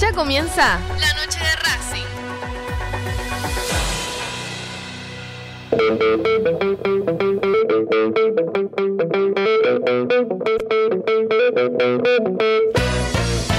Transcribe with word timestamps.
Ya 0.00 0.12
comienza 0.12 0.78
la 1.00 1.12
noche 1.14 1.40
de 1.40 1.56
Racing. 1.56 2.06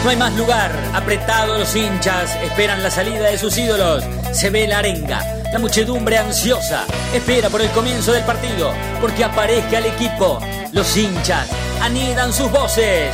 No 0.02 0.10
hay 0.10 0.15
más 0.15 0.33
lugar, 0.38 0.71
apretados 0.94 1.60
los 1.60 1.75
hinchas, 1.75 2.33
esperan 2.41 2.83
la 2.83 2.89
salida 2.89 3.29
de 3.29 3.37
sus 3.37 3.57
ídolos. 3.57 4.05
Se 4.31 4.49
ve 4.49 4.65
la 4.65 4.79
arenga, 4.79 5.21
la 5.51 5.59
muchedumbre 5.59 6.19
ansiosa, 6.19 6.85
espera 7.13 7.49
por 7.49 7.61
el 7.61 7.69
comienzo 7.71 8.13
del 8.13 8.23
partido, 8.23 8.73
porque 9.01 9.25
aparezca 9.25 9.79
el 9.79 9.87
equipo. 9.87 10.39
Los 10.71 10.95
hinchas 10.95 11.49
anidan 11.81 12.31
sus 12.31 12.49
voces, 12.49 13.13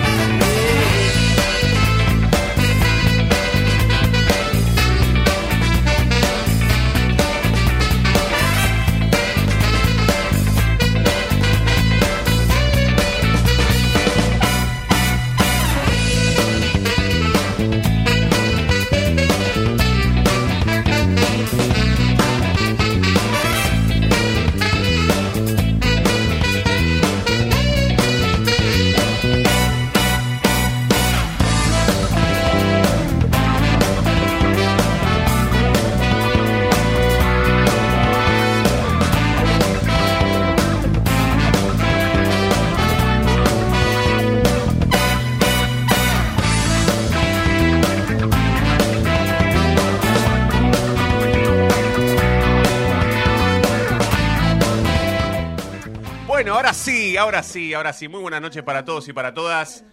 Ahora 57.21 57.43
sí, 57.43 57.73
ahora 57.73 57.93
sí. 57.93 58.07
Muy 58.07 58.21
buenas 58.21 58.41
noches 58.41 58.63
para 58.63 58.83
todos 58.83 59.07
y 59.07 59.13
para 59.13 59.33
todas. 59.33 59.83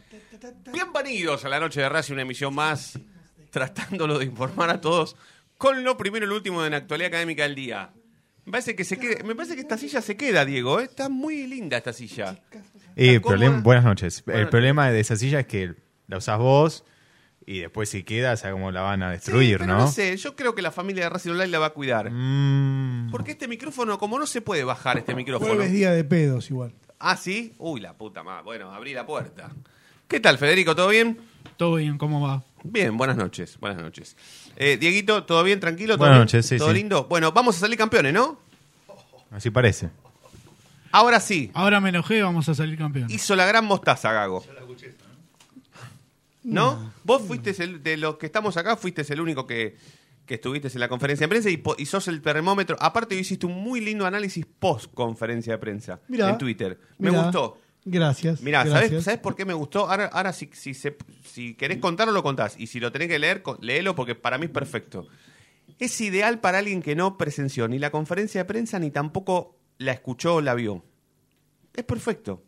Bienvenidos 0.73 1.45
a 1.45 1.49
la 1.49 1.61
noche 1.61 1.81
de 1.81 1.89
Racing, 1.89 2.15
una 2.15 2.23
emisión 2.23 2.55
más, 2.55 2.99
tratándolo 3.51 4.19
de 4.19 4.25
informar 4.25 4.71
a 4.71 4.81
todos 4.81 5.17
con 5.57 5.83
lo 5.85 5.97
primero 5.97 6.25
y 6.25 6.29
lo 6.29 6.37
último 6.37 6.63
de 6.63 6.71
la 6.71 6.77
actualidad 6.79 7.09
académica 7.09 7.43
del 7.43 7.55
día. 7.55 7.91
Me 8.45 8.53
parece 8.53 8.75
que 8.77 8.85
se 8.85 8.99
quede- 8.99 9.23
me 9.25 9.35
parece 9.35 9.57
que 9.57 9.61
esta 9.63 9.77
silla 9.77 10.01
se 10.01 10.17
queda, 10.17 10.45
Diego. 10.45 10.81
¿eh? 10.81 10.85
Está 10.85 11.09
muy 11.09 11.47
linda 11.47 11.77
esta 11.77 11.93
silla. 11.93 12.39
Eh, 12.97 13.21
problem- 13.21 13.63
buenas 13.63 13.85
noches. 13.85 14.23
Buenas 14.25 14.43
el 14.43 14.49
problema 14.49 14.91
de 14.91 15.01
esa 15.01 15.17
silla 15.17 15.41
es 15.41 15.47
que 15.47 15.75
la 16.07 16.17
usás 16.19 16.39
vos 16.39 16.85
y 17.45 17.59
después 17.61 17.89
si 17.91 18.05
queda, 18.05 18.33
o 18.33 18.37
sea, 18.37 18.53
como 18.53 18.71
la 18.71 18.83
van 18.83 19.03
a 19.03 19.11
destruir, 19.11 19.59
Sí, 19.59 19.65
pero 19.65 19.67
¿no? 19.73 19.79
no 19.81 19.89
sé, 19.91 20.17
yo 20.17 20.35
creo 20.37 20.55
que 20.55 20.63
la 20.63 20.71
familia 20.71 21.05
de 21.05 21.11
Racing 21.11 21.31
Online 21.33 21.49
la 21.49 21.59
va 21.59 21.67
a 21.67 21.71
cuidar. 21.71 22.11
Mm, 22.11 23.11
Porque 23.11 23.33
este 23.33 23.49
micrófono, 23.49 23.99
como 23.99 24.19
no 24.19 24.27
se 24.27 24.41
puede 24.41 24.65
bajar 24.65 24.99
este 24.99 25.15
micrófono. 25.15 25.55
Jueves 25.55 25.73
día 25.73 25.91
de 25.91 26.05
pedos 26.05 26.51
igual. 26.51 26.73
Ah, 26.99 27.17
sí. 27.17 27.55
Uy, 27.59 27.81
la 27.81 27.93
puta 27.95 28.23
madre. 28.23 28.43
Bueno, 28.45 28.73
abrí 28.73 28.93
la 28.93 29.07
puerta. 29.07 29.51
¿Qué 30.09 30.21
tal, 30.21 30.39
Federico? 30.39 30.75
¿Todo 30.75 30.89
bien? 30.89 31.19
Todo 31.57 31.77
bien, 31.77 31.99
¿cómo 31.99 32.21
va? 32.21 32.43
Bien, 32.65 32.97
buenas 32.97 33.17
noches, 33.17 33.57
buenas 33.61 33.81
noches. 33.81 34.17
Eh, 34.57 34.77
Dieguito, 34.79 35.25
¿todo 35.25 35.43
bien? 35.45 35.61
¿Tranquilo? 35.61 35.95
¿Todo 35.95 35.99
Buenas 35.99 36.17
bien? 36.17 36.23
noches, 36.23 36.47
sí, 36.47 36.59
¿Todo 36.59 36.69
sí. 36.69 36.75
lindo? 36.75 37.05
Bueno, 37.05 37.31
vamos 37.33 37.57
a 37.57 37.61
salir 37.61 37.79
campeones, 37.79 38.13
¿no? 38.13 38.39
así 39.31 39.51
parece. 39.51 39.91
Ahora 40.91 41.21
sí, 41.21 41.51
Ahora 41.55 41.81
me 41.81 41.91
enojé, 41.91 42.23
vamos 42.23 42.49
a 42.49 42.55
salir 42.55 42.79
campeón. 42.79 43.11
hizo 43.11 43.37
la 43.37 43.45
gran 43.47 43.65
mostaza, 43.65 44.11
Gago. 44.13 44.45
¿No? 46.43 46.93
Vos 47.05 47.23
fuiste 47.23 47.55
el, 47.63 47.83
de 47.83 47.97
los 47.99 48.17
que 48.17 48.27
estamos 48.27 48.57
acá, 48.57 48.77
fuiste 48.77 49.05
el 49.13 49.21
único 49.21 49.47
que, 49.47 49.77
que 50.29 50.35
estuviste 50.35 50.69
en 50.69 50.79
la 50.79 50.89
conferencia 50.89 51.27
de 51.27 51.29
prensa 51.29 51.51
y, 51.51 51.87
sos 51.87 52.07
el 52.07 52.21
termómetro. 52.23 52.77
Aparte, 52.79 53.17
hiciste 53.17 53.47
un 53.47 53.55
muy 53.55 53.81
lindo 53.81 54.07
análisis 54.07 54.47
post 54.47 54.93
conferencia 54.95 55.55
de 55.55 55.59
prensa 55.59 56.01
Mirá, 56.07 56.31
en 56.31 56.39
Twitter. 56.39 56.79
Me 56.99 57.11
mirá. 57.11 57.25
gustó. 57.25 57.59
Gracias. 57.85 58.43
Mira, 58.43 58.63
gracias. 58.65 58.91
¿sabes, 58.91 59.05
¿sabes 59.05 59.21
por 59.21 59.35
qué 59.35 59.45
me 59.47 59.55
gustó? 59.55 59.89
Ahora, 59.91 60.07
ahora 60.13 60.33
si, 60.33 60.51
si, 60.53 60.75
se- 60.75 60.97
si 61.25 61.55
querés 61.55 61.79
contarlo, 61.79 62.13
lo 62.13 62.23
contás. 62.23 62.55
Y 62.61 62.67
si 62.67 62.79
lo 62.79 62.93
tenés 62.93 63.09
que 63.09 63.19
leer, 63.19 63.43
léelo 63.61 63.95
porque 63.95 64.15
para 64.15 64.37
mí 64.37 64.45
es 64.45 64.51
perfecto. 64.53 65.07
Es 65.79 66.01
ideal 66.01 66.41
para 66.41 66.59
alguien 66.59 66.83
que 66.83 66.95
no 66.95 67.17
presenció 67.17 67.67
ni 67.67 67.79
la 67.79 67.91
conferencia 67.91 68.43
de 68.43 68.45
prensa 68.45 68.79
ni 68.79 68.91
tampoco 68.91 69.57
la 69.79 69.93
escuchó 69.93 70.37
o 70.37 70.41
la 70.43 70.55
vio. 70.55 70.85
Es 71.75 71.85
perfecto. 71.85 72.43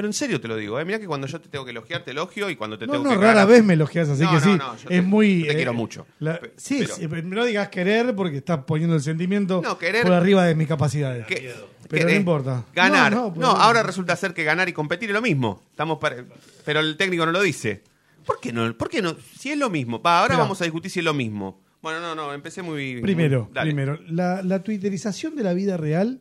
Pero 0.00 0.08
en 0.08 0.14
serio 0.14 0.40
te 0.40 0.48
lo 0.48 0.56
digo, 0.56 0.80
¿eh? 0.80 0.84
Mira 0.86 0.98
que 0.98 1.06
cuando 1.06 1.26
yo 1.26 1.38
te 1.42 1.50
tengo 1.50 1.62
que 1.66 1.72
elogiar, 1.72 2.02
te 2.04 2.12
elogio 2.12 2.48
y 2.48 2.56
cuando 2.56 2.78
te 2.78 2.86
No, 2.86 2.92
tengo 2.94 3.04
no, 3.04 3.10
que 3.10 3.16
rara 3.16 3.42
cagar- 3.42 3.48
vez 3.48 3.64
me 3.64 3.74
elogias, 3.74 4.08
así 4.08 4.22
No, 4.22 4.30
que 4.30 4.34
no, 4.36 4.40
sí. 4.42 4.48
no, 4.58 4.76
yo 4.76 4.82
es 4.82 4.86
te- 4.88 5.02
muy. 5.02 5.42
te 5.44 5.52
eh, 5.52 5.56
quiero 5.56 5.74
mucho. 5.74 6.06
la- 6.20 6.40
sí, 6.56 6.78
pero- 6.80 6.94
sí, 6.96 7.06
no 7.24 7.44
digas 7.44 7.68
querer 7.68 8.14
porque 8.14 8.38
estás 8.38 8.64
poniendo 8.64 8.96
el 8.96 9.02
sentimiento 9.02 9.60
No, 9.62 9.76
querer- 9.78 10.04
por 10.04 10.12
arriba 10.12 10.44
de 10.46 10.54
mis 10.54 10.66
capacidades. 10.66 11.26
Que- 11.26 11.52
Pero 11.88 12.08
no 12.08 12.14
importa. 12.14 12.64
Ganar. 12.74 13.12
No, 13.12 13.18
No, 13.18 13.26
no, 13.28 13.34
pues- 13.34 13.46
ahora 13.46 13.82
resulta 13.82 14.16
ser 14.16 14.32
que 14.32 14.42
ganar 14.44 14.68
y 14.68 14.72
competir 14.72 15.10
es 15.10 15.14
lo 15.14 15.20
mismo. 15.20 15.60
Estamos 15.70 15.98
para- 15.98 16.24
pero 16.64 16.80
el 16.80 16.96
técnico 16.96 17.26
no 17.26 17.32
lo 17.32 17.42
dice. 17.42 17.82
¿Por 18.24 18.40
qué 18.40 18.52
no? 18.52 18.72
¿Por 18.76 18.88
qué 18.88 19.02
no? 19.02 19.14
Si 19.38 19.50
es 19.50 19.58
lo 19.58 19.68
mismo. 19.70 20.00
Va, 20.00 20.20
ahora 20.20 20.34
Mirá. 20.34 20.44
vamos 20.44 20.60
a 20.60 20.64
discutir 20.64 20.90
si 20.90 21.00
es 21.00 21.04
lo 21.04 21.12
mismo. 21.14 21.60
Bueno, 21.82 22.00
no, 22.00 22.14
no, 22.14 22.32
empecé 22.32 22.62
muy. 22.62 23.00
Primero, 23.02 23.50
muy- 23.52 23.62
primero, 23.62 23.98
la, 24.08 24.42
la 24.42 24.62
twitterización 24.62 25.34
de 25.36 25.42
la 25.42 25.52
vida 25.52 25.76
real 25.76 26.20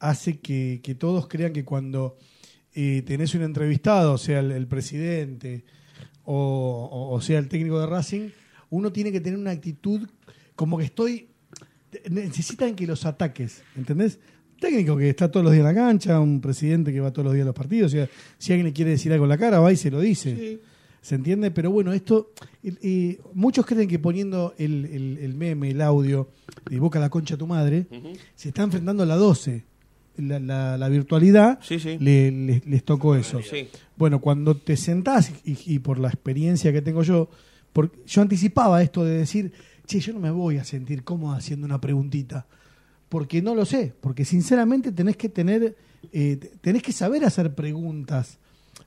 hace 0.00 0.38
que, 0.40 0.80
que 0.82 0.94
todos 0.94 1.26
crean 1.26 1.52
que 1.52 1.64
cuando 1.64 2.16
eh, 2.80 3.02
tenés 3.02 3.34
un 3.34 3.42
entrevistado, 3.42 4.16
sea 4.18 4.38
el, 4.38 4.52
el 4.52 4.66
presidente 4.68 5.64
o, 6.24 6.88
o- 6.92 7.14
o 7.14 7.20
sea 7.20 7.38
el 7.40 7.48
técnico 7.48 7.80
de 7.80 7.86
Racing, 7.86 8.28
uno 8.70 8.92
tiene 8.92 9.10
que 9.10 9.20
tener 9.20 9.38
una 9.38 9.50
actitud 9.50 10.06
como 10.54 10.78
que 10.78 10.84
estoy... 10.84 11.28
Necesitan 12.10 12.74
que 12.76 12.86
los 12.86 13.04
ataques, 13.06 13.62
¿entendés? 13.76 14.18
Técnico 14.60 14.96
que 14.96 15.08
está 15.08 15.30
todos 15.30 15.42
los 15.44 15.52
días 15.52 15.66
en 15.66 15.74
la 15.74 15.80
cancha, 15.80 16.20
un 16.20 16.40
presidente 16.40 16.92
que 16.92 17.00
va 17.00 17.10
todos 17.12 17.24
los 17.24 17.34
días 17.34 17.44
a 17.44 17.46
los 17.46 17.54
partidos, 17.54 17.92
o 17.92 17.96
sea, 17.96 18.08
si 18.38 18.52
alguien 18.52 18.66
le 18.66 18.72
quiere 18.72 18.90
decir 18.92 19.12
algo 19.12 19.24
en 19.24 19.30
la 19.30 19.38
cara, 19.38 19.60
va 19.60 19.72
y 19.72 19.76
se 19.76 19.90
lo 19.90 20.00
dice. 20.00 20.34
¿Se 21.00 21.14
entiende? 21.14 21.50
Pero 21.52 21.70
bueno, 21.70 21.92
esto, 21.92 22.32
eh, 22.62 23.18
muchos 23.32 23.64
creen 23.64 23.88
que 23.88 23.98
poniendo 23.98 24.54
el, 24.58 24.84
el- 24.86 25.18
el 25.18 25.34
meme, 25.34 25.70
el 25.70 25.80
audio 25.80 26.28
de 26.68 26.78
Boca 26.78 26.98
la 27.00 27.08
concha 27.08 27.36
a 27.36 27.38
tu 27.38 27.46
madre, 27.46 27.86
se 28.34 28.48
está 28.48 28.62
enfrentando 28.64 29.04
a 29.04 29.06
la 29.06 29.16
12. 29.16 29.64
La, 30.18 30.38
la- 30.40 30.76
la 30.76 30.88
virtualidad 30.88 31.58
Sí, 31.62 31.78
sí. 31.78 31.96
le- 32.00 32.30
les, 32.30 32.66
les 32.66 32.84
tocó 32.84 33.14
eso. 33.14 33.40
Sí. 33.42 33.68
Bueno, 33.96 34.20
cuando 34.20 34.56
te 34.56 34.76
sentás, 34.76 35.32
y, 35.44 35.56
y 35.74 35.78
por 35.78 35.98
la 35.98 36.08
experiencia 36.08 36.72
que 36.72 36.82
tengo 36.82 37.02
yo, 37.02 37.28
por- 37.72 37.92
yo 38.04 38.22
anticipaba 38.22 38.82
esto 38.82 39.04
de 39.04 39.18
decir, 39.18 39.52
che, 39.86 40.00
yo 40.00 40.12
no 40.12 40.20
me 40.20 40.30
voy 40.30 40.58
a 40.58 40.64
sentir 40.64 41.04
cómodo 41.04 41.34
haciendo 41.34 41.64
una 41.66 41.80
preguntita, 41.80 42.46
porque 43.08 43.40
no 43.40 43.54
lo 43.54 43.64
sé, 43.64 43.94
porque 44.00 44.24
sinceramente 44.24 44.92
tenés 44.92 45.16
que 45.16 45.28
tener, 45.28 45.76
eh, 46.12 46.38
tenés 46.60 46.82
que 46.82 46.92
saber 46.92 47.24
hacer 47.24 47.54
preguntas 47.54 48.38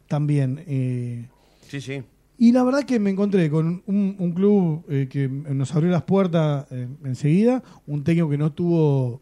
también. 0.08 0.64
eh, 0.68 1.28
Sí, 1.68 1.80
sí. 1.82 2.02
y 2.38 2.52
la 2.52 2.64
verdad 2.64 2.84
que 2.84 3.00
me 3.00 3.10
encontré 3.10 3.50
con 3.50 3.82
un, 3.88 4.16
un 4.20 4.32
club 4.34 4.84
eh, 4.90 5.08
que 5.10 5.28
nos 5.30 5.74
abrió 5.74 5.90
las 5.92 6.04
puertas 6.04 6.66
eh, 6.72 6.88
enseguida, 7.06 7.64
un 7.88 8.04
técnico 8.04 8.30
que 8.30 8.38
no 8.38 8.52
tuvo 8.52 9.22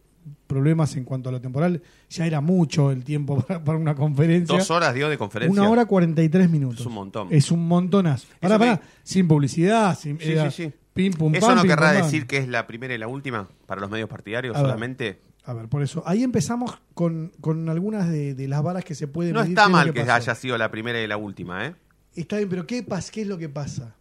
problemas 0.50 0.96
en 0.98 1.06
cuanto 1.06 1.30
a 1.30 1.31
lo 1.31 1.40
temporal, 1.40 1.80
ya 2.10 2.25
era 2.25 2.42
mucho 2.42 2.92
el 2.92 3.04
tiempo 3.04 3.40
para, 3.48 3.63
para 3.63 3.78
una 3.78 3.94
conferencia. 3.94 4.57
Dos 4.57 4.72
horas 4.72 4.96
dio 4.96 5.07
de 5.07 5.18
conferencia. 5.18 5.62
Una 5.62 5.69
hora 5.69 5.86
43 5.86 6.50
minutos. 6.50 6.80
Es 6.80 6.86
un 6.88 6.94
montón. 6.94 7.28
Es 7.30 7.51
un 7.51 7.68
montonazo. 7.68 8.28
Pará, 8.40 8.81
sin 9.04 9.28
publicidad, 9.28 9.98
sin 9.98 10.19
Sí, 10.19 10.31
era 10.31 10.50
sí, 10.50 10.66
sí. 10.66 10.74
pim 10.94 11.13
pum 11.13 11.36
¿Eso 11.36 11.54
no 11.54 11.62
pim, 11.62 11.69
querrá 11.69 11.94
pum, 11.94 12.01
decir 12.01 12.25
que 12.25 12.38
es 12.38 12.48
la 12.48 12.66
primera 12.66 12.96
y 12.96 12.98
la 12.98 13.07
última 13.07 13.48
para 13.68 13.80
los 13.80 13.92
medios 13.92 14.10
partidarios 14.10 14.56
A 14.56 14.60
ver. 14.60 14.68
solamente? 14.68 15.22
A 15.44 15.54
ver, 15.54 15.68
por 15.68 15.84
eso. 15.84 16.01
Ahí 16.06 16.24
empezamos 16.24 16.80
con, 16.95 17.31
con 17.40 17.69
algunas 17.69 18.10
de, 18.10 18.34
de 18.34 18.48
las 18.48 18.63
varas 18.63 18.84
que 18.84 18.95
se 18.95 19.07
pueden 19.07 19.34
No 19.34 19.42
medir 19.42 19.52
está 19.52 19.69
mal 19.69 19.94
que 19.94 20.02
haya 20.02 20.36
sido 20.36 20.57
la 20.57 20.72
primera 20.72 21.00
y 21.00 21.06
la 21.07 21.18
última, 21.18 21.68
¿eh? 21.68 21.75
Está 22.16 22.38
bien, 22.38 22.50
pero 22.50 22.66
¿qué, 22.66 22.81
pas 22.81 23.12
¿qué 23.12 23.22
es 23.22 23.28
lo 23.28 23.38
que 23.38 23.50
pasa? 23.50 23.95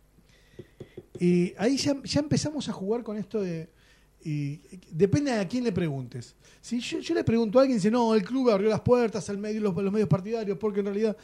Eh, 1.21 1.55
ahí 1.59 1.77
ya, 1.77 1.95
ya 2.05 2.21
empezamos 2.21 2.69
a 2.71 2.73
jugar 2.73 3.03
con 3.03 3.19
esto 3.19 3.41
de... 3.43 3.71
eh, 4.25 4.59
depende 4.91 5.33
a 5.33 5.47
quién 5.49 5.65
le 5.65 5.73
preguntes. 5.73 6.35
Si 6.61 6.81
yo, 6.81 6.99
yo 7.01 7.15
le 7.15 7.25
pregunto 7.25 7.59
a 7.59 7.63
alguien, 7.63 7.79
dice, 7.79 7.91
no, 7.91 8.15
el 8.15 8.23
club 8.23 8.51
abrió 8.51 8.69
las 8.69 8.81
puertas 8.81 9.29
al 9.31 9.39
medio, 9.39 9.61
los, 9.61 9.75
los 9.77 9.93
medios 9.93 10.09
partidarios, 10.09 10.59
porque 10.59 10.81
en 10.81 10.87
realidad 10.87 11.17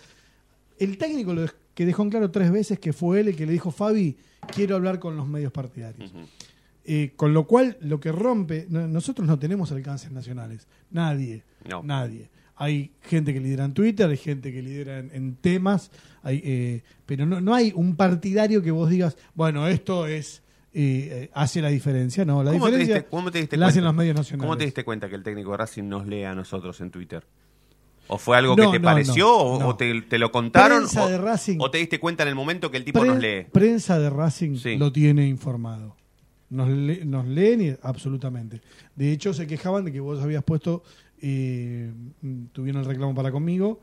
el 0.79 0.97
técnico 0.99 1.35
lo 1.35 1.47
que 1.75 1.87
dejó 1.87 2.03
en 2.05 2.11
claro 2.11 2.31
tres 2.31 2.51
veces 2.51 2.79
que 2.79 2.93
fue 2.93 3.21
él 3.21 3.29
el 3.29 3.37
que 3.37 3.47
le 3.47 3.53
dijo, 3.53 3.71
Fabi, 3.71 4.17
quiero 4.55 4.77
hablar 4.77 4.99
con 4.99 5.17
los 5.17 5.27
medios 5.27 5.53
partidarios. 5.53 6.13
Eh, 6.87 7.13
con 7.17 7.33
lo 7.33 7.47
cual, 7.47 7.77
lo 7.81 7.99
que 7.99 8.13
rompe, 8.13 8.67
no- 8.69 8.87
nosotros 8.87 9.27
no 9.27 9.39
tenemos 9.39 9.73
alcances 9.73 10.13
nacionales, 10.13 10.67
nadie, 10.91 11.43
No. 11.69 11.83
nadie. 11.83 12.29
Hay 12.57 12.93
gente 13.03 13.33
que 13.35 13.41
lidera 13.41 13.65
en 13.65 13.73
Twitter, 13.75 14.09
hay 14.09 14.17
gente 14.17 14.53
que 14.53 14.63
lidera 14.63 14.99
en, 15.01 15.11
en 15.13 15.35
temas, 15.35 15.91
hay, 16.23 16.41
eh, 16.45 16.83
pero 17.07 17.27
no, 17.27 17.41
no 17.41 17.53
hay 17.55 17.73
un 17.75 17.97
partidario 17.97 18.63
que 18.63 18.71
vos 18.71 18.89
digas, 18.91 19.17
bueno, 19.35 19.67
esto 19.67 20.07
es 20.07 20.43
eh, 20.75 21.09
eh, 21.25 21.31
hace 21.35 21.63
la 21.63 21.69
diferencia, 21.69 22.25
no, 22.25 22.43
la 22.43 22.51
¿Cómo 22.51 22.65
te, 22.67 22.71
diferencia 22.73 22.95
diste, 22.97 23.09
cómo 23.11 23.31
te 23.31 23.39
diste 23.39 23.57
la 23.57 23.67
cuenta? 23.67 23.71
hacen 23.71 23.85
los 23.85 23.95
medios 23.95 24.17
nacionales. 24.17 24.45
¿Cómo 24.47 24.57
te 24.59 24.65
diste 24.65 24.85
cuenta 24.85 25.09
que 25.09 25.15
el 25.15 25.23
técnico 25.23 25.53
de 25.53 25.57
Racing 25.59 25.85
nos 25.85 26.07
lee 26.07 26.25
a 26.25 26.35
nosotros 26.35 26.81
en 26.81 26.91
Twitter? 26.91 27.25
¿O 28.09 28.19
fue 28.19 28.37
algo 28.37 28.55
No, 28.57 28.71
que 28.71 28.77
te 28.79 28.83
no, 28.83 28.85
pareció? 28.89 29.25
no, 29.25 29.69
o, 29.69 29.77
te, 29.77 30.03
te 30.03 30.19
lo 30.19 30.31
contaron? 30.31 30.79
Prensa 30.81 31.05
o, 31.05 31.09
de 31.09 31.17
Racing. 31.19 31.57
¿O 31.61 31.71
te 31.71 31.79
diste 31.79 31.99
cuenta 32.01 32.23
en 32.25 32.29
el 32.31 32.35
momento 32.35 32.71
que 32.71 32.77
el 32.77 32.85
tipo 32.85 33.01
Pre- 33.01 33.09
nos 33.09 33.19
lee? 33.19 33.47
Prensa 33.51 33.99
de 33.99 34.11
Racing 34.11 34.57
Sí. 34.57 34.77
lo 34.77 34.93
tiene 34.93 35.27
informado. 35.27 35.97
Nos, 36.51 36.69
le- 36.69 37.05
nos 37.07 37.25
leen 37.27 37.63
y- 37.63 37.75
absolutamente. 37.83 38.61
De 38.95 39.11
hecho, 39.11 39.33
se 39.33 39.47
quejaban 39.47 39.85
de 39.87 39.93
que 39.93 40.01
vos 40.01 40.21
habías 40.23 40.45
puesto, 40.45 40.83
eh, 41.23 41.91
tuvieron 42.53 42.83
el 42.83 42.87
reclamo 42.89 43.15
para 43.15 43.33
conmigo, 43.33 43.81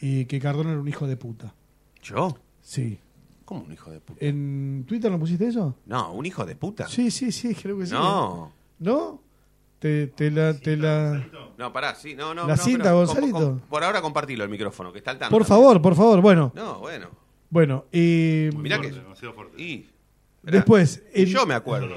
eh, 0.00 0.26
que 0.28 0.38
Cardona 0.40 0.72
era 0.72 0.80
un 0.80 0.88
hijo 0.88 1.06
de 1.06 1.16
puta. 1.16 1.54
¿Yo? 2.02 2.36
Sí. 2.60 2.98
¿Cómo 3.44 3.62
un 3.64 3.72
hijo 3.72 3.90
de 3.90 4.00
puta? 4.00 4.24
¿En 4.24 4.84
Twitter 4.86 5.10
no 5.10 5.18
pusiste 5.18 5.46
eso? 5.46 5.76
No, 5.86 6.12
un 6.12 6.24
hijo 6.26 6.44
de 6.46 6.56
puta. 6.56 6.88
Sí, 6.88 7.10
sí, 7.10 7.30
sí, 7.32 7.54
creo 7.54 7.78
que 7.78 7.86
sí. 7.86 7.92
No. 7.92 8.52
¿No? 8.78 9.20
Te, 9.78 10.06
te 10.08 10.30
la... 10.30 10.58
Te 10.58 10.76
la... 10.76 11.22
No, 11.58 11.72
pará, 11.72 11.94
sí, 11.94 12.14
no, 12.14 12.32
no. 12.34 12.46
La 12.46 12.56
no, 12.56 12.62
cinta, 12.62 12.84
pero 12.84 12.96
Gonzalito. 12.96 13.32
com- 13.32 13.44
com- 13.58 13.68
por 13.68 13.84
ahora 13.84 14.00
compartilo 14.00 14.42
el 14.44 14.50
micrófono, 14.50 14.90
que 14.92 14.98
está 14.98 15.10
al 15.12 15.18
tanto. 15.18 15.36
Por 15.36 15.44
favor, 15.44 15.80
por 15.82 15.94
favor. 15.94 16.20
Bueno, 16.20 16.52
No, 16.54 16.78
bueno. 16.80 17.08
bueno. 17.50 17.84
eh, 17.92 18.50
Mirá 18.56 18.80
que. 18.80 18.90
demasiado 18.90 19.34
fuerte. 19.34 19.62
Y. 19.62 19.90
Después... 20.42 21.02
Yo 21.14 21.46
me 21.46 21.54
acuerdo. 21.54 21.88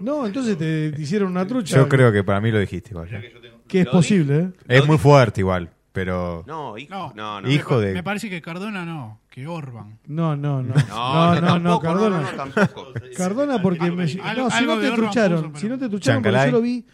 No, 0.00 0.26
entonces 0.26 0.58
te, 0.58 0.92
hicieron 0.98 1.30
una 1.30 1.46
trucha. 1.46 1.76
Yo 1.76 1.88
creo 1.88 2.12
que 2.12 2.22
para 2.22 2.40
mí 2.40 2.50
lo 2.50 2.58
dijiste 2.58 2.90
igual. 2.90 3.08
ya. 3.08 3.20
que 3.66 3.80
es 3.80 3.86
Lo 3.86 3.92
posible, 3.92 4.38
¿eh? 4.38 4.50
Es 4.68 4.80
Lo 4.80 4.86
muy 4.86 4.98
fuerte 4.98 5.40
igual, 5.40 5.70
pero... 5.96 6.44
No, 6.46 6.76
hijo. 6.76 6.92
No. 6.92 7.12
No, 7.14 7.40
no. 7.40 7.50
Hijo 7.50 7.80
de... 7.80 7.94
Me 7.94 8.02
parece 8.02 8.28
que 8.28 8.42
Cardona 8.42 8.84
no, 8.84 9.22
que 9.30 9.46
Orban. 9.46 9.98
No, 10.06 10.36
no, 10.36 10.62
no. 10.62 10.74
No, 10.74 11.34
no, 11.36 11.40
tampoco, 11.40 11.80
Cardona. 11.80 12.20
No, 12.20 12.30
no, 12.30 12.36
tampoco. 12.36 12.92
Cardona 13.16 13.62
porque 13.62 13.90
me... 13.90 14.04
No, 14.36 14.50
si 14.50 14.66
no 14.66 14.78
te 14.78 14.90
trucharon, 14.90 15.38
puso, 15.38 15.48
pero- 15.52 15.60
si 15.60 15.68
no 15.70 15.78
te 15.78 15.88
trucharon 15.88 16.22
porque 16.22 16.38
yo 16.38 16.52
lo 16.52 16.60
vi 16.60 16.84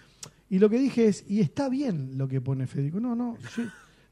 y 0.50 0.61
lo 0.61 0.71
que 0.71 0.78
dije 0.78 1.09
es, 1.09 1.25
y 1.26 1.40
está 1.40 1.68
bien 1.68 2.16
lo 2.16 2.28
que 2.28 2.40
pone 2.40 2.68
Federico. 2.68 3.00
No, 3.00 3.16
no, 3.16 3.37
yo 3.56 3.64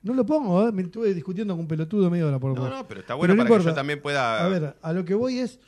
no 0.03 0.13
lo 0.13 0.27
pongo, 0.27 0.67
¿eh? 0.67 0.73
me 0.73 0.83
estuve 0.83 1.15
discutiendo 1.15 1.55
con 1.55 1.61
un 1.61 1.69
pelotudo 1.69 2.11
medio 2.11 2.27
hora 2.27 2.41
por 2.41 2.59
No, 2.59 2.69
no, 2.69 2.89
pero 2.89 2.99
está 3.01 3.15
bueno 3.15 3.37
no 3.37 3.45
para 3.45 3.59
que 3.59 3.65
yo 3.67 3.75
también 3.75 4.03
pueda. 4.03 4.45
A 4.45 4.49
ver, 4.49 4.75
a 4.83 4.93
lo 4.93 5.05
que 5.05 5.15
voy 5.15 5.39
es, 5.39 5.61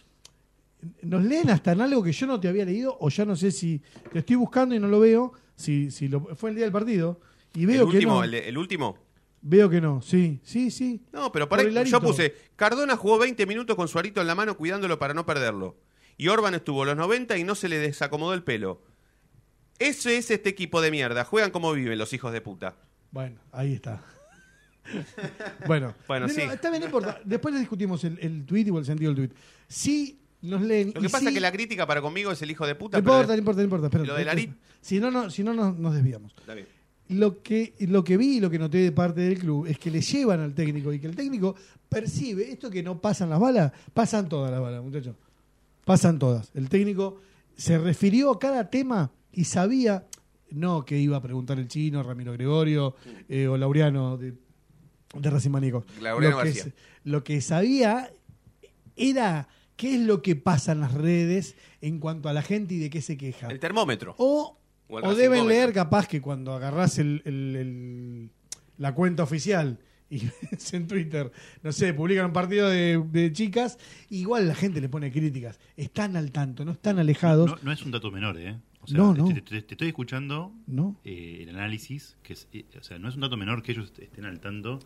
nos 1.02 1.22
leen 1.22 1.48
hasta 1.50 1.70
en 1.70 1.80
algo 1.80 2.02
que 2.02 2.10
yo 2.10 2.26
no 2.26 2.40
te 2.40 2.48
había 2.48 2.64
leído 2.64 2.96
o 2.98 3.08
ya 3.08 3.24
no 3.24 3.36
sé 3.36 3.52
si 3.52 3.80
te 4.12 4.18
estoy 4.18 4.34
buscando 4.34 4.74
y 4.74 4.80
no 4.80 4.88
lo 4.88 4.98
veo, 4.98 5.32
si, 5.54 5.92
si 5.92 6.08
lo, 6.08 6.22
fue 6.34 6.50
el 6.50 6.56
día 6.56 6.64
del 6.64 6.72
partido 6.72 7.20
y 7.54 7.60
el 7.60 7.66
veo 7.66 7.88
que 7.88 7.96
último, 7.96 8.14
no. 8.14 8.24
el, 8.24 8.34
el 8.34 8.58
último. 8.58 8.96
Veo 9.44 9.68
que 9.68 9.80
no, 9.80 10.00
sí, 10.02 10.40
sí, 10.44 10.70
sí. 10.70 11.02
No, 11.12 11.32
pero 11.32 11.48
para 11.48 11.62
yo 11.82 12.00
puse, 12.00 12.34
Cardona 12.56 12.96
jugó 12.96 13.18
20 13.18 13.44
minutos 13.46 13.74
con 13.74 13.88
su 13.88 13.98
arito 13.98 14.20
en 14.20 14.28
la 14.28 14.34
mano 14.36 14.56
cuidándolo 14.56 14.98
para 14.98 15.14
no 15.14 15.26
perderlo. 15.26 15.76
Y 16.16 16.28
Orban 16.28 16.54
estuvo 16.54 16.84
los 16.84 16.96
90 16.96 17.36
y 17.38 17.44
no 17.44 17.54
se 17.56 17.68
le 17.68 17.78
desacomodó 17.78 18.34
el 18.34 18.44
pelo. 18.44 18.82
Ese 19.80 20.16
es 20.16 20.30
este 20.30 20.48
equipo 20.50 20.80
de 20.80 20.92
mierda. 20.92 21.24
Juegan 21.24 21.50
como 21.50 21.72
viven 21.72 21.98
los 21.98 22.12
hijos 22.12 22.32
de 22.32 22.40
puta. 22.40 22.76
Bueno, 23.10 23.40
ahí 23.50 23.72
está. 23.74 24.00
bueno, 25.66 25.94
Bueno, 26.06 26.26
No, 26.28 26.32
sí. 26.32 26.42
no 26.62 26.76
importa. 26.84 27.20
Después 27.24 27.52
le 27.54 27.60
discutimos 27.60 28.04
el, 28.04 28.18
el 28.20 28.44
tweet 28.46 28.70
o 28.70 28.78
el 28.78 28.84
sentido 28.84 29.12
del 29.12 29.28
tweet. 29.28 29.38
Sí, 29.68 30.20
nos 30.40 30.60
leen. 30.62 30.92
Lo 30.94 31.00
que 31.00 31.08
pasa 31.08 31.28
es 31.28 31.34
que 31.34 31.40
la 31.40 31.50
crítica 31.52 31.86
para 31.86 32.00
conmigo 32.00 32.30
es 32.30 32.40
el 32.42 32.50
hijo 32.50 32.66
de 32.66 32.74
puta. 32.74 32.98
No 32.98 33.00
importa, 33.00 33.32
no 33.32 33.38
importa, 33.38 33.58
no 33.60 33.64
importa. 33.64 33.98
lo 33.98 34.14
del 34.14 34.28
Arit- 34.28 34.54
Si 34.80 35.00
no, 35.00 35.10
no, 35.10 35.30
si 35.30 35.42
no 35.42 35.52
nos, 35.54 35.76
nos 35.76 35.94
desviamos. 35.94 36.32
Está 36.38 36.54
bien. 36.54 36.68
Lo 37.12 37.42
que, 37.42 37.74
lo 37.80 38.02
que 38.02 38.16
vi 38.16 38.36
y 38.36 38.40
lo 38.40 38.50
que 38.50 38.58
noté 38.58 38.78
de 38.78 38.92
parte 38.92 39.20
del 39.20 39.38
club 39.38 39.66
es 39.66 39.78
que 39.78 39.90
le 39.90 40.00
llevan 40.00 40.40
al 40.40 40.54
técnico 40.54 40.92
y 40.92 40.98
que 40.98 41.06
el 41.06 41.16
técnico 41.16 41.54
percibe 41.88 42.50
esto 42.50 42.70
que 42.70 42.82
no 42.82 43.00
pasan 43.00 43.30
las 43.30 43.38
balas, 43.38 43.72
pasan 43.92 44.28
todas 44.28 44.50
las 44.50 44.60
balas, 44.60 44.82
muchachos. 44.82 45.14
Pasan 45.84 46.18
todas. 46.18 46.50
El 46.54 46.68
técnico 46.68 47.20
se 47.56 47.78
refirió 47.78 48.30
a 48.30 48.38
cada 48.38 48.70
tema 48.70 49.10
y 49.32 49.44
sabía, 49.44 50.06
no 50.50 50.84
que 50.84 50.98
iba 50.98 51.16
a 51.16 51.22
preguntar 51.22 51.58
el 51.58 51.68
chino, 51.68 52.02
Ramiro 52.02 52.32
Gregorio 52.32 52.94
eh, 53.28 53.46
o 53.46 53.56
Laureano 53.56 54.16
de, 54.16 54.34
de 55.14 55.30
Racing 55.30 55.50
Maníacos. 55.50 55.84
Laureano 56.00 56.38
lo, 56.38 56.52
que, 56.52 56.72
lo 57.04 57.24
que 57.24 57.40
sabía 57.40 58.10
era 58.96 59.48
qué 59.76 59.96
es 59.96 60.00
lo 60.00 60.22
que 60.22 60.36
pasa 60.36 60.72
en 60.72 60.80
las 60.80 60.94
redes 60.94 61.56
en 61.80 61.98
cuanto 61.98 62.28
a 62.28 62.32
la 62.32 62.42
gente 62.42 62.74
y 62.74 62.78
de 62.78 62.90
qué 62.90 63.02
se 63.02 63.16
queja. 63.16 63.48
El 63.48 63.58
termómetro. 63.58 64.14
O, 64.18 64.58
O 65.04 65.14
deben 65.14 65.48
leer 65.48 65.72
capaz 65.72 66.06
que 66.08 66.20
cuando 66.20 66.52
agarrás 66.52 66.98
el, 66.98 67.22
el- 67.24 67.56
el- 67.56 68.30
la 68.78 68.94
cuenta 68.94 69.22
oficial 69.22 69.78
y 70.10 70.18
ves 70.50 70.74
en 70.74 70.86
Twitter, 70.86 71.30
no 71.62 71.72
sé, 71.72 71.94
publican 71.94 72.26
un 72.26 72.32
partido 72.32 72.68
de, 72.68 73.02
de 73.10 73.32
chicas, 73.32 73.78
igual 74.10 74.48
la 74.48 74.54
gente 74.54 74.80
le 74.80 74.88
pone 74.88 75.10
críticas. 75.10 75.58
Están 75.76 76.16
al 76.16 76.32
tanto, 76.32 76.64
no 76.64 76.72
están 76.72 76.98
alejados. 76.98 77.50
No, 77.50 77.56
no 77.62 77.72
es 77.72 77.82
un 77.82 77.90
dato 77.92 78.10
menor, 78.10 78.36
¿eh? 78.38 78.58
O 78.82 78.86
sea, 78.88 78.98
No, 78.98 79.14
no. 79.14 79.28
Te, 79.28 79.40
te- 79.40 79.62
te 79.62 79.74
estoy 79.74 79.88
escuchando 79.88 80.52
¿no? 80.66 80.96
eh, 81.04 81.38
el 81.42 81.50
análisis, 81.50 82.16
que 82.22 82.32
es, 82.32 82.48
eh, 82.52 82.64
o 82.78 82.82
sea, 82.82 82.98
no 82.98 83.08
es 83.08 83.14
un 83.14 83.20
dato 83.22 83.36
menor 83.36 83.62
que 83.62 83.72
ellos 83.72 83.92
estén 83.98 84.24
al 84.24 84.40
tanto, 84.40 84.80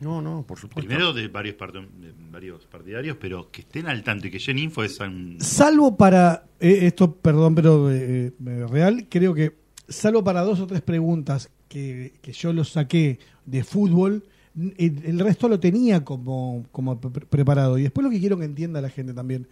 No, 0.00 0.20
no, 0.20 0.44
por 0.46 0.58
supuesto. 0.58 0.86
primero 0.86 1.12
de 1.12 1.28
varios, 1.28 1.56
de 1.56 2.12
varios 2.30 2.66
partidarios, 2.66 3.16
pero 3.20 3.50
que 3.50 3.62
estén 3.62 3.86
al 3.86 4.02
tanto 4.02 4.26
y 4.26 4.30
que 4.30 4.38
llenen 4.38 4.64
info 4.64 4.82
es 4.84 5.00
un... 5.00 5.36
Salvo 5.40 5.96
para, 5.96 6.44
eh, 6.60 6.80
esto, 6.82 7.14
perdón, 7.14 7.54
pero 7.54 7.90
eh, 7.90 8.32
eh, 8.46 8.66
real, 8.68 9.06
creo 9.08 9.32
que, 9.32 9.56
salvo 9.88 10.22
para 10.22 10.42
dos 10.42 10.60
o 10.60 10.66
tres 10.66 10.82
preguntas 10.82 11.50
que, 11.68 12.14
que 12.20 12.32
yo 12.32 12.52
los 12.52 12.72
saqué 12.72 13.18
de 13.46 13.64
fútbol, 13.64 14.22
el, 14.54 15.02
el 15.04 15.18
resto 15.18 15.48
lo 15.48 15.58
tenía 15.60 16.04
como, 16.04 16.64
como 16.72 17.00
pre- 17.00 17.24
preparado. 17.26 17.78
Y 17.78 17.82
después 17.84 18.04
lo 18.04 18.10
que 18.10 18.20
quiero 18.20 18.38
que 18.38 18.44
entienda 18.44 18.80
la 18.80 18.90
gente 18.90 19.14
también, 19.14 19.46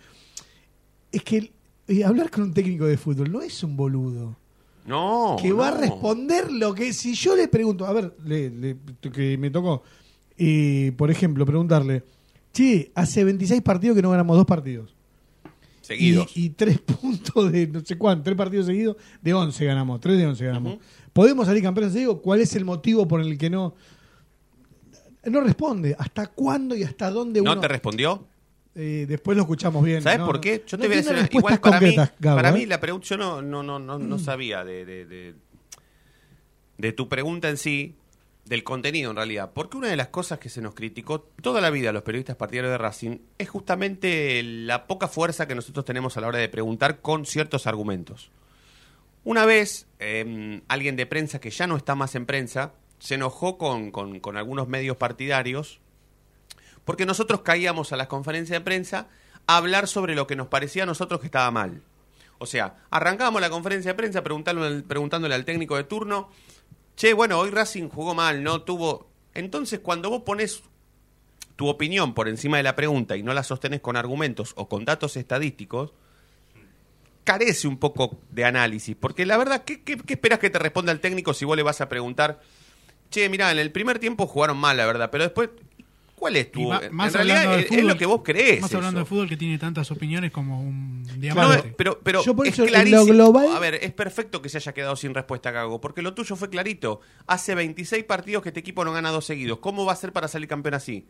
es 1.12 1.22
que 1.22 1.52
eh, 1.88 2.04
hablar 2.04 2.30
con 2.30 2.44
un 2.44 2.54
técnico 2.54 2.84
de 2.86 2.96
fútbol 2.96 3.30
no 3.32 3.40
es 3.42 3.62
un 3.62 3.76
boludo. 3.76 4.36
No. 4.86 5.36
que 5.40 5.50
va 5.50 5.68
a 5.68 5.78
responder 5.78 6.52
lo 6.52 6.74
que 6.74 6.92
si 6.92 7.14
yo 7.14 7.34
le 7.34 7.48
pregunto, 7.48 7.86
a 7.86 7.92
ver, 7.94 8.14
le- 8.26 8.50
le- 8.50 8.76
que 9.10 9.38
me 9.38 9.48
tocó, 9.50 9.82
eh, 10.38 10.92
por 10.96 11.10
ejemplo, 11.10 11.44
preguntarle, 11.46 12.04
che, 12.52 12.90
hace 12.94 13.24
26 13.24 13.62
partidos 13.62 13.96
que 13.96 14.02
no 14.02 14.10
ganamos 14.10 14.36
dos 14.36 14.46
partidos. 14.46 14.94
Seguidos. 15.80 16.34
Y, 16.36 16.46
y 16.46 16.50
tres 16.50 16.78
puntos 17.00 17.52
de 17.52 17.66
no 17.66 17.80
sé 17.84 17.98
cuánto, 17.98 18.24
tres 18.24 18.36
partidos 18.36 18.66
seguidos, 18.66 18.96
de 19.20 19.34
11 19.34 19.64
ganamos, 19.64 20.00
tres 20.00 20.16
de 20.18 20.26
11 20.26 20.44
ganamos. 20.46 20.78
¿Podemos 21.12 21.46
salir 21.46 21.62
campeones? 21.62 21.92
Digo, 21.94 22.20
¿cuál 22.22 22.40
es 22.40 22.54
el 22.56 22.64
motivo 22.64 23.06
por 23.06 23.20
el 23.20 23.36
que 23.38 23.50
no? 23.50 23.74
No 25.24 25.40
responde. 25.40 25.94
¿Hasta 25.98 26.26
cuándo 26.28 26.74
y 26.76 26.82
hasta 26.82 27.10
dónde 27.10 27.40
¿No 27.40 27.52
uno- 27.52 27.60
te 27.60 27.68
respondió? 27.68 28.26
Eh, 28.74 29.06
después 29.08 29.36
lo 29.36 29.44
escuchamos 29.44 29.84
bien. 29.84 30.02
¿Sabes 30.02 30.18
No, 30.18 30.26
por 30.26 30.40
qué? 30.40 30.64
Yo 30.66 30.76
No 30.76 30.82
te 30.82 30.88
voy 30.88 30.96
a 30.96 31.02
decir, 31.02 31.28
igual 31.32 31.60
para 31.60 31.80
mí, 31.80 31.94
Gabo, 32.18 32.36
para 32.36 32.48
¿eh? 32.48 32.52
mí 32.52 32.66
la 32.66 32.80
pregunta, 32.80 33.06
yo 33.06 33.16
no, 33.16 33.40
no, 33.40 33.62
no, 33.62 33.78
no, 33.78 33.98
no 33.98 34.18
sabía 34.18 34.64
de, 34.64 34.84
de, 34.84 35.06
de, 35.06 35.34
de 36.78 36.92
tu 36.92 37.08
pregunta 37.08 37.48
en 37.48 37.56
sí, 37.56 37.94
del 38.44 38.62
contenido 38.62 39.10
en 39.10 39.16
realidad, 39.16 39.52
porque 39.54 39.76
una 39.78 39.88
de 39.88 39.96
las 39.96 40.08
cosas 40.08 40.38
que 40.38 40.50
se 40.50 40.60
nos 40.60 40.74
criticó 40.74 41.20
toda 41.20 41.60
la 41.62 41.70
vida 41.70 41.90
a 41.90 41.92
los 41.92 42.02
periodistas 42.02 42.36
partidarios 42.36 42.72
de 42.72 42.78
Racing 42.78 43.18
es 43.38 43.48
justamente 43.48 44.42
la 44.42 44.86
poca 44.86 45.08
fuerza 45.08 45.48
que 45.48 45.54
nosotros 45.54 45.84
tenemos 45.86 46.16
a 46.16 46.20
la 46.20 46.26
hora 46.28 46.38
de 46.38 46.48
preguntar 46.50 47.00
con 47.00 47.24
ciertos 47.24 47.66
argumentos. 47.66 48.30
Una 49.24 49.46
vez, 49.46 49.86
eh, 49.98 50.60
alguien 50.68 50.96
de 50.96 51.06
prensa 51.06 51.40
que 51.40 51.48
ya 51.50 51.66
no 51.66 51.76
está 51.78 51.94
más 51.94 52.14
en 52.14 52.26
prensa, 52.26 52.74
se 52.98 53.14
enojó 53.14 53.56
con, 53.56 53.90
con- 53.90 54.36
algunos 54.36 54.68
medios 54.68 54.96
partidarios 54.98 55.80
porque 56.84 57.06
nosotros 57.06 57.40
caíamos 57.40 57.92
a 57.92 57.96
las 57.96 58.08
conferencias 58.08 58.58
de 58.60 58.64
prensa 58.64 59.08
a 59.46 59.56
hablar 59.56 59.88
sobre 59.88 60.14
lo 60.14 60.26
que 60.26 60.36
nos 60.36 60.48
parecía 60.48 60.82
a 60.82 60.86
nosotros 60.86 61.20
que 61.20 61.26
estaba 61.26 61.50
mal. 61.50 61.80
O 62.38 62.46
sea, 62.46 62.76
arrancábamos 62.90 63.40
la 63.40 63.48
conferencia 63.48 63.92
de 63.92 63.94
prensa 63.94 64.22
preguntándole, 64.22 64.82
preguntándole 64.82 65.34
al 65.34 65.46
técnico 65.46 65.76
de 65.76 65.84
turno, 65.84 66.28
che, 66.96 67.12
bueno, 67.12 67.38
hoy 67.38 67.50
Racing 67.50 67.88
jugó 67.88 68.14
mal, 68.14 68.42
no 68.42 68.62
tuvo... 68.62 69.10
Entonces, 69.34 69.80
cuando 69.80 70.10
vos 70.10 70.22
pones 70.22 70.62
tu 71.56 71.68
opinión 71.68 72.14
por 72.14 72.28
encima 72.28 72.56
de 72.56 72.62
la 72.62 72.76
pregunta 72.76 73.16
y 73.16 73.22
no 73.22 73.32
la 73.32 73.42
sostenés 73.42 73.80
con 73.80 73.96
argumentos 73.96 74.52
o 74.56 74.68
con 74.68 74.84
datos 74.84 75.16
estadísticos, 75.16 75.92
carece 77.24 77.66
un 77.66 77.78
poco 77.78 78.18
de 78.30 78.44
análisis. 78.44 78.96
Porque 78.98 79.26
la 79.26 79.36
verdad, 79.36 79.64
¿qué, 79.64 79.82
qué, 79.82 79.96
qué 79.96 80.14
esperas 80.14 80.38
que 80.38 80.50
te 80.50 80.58
responda 80.58 80.92
el 80.92 81.00
técnico 81.00 81.34
si 81.34 81.44
vos 81.44 81.56
le 81.56 81.62
vas 81.62 81.80
a 81.80 81.88
preguntar, 81.88 82.40
che, 83.10 83.28
mirá, 83.28 83.50
en 83.50 83.58
el 83.58 83.72
primer 83.72 83.98
tiempo 83.98 84.26
jugaron 84.26 84.56
mal, 84.56 84.76
la 84.76 84.86
verdad, 84.86 85.10
pero 85.10 85.24
después, 85.24 85.50
¿cuál 86.14 86.36
es 86.36 86.50
tu...? 86.52 86.60
Y 86.60 86.62
en 86.72 87.12
realidad 87.12 87.58
es, 87.58 87.84
lo 87.84 87.96
que 87.96 88.06
vos 88.06 88.20
crees. 88.24 88.60
Más 88.60 88.74
hablando 88.74 89.00
eso. 89.00 89.04
de 89.04 89.08
fútbol 89.08 89.28
que 89.28 89.36
tiene 89.36 89.58
tantas 89.58 89.90
opiniones 89.90 90.30
como 90.30 90.60
un 90.60 91.02
No, 91.02 91.12
diamante. 91.16 91.74
pero, 91.76 92.00
pero 92.02 92.22
Yo 92.24 92.34
por 92.34 92.46
es 92.46 92.54
eso, 92.54 92.62
lo 92.62 92.68
clarísimo. 92.68 93.04
global- 93.06 93.54
A 93.54 93.58
ver, 93.58 93.74
es 93.76 93.92
perfecto 93.92 94.40
que 94.40 94.48
se 94.48 94.58
haya 94.58 94.72
quedado 94.72 94.96
sin 94.96 95.12
respuesta, 95.14 95.50
Gago, 95.50 95.80
porque 95.80 96.02
lo 96.02 96.14
tuyo 96.14 96.36
fue 96.36 96.48
clarito. 96.50 97.00
Hace 97.26 97.54
26 97.54 98.04
partidos 98.04 98.42
que 98.42 98.48
este 98.50 98.60
equipo 98.60 98.84
no 98.84 98.92
gana 98.92 99.10
dos 99.10 99.24
seguidos. 99.26 99.58
¿Cómo 99.58 99.84
va 99.84 99.92
a 99.92 99.96
ser 99.96 100.12
para 100.12 100.28
salir 100.28 100.48
campeón 100.48 100.74
así? 100.74 101.06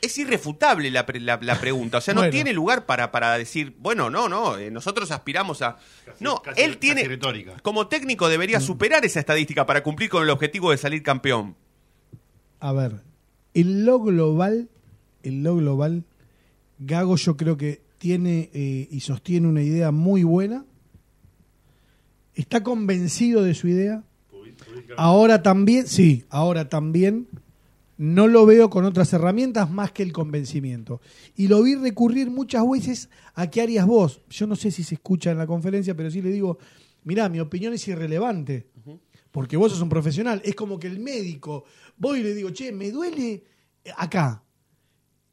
Es 0.00 0.16
irrefutable 0.16 0.92
la, 0.92 1.04
pre- 1.06 1.18
la- 1.18 1.40
la 1.42 1.58
pregunta. 1.60 1.98
O 1.98 2.00
sea, 2.00 2.14
no 2.14 2.20
Bueno. 2.20 2.30
tiene 2.30 2.52
lugar 2.52 2.86
para, 2.86 3.10
para 3.10 3.36
decir, 3.36 3.74
bueno, 3.80 4.10
no, 4.10 4.28
no, 4.28 4.56
eh, 4.56 4.70
nosotros 4.70 5.10
aspiramos 5.10 5.60
a. 5.60 5.76
no, 6.20 6.40
casi- 6.40 6.62
él 6.62 6.78
tiene. 6.78 7.02
retórica. 7.02 7.56
Como 7.62 7.88
técnico 7.88 8.28
debería 8.28 8.60
superar 8.60 9.04
esa 9.04 9.18
estadística 9.18 9.66
para 9.66 9.82
cumplir 9.82 10.08
con 10.08 10.22
el 10.22 10.30
objetivo 10.30 10.70
de 10.70 10.76
salir 10.76 11.02
campeón. 11.02 11.56
A 12.60 12.72
ver, 12.72 13.00
en 13.54 13.84
lo 13.84 14.00
global, 14.00 14.68
en 15.22 15.42
lo 15.42 15.56
global, 15.56 16.04
Gago 16.78 17.16
yo 17.16 17.36
creo 17.36 17.56
que 17.56 17.80
tiene 17.98 18.50
eh, 18.52 18.88
y 18.90 19.00
sostiene 19.00 19.46
una 19.46 19.62
idea 19.62 19.92
muy 19.92 20.24
buena. 20.24 20.64
Está 22.34 22.62
convencido 22.62 23.42
de 23.42 23.54
su 23.54 23.68
idea. 23.68 24.02
Ahora 24.96 25.42
también, 25.42 25.86
sí, 25.86 26.24
ahora 26.28 26.68
también 26.68 27.28
no 27.96 28.26
lo 28.26 28.46
veo 28.46 28.70
con 28.70 28.84
otras 28.84 29.12
herramientas 29.12 29.70
más 29.70 29.92
que 29.92 30.02
el 30.02 30.12
convencimiento. 30.12 31.00
Y 31.36 31.46
lo 31.46 31.62
vi 31.62 31.76
recurrir 31.76 32.30
muchas 32.30 32.68
veces 32.68 33.08
a 33.34 33.48
qué 33.48 33.60
harías 33.60 33.86
vos. 33.86 34.22
Yo 34.30 34.46
no 34.46 34.56
sé 34.56 34.70
si 34.70 34.82
se 34.82 34.96
escucha 34.96 35.30
en 35.30 35.38
la 35.38 35.46
conferencia, 35.46 35.94
pero 35.94 36.10
sí 36.10 36.20
le 36.20 36.30
digo, 36.30 36.58
mirá, 37.04 37.28
mi 37.28 37.38
opinión 37.38 37.72
es 37.74 37.86
irrelevante. 37.86 38.66
Porque 39.32 39.56
vos 39.56 39.72
sos 39.72 39.80
un 39.80 39.88
profesional. 39.88 40.40
Es 40.44 40.54
como 40.54 40.78
que 40.78 40.86
el 40.86 41.00
médico, 41.00 41.64
voy 41.96 42.20
y 42.20 42.22
le 42.22 42.34
digo, 42.34 42.50
che, 42.50 42.70
me 42.70 42.90
duele 42.92 43.42
acá. 43.96 44.44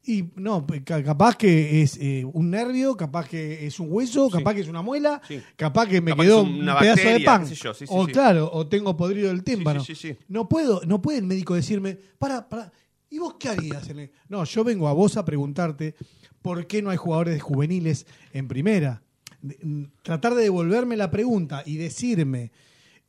Y 0.06 0.24
no, 0.38 0.66
capaz 1.06 1.36
que 1.36 1.82
es 1.84 1.98
eh, 2.02 2.26
un 2.26 2.50
nervio, 2.50 2.96
capaz 2.98 3.28
que 3.28 3.68
es 3.68 3.80
un 3.80 3.88
hueso, 3.92 4.30
capaz 4.30 4.56
que 4.56 4.62
es 4.62 4.68
una 4.70 4.82
muela, 4.82 5.22
Sí. 5.28 5.40
capaz 5.56 5.88
que 5.88 6.02
me 6.02 6.12
Capaz 6.12 6.24
quedó 6.24 6.44
que 6.46 6.50
un 6.50 6.66
pedazo 6.80 7.10
de 7.10 7.20
pan. 7.20 7.46
yo, 7.46 7.74
sí, 7.74 7.86
sí, 7.86 7.94
o 7.94 8.08
claro, 8.08 8.50
o 8.52 8.66
tengo 8.66 8.96
podrido 8.98 9.30
el 9.30 9.44
tímpano. 9.44 9.84
No 10.30 10.48
puedo, 10.50 10.82
no 10.88 11.02
puede 11.02 11.20
el 11.20 11.26
médico 11.26 11.54
decirme, 11.54 12.00
para, 12.18 12.48
para, 12.50 12.72
¿y 13.10 13.20
vos 13.20 13.36
qué 13.38 13.50
harías? 13.50 13.88
en 13.90 14.00
el-?" 14.00 14.12
No, 14.30 14.46
yo 14.46 14.64
vengo 14.64 14.88
a 14.88 14.94
vos 14.94 15.18
a 15.18 15.26
preguntarte 15.26 15.94
por 16.42 16.66
qué 16.66 16.82
no 16.82 16.90
hay 16.90 16.98
jugadores 16.98 17.34
de 17.36 17.42
juveniles 17.42 18.08
en 18.34 18.48
primera. 18.48 19.04
Mm, 19.42 19.84
tratar 20.02 20.34
de 20.34 20.44
devolverme 20.44 20.96
la 20.98 21.12
pregunta 21.12 21.62
y 21.66 21.76
decirme, 21.76 22.52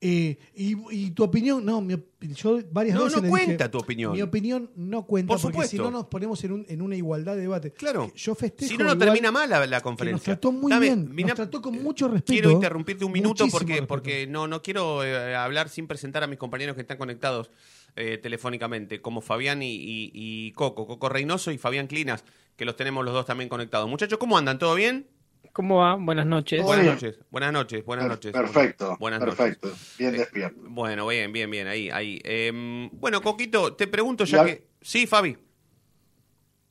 eh, 0.02 0.38
y, 0.54 0.76
y 0.90 1.10
tu 1.10 1.24
opinión, 1.24 1.64
no, 1.64 1.80
mi 1.82 1.94
yo 2.20 2.58
varias 2.70 2.94
No, 2.96 3.04
veces 3.04 3.16
no 3.22 3.28
dije, 3.28 3.44
cuenta 3.46 3.70
tu 3.70 3.78
opinión. 3.78 4.12
Mi 4.12 4.22
opinión 4.22 4.70
no 4.76 5.06
cuenta 5.06 5.34
Por 5.34 5.40
porque 5.52 5.66
si 5.68 5.76
no 5.76 5.90
nos 5.90 6.06
ponemos 6.06 6.42
en, 6.44 6.52
un- 6.52 6.66
en 6.68 6.80
una 6.82 6.96
igualdad 6.96 7.34
de 7.34 7.42
debate. 7.42 7.72
Claro. 7.72 8.10
Yo 8.14 8.34
festejo 8.34 8.70
Si 8.70 8.78
no, 8.78 8.84
no 8.84 8.96
termina 8.98 9.30
mal 9.30 9.48
la, 9.50 9.80
conferencia. 9.82 10.16
nos 10.16 10.22
trató 10.24 10.52
muy 10.52 10.70
Dame, 10.70 10.86
bien, 10.86 11.14
mira, 11.14 11.28
nos 11.28 11.36
trató 11.36 11.60
con 11.62 11.82
mucho 11.82 12.08
respeto. 12.08 12.32
Quiero 12.32 12.50
interrumpirte 12.50 13.04
un 13.04 13.12
minuto 13.12 13.46
porque, 13.50 13.66
respeto. 13.72 13.86
porque 13.88 14.26
no, 14.26 14.46
no 14.48 14.62
quiero 14.62 15.04
eh, 15.04 15.34
hablar 15.34 15.68
sin 15.68 15.86
presentar 15.86 16.22
a 16.22 16.26
mis 16.26 16.38
compañeros 16.38 16.74
que 16.74 16.80
están 16.82 16.96
conectados 16.98 17.50
eh, 17.96 18.18
telefónicamente, 18.22 19.02
como 19.02 19.20
Fabián 19.20 19.62
y, 19.62 19.74
y- 19.74 20.10
y 20.14 20.52
Coco, 20.52 20.86
Coco 20.86 21.08
Reynoso 21.08 21.50
y 21.52 21.58
Fabián 21.58 21.86
Clinas, 21.88 22.24
que 22.56 22.64
los 22.64 22.76
tenemos 22.76 23.04
los 23.04 23.12
dos 23.14 23.26
también 23.26 23.48
conectados. 23.48 23.88
Muchachos, 23.88 24.18
¿cómo 24.18 24.38
andan? 24.38 24.58
¿Todo 24.58 24.74
bien? 24.74 25.06
¿Cómo 25.52 25.78
va? 25.78 25.96
Buenas 25.96 26.26
noches. 26.26 26.62
Buenas 26.62 26.86
noches, 26.86 27.18
buenas 27.30 27.52
noches, 27.52 27.84
buenas 27.84 28.04
Per- 28.04 28.10
noches. 28.12 28.32
Perfecto, 28.32 28.96
Buenas 28.98 29.20
perfecto. 29.20 29.68
noches. 29.68 29.94
Bien 29.98 30.14
Eh, 30.14 30.18
despierto. 30.18 30.60
Bueno, 30.68 31.06
bien, 31.08 31.32
bien, 31.32 31.50
bien, 31.50 31.66
ahí, 31.66 31.90
ahí. 31.90 32.20
Em, 32.24 32.88
bueno, 32.92 33.20
Coquito, 33.20 33.74
te 33.74 33.86
pregunto 33.88 34.24
ya 34.24 34.38
Ya- 34.38 34.44
que... 34.44 34.66
Sí, 34.80 35.06
Fabi. 35.06 35.36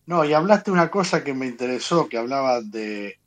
No, 0.06 0.26
y 0.26 0.34
hablaste 0.34 0.72
una 0.72 0.90
cosa 0.90 1.24
que 1.24 1.34
me 1.34 1.46
interesó, 1.46 2.08
que 2.10 2.18
hablaba 2.18 2.62
de 2.62 3.20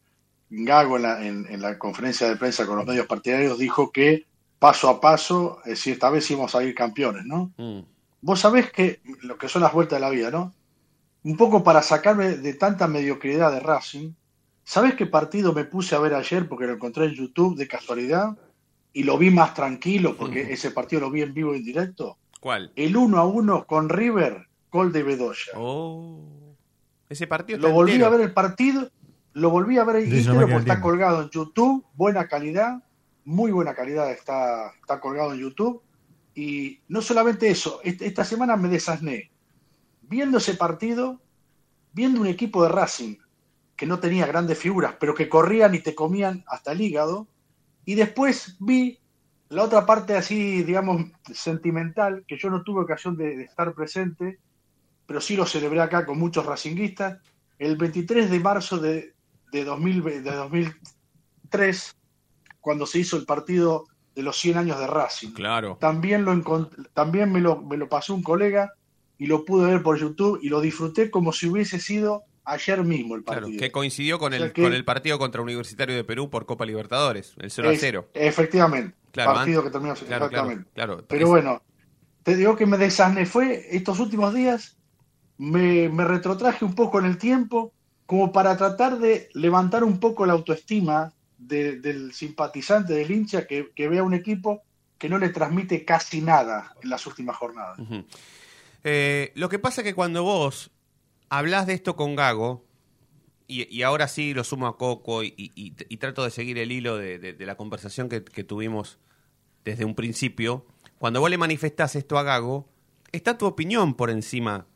Gago 0.50 0.97
en 0.97 1.02
la, 1.02 1.25
en, 1.25 1.47
en 1.49 1.61
la 1.61 1.78
conferencia 1.78 2.28
de 2.28 2.37
prensa 2.37 2.66
con 2.66 2.76
los 2.76 2.87
medios 2.87 3.06
partidarios, 3.06 3.59
dijo 3.59 3.92
que 3.92 4.26
paso 4.59 4.88
a 4.88 5.00
paso, 5.00 5.59
es 5.64 5.71
decir, 5.73 5.92
esta 5.94 6.11
vez 6.11 6.28
íbamos 6.30 6.54
a 6.54 6.64
ir 6.64 6.75
campeones, 6.75 7.25
¿no? 7.25 7.52
Mm. 7.56 7.80
Vos 8.23 8.40
sabés 8.40 8.73
que 8.73 9.00
lo 9.23 9.37
que 9.38 9.49
son 9.49 9.62
las 9.62 9.73
vueltas 9.73 9.99
de 9.99 10.00
la 10.00 10.11
vida, 10.11 10.30
¿no? 10.30 10.52
Un 11.25 11.37
poco 11.37 11.62
para 11.62 11.82
sacarme 11.82 12.30
de 12.37 12.54
tanta 12.54 12.88
mediocridad 12.88 13.52
de 13.52 13.61
Racing, 13.61 14.12
¿sabés 14.64 14.95
qué 14.95 15.07
partido 15.07 15.52
me 15.52 15.64
puse 15.64 15.95
a 15.95 15.99
ver 16.00 16.14
ayer 16.14 16.49
porque 16.49 16.66
lo 16.66 16.75
encontré 16.75 17.07
en 17.07 17.14
YouTube 17.14 17.57
de 17.57 17.69
casualidad 17.69 18.37
y 18.92 19.02
lo 19.04 19.19
vi 19.19 19.31
más 19.31 19.54
tranquilo 19.54 20.16
porque 20.16 20.52
ese 20.52 20.71
partido 20.71 21.00
lo 21.02 21.11
vi 21.11 21.23
en 21.23 21.35
vivo 21.35 21.54
y 21.54 21.59
en 21.59 21.64
directo? 21.64 22.19
¿Cuál? 22.40 22.73
El 22.76 22.97
1 22.97 23.19
a 23.19 23.25
1 23.26 23.66
con 23.66 23.88
River, 23.88 24.49
gol 24.71 24.92
de 24.92 25.02
Bedoya. 25.02 25.52
Oh. 25.57 26.54
Ese 27.09 27.26
partido 27.26 27.59
Lo 27.61 27.73
volví 27.73 27.92
entero. 27.92 28.07
a 28.09 28.11
ver 28.11 28.21
el 28.23 28.33
partido, 28.33 28.90
lo 29.35 29.50
volví 29.50 29.78
a 29.78 29.85
ver 29.85 29.97
me 30.07 30.11
queda 30.23 30.33
porque 30.40 30.54
está 30.57 30.81
colgado 30.81 31.23
en 31.23 31.31
YouTube, 31.31 31.85
buena 31.95 32.26
calidad, 32.26 32.83
muy 33.25 33.52
buena 33.52 33.75
calidad 33.75 34.11
está, 34.11 34.73
está 34.81 34.99
colgado 35.00 35.33
en 35.35 35.40
YouTube. 35.40 35.83
Y 36.35 36.81
no 36.88 37.02
solamente 37.02 37.49
eso, 37.50 37.81
est- 37.85 38.00
esta 38.02 38.25
semana 38.25 38.57
me 38.57 38.69
desasné 38.69 39.31
viendo 40.02 40.38
ese 40.38 40.54
partido, 40.54 41.21
viendo 41.92 42.21
un 42.21 42.26
equipo 42.26 42.62
de 42.62 42.71
Racing 42.71 43.16
que 43.76 43.87
no 43.87 43.99
tenía 43.99 44.26
grandes 44.26 44.59
figuras, 44.59 44.95
pero 44.99 45.14
que 45.14 45.29
corrían 45.29 45.75
y 45.75 45.81
te 45.81 45.95
comían 45.95 46.45
hasta 46.47 46.73
el 46.73 46.81
hígado. 46.81 47.26
Y 47.85 47.95
después 47.95 48.57
vi 48.61 48.99
la 49.49 49.64
otra 49.64 49.85
parte 49.85 50.14
así, 50.14 50.62
digamos, 50.62 51.05
sentimental, 51.33 52.25
que 52.26 52.38
yo 52.38 52.49
no 52.50 52.62
tuve 52.62 52.83
ocasión 52.83 53.17
de, 53.17 53.37
de 53.37 53.45
estar 53.45 53.75
presente, 53.75 54.38
pero 55.07 55.21
sí 55.21 55.37
lo 55.37 55.47
celebré 55.47 55.81
acá 55.81 56.07
con 56.07 56.19
muchos 56.19 56.47
racinguistas. 56.47 57.19
El 57.59 57.76
23 57.76 58.31
de 58.31 58.41
marzo 58.41 58.79
de, 58.79 59.14
de, 59.52 59.64
2000 59.64 60.02
de 60.02 60.23
2003, 60.23 61.97
cuando 62.61 62.87
se 62.87 63.00
hizo 63.00 63.17
el 63.17 63.25
partido 63.25 63.87
de 64.14 64.23
los 64.23 64.37
100 64.38 64.59
años 64.59 64.79
de 64.79 64.87
Racing. 64.87 65.33
Claro. 65.33 65.76
También, 65.81 66.25
lo 66.25 66.71
también 66.93 67.33
me, 67.33 67.41
lo, 67.41 67.61
me 67.61 67.76
lo 67.76 67.88
pasó 67.88 68.14
un 68.14 68.23
colega 68.23 68.73
y 69.19 69.26
lo 69.26 69.45
pude 69.45 69.71
ver 69.71 69.83
por 69.83 69.99
YouTube 69.99 70.38
y 70.43 70.49
lo 70.49 70.61
disfruté 70.61 71.11
como 71.11 71.33
si 71.33 71.49
hubiese 71.49 71.79
sido 71.79 72.25
ayer 72.44 72.82
mismo 72.82 73.14
el 73.14 73.25
Claro, 73.25 73.42
partido. 73.42 73.61
que 73.61 73.70
coincidió 73.72 74.18
con 74.18 74.32
O 74.32 74.37
el, 74.37 74.52
que- 74.52 74.62
con 74.62 74.72
el 74.72 74.84
partido 74.84 75.18
contra 75.18 75.42
Universitario 75.42 75.94
de 75.94 76.04
Perú 76.04 76.30
por 76.30 76.46
Copa 76.46 76.64
Libertadores, 76.66 77.34
el 77.38 77.50
0 77.50 77.68
a 77.68 77.72
Es- 77.72 77.80
0. 77.80 78.08
efectivamente, 78.14 78.96
Claro, 79.12 79.34
partido 79.34 79.62
que 79.62 79.70
terminó 79.70 79.94
claro, 79.94 80.26
exactamente. 80.26 80.70
claro, 80.75 80.94
claro. 80.96 81.06
Pero 81.08 81.28
bueno, 81.28 81.62
te 82.22 82.37
digo 82.37 82.56
que 82.56 82.66
me 82.66 82.78
desasné. 82.78 83.26
Fue 83.26 83.66
estos 83.76 83.99
últimos 84.00 84.32
días, 84.34 84.76
me, 85.38 85.88
me 85.88 86.04
retrotraje 86.04 86.64
un 86.64 86.75
poco 86.75 86.99
en 86.99 87.06
el 87.06 87.18
tiempo, 87.18 87.72
como 88.06 88.32
para 88.32 88.56
tratar 88.56 88.99
de 88.99 89.28
levantar 89.34 89.84
un 89.84 89.99
poco 90.00 90.26
la 90.26 90.32
autoestima 90.34 91.12
de- 91.38 91.80
del 91.80 92.12
simpatizante, 92.12 92.92
del 92.92 93.11
hincha, 93.11 93.46
que, 93.46 93.70
que 93.75 93.88
vea 93.88 94.02
un 94.02 94.14
equipo 94.14 94.62
que 94.99 95.08
no 95.08 95.18
le 95.18 95.30
transmite 95.30 95.84
casi 95.84 96.20
nada 96.20 96.75
en 96.82 96.90
las 96.90 97.06
últimas 97.06 97.37
jornadas. 97.37 97.78
Eh, 98.84 99.32
lo 99.37 99.49
que 99.49 99.58
pasa 99.58 99.80
es 99.80 99.84
que 99.87 99.94
cuando 99.94 100.22
vos 100.25 100.70
hablas 101.36 101.66
de 101.66 101.72
esto 101.74 101.96
con 101.96 102.14
Gago, 102.14 102.64
y, 103.48 103.66
y 103.74 103.82
ahora 103.82 104.06
sí 104.08 104.34
lo 104.34 104.44
sumo 104.44 104.66
a 104.66 104.76
Coco 104.76 105.22
y, 105.24 105.34
y- 105.36 105.74
y 105.88 105.96
trato 105.96 106.24
de 106.24 106.30
seguir 106.30 106.58
el 106.58 106.70
hilo 106.72 106.96
de, 106.96 107.18
de- 107.18 107.32
de 107.32 107.46
la 107.46 107.56
conversación 107.56 108.08
que, 108.08 108.22
que 108.22 108.44
tuvimos 108.44 108.98
desde 109.64 109.84
un 109.84 109.94
principio, 109.94 110.66
cuando 110.98 111.20
vos 111.20 111.30
le 111.30 111.38
manifestás 111.38 111.96
esto 111.96 112.18
a 112.18 112.22
Gago, 112.22 112.68
está 113.12 113.38
tu 113.38 113.46
opinión 113.46 113.94
por 113.94 114.10
encima 114.10 114.66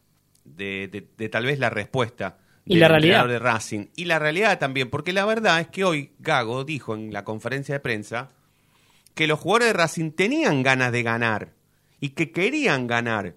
de, 0.45 1.07
tal 1.31 1.45
vez 1.45 1.59
la 1.59 1.71
respuesta. 1.71 2.39
Y 2.65 2.75
del 2.75 2.81
la 2.81 2.89
realidad. 2.89 3.29
de 3.29 3.39
Racing. 3.39 3.87
Y 3.95 4.07
la 4.07 4.19
realidad 4.19 4.59
también, 4.59 4.91
porque 4.91 5.13
la 5.13 5.25
verdad 5.25 5.61
es 5.61 5.69
que 5.69 5.85
hoy 5.85 6.13
Gago 6.19 6.65
dijo 6.65 6.95
en 6.95 7.13
la 7.13 7.25
conferencia 7.25 7.75
de 7.75 7.81
prensa 7.81 8.31
que 9.15 9.27
los 9.27 9.39
jugadores 9.41 9.69
de 9.69 9.73
Racing 9.75 10.11
tenían 10.13 10.63
ganas 10.63 10.91
de 10.93 11.03
ganar 11.03 11.53
y 12.01 12.11
que 12.11 12.33
querían 12.33 12.87
ganar. 12.87 13.35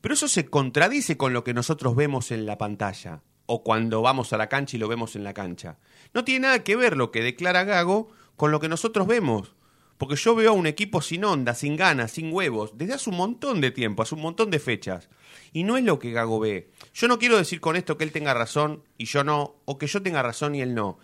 Pero 0.00 0.14
eso 0.14 0.28
se 0.28 0.46
contradice 0.46 1.16
con 1.16 1.32
lo 1.32 1.44
que 1.44 1.54
nosotros 1.54 1.94
vemos 1.94 2.30
en 2.30 2.46
la 2.46 2.58
pantalla 2.58 3.22
o 3.52 3.64
cuando 3.64 4.00
vamos 4.00 4.32
a 4.32 4.36
la 4.36 4.48
cancha 4.48 4.76
y 4.76 4.80
lo 4.80 4.86
vemos 4.86 5.16
en 5.16 5.24
la 5.24 5.34
cancha. 5.34 5.78
No 6.14 6.24
tiene 6.24 6.46
nada 6.46 6.62
que 6.62 6.76
ver 6.76 6.96
lo 6.96 7.10
que 7.10 7.22
declara 7.22 7.64
Gago 7.64 8.08
con 8.36 8.52
lo 8.52 8.60
que 8.60 8.68
nosotros 8.68 9.08
vemos. 9.08 9.54
Porque 9.98 10.16
yo 10.16 10.34
veo 10.34 10.52
a 10.52 10.54
un 10.54 10.66
equipo 10.66 11.02
sin 11.02 11.24
onda, 11.24 11.54
sin 11.54 11.76
ganas, 11.76 12.12
sin 12.12 12.32
huevos, 12.32 12.78
desde 12.78 12.94
hace 12.94 13.10
un 13.10 13.16
montón 13.16 13.60
de 13.60 13.70
tiempo, 13.70 14.02
hace 14.02 14.14
un 14.14 14.22
montón 14.22 14.50
de 14.50 14.60
fechas. 14.60 15.10
Y 15.52 15.64
no 15.64 15.76
es 15.76 15.84
lo 15.84 15.98
que 15.98 16.12
Gago 16.12 16.40
ve. 16.40 16.70
Yo 16.94 17.08
no 17.08 17.18
quiero 17.18 17.36
decir 17.36 17.60
con 17.60 17.76
esto 17.76 17.98
que 17.98 18.04
él 18.04 18.12
tenga 18.12 18.32
razón 18.32 18.84
y 18.96 19.06
yo 19.06 19.24
no, 19.24 19.56
o 19.64 19.76
que 19.76 19.88
yo 19.88 20.00
tenga 20.00 20.22
razón 20.22 20.54
y 20.54 20.62
él 20.62 20.74
no. 20.74 20.98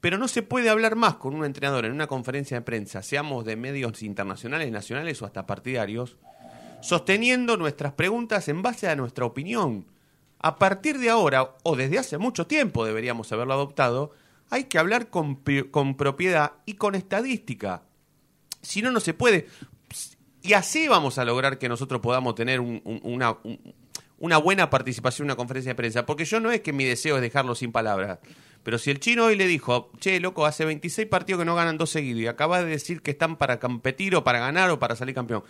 Pero 0.00 0.16
no 0.16 0.28
se 0.28 0.42
puede 0.42 0.70
hablar 0.70 0.94
más 0.94 1.16
con 1.16 1.34
un 1.34 1.44
entrenador 1.44 1.84
en 1.84 1.92
una 1.92 2.06
conferencia 2.06 2.58
de 2.58 2.64
prensa, 2.64 3.02
seamos 3.02 3.44
de 3.44 3.56
medios 3.56 4.02
internacionales, 4.02 4.70
nacionales 4.70 5.20
o 5.20 5.26
hasta 5.26 5.46
partidarios, 5.46 6.16
sosteniendo 6.80 7.56
nuestras 7.56 7.92
preguntas 7.92 8.48
en 8.48 8.62
base 8.62 8.88
a 8.88 8.96
nuestra 8.96 9.24
opinión. 9.24 9.86
A 10.40 10.58
partir 10.58 10.98
de 10.98 11.10
ahora, 11.10 11.54
o 11.64 11.74
desde 11.76 11.98
hace 11.98 12.18
mucho 12.18 12.46
tiempo 12.46 12.84
deberíamos 12.84 13.32
haberlo 13.32 13.54
adoptado, 13.54 14.12
hay 14.50 14.64
que 14.64 14.78
hablar 14.78 15.10
con, 15.10 15.36
propiedad 15.96 16.52
y 16.64 16.74
con 16.74 16.94
estadística. 16.94 17.82
Si 18.62 18.80
no, 18.82 18.90
no 18.90 19.00
se 19.00 19.14
puede. 19.14 19.48
Y 20.42 20.52
así 20.52 20.88
vamos 20.88 21.18
a 21.18 21.24
lograr 21.24 21.58
que 21.58 21.68
nosotros 21.68 22.00
podamos 22.00 22.34
tener 22.34 22.60
un- 22.60 22.80
un- 22.84 23.00
una, 23.02 23.32
un- 23.42 23.74
una 24.18 24.38
buena 24.38 24.70
participación 24.70 25.26
en 25.26 25.30
una 25.30 25.36
conferencia 25.36 25.70
de 25.72 25.76
prensa. 25.76 26.06
Porque 26.06 26.24
yo 26.24 26.40
no 26.40 26.50
es 26.50 26.60
que 26.60 26.72
mi 26.72 26.84
deseo 26.84 27.16
es 27.16 27.22
dejarlo 27.22 27.54
sin 27.54 27.72
palabras. 27.72 28.20
Pero 28.62 28.78
si 28.78 28.90
el 28.90 29.00
chino 29.00 29.26
hoy 29.26 29.36
le 29.36 29.46
dijo, 29.46 29.90
che, 29.98 30.18
loco, 30.20 30.46
hace 30.46 30.64
26 30.64 31.08
partidos 31.08 31.40
que 31.40 31.44
no 31.44 31.54
ganan 31.54 31.78
dos 31.78 31.90
seguidos 31.90 32.22
y 32.22 32.26
acaba 32.26 32.62
de 32.62 32.70
decir 32.70 33.02
que 33.02 33.10
están 33.12 33.36
para 33.36 33.58
competir 33.60 34.14
o 34.16 34.24
para 34.24 34.38
ganar 34.40 34.70
o 34.70 34.78
para 34.78 34.96
salir 34.96 35.14
campeón. 35.14 35.42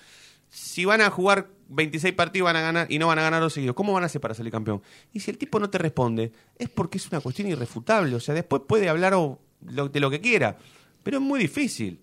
Si 0.50 0.84
van 0.84 1.00
a 1.00 1.10
jugar 1.10 1.48
26 1.68 2.14
partidos 2.14 2.46
van 2.46 2.56
a 2.56 2.60
ganar 2.62 2.86
y 2.90 2.98
no 2.98 3.06
van 3.08 3.18
a 3.18 3.22
ganar 3.22 3.40
dos 3.42 3.52
seguidos, 3.52 3.76
¿cómo 3.76 3.92
van 3.92 4.02
a 4.02 4.06
hacer 4.06 4.20
para 4.20 4.34
salir 4.34 4.50
campeón? 4.52 4.82
Y 5.12 5.20
si 5.20 5.30
el 5.30 5.36
tipo 5.38 5.60
no 5.60 5.68
te 5.68 5.78
responde, 5.78 6.32
es 6.58 6.68
porque 6.70 6.98
es 6.98 7.06
una 7.08 7.20
cuestión 7.20 7.48
irrefutable. 7.48 8.14
O 8.16 8.20
sea, 8.20 8.34
después 8.34 8.62
puede 8.66 8.88
hablar 8.88 9.14
o- 9.14 9.38
lo- 9.66 9.88
de 9.88 10.00
lo 10.00 10.10
que 10.10 10.20
quiera. 10.20 10.56
Pero 11.02 11.18
es 11.18 11.22
muy 11.22 11.38
difícil 11.40 12.00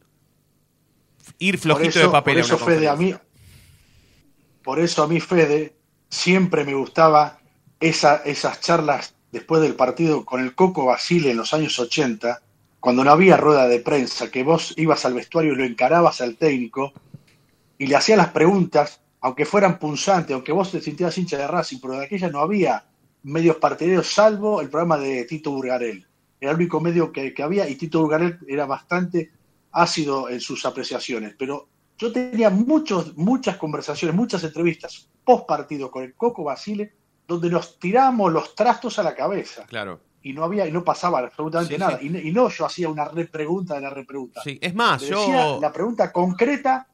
ir 1.39 1.57
flojito 1.57 1.89
eso, 1.89 1.99
de 2.01 2.09
papel. 2.09 2.35
por 2.35 2.45
eso, 2.45 2.57
Fede, 2.59 2.87
a 2.87 2.95
mí, 2.95 3.15
por 4.63 4.79
eso 4.79 5.03
a 5.03 5.07
mí, 5.07 5.19
Fede, 5.19 5.75
siempre 6.09 6.63
me 6.63 6.73
gustaba 6.73 7.39
esa, 7.79 8.17
esas 8.17 8.61
charlas 8.61 9.15
después 9.31 9.61
del 9.61 9.75
partido 9.75 10.23
con 10.25 10.41
el 10.41 10.55
Coco 10.55 10.85
Basile 10.85 11.31
en 11.31 11.37
los 11.37 11.53
años 11.53 11.77
80, 11.79 12.41
cuando 12.79 13.03
no 13.03 13.11
había 13.11 13.37
rueda 13.37 13.67
de 13.67 13.79
prensa, 13.79 14.29
que 14.31 14.43
vos 14.43 14.73
ibas 14.77 15.05
al 15.05 15.13
vestuario 15.15 15.53
y 15.53 15.55
lo 15.55 15.63
encarabas 15.65 16.21
al 16.21 16.35
técnico 16.37 16.93
y 17.77 17.87
le 17.87 17.95
hacías 17.95 18.17
las 18.17 18.29
preguntas, 18.29 19.01
aunque 19.21 19.45
fueran 19.45 19.79
punzantes, 19.79 20.33
aunque 20.33 20.51
vos 20.51 20.71
te 20.71 20.81
sintieras 20.81 21.17
hincha 21.17 21.37
de 21.37 21.47
Racing, 21.47 21.79
pero 21.81 21.93
de 21.99 22.05
aquella 22.05 22.29
no 22.29 22.39
había 22.39 22.85
medios 23.23 23.57
partidarios, 23.57 24.07
salvo 24.07 24.61
el 24.61 24.69
programa 24.69 24.97
de 24.97 25.25
Tito 25.25 25.51
Burgarel. 25.51 26.05
Era 26.39 26.51
el 26.51 26.57
único 26.57 26.79
medio 26.79 27.11
que, 27.11 27.33
que 27.33 27.43
había 27.43 27.67
y 27.67 27.75
Tito 27.75 28.01
Burgarel 28.01 28.37
era 28.47 28.65
bastante 28.65 29.31
ácido 29.71 30.29
en 30.29 30.39
sus 30.39 30.65
apreciaciones, 30.65 31.35
pero 31.37 31.67
yo 31.97 32.11
tenía 32.11 32.49
muchos, 32.49 33.15
muchas 33.17 33.57
conversaciones, 33.57 34.15
muchas 34.15 34.43
entrevistas 34.43 35.09
post 35.23 35.47
partido 35.47 35.89
con 35.89 36.03
el 36.03 36.13
Coco 36.13 36.43
Basile, 36.43 36.93
donde 37.27 37.49
nos 37.49 37.79
tiramos 37.79 38.31
los 38.31 38.53
trastos 38.53 38.99
a 38.99 39.03
la 39.03 39.15
cabeza 39.15 39.65
Claro. 39.65 39.99
y 40.21 40.33
no 40.33 40.43
había 40.43 40.67
y 40.67 40.71
no 40.71 40.83
pasaba 40.83 41.19
absolutamente 41.19 41.73
Sí, 41.73 41.79
nada. 41.79 41.97
sí. 41.99 42.05
Y, 42.05 42.09
no- 42.09 42.19
y 42.19 42.31
no 42.31 42.49
yo 42.49 42.65
hacía 42.65 42.89
una 42.89 43.05
repregunta 43.05 43.73
de 43.75 43.81
la 43.81 43.89
repregunta. 43.89 44.41
Sí, 44.43 44.59
es 44.61 44.75
más, 44.75 45.01
yo. 45.01 45.19
decía 45.19 45.57
la 45.59 45.73
pregunta 45.73 46.11
concreta 46.11 46.87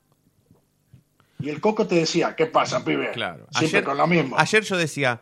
y 1.41 1.49
el 1.49 1.59
Coco 1.61 1.87
te 1.87 1.95
decía, 1.95 2.35
¿qué 2.35 2.45
pasa, 2.45 2.83
pibe? 2.83 3.11
Claro. 3.11 3.47
Siempre 3.51 3.79
Ayer- 3.79 3.83
con 3.83 3.97
lo 3.97 4.07
mismo. 4.07 4.35
Ayer 4.37 4.63
yo 4.63 4.77
decía, 4.77 5.21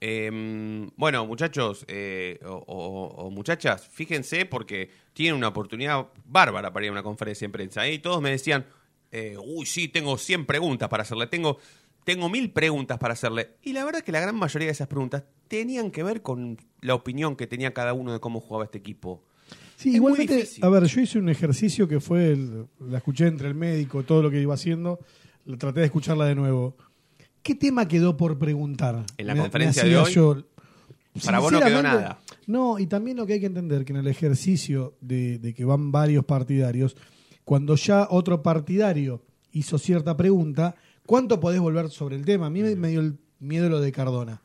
em, 0.00 0.90
bueno, 0.96 1.26
muchachos 1.26 1.84
eh, 1.88 2.38
o, 2.44 2.52
o- 2.66 3.26
o 3.26 3.30
muchachas, 3.30 3.88
fíjense 3.88 4.46
porque 4.46 4.90
tienen 5.12 5.34
una 5.36 5.48
oportunidad 5.48 6.06
bárbara 6.24 6.72
para 6.72 6.86
ir 6.86 6.90
a 6.90 6.92
una 6.92 7.02
conferencia 7.02 7.46
de 7.48 7.52
prensa. 7.52 7.86
¿eh? 7.86 7.94
Y 7.94 7.98
todos 7.98 8.20
me 8.20 8.30
decían, 8.30 8.66
eh, 9.12 9.36
uy, 9.42 9.66
sí, 9.66 9.88
tengo 9.88 10.18
100 10.18 10.44
preguntas 10.46 10.88
para 10.88 11.02
hacerle, 11.02 11.26
tengo, 11.26 11.58
tengo 12.04 12.28
mil 12.28 12.50
preguntas 12.52 12.98
para 12.98 13.14
hacerle. 13.14 13.50
Y 13.62 13.72
la 13.72 13.84
verdad 13.84 14.00
es 14.00 14.04
que 14.04 14.12
la 14.12 14.20
gran 14.20 14.36
mayoría 14.36 14.66
de 14.66 14.72
esas 14.72 14.88
preguntas 14.88 15.24
tenían 15.48 15.90
que 15.90 16.02
ver 16.02 16.22
con 16.22 16.58
la 16.80 16.94
opinión 16.94 17.36
que 17.36 17.46
tenía 17.46 17.72
cada 17.72 17.92
uno 17.94 18.12
de 18.12 18.20
cómo 18.20 18.40
jugaba 18.40 18.64
este 18.64 18.78
equipo. 18.78 19.24
Sí, 19.76 19.90
Es 19.90 19.94
igualmente, 19.96 20.48
a 20.62 20.68
ver, 20.70 20.84
yo 20.84 21.00
hice 21.02 21.18
un 21.18 21.28
ejercicio 21.28 21.86
que 21.86 22.00
fue, 22.00 22.32
el- 22.32 22.66
la 22.80 22.98
escuché 22.98 23.26
entre 23.26 23.48
el 23.48 23.54
médico, 23.54 24.02
todo 24.04 24.22
lo 24.22 24.30
que 24.30 24.40
iba 24.40 24.54
haciendo, 24.54 24.98
traté 25.58 25.80
de 25.80 25.86
escucharla 25.86 26.24
de 26.26 26.34
nuevo. 26.34 26.76
¿Qué 27.42 27.54
tema 27.54 27.86
quedó 27.86 28.16
por 28.16 28.38
preguntar? 28.38 29.04
En 29.16 29.26
la 29.26 29.34
Me- 29.34 29.40
conferencia 29.42 29.84
de 29.84 29.96
hoy, 29.96 30.12
yo- 30.12 30.42
para 31.24 31.38
vos 31.38 31.52
no 31.52 31.60
quedó 31.60 31.82
nada. 31.82 32.18
No, 32.46 32.78
y 32.78 32.86
también 32.86 33.16
lo 33.16 33.26
que 33.26 33.34
hay 33.34 33.40
que 33.40 33.46
entender, 33.46 33.84
que 33.84 33.92
en 33.92 33.98
el 34.00 34.06
ejercicio 34.08 34.96
de, 35.00 35.38
de 35.38 35.54
que 35.54 35.64
van 35.64 35.90
varios 35.92 36.24
partidarios, 36.24 36.96
cuando 37.44 37.74
ya 37.76 38.06
otro 38.10 38.42
partidario 38.42 39.22
hizo 39.52 39.78
cierta 39.78 40.16
pregunta, 40.16 40.74
¿cuánto 41.06 41.40
podés 41.40 41.60
volver 41.60 41.88
sobre 41.90 42.16
el 42.16 42.24
tema? 42.24 42.46
A 42.46 42.50
mí 42.50 42.62
me, 42.62 42.74
me 42.76 42.88
dio 42.88 43.00
el 43.00 43.16
miedo 43.38 43.68
lo 43.68 43.80
de 43.80 43.92
Cardona. 43.92 44.42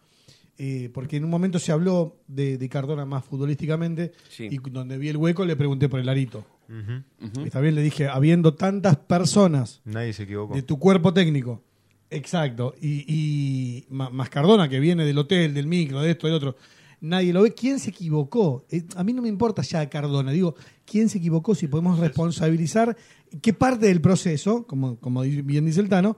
Eh, 0.57 0.91
porque 0.93 1.17
en 1.17 1.23
un 1.23 1.29
momento 1.31 1.57
se 1.57 1.71
habló 1.71 2.17
de, 2.27 2.57
de 2.59 2.69
Cardona 2.69 3.03
más 3.03 3.25
futbolísticamente 3.25 4.11
Sí. 4.29 4.47
y 4.51 4.57
donde 4.69 4.97
vi 4.99 5.09
el 5.09 5.17
hueco 5.17 5.43
le 5.43 5.55
pregunté 5.55 5.89
por 5.89 5.99
el 5.99 6.07
arito. 6.07 6.45
Ujú. 6.71 7.41
Está 7.45 7.59
bien, 7.59 7.75
le 7.75 7.81
dije, 7.81 8.07
habiendo 8.07 8.53
tantas 8.53 8.95
personas 8.95 9.81
Nadie 9.85 10.13
se 10.13 10.23
equivocó. 10.23 10.55
de 10.55 10.61
tu 10.63 10.79
cuerpo 10.79 11.13
técnico, 11.13 11.61
exacto, 12.09 12.73
y, 12.81 13.03
y 13.07 13.85
ma- 13.89 14.09
más 14.09 14.29
Cardona 14.29 14.69
que 14.69 14.79
viene 14.79 15.05
del 15.05 15.17
hotel, 15.17 15.53
del 15.53 15.67
micro, 15.67 16.01
de 16.01 16.11
esto, 16.11 16.27
de 16.27 16.33
otro, 16.33 16.55
nadie 17.01 17.33
lo 17.33 17.41
ve. 17.43 17.53
¿Quién 17.53 17.79
se 17.79 17.89
equivocó? 17.89 18.65
Eh, 18.69 18.83
a 18.95 19.03
mí 19.03 19.11
no 19.13 19.21
me 19.21 19.27
importa 19.29 19.61
ya 19.61 19.89
Cardona, 19.89 20.31
digo, 20.31 20.55
¿quién 20.85 21.09
se 21.09 21.17
equivocó? 21.17 21.55
Si 21.55 21.67
podemos 21.67 21.99
responsabilizar 21.99 22.95
qué 23.41 23.53
parte 23.53 23.87
del 23.87 24.01
proceso, 24.01 24.65
como, 24.67 24.97
como 24.97 25.21
bien 25.21 25.65
dice 25.65 25.81
el 25.81 25.89
Tano, 25.89 26.17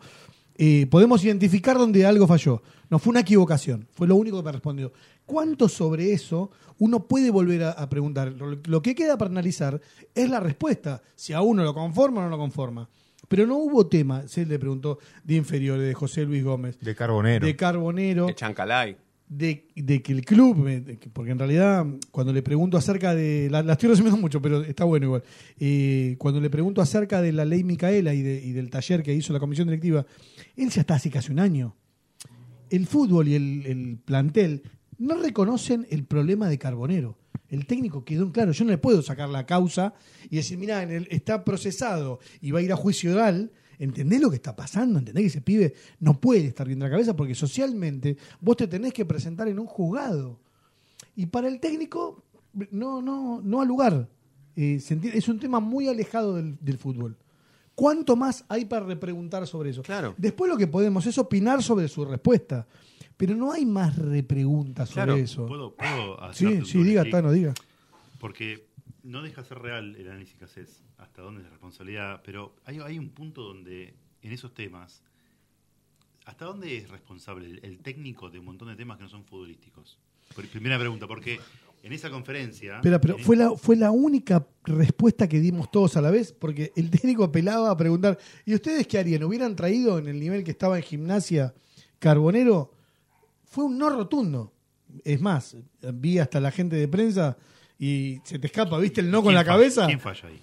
eh, 0.55 0.85
podemos 0.87 1.23
identificar 1.25 1.77
donde 1.77 2.05
algo 2.05 2.27
falló. 2.27 2.61
No 2.89 2.99
fue 2.99 3.09
una 3.11 3.21
equivocación, 3.21 3.87
fue 3.93 4.07
lo 4.07 4.15
único 4.15 4.37
que 4.37 4.43
me 4.45 4.51
respondió. 4.51 4.93
¿Cuánto 5.25 5.69
sobre 5.69 6.11
eso 6.13 6.51
uno 6.79 7.07
puede 7.07 7.31
volver 7.31 7.63
a, 7.63 7.71
a 7.71 7.89
preguntar? 7.89 8.33
Lo, 8.33 8.57
lo 8.63 8.81
que 8.81 8.93
queda 8.95 9.17
para 9.17 9.31
analizar 9.31 9.79
es 10.13 10.29
la 10.29 10.39
respuesta, 10.39 11.01
si 11.15 11.33
a 11.33 11.41
uno 11.41 11.63
lo 11.63 11.73
conforma 11.73 12.21
o 12.21 12.23
no 12.23 12.29
lo 12.29 12.37
conforma. 12.37 12.89
Pero 13.29 13.47
no 13.47 13.55
hubo 13.57 13.87
tema, 13.87 14.27
se 14.27 14.45
le 14.45 14.59
preguntó 14.59 14.99
de 15.23 15.35
inferiores, 15.35 15.87
de 15.87 15.93
José 15.93 16.25
Luis 16.25 16.43
Gómez, 16.43 16.77
De 16.79 16.93
Carbonero. 16.93 17.45
de 17.45 17.55
Carbonero, 17.55 18.25
De 18.27 18.35
Chancalay. 18.35 18.97
de, 19.29 19.65
de 19.75 20.01
que 20.03 20.11
el 20.11 20.25
club, 20.25 20.67
eh, 20.67 20.99
porque 21.13 21.31
en 21.31 21.39
realidad 21.39 21.85
cuando 22.11 22.33
le 22.33 22.43
pregunto 22.43 22.77
acerca 22.77 23.15
de, 23.15 23.47
la, 23.49 23.63
la 23.63 23.73
estoy 23.73 23.89
resumiendo 23.89 24.19
mucho, 24.19 24.41
pero 24.41 24.61
está 24.63 24.83
bueno 24.83 25.05
igual, 25.07 25.23
Eh, 25.57 26.15
cuando 26.19 26.41
le 26.41 26.49
pregunto 26.49 26.81
acerca 26.81 27.21
de 27.21 27.31
la 27.31 27.45
ley 27.45 27.63
Micaela 27.63 28.13
y, 28.13 28.21
de- 28.21 28.43
y 28.43 28.51
del 28.51 28.69
taller 28.69 29.01
que 29.01 29.13
hizo 29.15 29.31
la 29.31 29.39
comisión 29.39 29.67
directiva, 29.69 30.05
él 30.57 30.69
ya 30.69 30.81
está 30.81 30.95
hace 30.95 31.09
casi 31.09 31.31
un 31.31 31.39
año. 31.39 31.75
El 32.69 32.85
fútbol 32.87 33.27
y 33.29 33.35
el, 33.35 33.65
el 33.65 33.97
plantel 34.03 34.63
no 34.97 35.15
reconocen 35.15 35.87
el 35.89 36.05
problema 36.05 36.49
de 36.49 36.57
Carbonero. 36.57 37.17
El 37.49 37.67
técnico 37.67 38.03
quedó 38.03 38.23
en 38.23 38.31
claro, 38.31 38.51
yo 38.51 38.65
no 38.65 38.71
le 38.71 38.77
puedo 38.77 39.01
sacar 39.01 39.29
la 39.29 39.45
causa 39.45 39.93
y 40.29 40.37
decir, 40.37 40.57
mira, 40.57 40.83
está 40.83 41.43
procesado 41.43 42.19
y 42.41 42.51
va 42.51 42.59
a 42.59 42.61
ir 42.63 42.71
a 42.71 42.75
juicio 42.75 43.13
oral. 43.13 43.51
¿Entendés 43.79 44.21
lo 44.21 44.29
que 44.29 44.37
está 44.37 44.55
pasando? 44.55 44.99
¿Entendés 44.99 45.23
que 45.23 45.27
ese 45.27 45.41
pibe 45.41 45.73
no 45.99 46.19
puede 46.19 46.45
estar 46.45 46.65
bien 46.65 46.79
de 46.79 46.85
la 46.85 46.91
cabeza? 46.91 47.15
Porque 47.15 47.35
socialmente 47.35 48.17
vos 48.39 48.57
te 48.57 48.67
tenés 48.67 48.93
que 48.93 49.05
presentar 49.05 49.47
en 49.47 49.59
un 49.59 49.65
juzgado. 49.65 50.39
Y 51.15 51.25
para 51.27 51.47
el 51.47 51.59
técnico, 51.59 52.23
no, 52.71 53.01
no, 53.01 53.41
no 53.43 53.61
ha 53.61 53.65
lugar. 53.65 54.09
Eh, 54.55 54.81
es 55.13 55.27
un 55.27 55.39
tema 55.39 55.59
muy 55.59 55.87
alejado 55.87 56.35
del, 56.35 56.57
del 56.59 56.77
fútbol. 56.77 57.17
¿Cuánto 57.75 58.15
más 58.15 58.45
hay 58.47 58.65
para 58.65 58.85
repreguntar 58.85 59.47
sobre 59.47 59.71
eso? 59.71 59.81
Claro. 59.81 60.13
Después 60.17 60.49
lo 60.49 60.57
que 60.57 60.67
podemos 60.67 61.05
es 61.07 61.17
opinar 61.17 61.63
sobre 61.63 61.87
su 61.87 62.05
respuesta. 62.05 62.67
Pero 63.17 63.35
no 63.35 63.51
hay 63.51 63.65
más 63.65 63.97
repreguntas 63.97 64.89
sobre 64.89 65.05
Claro, 65.05 65.15
eso. 65.15 65.45
¿Puedo, 65.45 65.75
puedo 65.75 66.33
Sí, 66.33 66.61
sí, 66.65 66.83
diga? 66.83 67.03
Tano, 67.09 67.31
diga. 67.31 67.53
Porque 68.19 68.67
no 69.03 69.21
deja 69.21 69.43
ser 69.43 69.59
real 69.59 69.95
el 69.95 70.09
análisis 70.09 70.35
que 70.37 70.45
haces, 70.45 70.83
hasta 70.97 71.21
dónde 71.21 71.41
es 71.41 71.45
la 71.45 71.51
responsabilidad, 71.51 72.21
pero 72.25 72.55
hay, 72.65 72.79
hay 72.79 72.97
un 72.97 73.09
punto 73.09 73.43
donde 73.43 73.93
en 74.21 74.31
esos 74.31 74.53
temas, 74.53 75.03
¿hasta 76.25 76.45
dónde 76.45 76.77
es 76.77 76.89
responsable 76.89 77.45
el, 77.45 77.59
el 77.63 77.79
técnico 77.79 78.29
de 78.29 78.39
un 78.39 78.45
montón 78.45 78.69
de 78.69 78.75
temas 78.75 78.97
que 78.97 79.03
no 79.03 79.09
son 79.09 79.25
futbolísticos? 79.25 79.99
Por- 80.33 80.47
primera 80.47 80.79
pregunta, 80.79 81.05
porque 81.05 81.39
en 81.83 81.91
esa 81.91 82.09
conferencia... 82.09 82.79
Pero, 82.81 83.01
pero 83.01 83.17
fue 83.19 83.35
la, 83.35 83.51
fue 83.51 83.75
la 83.75 83.91
única 83.91 84.47
respuesta 84.63 85.27
que 85.27 85.41
dimos 85.41 85.69
todos 85.69 85.97
a 85.97 86.01
la 86.01 86.09
vez, 86.09 86.31
porque 86.31 86.71
el 86.77 86.89
técnico 86.89 87.25
apelaba 87.25 87.69
a 87.69 87.75
preguntar, 87.77 88.17
¿y 88.45 88.55
ustedes 88.55 88.87
qué 88.87 88.99
harían? 88.99 89.23
¿Hubieran 89.23 89.55
traído 89.55 89.99
en 89.99 90.07
el 90.07 90.17
nivel 90.19 90.45
que 90.45 90.51
estaba 90.51 90.77
en 90.77 90.83
gimnasia 90.83 91.53
Carbonero? 91.99 92.71
Fue 93.53 93.65
un 93.65 93.77
no 93.77 93.87
rotundo. 93.91 94.51
Es 95.03 95.21
más, 95.21 95.55
vi 95.93 96.17
hasta 96.17 96.39
la 96.39 96.49
gente 96.49 96.75
de 96.75 96.87
prensa 96.87 97.37
y 97.77 98.17
se 98.23 98.39
te 98.39 98.47
escapa, 98.47 98.79
¿viste 98.79 99.01
el 99.01 99.11
no 99.11 99.17
con 99.19 99.25
¿quién 99.27 99.35
la 99.35 99.41
falla? 99.41 99.53
cabeza? 99.53 99.85
¿Quién 99.85 99.99
falla 99.99 100.27
ahí? 100.27 100.41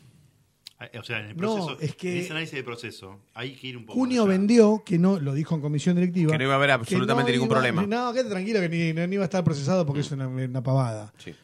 Ah, 0.78 0.88
O 1.00 1.02
sea, 1.02 1.18
en 1.18 1.26
el 1.30 1.36
No, 1.36 1.54
proceso, 1.56 1.80
es 1.80 1.96
que- 1.96 2.12
en 2.12 2.18
ese 2.18 2.30
análisis 2.30 2.54
de 2.54 2.62
proceso, 2.62 3.18
hay 3.34 3.56
que 3.56 3.66
ir 3.66 3.76
un 3.76 3.84
poco 3.84 3.98
Junio 3.98 4.26
vendió, 4.26 4.82
que 4.86 4.96
no, 4.96 5.18
lo 5.18 5.34
dijo 5.34 5.56
en 5.56 5.60
comisión 5.60 5.96
directiva. 5.96 6.30
Que 6.30 6.38
no 6.38 6.44
iba 6.44 6.52
a 6.52 6.56
haber 6.56 6.70
absolutamente 6.70 7.32
no 7.32 7.34
ningún 7.36 7.48
iba- 7.48 7.54
problema. 7.56 7.82
No, 7.84 8.12
quédate 8.12 8.30
tranquilo 8.30 8.60
que 8.60 8.68
ni, 8.68 8.92
no, 8.92 9.04
ni 9.08 9.14
iba 9.14 9.24
a 9.24 9.26
estar 9.26 9.42
procesado 9.42 9.84
porque 9.84 10.02
es 10.02 10.10
una, 10.12 10.28
una 10.28 10.62
pavada. 10.62 11.12
Sí. 11.18 11.34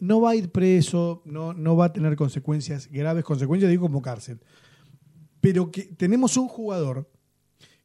No 0.00 0.22
va 0.22 0.30
a 0.30 0.34
ir 0.34 0.50
preso, 0.50 1.20
no, 1.26 1.52
no 1.52 1.76
va 1.76 1.84
a 1.86 1.92
tener 1.92 2.16
consecuencias, 2.16 2.88
graves 2.90 3.22
consecuencias, 3.22 3.70
digo 3.70 3.82
como 3.82 4.00
cárcel. 4.00 4.40
Pero 5.42 5.70
que 5.70 5.82
tenemos 5.82 6.36
un 6.38 6.48
jugador 6.48 7.08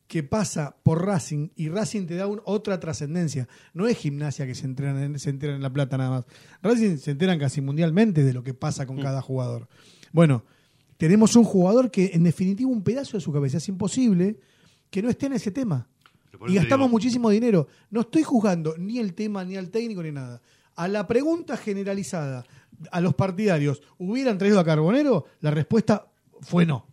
que 0.07 0.23
pasa 0.23 0.77
por 0.83 1.05
Racing 1.05 1.49
y 1.55 1.67
Racing 1.69 2.05
te 2.05 2.15
da 2.15 2.27
un- 2.27 2.41
otra 2.45 2.79
trascendencia. 2.79 3.47
No 3.73 3.87
es 3.87 3.97
gimnasia 3.97 4.45
que 4.45 4.55
se 4.55 4.65
enteran, 4.65 4.97
en, 5.01 5.19
se 5.19 5.29
enteran 5.29 5.57
en 5.57 5.61
La 5.61 5.71
Plata 5.71 5.97
nada 5.97 6.09
más. 6.09 6.25
Racing 6.61 6.97
se 6.97 7.11
enteran 7.11 7.37
casi 7.39 7.59
mundialmente 7.61 8.23
de 8.23 8.33
lo 8.33 8.43
que 8.43 8.53
pasa 8.53 8.83
Mm. 8.83 8.87
con 8.87 8.97
cada 9.01 9.21
jugador. 9.21 9.67
Bueno, 10.13 10.43
tenemos 10.97 11.35
un 11.35 11.43
jugador 11.43 11.91
que 11.91 12.11
en 12.13 12.23
definitiva 12.23 12.69
un 12.69 12.83
pedazo 12.83 13.17
de 13.17 13.21
su 13.21 13.31
cabeza 13.33 13.57
es 13.57 13.67
imposible 13.67 14.39
que 14.89 15.01
no 15.01 15.09
esté 15.09 15.25
en 15.25 15.33
ese 15.33 15.51
tema. 15.51 15.87
Y 16.47 16.55
gastamos 16.55 16.85
digo, 16.87 16.93
muchísimo 16.93 17.29
dinero. 17.29 17.67
No 17.89 18.01
estoy 18.01 18.23
juzgando 18.23 18.75
ni 18.77 18.99
el 18.99 19.13
tema, 19.13 19.43
ni 19.43 19.57
al 19.57 19.69
técnico, 19.69 20.01
ni 20.03 20.11
nada. 20.11 20.41
A 20.75 20.87
la 20.87 21.05
pregunta 21.07 21.57
generalizada 21.57 22.45
a 22.91 23.01
los 23.01 23.15
partidarios, 23.15 23.81
¿hubieran 23.97 24.37
traído 24.37 24.59
a 24.59 24.63
Carbonero? 24.63 25.25
La 25.41 25.49
respuesta 25.51 26.07
fue 26.41 26.65
no. 26.65 26.85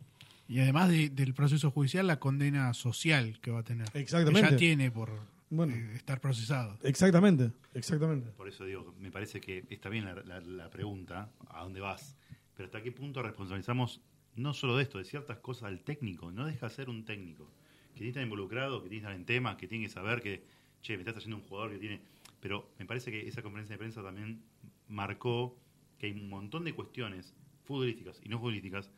Y 0.48 0.60
además 0.60 0.90
de- 0.90 1.08
del 1.10 1.32
proceso 1.34 1.70
judicial, 1.70 2.06
la 2.06 2.18
condena 2.20 2.72
social 2.74 3.38
que 3.40 3.50
va 3.50 3.60
a 3.60 3.64
tener. 3.64 3.88
Exactamente. 3.94 4.42
Que 4.48 4.50
ya 4.52 4.56
tiene 4.56 4.90
por 4.90 5.10
Bueno. 5.50 5.74
eh, 5.74 5.92
estar 5.94 6.20
procesado. 6.20 6.78
Exactamente, 6.82 7.50
exactamente. 7.72 8.30
Por 8.32 8.48
eso 8.48 8.64
digo, 8.64 8.94
me 8.98 9.10
parece 9.10 9.40
que 9.40 9.64
está 9.70 9.88
bien 9.88 10.04
la, 10.04 10.14
la- 10.14 10.40
la 10.40 10.68
pregunta, 10.70 11.30
¿a 11.48 11.62
dónde 11.62 11.80
vas? 11.80 12.16
Pero 12.56 12.66
hasta 12.66 12.82
qué 12.82 12.92
punto 12.92 13.22
responsabilizamos 13.22 14.00
no 14.36 14.52
solo 14.52 14.76
de 14.76 14.82
esto, 14.82 14.98
de 14.98 15.04
ciertas 15.04 15.38
cosas 15.38 15.64
al 15.64 15.80
técnico. 15.80 16.30
No 16.30 16.44
deja 16.46 16.68
ser 16.68 16.88
un 16.90 17.04
técnico 17.04 17.50
que 17.92 17.98
tiene 18.00 18.06
que 18.06 18.08
estar 18.10 18.22
involucrado, 18.24 18.82
que 18.82 18.88
tiene 18.88 19.02
que 19.02 19.06
estar 19.06 19.18
en 19.18 19.24
temas, 19.26 19.56
que 19.56 19.66
tiene 19.68 19.84
que 19.84 19.90
saber 19.90 20.20
que, 20.20 20.44
che, 20.82 20.94
me 20.96 21.02
estás 21.02 21.16
haciendo 21.16 21.36
un 21.36 21.42
jugador 21.44 21.70
que 21.72 21.78
tiene... 21.78 22.00
Pero 22.40 22.70
me 22.78 22.84
parece 22.84 23.10
que 23.10 23.26
esa 23.26 23.40
conferencia 23.42 23.74
de 23.74 23.78
prensa 23.78 24.02
también 24.02 24.42
marcó 24.88 25.56
que 25.98 26.06
hay 26.06 26.12
un 26.12 26.28
montón 26.28 26.64
de 26.64 26.74
cuestiones 26.74 27.34
futbolísticas 27.64 28.20
y 28.22 28.28
no 28.28 28.38
futbolísticas 28.38 28.90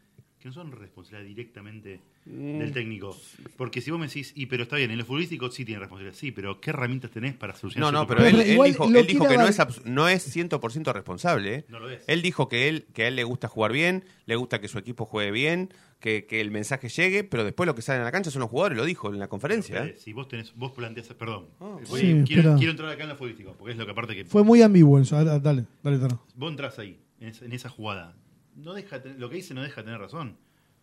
que 0.46 0.50
no 0.50 0.52
son 0.52 0.70
responsabilidad 0.72 1.26
directamente 1.28 2.00
Mm. 2.26 2.58
del 2.58 2.72
técnico. 2.72 3.16
Porque 3.56 3.80
si 3.80 3.90
vos 3.92 4.00
me 4.00 4.06
decís, 4.06 4.32
y 4.34 4.46
pero 4.46 4.64
está 4.64 4.76
bien, 4.76 4.90
en 4.90 4.98
lo 4.98 5.04
futbolístico 5.04 5.48
sí 5.50 5.64
tiene 5.64 5.78
responsabilidad, 5.80 6.16
sí, 6.18 6.32
pero 6.32 6.60
¿qué 6.60 6.70
herramientas 6.70 7.10
tenés 7.12 7.34
para 7.34 7.54
solucionar 7.54 7.92
No, 7.92 8.00
no, 8.00 8.06
pero 8.06 8.24
él, 8.24 8.32
Pero 8.32 8.42
él 8.42 8.50
igual 8.52 8.68
dijo, 8.70 8.84
él 8.84 9.06
dijo 9.06 9.28
que 9.28 9.36
no 9.36 9.46
es, 9.46 9.84
no 9.84 10.08
es 10.08 10.34
100% 10.36 10.92
responsable. 10.92 11.54
¿eh? 11.54 11.64
No 11.68 11.78
lo 11.80 11.88
es. 11.90 12.02
Él 12.08 12.22
dijo 12.22 12.48
que 12.48 12.68
él, 12.68 12.86
que 12.92 13.04
a 13.04 13.08
él 13.08 13.16
le 13.16 13.22
gusta 13.24 13.46
jugar 13.48 13.72
bien, 13.72 14.04
le 14.26 14.34
gusta 14.36 14.60
que 14.60 14.66
su 14.68 14.78
equipo 14.78 15.04
juegue 15.04 15.30
bien, 15.30 15.70
que, 16.00 16.26
que 16.26 16.40
el 16.40 16.50
mensaje 16.50 16.88
llegue, 16.88 17.22
pero 17.24 17.44
después 17.44 17.66
lo 17.66 17.74
que 17.76 17.82
sale 17.82 17.98
en 17.98 18.04
la 18.04 18.12
cancha 18.12 18.30
son 18.32 18.40
los 18.40 18.50
jugadores, 18.50 18.76
lo 18.76 18.84
dijo 18.84 19.12
en 19.12 19.18
la 19.20 19.28
conferencia. 19.28 19.82
Fede, 19.82 19.90
¿eh? 19.90 19.96
Si 19.98 20.12
vos 20.12 20.26
tenés, 20.28 20.52
vos 20.56 20.72
planteas, 20.72 21.06
perdón, 21.14 21.46
Ah, 21.60 21.76
voy- 21.88 22.00
Sí, 22.00 22.22
quiero, 22.26 22.56
entrar 22.58 22.88
acá 22.90 23.04
en 23.04 23.08
lo 23.10 23.16
futbolístico, 23.16 23.54
porque 23.58 23.72
es 23.72 23.78
lo 23.78 23.84
que 23.84 23.92
aparte 23.92 24.14
que 24.16 24.24
Fue 24.24 24.42
muy 24.44 24.62
ambiguo 24.62 24.98
eso. 24.98 25.16
Ah, 25.16 25.22
Dale, 25.24 25.64
dale, 25.82 25.98
Tano. 25.98 26.22
vos 26.34 26.50
entras 26.50 26.78
ahí, 26.80 26.98
en 27.20 27.28
esa, 27.28 27.44
en 27.44 27.52
esa 27.52 27.68
jugada, 27.68 28.14
no 28.56 28.74
deja, 28.74 28.98
de- 28.98 29.14
lo 29.14 29.28
que 29.30 29.36
dice 29.36 29.54
no 29.54 29.62
deja 29.62 29.82
de 29.82 29.84
tener 29.84 30.00
razón. 30.00 30.36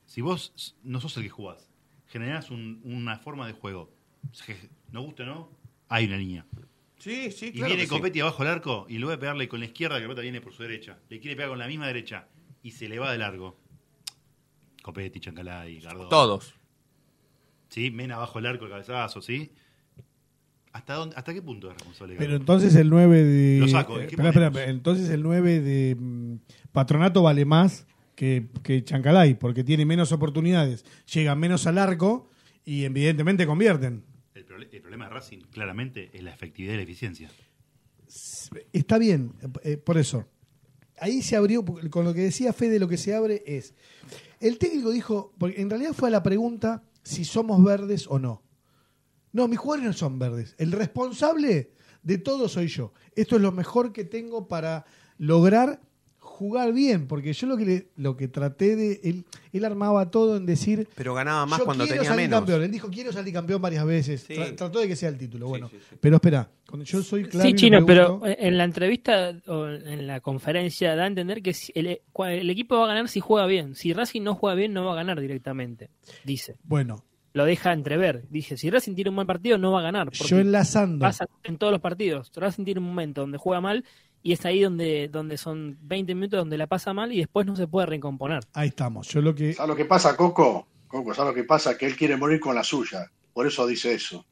Si 0.06 0.22
vos 0.22 0.76
no 0.84 1.02
sos 1.02 1.16
el 1.18 1.24
que 1.24 1.30
jugás, 1.30 1.70
generás 2.08 2.50
un- 2.52 2.82
una 2.84 3.18
forma 3.20 3.46
de 3.48 3.54
juego, 3.54 3.92
no 4.92 5.02
gusta 5.02 5.24
o 5.24 5.26
no, 5.26 5.50
hay 5.90 6.06
una 6.06 6.18
línea. 6.18 6.46
Sí, 6.98 7.32
sí, 7.32 7.48
Y 7.48 7.52
claro. 7.54 7.68
viene 7.68 7.84
que 7.84 7.90
sí. 7.90 7.96
Copetti 7.96 8.20
abajo 8.22 8.44
del 8.44 8.54
arco 8.54 8.86
y 8.88 8.98
luego 8.98 9.12
de 9.12 9.18
pegarle 9.18 9.48
con 9.50 9.60
la 9.60 9.66
izquierda, 9.66 9.96
que 9.98 10.02
la 10.04 10.08
pelota 10.08 10.22
viene 10.22 10.40
por 10.40 10.54
su 10.54 10.64
derecha. 10.64 11.00
Le 11.10 11.20
quiere 11.20 11.36
pegar 11.36 11.50
con 11.50 11.60
la 11.60 11.68
misma 11.68 11.88
derecha 11.88 12.28
y 12.62 12.72
se 12.72 12.88
le 12.88 12.98
va 13.00 13.12
de 13.12 13.18
largo. 13.18 13.60
Copetti, 14.82 15.20
Chancalay, 15.20 15.80
Gardón. 15.80 16.10
Todos. 16.10 16.54
¿Sí? 17.70 17.90
Mena 17.92 18.16
abajo 18.16 18.40
del 18.40 18.46
arco, 18.48 18.66
el 18.66 18.72
cabezazo, 18.72 19.22
¿sí? 19.22 19.52
¿Hasta, 20.74 20.96
dónde, 20.96 21.16
¿Hasta 21.16 21.34
qué 21.34 21.42
punto 21.42 21.70
es 21.70 21.76
responsable? 21.76 22.16
Pero 22.18 22.36
entonces 22.36 22.74
el 22.76 22.90
9 22.90 23.24
de. 23.24 23.60
Lo 23.60 23.68
saco, 23.68 24.00
eh, 24.00 24.08
¿qué 24.08 24.16
espera, 24.16 24.48
espera, 24.48 24.70
entonces 24.70 25.10
el 25.10 25.22
9 25.22 25.62
de 25.62 25.96
mm, 25.96 26.36
Patronato 26.72 27.22
vale 27.22 27.46
más 27.46 27.86
que, 28.16 28.48
que 28.64 28.84
Chancalay, 28.84 29.36
porque 29.36 29.64
tiene 29.64 29.86
menos 29.86 30.12
oportunidades, 30.12 30.84
llegan 31.14 31.40
menos 31.40 31.68
al 31.68 31.78
arco 31.78 32.30
y 32.66 32.86
evidentemente 32.86 33.46
convierten. 33.46 34.04
El, 34.34 34.46
problema 34.82 35.06
de 35.06 35.12
Racing, 35.12 35.40
claramente, 35.52 36.10
es 36.14 36.24
la 36.24 36.32
efectividad 36.32 36.74
y 36.74 36.78
la 36.78 36.84
eficiencia. 36.84 37.30
Está 38.72 38.98
bien, 38.98 39.34
eh, 39.64 39.78
por 39.78 39.98
eso. 39.98 40.26
Ahí 41.00 41.22
se 41.22 41.36
abrió, 41.36 41.64
con 41.66 42.06
lo 42.06 42.14
que 42.14 42.22
decía 42.22 42.54
Fede, 42.54 42.80
lo 42.80 42.88
que 42.88 42.98
se 42.98 43.16
abre 43.16 43.44
es. 43.46 43.74
El 44.40 44.58
técnico 44.58 44.92
dijo, 44.92 45.34
porque 45.38 45.62
en 45.62 45.70
realidad 45.70 45.94
fue 45.94 46.10
a 46.10 46.12
la 46.12 46.24
pregunta 46.24 46.84
si 47.04 47.26
somos 47.26 47.64
verdes 47.64 48.06
o 48.08 48.20
no. 48.20 48.43
No, 49.34 49.48
mis 49.48 49.60
jugadores 49.60 49.86
no 49.88 49.94
son 49.94 50.18
verdes. 50.20 50.56
El 50.58 50.72
responsable 50.72 51.72
de 52.04 52.18
todo 52.18 52.48
soy 52.48 52.68
yo. 52.68 52.94
Esto 53.16 53.36
es 53.36 53.42
lo 53.42 53.52
mejor 53.52 53.92
que 53.92 54.04
tengo 54.06 54.48
para 54.48 54.86
lograr 55.18 55.80
jugar 56.20 56.74
bien, 56.74 57.08
porque 57.08 57.32
yo 57.34 57.48
lo 57.48 57.58
que 57.58 57.66
le- 57.66 57.88
lo 57.98 58.16
que 58.18 58.28
traté 58.28 58.76
de 58.76 59.00
él, 59.04 59.26
él 59.52 59.66
armaba 59.66 60.10
todo 60.10 60.36
en 60.38 60.46
decir 60.46 60.88
Pero 60.96 61.14
ganaba 61.14 61.46
más 61.46 61.60
yo 61.60 61.66
cuando 61.66 61.84
quiero 61.84 61.98
tenía 62.02 62.10
salir 62.10 62.26
menos. 62.28 62.40
campeón. 62.40 62.64
Él 62.64 62.72
dijo 62.72 62.90
quiero 62.90 63.12
salir 63.12 63.34
campeón 63.34 63.62
varias 63.62 63.86
veces. 63.86 64.22
Sí. 64.28 64.34
Tra- 64.34 64.56
trató 64.56 64.80
de 64.80 64.88
que 64.88 64.96
sea 64.96 65.10
el 65.10 65.18
título. 65.18 65.48
Bueno, 65.48 65.70
sí, 65.70 65.78
sí. 65.90 65.96
pero 66.00 66.16
espera, 66.16 66.50
cuando 66.68 66.86
yo 66.86 67.04
soy 67.04 67.26
claro 67.26 67.48
sí, 67.48 67.54
Chino, 67.56 67.86
pregunto- 67.86 68.22
pero 68.24 68.36
en 68.40 68.58
la 68.58 68.64
entrevista 68.64 69.36
o 69.48 69.68
en 69.68 70.08
la 70.08 70.22
conferencia 70.22 70.96
da 70.96 71.04
a 71.04 71.08
entender 71.08 71.42
que 71.44 71.54
si 71.54 71.72
el, 71.76 72.00
el 72.20 72.50
equipo 72.50 72.78
va 72.78 72.86
a 72.86 72.88
ganar 72.88 73.10
si 73.10 73.20
juega 73.20 73.46
bien. 73.46 73.76
Si 73.76 73.94
Racing 73.94 74.22
no 74.24 74.34
juega 74.36 74.56
bien, 74.56 74.74
no 74.74 74.86
va 74.86 74.94
a 74.94 74.96
ganar 74.96 75.20
directamente, 75.20 75.90
dice. 76.24 76.56
bueno, 76.64 77.04
Lo 77.34 77.46
deja 77.46 77.74
entrever. 77.74 78.26
Dice, 78.30 78.58
si 78.58 78.70
Racing 78.70 78.94
tiene 78.96 79.10
un 79.10 79.16
mal 79.16 79.26
partido, 79.26 79.58
no 79.58 79.72
va 79.72 79.80
a 79.80 79.84
ganar. 79.84 80.06
porque 80.06 80.24
yo 80.28 80.38
enlazando 80.40 81.00
pasa 81.04 81.26
en 81.44 81.58
todos 81.58 81.72
los 81.72 81.82
partidos. 81.82 82.32
Racing 82.36 82.64
tiene 82.64 82.80
un 82.80 82.86
momento 82.88 83.22
donde 83.22 83.38
juega 83.40 83.60
mal 83.60 83.84
y 84.22 84.34
es 84.34 84.46
ahí 84.46 84.62
donde, 84.62 85.10
donde 85.10 85.38
son 85.38 85.78
20 85.82 86.14
minutos 86.16 86.38
donde 86.40 86.58
la 86.58 86.68
pasa 86.68 86.94
mal 86.94 87.12
y 87.12 87.18
después 87.18 87.46
no 87.48 87.56
se 87.56 87.68
puede 87.68 87.88
recomponer. 87.88 88.44
Ahí 88.54 88.70
estamos. 88.70 89.08
Yo 89.10 89.22
lo 89.22 89.34
que. 89.34 89.54
¿Sabes 89.54 89.70
lo 89.70 89.76
que 89.76 89.86
pasa, 89.86 90.16
Coco? 90.16 90.68
Coco, 90.88 91.14
¿sabes 91.16 91.32
lo 91.32 91.36
que 91.36 91.44
pasa? 91.44 91.76
Que 91.76 91.88
él 91.88 91.96
quiere 91.96 92.16
morir 92.18 92.40
con 92.40 92.54
la 92.54 92.64
suya. 92.64 93.10
Por 93.34 93.48
eso 93.48 93.66
dice 93.66 93.94
eso. 93.96 94.24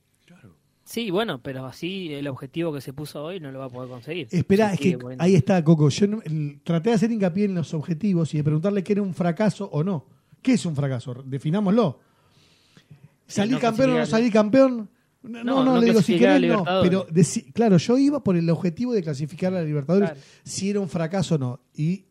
Sí, 0.84 1.10
bueno, 1.10 1.42
pero 1.42 1.66
así 1.66 2.14
el 2.14 2.28
objetivo 2.28 2.74
que 2.74 2.82
se 2.82 2.92
puso 2.92 3.24
hoy 3.24 3.40
no 3.40 3.52
lo 3.52 3.60
va 3.60 3.66
a 3.66 3.70
poder 3.70 3.90
conseguir. 3.90 4.28
Espera, 4.30 4.74
es 4.74 4.80
que 4.80 4.98
poniendo- 4.98 5.24
ahí 5.24 5.36
está, 5.36 5.64
Coco. 5.64 5.88
Yo 5.90 6.06
no- 6.08 6.22
el- 6.24 6.60
traté 6.64 6.90
de 6.90 6.96
hacer 6.96 7.12
hincapié 7.12 7.46
en 7.46 7.56
los 7.56 7.74
objetivos 7.74 8.34
y 8.34 8.38
de 8.38 8.44
preguntarle 8.44 8.84
qué 8.84 8.94
era 8.94 9.02
un 9.02 9.14
fracaso 9.14 9.70
o 9.72 9.84
no. 9.84 10.06
¿Qué 10.42 10.54
es 10.54 10.66
un 10.66 10.76
fracaso? 10.76 11.14
Definámoslo. 11.26 12.00
¿Salir 13.32 13.54
no 13.54 13.60
campeón 13.60 13.90
o 13.92 13.98
no 14.00 14.06
salir 14.06 14.32
campeón? 14.32 14.90
No, 15.24 15.44
No, 15.44 15.64
no, 15.64 15.64
no 15.74 15.78
le 15.80 15.86
digo 15.88 16.02
si 16.02 16.18
querés, 16.18 16.52
no. 16.52 16.64
Pero 16.82 17.08
deci- 17.08 17.52
claro, 17.54 17.78
yo 17.78 17.98
iba 17.98 18.24
por 18.24 18.36
el 18.36 18.50
objetivo 18.50 18.94
de 18.94 19.04
clasificar 19.04 19.54
a 19.54 19.58
la 19.60 19.64
Libertadores, 19.64 20.10
Claro. 20.12 20.26
si 20.44 20.70
era 20.72 20.80
un 20.80 20.90
fracaso 20.90 21.36
o 21.36 21.38
no. 21.38 21.60
Y 21.76 22.06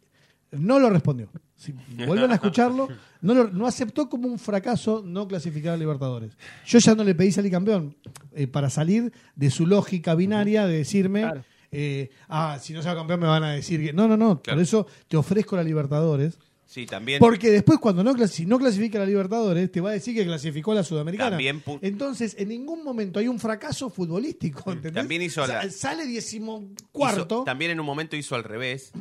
no 0.53 0.79
lo 0.79 0.91
respondió. 0.91 1.29
Si 1.57 1.75
vuelven 2.07 2.31
a 2.31 2.35
escucharlo, 2.35 2.89
no, 3.21 3.35
lo- 3.35 3.51
no 3.51 3.67
aceptó 3.67 4.09
como 4.09 4.29
un 4.29 4.39
fracaso 4.39 5.03
no 5.05 5.27
clasificar 5.27 5.75
a 5.75 5.77
Libertadores. 5.77 6.37
Yo 6.67 6.79
ya 6.79 6.95
no 6.95 7.03
le 7.05 7.15
pedí 7.17 7.33
salir 7.33 7.51
campeón 7.51 7.97
eh, 8.33 8.47
para 8.47 8.71
salir 8.71 9.13
de 9.35 9.51
su 9.51 9.67
lógica 9.67 10.15
binaria 10.15 10.67
de 10.67 10.79
decirme, 10.79 11.23
Claro. 11.23 11.45
eh, 11.73 12.11
ah, 12.29 12.59
si 12.61 12.73
no 12.73 12.81
sea 12.81 12.95
campeón 12.95 13.21
me 13.21 13.27
van 13.27 13.43
a 13.43 13.51
decir 13.53 13.81
que. 13.85 13.93
No, 13.93 14.07
no, 14.07 14.17
no. 14.17 14.41
Claro. 14.41 14.57
Por 14.57 14.63
eso 14.63 14.87
te 15.09 15.17
ofrezco 15.17 15.57
la 15.57 15.65
Libertadores. 15.65 16.39
Sí, 16.71 16.87
también. 16.87 17.19
Porque 17.19 17.51
después, 17.51 17.81
cuando 17.81 18.05
no, 18.05 18.15
clas- 18.15 18.29
si 18.29 18.47
no 18.47 18.57
clasifica 18.57 18.99
a 18.99 19.01
la 19.01 19.07
Libertadores, 19.07 19.73
te 19.73 19.81
va 19.81 19.91
a 19.91 19.93
decir 19.95 20.15
que 20.15 20.25
clasificó 20.25 20.71
a 20.71 20.77
la 20.77 20.85
Sudamericana. 20.85 21.31
También 21.31 21.65
Entonces, 21.83 22.37
en 22.39 22.49
ningún 22.49 22.85
momento 22.85 23.19
hay 23.19 23.27
un 23.27 23.41
fracaso 23.41 23.91
futbolístico. 23.91 24.71
¿entendés? 24.71 24.95
También 24.95 25.21
hizo 25.23 25.45
la- 25.49 25.69
Sale 25.69 26.07
decimocuarto. 26.07 27.39
Hizo- 27.41 27.45
también 27.45 27.73
en 27.73 27.81
un 27.81 27.87
momento 27.87 28.15
hizo 28.17 28.37
al 28.37 28.45
revés. 28.45 28.93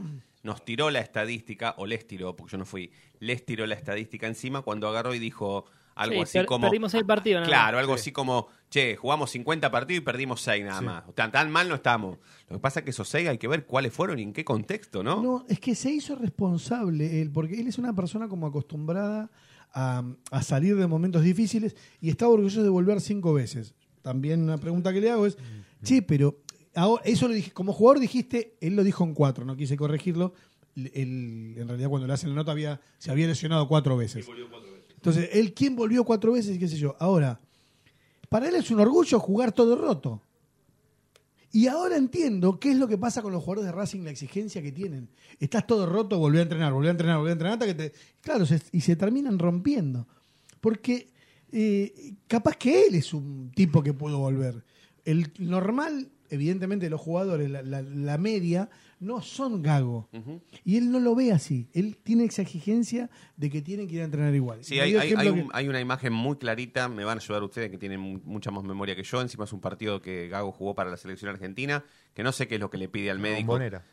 Nos 0.42 0.66
tiró 0.66 0.90
la 0.90 1.00
estadística, 1.02 1.76
o 1.78 1.86
les 1.86 2.08
tiró, 2.08 2.36
porque 2.36 2.54
yo 2.54 2.58
no 2.58 2.66
fui, 2.66 2.90
les 3.20 3.46
tiró 3.46 3.68
la 3.68 3.76
estadística 3.76 4.26
encima 4.26 4.64
cuando 4.64 4.88
agarró 4.88 5.14
y 5.14 5.20
dijo 5.20 5.66
algo 6.02 6.16
Sí, 6.16 6.22
así 6.22 6.38
per- 6.40 6.46
como. 6.46 6.66
perdimos 6.68 6.94
el 6.94 7.06
partido, 7.06 7.40
nada 7.40 7.48
Claro, 7.48 7.76
más. 7.78 7.82
algo 7.82 7.94
así 7.94 8.12
como, 8.12 8.48
che, 8.70 8.96
jugamos 8.96 9.30
50 9.32 9.70
partidos 9.72 10.02
y 10.02 10.06
perdimos 10.06 10.42
6 10.42 10.64
nada 10.66 10.82
más. 10.82 11.04
O 11.08 11.14
sea, 11.16 11.30
tan 11.32 11.52
mal 11.52 11.68
no 11.70 11.76
estamos. 11.76 12.18
Lo 12.50 12.56
que 12.56 12.60
pasa 12.62 12.80
es 12.80 12.84
que 12.86 12.92
esos 12.92 13.08
6 13.10 13.28
hay 13.30 13.38
que 13.38 13.48
ver 13.48 13.66
cuáles 13.66 13.94
fueron 13.94 14.18
y 14.20 14.24
en 14.24 14.34
qué 14.34 14.44
contexto, 14.46 15.04
¿no? 15.04 15.22
No, 15.22 15.46
es 15.50 15.60
que 15.60 15.76
se 15.76 15.92
hizo 15.92 16.16
responsable 16.16 17.22
él, 17.22 17.32
porque 17.32 17.60
él 17.60 17.68
es 17.68 17.78
una 17.78 17.94
persona 17.94 18.28
como 18.28 18.48
acostumbrada 18.48 19.30
a, 19.74 20.04
a 20.32 20.42
salir 20.42 20.76
de 20.78 20.88
momentos 20.88 21.22
difíciles 21.24 21.76
y 22.02 22.10
estaba 22.10 22.32
orgulloso 22.32 22.64
de 22.64 22.70
volver 22.70 23.02
cinco 23.02 23.34
veces. 23.34 23.76
También 24.02 24.42
una 24.42 24.58
pregunta 24.58 24.92
que 24.94 25.02
le 25.02 25.12
hago 25.12 25.26
es, 25.26 25.38
che, 25.84 26.02
pero 26.02 26.38
ahora- 26.76 27.04
eso 27.06 27.28
lo 27.28 27.34
dije, 27.34 27.52
como 27.52 27.74
jugador 27.74 28.00
dijiste, 28.00 28.56
él 28.62 28.76
lo 28.76 28.84
dijo 28.84 29.04
en 29.04 29.14
cuatro, 29.14 29.46
no 29.46 29.56
quise 29.58 29.76
corregirlo. 29.78 30.34
Él, 30.76 31.56
en 31.58 31.68
realidad 31.68 31.90
cuando 31.90 32.08
le 32.08 32.14
hacen 32.14 32.30
la 32.30 32.36
nota 32.36 32.52
había, 32.54 32.80
se 33.00 33.12
había 33.12 33.28
lesionado 33.28 33.68
cuatro 33.68 33.98
veces. 33.98 34.26
Entonces, 35.00 35.30
él, 35.32 35.54
¿quién 35.54 35.78
volvió 35.78 36.04
cuatro 36.04 36.34
veces? 36.34 36.58
qué 36.60 36.68
sé 36.68 36.76
yo? 36.78 36.96
Ahora, 37.00 37.40
para 38.28 38.50
él 38.50 38.56
es 38.56 38.70
un 38.70 38.82
orgullo 38.82 39.18
jugar 39.20 39.54
todo 39.54 39.78
roto. 39.78 40.22
Y 41.52 41.68
ahora 41.68 41.96
entiendo 41.96 42.60
qué 42.60 42.72
es 42.72 42.78
lo 42.78 42.88
que 42.88 42.98
pasa 42.98 43.22
con 43.24 43.32
los 43.32 43.42
jugadores 43.44 43.66
de 43.72 43.72
Racing, 43.72 44.02
la 44.04 44.12
exigencia 44.12 44.62
que 44.62 44.72
tienen. 44.72 45.10
Estás 45.40 45.66
todo 45.66 45.86
roto, 45.88 46.20
volví 46.20 46.38
a 46.38 46.42
entrenar, 46.44 46.74
volví 46.74 46.88
a 46.88 46.92
entrenar, 46.92 47.18
volví 47.18 47.30
a 47.30 47.34
entrenar, 47.34 47.54
hasta 47.54 47.66
que 47.66 47.74
te... 47.74 47.94
Claro, 48.22 48.46
se- 48.46 48.62
y 48.72 48.82
se 48.82 48.96
terminan 48.96 49.40
rompiendo. 49.40 50.06
Porque 50.62 51.10
eh, 51.52 52.14
capaz 52.28 52.56
que 52.58 52.86
él 52.88 52.96
es 52.96 53.14
un 53.14 53.52
tipo 53.56 53.82
que 53.82 53.94
pudo 53.94 54.20
volver. 54.20 54.64
El 55.06 55.32
normal, 55.40 56.12
evidentemente, 56.30 56.88
los 56.90 57.02
jugadores, 57.02 57.50
la, 57.50 57.64
la- 57.64 57.82
la 57.82 58.18
media, 58.20 58.70
no 59.00 59.22
son 59.22 59.62
gago. 59.62 60.10
Y 60.66 60.78
él 60.78 60.92
no 60.92 61.00
lo 61.00 61.16
ve 61.16 61.32
así. 61.32 61.70
Él 61.74 61.98
tiene 62.04 62.26
esa 62.26 62.42
exigencia 62.42 63.10
de 63.38 63.50
que 63.50 63.62
tienen 63.62 63.88
que 63.88 63.96
ir 63.96 64.02
a 64.02 64.06
entrenar 64.06 64.34
igual. 64.36 64.64
Sí, 64.64 64.80
hay, 64.80 64.96
un- 65.30 65.36
que- 65.36 65.48
hay 65.54 65.68
una 65.68 65.80
imagen 65.80 66.12
muy 66.14 66.38
clarita, 66.38 66.90
me 66.90 67.04
van 67.06 67.18
a 67.18 67.22
ayudar 67.22 67.44
ustedes 67.44 67.70
que 67.72 67.78
tienen 67.78 68.00
mu- 68.00 68.20
mucha 68.26 68.52
más 68.52 68.64
memoria 68.64 68.96
que 68.96 69.04
yo. 69.04 69.22
Encima 69.22 69.46
es 69.46 69.54
un 69.54 69.62
partido 69.62 70.02
que 70.02 70.28
Gago 70.28 70.52
jugó 70.52 70.76
para 70.76 70.90
la 70.90 70.98
selección 70.98 71.32
argentina, 71.32 71.84
que 72.14 72.24
no 72.24 72.32
sé 72.32 72.48
qué 72.48 72.56
es 72.56 72.62
lo 72.62 72.70
que 72.70 72.78
le 72.78 72.90
pide 72.90 73.10
al 73.12 73.20
médico. 73.20 73.48
Bombonera. 73.54 73.84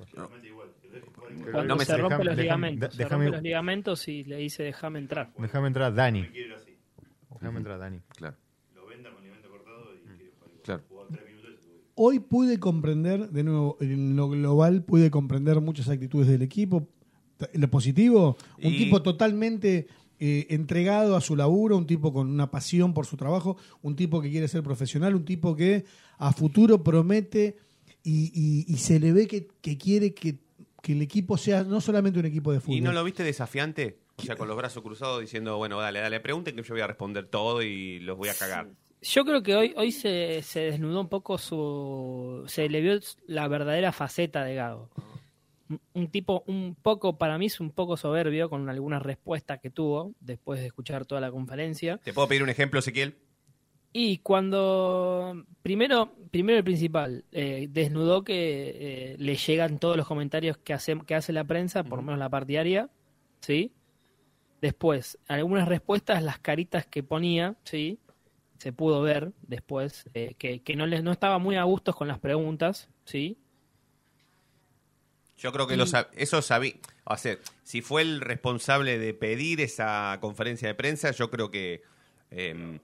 Cuando 1.52 1.64
No 1.64 1.76
me 1.76 1.84
se 1.84 1.92
déjame- 1.96 2.24
los 2.24 2.36
ligamentos. 2.36 2.90
da- 2.90 2.96
se 2.96 3.08
rompen 3.08 3.30
los 3.32 3.42
ligamentos 3.42 4.08
y 4.08 4.24
le 4.24 4.36
dice 4.36 4.62
déjame 4.62 4.98
entrar. 4.98 5.32
Déjame 5.38 5.68
entrar, 5.68 5.94
Dani. 5.94 6.26
Déjame 7.40 7.58
entrar, 7.58 7.78
Dani. 7.78 8.00
Claro. 8.16 8.36
Hoy 11.98 12.18
pude 12.20 12.60
comprender, 12.60 13.30
de 13.30 13.42
nuevo, 13.42 13.78
en 13.80 14.14
lo 14.16 14.28
global 14.28 14.84
pude 14.84 15.10
comprender 15.10 15.60
muchas 15.62 15.88
actitudes 15.88 16.28
del 16.28 16.42
equipo. 16.42 16.86
En 17.52 17.60
lo 17.62 17.70
positivo, 17.70 18.36
un 18.62 18.72
Y- 18.74 18.76
tipo 18.78 19.02
totalmente 19.02 19.86
eh, 20.18 20.46
entregado 20.50 21.16
a 21.16 21.20
su 21.20 21.36
laburo, 21.36 21.76
un 21.76 21.86
tipo 21.86 22.12
con 22.12 22.30
una 22.30 22.50
pasión 22.50 22.94
por 22.94 23.04
su 23.06 23.16
trabajo, 23.16 23.56
un 23.82 23.96
tipo 23.96 24.20
que 24.22 24.30
quiere 24.30 24.46
ser 24.48 24.62
profesional, 24.62 25.14
un 25.14 25.24
tipo 25.26 25.54
que 25.56 25.84
a 26.18 26.32
futuro 26.32 26.82
promete 26.82 27.56
y, 28.02 28.30
y- 28.34 28.64
y 28.72 28.76
se 28.78 28.98
le 29.00 29.12
ve 29.12 29.26
que, 29.26 29.48
que 29.60 29.76
quiere 29.76 30.14
que, 30.14 30.38
que 30.82 30.92
el 30.92 31.02
equipo 31.02 31.36
sea 31.36 31.64
no 31.64 31.80
solamente 31.82 32.18
un 32.18 32.24
equipo 32.26 32.52
de 32.52 32.60
fútbol. 32.60 32.76
¿Y 32.78 32.80
no 32.80 32.92
lo 32.92 33.04
viste 33.04 33.22
desafiante? 33.24 33.98
O 34.16 34.22
sea, 34.22 34.36
con 34.36 34.48
los 34.48 34.56
brazos 34.56 34.82
cruzados 34.82 35.20
diciendo, 35.20 35.58
bueno, 35.58 35.78
dale, 35.78 35.98
dale, 36.00 36.20
pregunten 36.20 36.56
que 36.56 36.62
yo 36.62 36.72
voy 36.72 36.80
a 36.80 36.86
responder 36.86 37.26
todo 37.26 37.62
y 37.62 37.98
los 38.00 38.16
voy 38.16 38.28
a 38.30 38.34
cagar. 38.34 38.70
Yo 39.08 39.24
creo 39.24 39.42
que 39.42 39.54
hoy, 39.54 39.74
hoy 39.76 39.92
se, 39.92 40.42
se 40.42 40.60
desnudó 40.60 41.00
un 41.00 41.08
poco 41.08 41.38
su. 41.38 42.42
Se 42.46 42.68
le 42.68 42.80
vio 42.80 42.98
la 43.26 43.46
verdadera 43.46 43.92
faceta 43.92 44.44
de 44.44 44.54
Gago. 44.56 44.90
Un- 45.94 46.08
tipo 46.08 46.44
un 46.46 46.76
poco, 46.80 47.18
para 47.18 47.38
mí 47.38 47.46
es 47.46 47.60
un 47.60 47.70
poco 47.70 47.96
soberbio 47.96 48.48
con 48.48 48.68
algunas 48.68 49.02
respuestas 49.02 49.60
que 49.60 49.70
tuvo 49.70 50.12
después 50.20 50.60
de 50.60 50.66
escuchar 50.66 51.06
toda 51.06 51.20
la 51.20 51.30
conferencia. 51.30 51.98
¿Te 51.98 52.12
puedo 52.12 52.28
pedir 52.28 52.42
un 52.42 52.48
ejemplo, 52.48 52.78
Ezequiel? 52.80 53.16
Y 53.92 54.18
cuando, 54.18 55.44
primero, 55.62 56.12
primero 56.30 56.58
el 56.58 56.64
principal, 56.64 57.24
eh, 57.32 57.66
desnudó 57.70 58.24
que 58.24 59.12
eh, 59.12 59.16
le 59.18 59.36
llegan 59.36 59.78
todos 59.78 59.96
los 59.96 60.06
comentarios 60.06 60.58
que 60.58 60.74
hace, 60.74 60.98
que 61.06 61.14
hace 61.14 61.32
la 61.32 61.44
prensa, 61.44 61.82
por 61.82 61.98
lo 61.98 62.02
menos 62.02 62.18
la 62.18 62.28
partidaria, 62.28 62.90
¿sí? 63.40 63.72
Después, 64.60 65.18
algunas 65.28 65.66
respuestas, 65.66 66.22
las 66.22 66.38
caritas 66.38 66.86
que 66.86 67.02
ponía, 67.02 67.56
¿sí? 67.64 67.98
Se 68.58 68.72
pudo 68.72 69.02
ver 69.02 69.32
después, 69.42 70.08
eh, 70.14 70.34
que, 70.38 70.62
que 70.62 70.76
no, 70.76 70.86
les, 70.86 71.02
no 71.02 71.12
estaba 71.12 71.38
muy 71.38 71.56
a 71.56 71.64
gusto 71.64 71.92
con 71.94 72.08
las 72.08 72.18
preguntas, 72.18 72.88
¿sí? 73.04 73.36
Yo 75.38 75.52
creo 75.52 75.66
que 75.66 75.76
lo 75.76 75.84
sab- 75.84 76.08
eso 76.14 76.40
sabía. 76.40 76.74
O 77.04 77.16
sea, 77.16 77.36
si 77.62 77.82
fue 77.82 78.02
el 78.02 78.20
responsable 78.20 78.98
de 78.98 79.12
pedir 79.12 79.60
esa 79.60 80.16
conferencia 80.20 80.68
de 80.68 80.74
prensa, 80.74 81.10
yo 81.10 81.30
creo 81.30 81.50
que. 81.50 81.82
eh, 82.30 82.78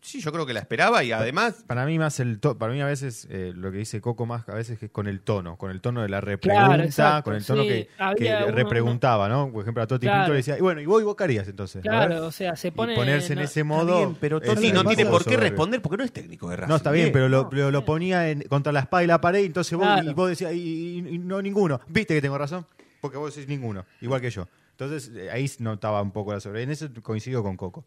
sí, 0.00 0.20
yo 0.20 0.32
creo 0.32 0.46
que 0.46 0.52
la 0.52 0.60
esperaba 0.60 1.02
y 1.04 1.12
además. 1.12 1.64
Para 1.66 1.84
mí 1.86 1.98
más 1.98 2.20
el 2.20 2.40
to- 2.40 2.56
para 2.58 2.72
mí 2.72 2.80
a 2.80 2.86
veces 2.86 3.26
eh, 3.30 3.52
lo 3.54 3.70
que 3.72 3.78
dice 3.78 4.00
Coco 4.00 4.26
más 4.26 4.48
a 4.48 4.54
veces 4.54 4.82
es 4.82 4.90
con 4.90 5.06
el 5.08 5.20
tono, 5.20 5.56
con 5.56 5.70
el 5.70 5.80
tono 5.80 6.02
de 6.02 6.08
la 6.08 6.20
Claro, 6.20 6.30
repregunta, 6.32 6.84
exacto, 6.84 7.24
con 7.24 7.34
el 7.34 7.44
tono 7.44 7.62
sí. 7.62 7.68
que, 7.68 7.88
que 7.96 8.02
Había 8.02 8.44
uno- 8.46 8.54
repreguntaba, 8.56 9.28
¿no? 9.28 9.50
Por 9.52 9.62
ejemplo, 9.62 9.82
a 9.82 9.86
Toti 9.86 10.06
Claro. 10.06 10.20
Pinto 10.22 10.32
le 10.32 10.36
decía, 10.38 10.58
y 10.58 10.60
bueno, 10.60 10.80
¿y 10.80 10.86
vos, 10.86 11.00
y 11.02 11.04
vos 11.04 11.16
qué 11.16 11.24
harías 11.24 11.48
entonces? 11.48 11.82
Claro, 11.82 12.26
o 12.26 12.32
sea, 12.32 12.56
se 12.56 12.68
Y 12.68 12.70
pone... 12.70 12.94
ponerse 12.94 13.32
en 13.32 13.40
ese 13.40 13.64
modo. 13.64 13.96
bien, 13.98 14.16
pero 14.20 14.40
no 14.40 14.54
tiene 14.60 15.04
por 15.06 15.18
qué 15.24 15.34
soberbio. 15.34 15.38
responder 15.40 15.82
porque 15.82 15.96
no 15.98 16.04
es 16.04 16.12
técnico 16.12 16.48
de 16.50 16.56
Racing. 16.56 16.70
No, 16.70 16.76
está 16.76 16.90
bien, 16.90 17.10
pero 17.12 17.28
lo, 17.28 17.48
lo- 17.52 17.70
lo 17.70 17.84
ponía 17.84 18.30
en- 18.30 18.42
contra 18.42 18.72
la 18.72 18.80
espada 18.80 19.04
y 19.04 19.06
la 19.06 19.20
pared, 19.20 19.42
y 19.42 19.46
entonces 19.46 19.76
vos, 19.76 19.86
Claro. 19.86 20.10
y 20.10 20.14
vos 20.14 20.28
decías, 20.28 20.52
y, 20.54 20.58
y- 20.58 21.08
y 21.14 21.18
no 21.18 21.42
ninguno. 21.42 21.80
¿Viste 21.88 22.14
que 22.14 22.22
tengo 22.22 22.38
razón? 22.38 22.66
Porque 23.00 23.16
vos 23.16 23.34
decís 23.34 23.48
ninguno, 23.48 23.84
igual 24.00 24.20
que 24.20 24.30
yo. 24.30 24.48
Entonces 24.72 25.10
eh, 25.14 25.30
ahí 25.30 25.50
notaba 25.58 26.00
un 26.02 26.12
poco 26.12 26.32
la 26.32 26.40
soberbia. 26.40 26.62
En 26.64 26.70
eso 26.70 26.88
coincido 27.02 27.42
con 27.42 27.56
Coco. 27.56 27.84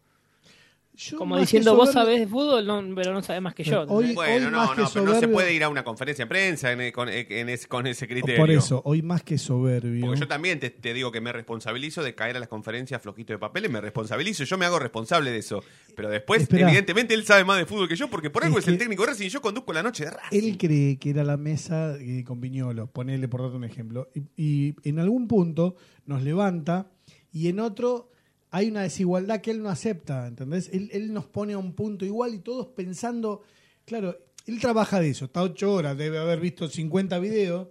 Yo 0.94 1.16
Como 1.16 1.38
diciendo, 1.38 1.74
vos 1.74 1.88
soberbio- 1.88 1.92
sabés 1.94 2.20
de 2.20 2.26
fútbol, 2.26 2.66
no, 2.66 2.94
pero 2.94 3.14
no 3.14 3.22
sabés 3.22 3.40
más 3.40 3.54
que 3.54 3.64
yo. 3.64 3.82
Hoy-. 3.88 4.12
Bueno, 4.12 4.46
Hoy 4.46 4.52
no, 4.52 4.58
más 4.58 4.76
no, 4.76 4.84
que 4.84 4.90
pero 4.92 5.04
no 5.06 5.14
se 5.14 5.20
soberbio- 5.26 5.32
puede 5.32 5.54
ir 5.54 5.64
a 5.64 5.70
una 5.70 5.84
conferencia 5.84 6.26
de 6.26 6.28
prensa 6.28 6.70
en- 6.70 6.92
con, 6.92 7.08
en 7.08 7.48
ese- 7.48 7.66
con 7.66 7.86
ese 7.86 8.06
criterio. 8.06 8.36
Por 8.36 8.50
eso, 8.50 8.82
hoy 8.84 9.00
más 9.00 9.22
que 9.22 9.38
soberbio. 9.38 10.04
Porque 10.04 10.20
yo 10.20 10.28
también 10.28 10.60
te, 10.60 10.68
te 10.68 10.92
digo 10.92 11.10
que 11.10 11.22
me 11.22 11.32
responsabilizo 11.32 12.02
de 12.02 12.14
caer 12.14 12.36
a 12.36 12.40
las 12.40 12.48
conferencias 12.50 13.00
flojito 13.00 13.32
de 13.32 13.38
papel 13.38 13.64
y 13.64 13.68
me 13.70 13.80
responsabilizo. 13.80 14.44
Yo 14.44 14.58
me 14.58 14.66
hago 14.66 14.78
responsable 14.78 15.30
de 15.30 15.38
eso. 15.38 15.64
Pero 15.96 16.10
después, 16.10 16.42
Esperá. 16.42 16.68
evidentemente, 16.68 17.14
él 17.14 17.24
sabe 17.24 17.44
más 17.44 17.56
de 17.56 17.64
fútbol 17.64 17.88
que 17.88 17.96
yo 17.96 18.10
porque 18.10 18.28
por 18.28 18.44
algo 18.44 18.58
Es 18.58 18.64
es, 18.64 18.68
el 18.68 18.78
técnico 18.78 19.02
de 19.04 19.08
Racing 19.12 19.26
y 19.26 19.30
yo 19.30 19.40
conduzco 19.40 19.72
la 19.72 19.82
noche 19.82 20.04
de 20.04 20.10
Racing. 20.10 20.38
Él 20.38 20.58
cree 20.58 20.98
que 20.98 21.08
era 21.08 21.24
la 21.24 21.38
mesa 21.38 21.96
eh, 21.98 22.22
con 22.22 22.38
Viñolo, 22.42 22.86
ponele 22.88 23.28
por 23.28 23.40
darte 23.40 23.56
un 23.56 23.64
ejemplo, 23.64 24.10
y, 24.14 24.20
y 24.36 24.74
en 24.84 24.98
algún 24.98 25.26
punto 25.26 25.76
nos 26.04 26.22
levanta 26.22 26.90
y 27.32 27.48
en 27.48 27.60
otro 27.60 28.10
hay 28.52 28.68
una 28.68 28.82
desigualdad 28.82 29.40
que 29.40 29.50
él 29.50 29.62
no 29.62 29.70
acepta, 29.70 30.26
¿entendés? 30.26 30.68
Él, 30.74 30.90
él 30.92 31.12
nos 31.12 31.24
pone 31.24 31.54
a 31.54 31.58
un 31.58 31.72
punto 31.72 32.04
igual 32.04 32.34
y 32.34 32.38
todos 32.38 32.66
pensando, 32.68 33.42
claro, 33.86 34.14
él 34.46 34.60
trabaja 34.60 35.00
de 35.00 35.08
eso, 35.08 35.24
está 35.24 35.42
ocho 35.42 35.72
horas, 35.72 35.96
debe 35.96 36.18
haber 36.18 36.38
visto 36.38 36.68
50 36.68 37.18
videos 37.18 37.68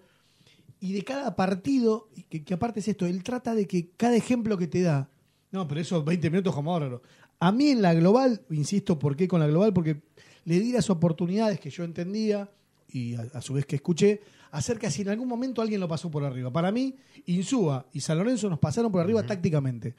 y 0.79 0.93
de 0.93 1.03
cada 1.03 1.35
partido, 1.35 2.09
que, 2.29 2.43
que 2.43 2.53
aparte 2.55 2.79
es 2.79 2.87
esto, 2.87 3.05
él 3.05 3.23
trata 3.23 3.53
de 3.53 3.67
que 3.67 3.91
cada 3.95 4.15
ejemplo 4.15 4.57
que 4.57 4.65
te 4.65 4.81
da, 4.81 5.07
no, 5.51 5.67
pero 5.67 5.81
esos 5.81 6.03
20 6.03 6.31
minutos 6.31 6.55
como 6.55 6.73
ahora, 6.73 6.89
no. 6.89 7.01
a 7.39 7.51
mí 7.51 7.69
en 7.69 7.83
la 7.83 7.93
global, 7.93 8.41
insisto, 8.49 8.97
¿por 8.97 9.15
qué 9.15 9.27
con 9.27 9.39
la 9.39 9.47
global? 9.47 9.73
Porque 9.73 10.01
le 10.45 10.59
di 10.59 10.71
las 10.71 10.89
oportunidades 10.89 11.59
que 11.59 11.69
yo 11.69 11.83
entendía 11.83 12.49
y 12.89 13.13
a, 13.13 13.27
a 13.35 13.41
su 13.43 13.53
vez 13.53 13.67
que 13.67 13.75
escuché, 13.75 14.21
acerca 14.51 14.87
de 14.87 14.93
si 14.93 15.01
en 15.01 15.09
algún 15.09 15.27
momento 15.27 15.61
alguien 15.61 15.79
lo 15.79 15.87
pasó 15.87 16.11
por 16.11 16.23
arriba. 16.23 16.51
Para 16.51 16.71
mí, 16.71 16.95
Insúa 17.25 17.85
y 17.93 18.01
San 18.01 18.17
Lorenzo 18.17 18.49
nos 18.49 18.59
pasaron 18.59 18.91
por 18.91 19.01
arriba 19.01 19.23
tácticamente. 19.23 19.95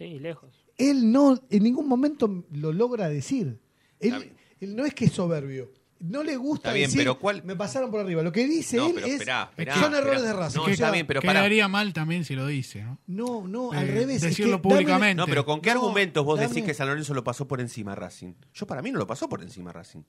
Sí, 0.00 0.18
lejos. 0.18 0.48
Él 0.78 1.12
no, 1.12 1.38
en 1.50 1.62
ningún 1.62 1.86
momento 1.86 2.44
lo 2.52 2.72
logra 2.72 3.10
decir. 3.10 3.58
Él, 3.98 4.32
él 4.60 4.74
no 4.74 4.86
es 4.86 4.94
que 4.94 5.04
es 5.04 5.12
soberbio. 5.12 5.70
No 5.98 6.22
le 6.22 6.36
gusta 6.38 6.68
Está 6.70 6.72
bien, 6.72 6.86
decir, 6.86 7.00
pero 7.02 7.18
¿cuál- 7.18 7.44
me 7.44 7.54
pasaron 7.54 7.90
por 7.90 8.00
arriba. 8.00 8.22
Lo 8.22 8.32
que 8.32 8.46
dice 8.46 8.78
No, 8.78 8.86
él 8.86 8.92
pero 8.94 9.06
es, 9.06 9.12
esperá, 9.12 9.48
esperá, 9.50 9.74
son 9.74 9.82
esperá. 9.84 9.98
errores 9.98 10.22
de 10.22 10.32
raza. 10.32 10.58
No, 10.58 10.64
O 10.64 10.68
está 10.68 10.90
bien, 10.90 11.06
pero 11.06 11.20
pará. 11.20 11.40
Quedaría 11.40 11.68
mal 11.68 11.92
también 11.92 12.24
si 12.24 12.34
lo 12.34 12.46
dice, 12.46 12.82
¿no? 12.82 12.98
No, 13.06 13.46
no, 13.46 13.74
Eh, 13.74 13.76
al 13.76 13.88
revés. 13.88 14.16
es 14.16 14.22
decirlo 14.22 14.52
dame- 14.56 14.62
públicamente. 14.62 15.16
No, 15.16 15.26
pero 15.26 15.44
¿con 15.44 15.60
qué 15.60 15.74
No, 15.74 15.80
argumentos 15.82 16.24
vos 16.24 16.40
dame- 16.40 16.48
decís 16.48 16.64
que 16.64 16.72
San 16.72 16.88
Lorenzo 16.88 17.12
lo 17.12 17.22
pasó 17.22 17.46
por 17.46 17.60
encima 17.60 17.92
a 17.92 17.96
Racing? 17.96 18.32
Yo 18.54 18.66
para 18.66 18.80
mí 18.80 18.90
no 18.90 18.98
lo 18.98 19.06
pasó 19.06 19.28
por 19.28 19.42
encima 19.42 19.68
a 19.68 19.72
Racing. 19.74 20.00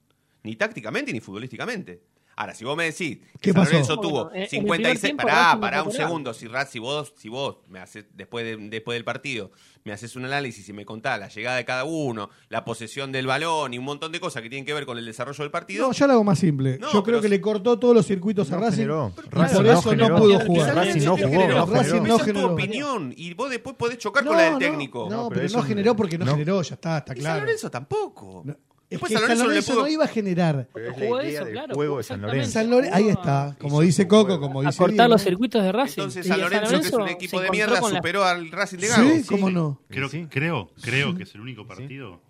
ni 0.44 0.56
tácticamente 0.56 1.12
ni 1.12 1.20
futbolísticamente. 1.20 2.02
Ahora, 2.42 2.56
si 2.56 2.66
vos 2.66 2.76
me 2.76 2.86
decís 2.86 3.20
que 3.20 3.40
¿Qué 3.40 3.52
San 3.52 3.62
pasó? 3.62 3.72
Lorenzo 3.74 3.96
Bueno, 3.98 4.10
tuvo 4.10 4.30
en- 4.32 4.36
en 4.38 4.42
el 4.44 4.50
56, 4.50 4.82
primer 4.82 5.00
tiempo 5.00 5.24
pará, 5.28 5.44
Racing 5.44 5.60
pará 5.62 5.84
un 5.84 5.92
segundo, 5.92 6.34
si, 6.34 6.48
si 6.72 6.80
vos, 6.80 7.14
si 7.18 7.30
vos 7.30 7.58
me 7.70 7.80
haces, 7.80 8.06
después, 8.16 8.44
de- 8.46 8.58
después 8.70 8.96
del 8.96 9.04
partido, 9.04 9.52
me 9.84 9.92
haces 9.94 10.16
un 10.16 10.26
análisis 10.26 10.68
y 10.68 10.74
me 10.74 10.84
contás 10.84 11.20
la 11.20 11.28
llegada 11.28 11.58
de 11.58 11.66
cada 11.66 11.84
uno, 11.84 12.30
la 12.50 12.66
posesión 12.66 13.12
del 13.12 13.28
balón 13.28 13.74
y 13.76 13.78
un 13.78 13.86
montón 13.86 14.12
de 14.12 14.20
cosas 14.20 14.42
que 14.42 14.50
tienen 14.50 14.66
que 14.66 14.74
ver 14.74 14.86
con 14.88 14.98
el 14.98 15.06
desarrollo 15.06 15.44
del 15.44 15.52
partido, 15.52 15.86
No, 15.88 15.94
yo 15.94 16.08
lo 16.08 16.14
hago 16.14 16.24
más 16.24 16.40
simple. 16.40 16.80
No, 16.80 16.92
yo 16.92 17.04
creo 17.04 17.22
que 17.22 17.28
si- 17.28 17.32
le 17.32 17.42
cortó 17.42 17.78
todos 17.78 17.94
los 17.96 18.08
circuitos 18.08 18.52
a 18.52 18.58
Racing. 18.58 18.76
generó. 18.78 19.14
y 19.16 19.30
Racing 19.30 19.56
por 19.56 19.66
no 19.66 19.72
eso 19.72 19.82
no 19.84 19.90
generó. 20.06 20.18
pudo 20.18 20.40
jugar. 20.40 20.76
Racing 20.76 21.02
no 21.06 21.18
jugó, 21.18 21.28
no 21.48 21.66
Racing 21.68 21.92
generó. 21.92 22.08
no 22.08 22.16
esa 22.16 22.16
es 22.16 22.20
tu 22.20 22.26
generó. 22.26 22.54
opinión 22.54 23.14
y 23.16 23.34
vos 23.36 23.50
después 23.52 23.76
podés 23.76 23.98
chocar 24.00 24.26
con 24.26 24.36
la 24.36 24.44
del 24.44 24.58
técnico. 24.58 25.08
No, 25.12 25.30
pero, 25.30 25.42
pero 25.44 25.58
no 25.58 25.64
generó 25.64 25.96
porque 25.96 26.18
no, 26.18 26.26
generó, 26.26 26.62
ya 26.64 26.74
está, 26.74 26.98
está 27.00 27.14
Y 27.14 27.18
San 27.18 27.22
claro. 27.24 27.40
Lorenzo 27.42 27.70
tampoco. 27.70 28.44
Después 28.92 29.10
que 29.12 29.18
San 29.18 29.22
San 29.22 29.38
Lorenzo 29.38 29.44
no 29.44 29.48
Lorenzo 29.50 29.74
pudo- 29.74 29.82
no 29.82 29.88
iba 29.88 30.04
a 30.06 30.08
generar. 30.08 30.68
Pero 30.74 30.92
es 30.92 30.94
Jugó 30.94 31.18
la 31.18 31.24
idea 31.24 31.34
eso, 31.34 31.46
del 31.46 31.54
claro, 31.54 31.74
juego 31.76 31.98
de 31.98 32.04
San. 32.04 32.22
Lorenzo. 32.22 32.52
San 32.52 32.70
Lorenzo, 32.70 32.96
ahí 32.96 33.08
está, 33.10 33.56
como 33.60 33.76
hizo 33.82 33.86
dice 33.88 34.08
Coco, 34.08 34.40
como 34.40 34.62
a 34.62 34.66
dice 34.66 34.78
cortar 34.78 34.96
Diego. 34.98 35.10
los 35.10 35.22
circuitos 35.24 35.64
de 35.64 35.72
Racing. 35.72 36.02
Entonces 36.02 36.28
San 36.28 36.40
a 36.40 36.44
Lorenzo, 36.44 36.80
que 36.82 36.88
es 36.88 36.94
un 36.94 37.08
equipo 37.08 37.42
de 37.42 37.50
mierda, 37.52 37.80
con 37.80 37.94
la- 37.94 38.00
superó 38.00 38.24
al 38.26 38.52
Racing 38.52 38.78
de 38.78 38.88
Gago. 38.88 39.10
Sí, 39.10 39.24
cómo 39.26 39.50
no. 39.50 39.82
Creo, 39.90 40.10
Sí. 40.10 40.28
creo, 40.30 40.72
creo 40.82 41.16
que 41.16 41.24
es 41.24 41.34
el 41.36 41.42
único 41.42 41.66
partido 41.66 42.22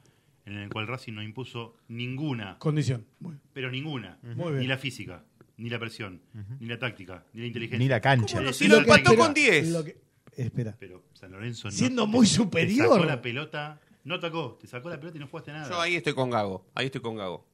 en 0.45 0.57
el 0.57 0.69
cual 0.69 0.87
Racing 0.87 1.13
no 1.13 1.23
impuso 1.23 1.75
ninguna, 1.87 2.57
Condición. 2.59 3.05
Pero 3.53 3.69
ninguna, 3.71 4.17
Muy 4.21 4.49
bien. 4.51 4.59
ni 4.59 4.67
la 4.67 4.77
física, 4.77 5.23
ni 5.57 5.69
la 5.69 5.79
presión, 5.79 6.21
ni 6.59 6.67
la 6.67 6.77
táctica, 6.79 7.25
ni 7.33 7.41
la 7.41 7.47
inteligencia. 7.47 7.79
Ni 7.79 7.87
la 7.89 7.99
cancha. 8.01 8.35
¿Cómo 8.37 8.47
no? 8.47 8.53
Si 8.53 8.67
lo 8.67 8.77
empató 8.77 9.15
con 9.15 9.33
10. 9.33 9.69
Lo 9.71 9.83
que- 9.83 9.97
espera. 10.37 10.75
Pero 10.79 11.03
San 11.13 11.31
Lorenzo 11.31 11.67
no 11.69 11.71
Siendo 11.71 12.07
muy 12.07 12.25
superior. 12.25 12.87
sacó 12.95 13.05
la 13.05 13.21
pelota, 13.21 13.79
no 14.03 14.15
atacó, 14.15 14.57
te 14.59 14.67
sacó 14.67 14.89
la 14.89 14.99
pelota 14.99 15.17
y 15.17 15.19
no 15.21 15.27
jugaste 15.27 15.51
nada. 15.51 15.69
Yo 15.69 15.79
ahí 15.79 15.95
estoy 15.95 16.13
con 16.13 16.29
Gago. 16.29 16.65
Ahí 16.75 16.87
estoy 16.87 17.01
con 17.01 17.15
Gago. 17.15 17.45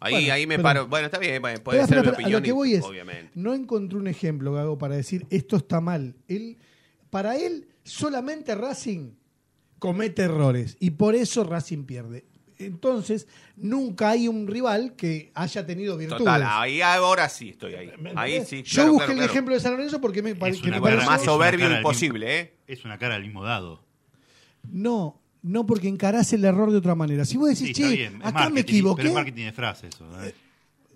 Ahí, 0.00 0.14
Bueno, 0.14 0.32
ahí 0.34 0.46
me 0.46 0.54
pero- 0.56 0.62
paro. 0.62 0.86
Bueno, 0.88 1.06
está 1.06 1.18
bien, 1.18 1.40
bueno, 1.40 1.62
puede 1.62 1.86
ser 1.86 2.02
mi 2.02 2.08
opinión. 2.08 2.34
a 2.34 2.36
lo 2.38 2.42
que 2.42 2.48
y- 2.48 2.52
voy 2.52 2.74
es, 2.74 2.84
Obviamente. 2.84 3.30
no 3.34 3.54
encontré 3.54 3.98
un 3.98 4.06
ejemplo, 4.08 4.52
Gago, 4.52 4.76
para 4.76 4.96
decir 4.96 5.26
esto 5.30 5.56
está 5.56 5.80
mal. 5.80 6.14
Él, 6.28 6.58
para 7.10 7.36
él, 7.36 7.68
solamente 7.84 8.54
Racing 8.54 9.12
comete 9.78 10.22
errores 10.22 10.76
y 10.80 10.90
por 10.90 11.14
eso 11.14 11.44
Racing 11.44 11.84
pierde. 11.84 12.24
Entonces, 12.58 13.26
nunca 13.56 14.10
hay 14.10 14.28
un 14.28 14.46
rival 14.46 14.94
que 14.94 15.32
haya 15.34 15.66
tenido 15.66 15.96
virtudes. 15.96 16.18
Total, 16.18 16.42
ahí 16.46 16.80
ahora 16.80 17.28
sí 17.28 17.50
estoy 17.50 17.74
ahí. 17.74 17.90
¿Me 17.98 18.12
Ahí 18.16 18.44
sí. 18.44 18.62
Yo 18.62 18.74
claro, 18.74 18.92
busqué 18.92 19.04
claro, 19.06 19.12
el 19.12 19.18
claro. 19.18 19.32
ejemplo 19.32 19.54
de 19.54 19.60
San 19.60 19.72
Lorenzo 19.72 20.00
porque 20.00 20.22
me, 20.22 20.34
pare- 20.36 20.52
Es 20.54 20.58
que 20.60 20.66
me 20.70 20.72
Pero 20.74 20.82
pareció... 20.82 21.10
más 21.10 21.22
soberbio 21.24 21.66
cara 21.66 21.76
imposible, 21.78 22.38
¿eh? 22.40 22.56
Es 22.66 22.84
una 22.84 22.96
cara 22.98 23.14
del 23.14 23.24
mismo 23.24 23.42
dado. 23.44 23.84
No, 24.70 25.20
no 25.44 25.64
porque 25.66 25.86
encarás 25.88 26.32
el 26.32 26.44
error 26.44 26.70
de 26.72 26.78
otra 26.78 26.94
manera. 26.96 27.24
Si 27.24 27.36
vos 27.36 27.48
decís, 27.48 27.68
Sí, 27.68 27.72
che, 27.74 27.88
bien, 27.88 28.20
acá 28.24 28.50
me 28.50 28.60
equivoqué. 28.62 29.02
Pero 29.02 29.08
es 29.10 29.14
marketing 29.14 29.44
de 29.44 29.52
frase 29.52 29.86
eso. 29.88 30.04
¿eh? 30.24 30.34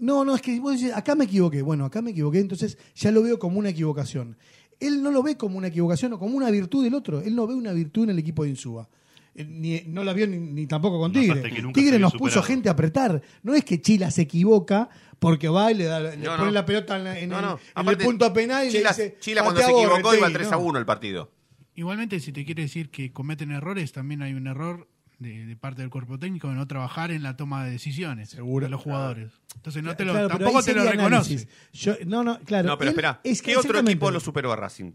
No, 0.01 0.25
no, 0.25 0.35
es 0.35 0.43
que 0.43 0.59
vos 0.59 0.73
decís, 0.81 0.93
acá 0.95 1.15
me 1.15 1.25
equivoqué. 1.25 1.63
Bueno, 1.63 1.85
acá 1.85 2.03
me 2.03 2.11
equivoqué, 2.11 2.41
entonces 2.41 2.77
ya 2.97 3.11
lo 3.13 3.23
veo 3.23 3.39
como 3.39 3.59
una 3.59 3.69
equivocación. 3.69 4.37
Él 4.81 5.03
no 5.03 5.11
lo 5.11 5.23
ve 5.23 5.37
como 5.37 5.59
una 5.59 5.69
equivocación 5.69 6.13
o 6.15 6.19
como 6.19 6.37
una 6.37 6.51
virtud 6.51 6.83
del 6.85 6.95
otro. 6.95 7.21
Él 7.21 7.35
no 7.37 7.47
ve 7.47 7.55
una 7.55 7.73
virtud 7.73 8.05
en 8.05 8.11
el 8.11 8.19
equipo 8.19 8.45
de 8.45 8.51
Insúa. 8.51 8.89
Eh, 9.35 9.45
Ni, 9.45 9.83
no 9.87 10.03
la 10.05 10.13
vio 10.13 10.27
ni, 10.27 10.39
ni 10.39 10.67
tampoco 10.67 10.99
con 10.99 11.13
Tigre. 11.13 11.43
Tigre 11.75 11.99
nos 11.99 12.13
puso 12.13 12.25
superado. 12.35 12.43
gente 12.47 12.69
a 12.69 12.73
apretar. 12.73 13.21
No 13.43 13.55
es 13.55 13.65
que 13.65 13.81
Chila 13.81 14.11
se 14.11 14.23
equivoca 14.23 14.89
porque 15.19 15.49
va 15.49 15.71
y 15.73 15.75
le, 15.75 15.85
da, 15.85 15.99
le 16.01 16.17
No, 16.17 16.31
pone 16.33 16.45
no. 16.47 16.51
la 16.53 16.65
pelota 16.65 16.97
en, 16.97 17.05
la- 17.05 17.19
en 17.19 17.29
No, 17.29 17.39
el, 17.39 17.83
en 17.83 17.89
el 17.89 17.99
punto 17.99 18.25
a 18.25 18.33
penal 18.33 18.67
y 18.69 18.71
Chila, 18.71 18.91
le 18.97 19.03
dice. 19.05 19.17
Chila 19.21 19.43
cuando 19.43 19.61
"Patea 19.61 19.75
se 19.77 19.81
equivocó 19.83 20.15
iba 20.15 20.27
Retegui", 20.29 20.33
3 20.35 20.49
a 20.49 20.51
no. 20.53 20.61
1 20.61 20.79
el 20.79 20.87
partido. 20.87 21.31
Igualmente, 21.79 22.19
si 22.21 22.33
te 22.33 22.45
quiere 22.45 22.63
decir 22.63 22.91
que 22.91 23.13
cometen 23.13 23.53
errores, 23.53 23.93
también 23.93 24.21
hay 24.23 24.35
un 24.35 24.47
error 24.49 24.89
de, 25.21 25.47
de 25.47 25.57
parte 25.57 25.83
del 25.83 25.91
cuerpo 25.91 26.19
técnico 26.19 26.49
de 26.49 26.55
no 26.55 26.67
trabajar 26.67 27.11
en 27.13 27.23
la 27.23 27.37
toma 27.37 27.65
de 27.65 27.71
decisiones 27.71 28.31
Seguro. 28.31 28.67
de 28.67 28.71
los 28.71 28.81
jugadores. 28.83 29.31
Entonces 29.55 29.83
no 29.85 29.95
te 29.95 30.05
lo, 30.05 30.13
Claro, 30.13 30.29
tampoco 30.29 30.63
te 30.63 30.75
lo 30.75 30.83
sería 30.83 30.91
reconoce. 30.93 31.35
análisis. 31.35 31.49
Yo- 31.73 31.95
no, 32.07 32.25
no, 32.25 32.41
claro. 32.41 32.67
No, 32.69 32.79
pero 32.79 32.91
espera. 32.91 33.21
es 33.23 33.41
¿Qué 33.43 33.57
otro 33.57 33.79
equipo 33.79 34.11
lo 34.11 34.19
superó 34.19 34.53
a 34.53 34.57
Racing 34.57 34.93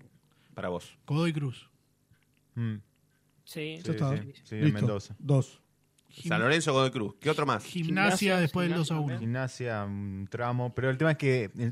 para 0.53 0.67
vos? 0.69 0.97
Godoy 1.07 1.31
Cruz. 1.31 1.69
Mm, 2.55 2.75
Sí. 3.45 3.79
Sí, 3.83 3.91
sí, 4.43 4.55
en. 4.55 4.73
Mendoza. 4.73 5.15
Dos. 5.19 5.61
San 6.27 6.39
Lorenzo, 6.41 6.71
Godoy 6.73 6.91
Cruz. 6.91 7.15
¿Qué 7.19 7.29
otro 7.29 7.45
más? 7.45 7.63
Gimnasia, 7.63 7.85
Gimnasia, 8.35 8.39
después 8.39 8.67
del 8.69 8.77
2 8.77 8.87
Gimnasia 8.87 8.95
a 8.95 8.99
1. 8.99 9.07
también. 9.13 9.19
Gimnasia, 9.19 9.83
un 9.85 10.27
tramo. 10.29 10.73
Pero 10.75 10.89
el 10.89 10.97
tema 10.97 11.11
es 11.11 11.17
que 11.17 11.49
eh, 11.57 11.71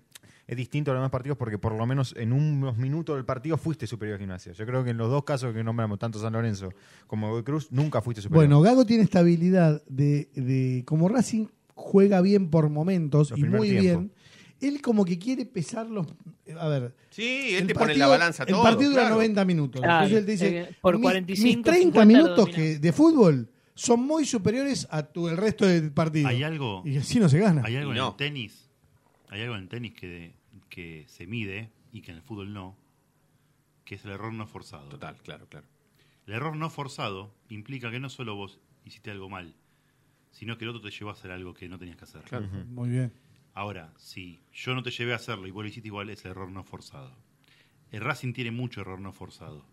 es 0.52 0.58
distinto 0.58 0.92
a 0.92 0.94
los 0.94 1.00
demás 1.02 1.12
partidos 1.12 1.38
porque 1.38 1.58
por 1.58 1.74
lo 1.74 1.86
menos 1.86 2.14
en 2.18 2.34
unos 2.34 2.78
minutos 2.78 3.16
del 3.16 3.26
partido 3.26 3.58
fuiste 3.58 3.88
superior 3.88 4.18
a 4.18 4.20
Gimnasia. 4.20 4.52
Yo 4.54 4.66
creo 4.66 4.84
que 4.84 4.90
en 4.92 4.98
los 4.98 5.10
dos 5.10 5.24
casos 5.24 5.54
que 5.54 5.64
nombramos, 5.64 5.98
tanto 5.98 6.20
San 6.20 6.34
Lorenzo 6.34 6.74
como 7.08 7.30
Godoy 7.30 7.44
Cruz, 7.44 7.72
nunca 7.72 8.02
fuiste 8.02 8.22
superior. 8.22 8.46
Bueno, 8.48 8.62
Gago 8.62 8.86
tiene 8.86 9.04
esta 9.04 9.20
habilidad 9.20 9.82
de, 9.88 10.30
de 10.36 10.84
como 10.86 11.08
Racing 11.10 11.48
juega 11.74 12.22
bien 12.22 12.50
por 12.50 12.70
momentos 12.70 13.32
Los 13.32 13.40
y 13.40 13.44
muy 13.44 13.70
tiempo. 13.70 13.82
bien, 14.02 14.12
él 14.60 14.82
como 14.82 15.06
que 15.06 15.18
quiere 15.18 15.46
pesar 15.46 15.88
los... 15.90 16.06
A 16.60 16.68
ver, 16.68 16.94
Sí, 17.10 17.56
él 17.56 17.62
el 17.64 17.68
te 17.68 17.74
pone 17.74 17.84
en 17.86 17.88
partido, 17.88 17.98
la 18.00 18.08
balanza 18.08 18.46
todo. 18.46 18.58
el 18.58 18.64
partido 18.64 18.90
dura 18.92 19.02
claro. 19.04 19.16
90 19.16 19.46
minutos. 19.46 19.82
Claro, 19.82 20.06
Entonces 20.06 20.18
él 20.20 20.26
te 20.26 20.32
dice, 20.34 20.60
eh, 20.70 20.78
por 20.82 20.96
mis- 20.96 21.04
45, 21.04 21.44
mis 21.48 21.62
30 21.64 21.80
50 21.82 22.00
lo 22.00 22.06
minutos 22.06 22.38
domina. 22.38 22.56
que, 22.58 22.80
de 22.80 22.92
fútbol 22.92 23.50
son 23.74 24.02
muy 24.02 24.26
superiores 24.26 24.86
a 24.92 25.02
tu, 25.04 25.28
el 25.30 25.38
resto 25.38 25.66
del 25.66 25.92
partido. 25.92 26.28
Hay 26.28 26.44
algo, 26.44 26.84
Y 26.86 26.98
así 26.98 27.20
no 27.20 27.30
se 27.30 27.40
gana. 27.40 27.64
hay 27.66 27.78
algo 27.78 27.92
en 27.94 27.98
el 27.98 28.16
tenis, 28.18 28.70
hay 29.30 29.42
algo 29.42 29.56
en 29.56 29.62
el 29.62 29.70
tenis 29.70 29.94
que, 29.94 30.34
que 30.72 31.06
se 31.08 31.28
mide 31.28 31.70
y 31.92 32.02
que 32.02 32.10
en 32.10 32.18
el 32.18 32.24
fútbol 32.24 32.52
no, 32.52 32.76
que 33.86 33.96
es 33.96 34.06
el 34.06 34.12
error 34.12 34.34
no 34.34 34.48
forzado. 34.48 34.90
Total, 34.90 35.22
claro, 35.22 35.48
claro. 35.48 35.68
El 36.26 36.34
error 36.34 36.56
no 36.56 36.70
forzado 36.72 37.36
implica 37.50 37.92
que 37.92 38.00
no 38.00 38.10
solo 38.10 38.36
vos 38.36 38.60
hiciste 38.86 39.12
algo 39.12 39.30
mal, 39.30 39.54
sino 40.32 40.58
que 40.58 40.64
el 40.64 40.70
otro 40.70 40.82
te 40.82 40.90
llevó 40.90 41.12
a 41.12 41.14
hacer 41.14 41.30
algo 41.32 41.54
que 41.54 41.70
no 41.70 41.78
tenías 41.78 41.98
que 41.98 42.06
hacer. 42.06 42.42
Muy 42.68 42.90
bien. 42.90 43.14
Ahora, 43.54 43.94
si 43.98 44.42
yo 44.54 44.74
no 44.74 44.82
te 44.82 44.92
llevé 44.92 45.14
a 45.14 45.18
hacerlo 45.18 45.46
y 45.46 45.52
vos 45.52 45.64
lo 45.64 45.70
hiciste 45.70 45.90
igual, 45.90 46.10
es 46.10 46.24
el 46.24 46.32
error 46.32 46.50
no 46.50 46.64
forzado. 46.64 47.16
El 47.92 48.02
Racing 48.02 48.32
tiene 48.32 48.52
mucho 48.52 48.82
error 48.82 49.00
no 49.02 49.12
forzado. 49.12 49.66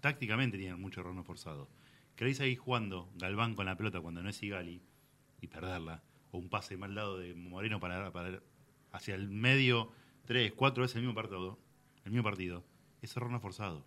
Tácticamente 0.00 0.56
tiene 0.56 0.76
mucho 0.76 1.00
error 1.00 1.14
no 1.14 1.22
forzado. 1.22 1.68
¿Queréis 2.14 2.38
seguir 2.38 2.56
jugando 2.56 3.12
Galván 3.16 3.54
con 3.54 3.66
la 3.66 3.76
pelota 3.76 4.00
cuando 4.00 4.22
no 4.22 4.30
es 4.30 4.36
Sigali 4.36 4.82
y 5.42 5.46
perderla? 5.48 6.02
O 6.30 6.38
un 6.38 6.48
pase 6.48 6.78
mal 6.78 6.94
dado 6.94 7.18
de 7.18 7.34
Moreno 7.34 7.78
para, 7.78 8.10
para 8.12 8.40
hacia 8.92 9.14
el 9.14 9.28
medio, 9.28 9.92
tres, 10.26 10.52
cuatro 10.52 10.82
veces 10.82 10.96
el 10.96 11.02
mismo 11.02 11.14
partido, 11.14 11.58
el 12.04 12.12
mismo 12.12 12.24
partido. 12.24 12.64
Es 13.02 13.16
error 13.16 13.30
no 13.30 13.40
forzado. 13.40 13.86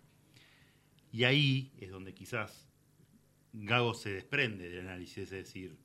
Y 1.12 1.24
ahí 1.24 1.72
es 1.78 1.90
donde 1.90 2.14
quizás 2.14 2.68
Gago 3.52 3.94
se 3.94 4.10
desprende 4.10 4.68
del 4.68 4.86
análisis, 4.86 5.18
es 5.18 5.30
decir, 5.30 5.76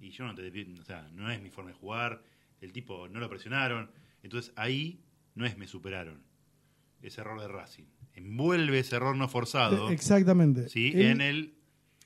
y 0.00 0.10
yo 0.10 0.24
no 0.24 0.34
te 0.34 0.48
o 0.80 0.84
sea, 0.84 1.08
no 1.12 1.30
es 1.30 1.40
mi 1.40 1.50
forma 1.50 1.70
de 1.70 1.76
jugar, 1.76 2.22
el 2.60 2.72
tipo 2.72 3.08
no 3.08 3.20
lo 3.20 3.28
presionaron, 3.28 3.90
entonces 4.22 4.52
ahí 4.56 5.00
no 5.34 5.46
es 5.46 5.56
me 5.56 5.66
superaron, 5.66 6.22
es 7.02 7.16
error 7.18 7.40
de 7.40 7.48
Racing. 7.48 7.84
Envuelve 8.14 8.78
ese 8.78 8.96
error 8.96 9.16
no 9.16 9.28
forzado, 9.28 9.90
Eh, 9.90 9.94
Exactamente. 9.94 10.68
¿sí? 10.68 10.92
En 10.94 11.20
el 11.20 11.54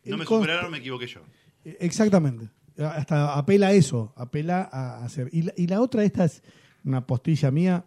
no 0.05 0.17
me 0.17 0.25
superaron, 0.25 0.71
me 0.71 0.79
equivoqué 0.79 1.07
yo. 1.07 1.21
Eh, 1.65 1.77
Exactamente. 1.81 2.49
Hasta 2.79 3.37
apela 3.37 3.69
a 3.69 3.73
eso, 3.73 4.15
apela 4.17 4.69
a 4.73 5.05
hacer. 5.05 5.29
Y 5.33 5.43
la, 5.43 5.53
y 5.57 5.67
la 5.67 5.81
otra, 5.83 6.03
esta 6.05 6.25
es 6.25 6.43
una 6.85 7.07
postilla 7.07 7.51
mía. 7.51 7.85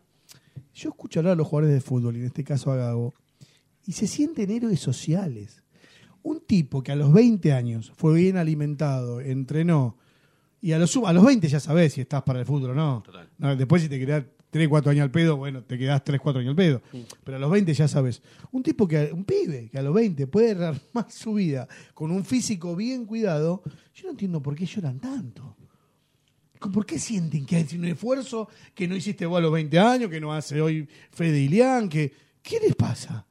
Yo 0.73 0.89
escucho 0.89 1.19
hablar 1.19 1.33
a 1.33 1.35
los 1.35 1.47
jugadores 1.47 1.73
de 1.73 1.81
fútbol, 1.81 2.15
y 2.17 2.19
en 2.19 2.25
este 2.25 2.43
caso 2.43 2.71
a 2.71 2.75
Gago, 2.75 3.13
y 3.85 3.91
se 3.91 4.07
sienten 4.07 4.49
héroes 4.49 4.79
sociales. 4.79 5.63
Un 6.23 6.41
tipo 6.41 6.81
que 6.81 6.91
a 6.91 6.95
los 6.95 7.11
20 7.11 7.51
años 7.51 7.91
fue 7.95 8.15
bien 8.15 8.37
alimentado, 8.37 9.19
entrenó, 9.19 9.97
y 10.61 10.71
a 10.71 10.79
los, 10.79 10.95
a 10.95 11.11
los 11.11 11.25
20 11.25 11.47
ya 11.49 11.59
sabés 11.59 11.93
si 11.93 12.01
estás 12.01 12.23
para 12.23 12.39
el 12.39 12.45
fútbol 12.45 12.71
o 12.71 12.73
no. 12.73 13.03
Total. 13.05 13.29
No, 13.37 13.55
Después 13.55 13.81
si 13.81 13.89
te 13.89 13.99
quedás 13.99 14.23
3, 14.49 14.69
4 14.69 14.91
años 14.91 15.03
al 15.03 15.11
pedo, 15.11 15.35
bueno, 15.35 15.63
te 15.63 15.77
quedás 15.77 16.03
3, 16.03 16.21
4 16.21 16.39
años 16.39 16.51
al 16.51 16.55
pedo. 16.55 16.81
Pero 17.23 17.37
a 17.37 17.39
los 17.39 17.51
20 17.51 17.73
ya 17.73 17.87
sabes. 17.87 18.21
Un 18.51 18.63
tipo 18.63 18.87
que, 18.87 19.11
un 19.11 19.25
pibe 19.25 19.67
que 19.69 19.79
a 19.79 19.81
los 19.81 19.93
20 19.93 20.27
puede 20.27 20.51
armar 20.51 20.79
su 21.09 21.33
vida 21.33 21.67
con 21.93 22.11
un 22.11 22.23
físico 22.23 22.75
bien 22.75 23.05
cuidado, 23.05 23.61
yo 23.93 24.05
no 24.05 24.11
entiendo 24.11 24.41
por 24.41 24.55
qué 24.55 24.65
lloran 24.65 24.99
tanto. 24.99 25.57
¿Por 26.71 26.85
qué 26.85 26.99
sienten 26.99 27.45
que 27.45 27.55
hay 27.57 27.67
un 27.75 27.85
esfuerzo 27.85 28.47
que 28.73 28.87
no 28.87 28.95
hiciste 28.95 29.25
vos 29.25 29.37
a 29.37 29.41
los 29.41 29.51
20 29.51 29.77
años, 29.79 30.09
que 30.09 30.19
no 30.21 30.33
hace 30.33 30.61
hoy 30.61 30.87
Fede 31.11 31.39
Ilián? 31.39 31.89
Que, 31.89 32.13
¿Qué 32.41 32.59
les 32.59 32.75
pasa? 32.75 33.25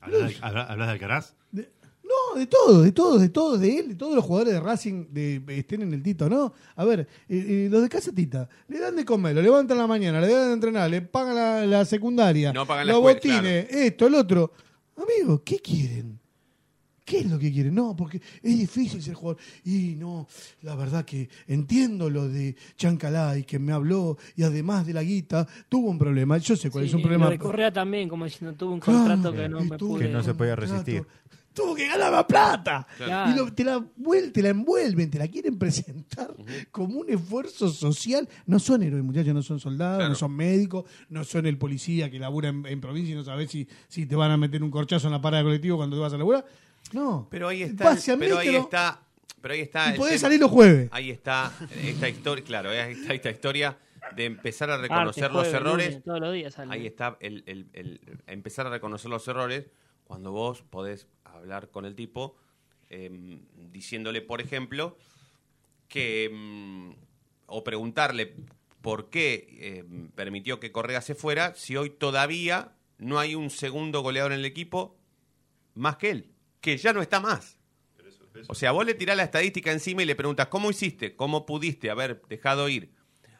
¿Hablas 0.00 0.28
de, 0.30 0.36
habla- 0.42 0.64
hablas 0.64 0.86
de 0.88 0.92
Alcaraz? 0.92 1.34
De- 1.50 1.70
no, 2.02 2.38
de 2.38 2.46
todos, 2.46 2.84
de 2.84 2.92
todos, 2.92 3.20
de 3.20 3.28
todos, 3.30 3.60
de 3.60 3.78
él, 3.78 3.88
de 3.88 3.94
todos 3.94 4.14
los 4.14 4.24
jugadores 4.24 4.52
de 4.54 4.60
Racing 4.60 5.06
de, 5.10 5.42
estén 5.48 5.82
en 5.82 5.94
el 5.94 6.02
Tito, 6.02 6.28
¿no? 6.28 6.52
A 6.76 6.84
ver, 6.84 7.00
eh, 7.00 7.06
eh, 7.28 7.68
los 7.70 7.82
de 7.82 7.88
Casa 7.88 8.12
Tita, 8.12 8.48
le 8.68 8.78
dan 8.78 8.94
de 8.96 9.04
comer, 9.04 9.34
lo 9.34 9.40
levantan 9.42 9.78
a 9.78 9.82
la 9.82 9.86
mañana, 9.86 10.20
le 10.20 10.28
dan 10.32 10.48
de 10.48 10.52
entrenar, 10.54 10.90
le 10.90 11.00
pagan 11.02 11.34
la, 11.34 11.66
la 11.66 11.84
secundaria, 11.84 12.52
No 12.52 12.66
pagan 12.66 12.86
la 12.86 12.92
los 12.92 13.10
escuela, 13.10 13.36
botines, 13.38 13.66
esto, 13.70 14.06
el 14.06 14.14
otro. 14.16 14.52
Amigo, 14.96 15.42
¿qué 15.42 15.58
quieren? 15.58 16.20
¿Qué 17.04 17.18
es 17.18 17.30
lo 17.30 17.38
que 17.38 17.52
quieren? 17.52 17.74
No, 17.74 17.94
porque 17.94 18.16
es 18.42 18.58
difícil 18.58 19.02
ser 19.02 19.14
jugador. 19.14 19.40
Y 19.64 19.94
no, 19.96 20.26
la 20.62 20.74
verdad 20.74 21.04
que 21.04 21.28
entiendo 21.46 22.08
lo 22.08 22.28
de 22.28 22.56
Chancalay, 22.76 23.44
que 23.44 23.58
me 23.58 23.72
habló, 23.72 24.16
y 24.36 24.42
además 24.42 24.86
de 24.86 24.94
la 24.94 25.02
guita, 25.02 25.46
tuvo 25.68 25.90
un 25.90 25.98
problema. 25.98 26.38
Yo 26.38 26.56
sé 26.56 26.70
cuál 26.70 26.84
Sí, 26.84 26.88
es 26.88 26.94
un 26.94 27.02
problema. 27.02 27.26
lo 27.26 27.30
de 27.32 27.38
Correa 27.38 27.70
también, 27.72 28.08
como 28.08 28.24
diciendo, 28.24 28.56
tuvo 28.56 28.72
un 28.72 28.80
Claro, 28.80 29.00
contrato 29.00 29.32
que 29.32 29.48
no 29.48 29.60
me 29.60 29.76
pude. 29.78 30.06
Que 30.06 30.12
no 30.12 30.22
se 30.22 30.34
podía 30.34 30.56
resistir. 30.56 31.04
tuvo 31.52 31.74
que 31.76 31.86
ganar 31.86 32.10
más 32.10 32.24
plata. 32.24 32.86
Claro. 32.96 33.30
Y 33.30 33.34
lo- 33.36 33.52
te, 33.52 33.62
la, 33.64 33.84
te 34.32 34.42
la 34.42 34.48
envuelven, 34.48 35.08
te 35.10 35.18
la 35.18 35.28
quieren 35.28 35.56
presentar 35.58 36.34
como 36.72 37.00
un 37.00 37.10
esfuerzo 37.10 37.68
social. 37.68 38.28
No 38.46 38.58
son 38.58 38.82
héroes, 38.82 39.04
muchachos, 39.04 39.34
no 39.34 39.42
son 39.42 39.60
soldados, 39.60 39.98
Claro. 39.98 40.08
no 40.08 40.14
son 40.16 40.34
médicos, 40.34 40.84
no 41.10 41.22
son 41.22 41.46
el 41.46 41.56
policía 41.58 42.10
que 42.10 42.18
labura 42.18 42.48
en, 42.48 42.64
en 42.66 42.80
provincia 42.80 43.12
y 43.12 43.14
no 43.16 43.22
sabes 43.24 43.50
si, 43.50 43.68
si 43.88 44.04
te 44.06 44.16
van 44.16 44.30
a 44.32 44.36
meter 44.36 44.62
un 44.64 44.70
corchazo 44.70 45.06
en 45.06 45.12
la 45.12 45.20
parada 45.20 45.42
de 45.42 45.48
colectivo 45.48 45.76
cuando 45.76 45.94
te 45.96 46.00
vas 46.00 46.12
a 46.14 46.18
laburar. 46.18 46.44
No. 46.94 47.28
Pero 47.30 47.48
ahí 47.48 47.62
está. 47.62 47.92
A 47.92 47.96
Pero 48.18 48.38
ahí 48.38 48.54
está. 48.56 49.00
Pero 49.42 49.54
ahí 49.54 49.60
está. 49.60 49.94
Y 49.94 49.98
podés 49.98 50.20
salir 50.20 50.40
los 50.40 50.50
jueves. 50.50 50.88
Ahí 50.92 51.10
está 51.10 51.52
esta 51.82 52.08
historia, 52.08 52.44
claro, 52.44 52.70
ahí 52.70 52.92
está 52.92 53.12
esta 53.14 53.30
historia 53.30 53.78
de 54.16 54.24
empezar 54.26 54.70
a 54.70 54.78
reconocer 54.78 55.24
los 55.24 55.42
jueves, 55.48 55.54
errores. 55.54 55.86
lunes, 55.88 56.04
todos 56.04 56.20
los 56.20 56.32
días 56.32 56.54
sale. 56.54 56.72
Ahí 56.72 56.86
está 56.86 57.16
el, 57.20 57.42
el- 57.46 57.68
el- 57.72 58.00
empezar 58.26 58.66
a 58.66 58.70
reconocer 58.70 59.10
los 59.10 59.26
errores 59.28 59.66
cuando 60.04 60.30
vos 60.32 60.62
podés 60.62 61.06
hablar 61.24 61.70
con 61.70 61.84
el 61.84 61.94
tipo 61.94 62.36
em, 62.90 63.40
diciéndole, 63.72 64.20
por 64.22 64.40
ejemplo, 64.40 64.96
que 65.88 66.26
em, 66.26 66.94
o 67.46 67.64
preguntarle 67.64 68.34
por 68.82 69.10
qué 69.10 69.80
em, 69.88 70.08
permitió 70.10 70.60
que 70.60 70.70
Correa 70.72 71.00
se 71.00 71.14
fuera 71.14 71.54
si 71.54 71.76
hoy 71.76 71.90
todavía 71.90 72.72
no 72.98 73.18
hay 73.18 73.34
un 73.34 73.50
segundo 73.50 74.00
goleador 74.02 74.32
en 74.32 74.38
el 74.40 74.44
equipo 74.44 74.96
más 75.74 75.96
que 75.96 76.10
él, 76.10 76.30
que 76.64 76.76
ya 76.78 76.92
no 76.92 77.02
está 77.02 77.20
más. 77.20 77.58
O 78.48 78.54
sea, 78.54 78.72
vos 78.72 78.84
le 78.84 78.94
tirás 78.94 79.16
la 79.16 79.22
estadística 79.24 79.70
encima 79.70 80.02
y 80.02 80.06
le 80.06 80.16
preguntas, 80.16 80.48
¿cómo 80.48 80.70
hiciste? 80.70 81.14
¿Cómo 81.14 81.46
pudiste 81.46 81.90
haber 81.90 82.20
dejado 82.28 82.68
ir 82.68 82.90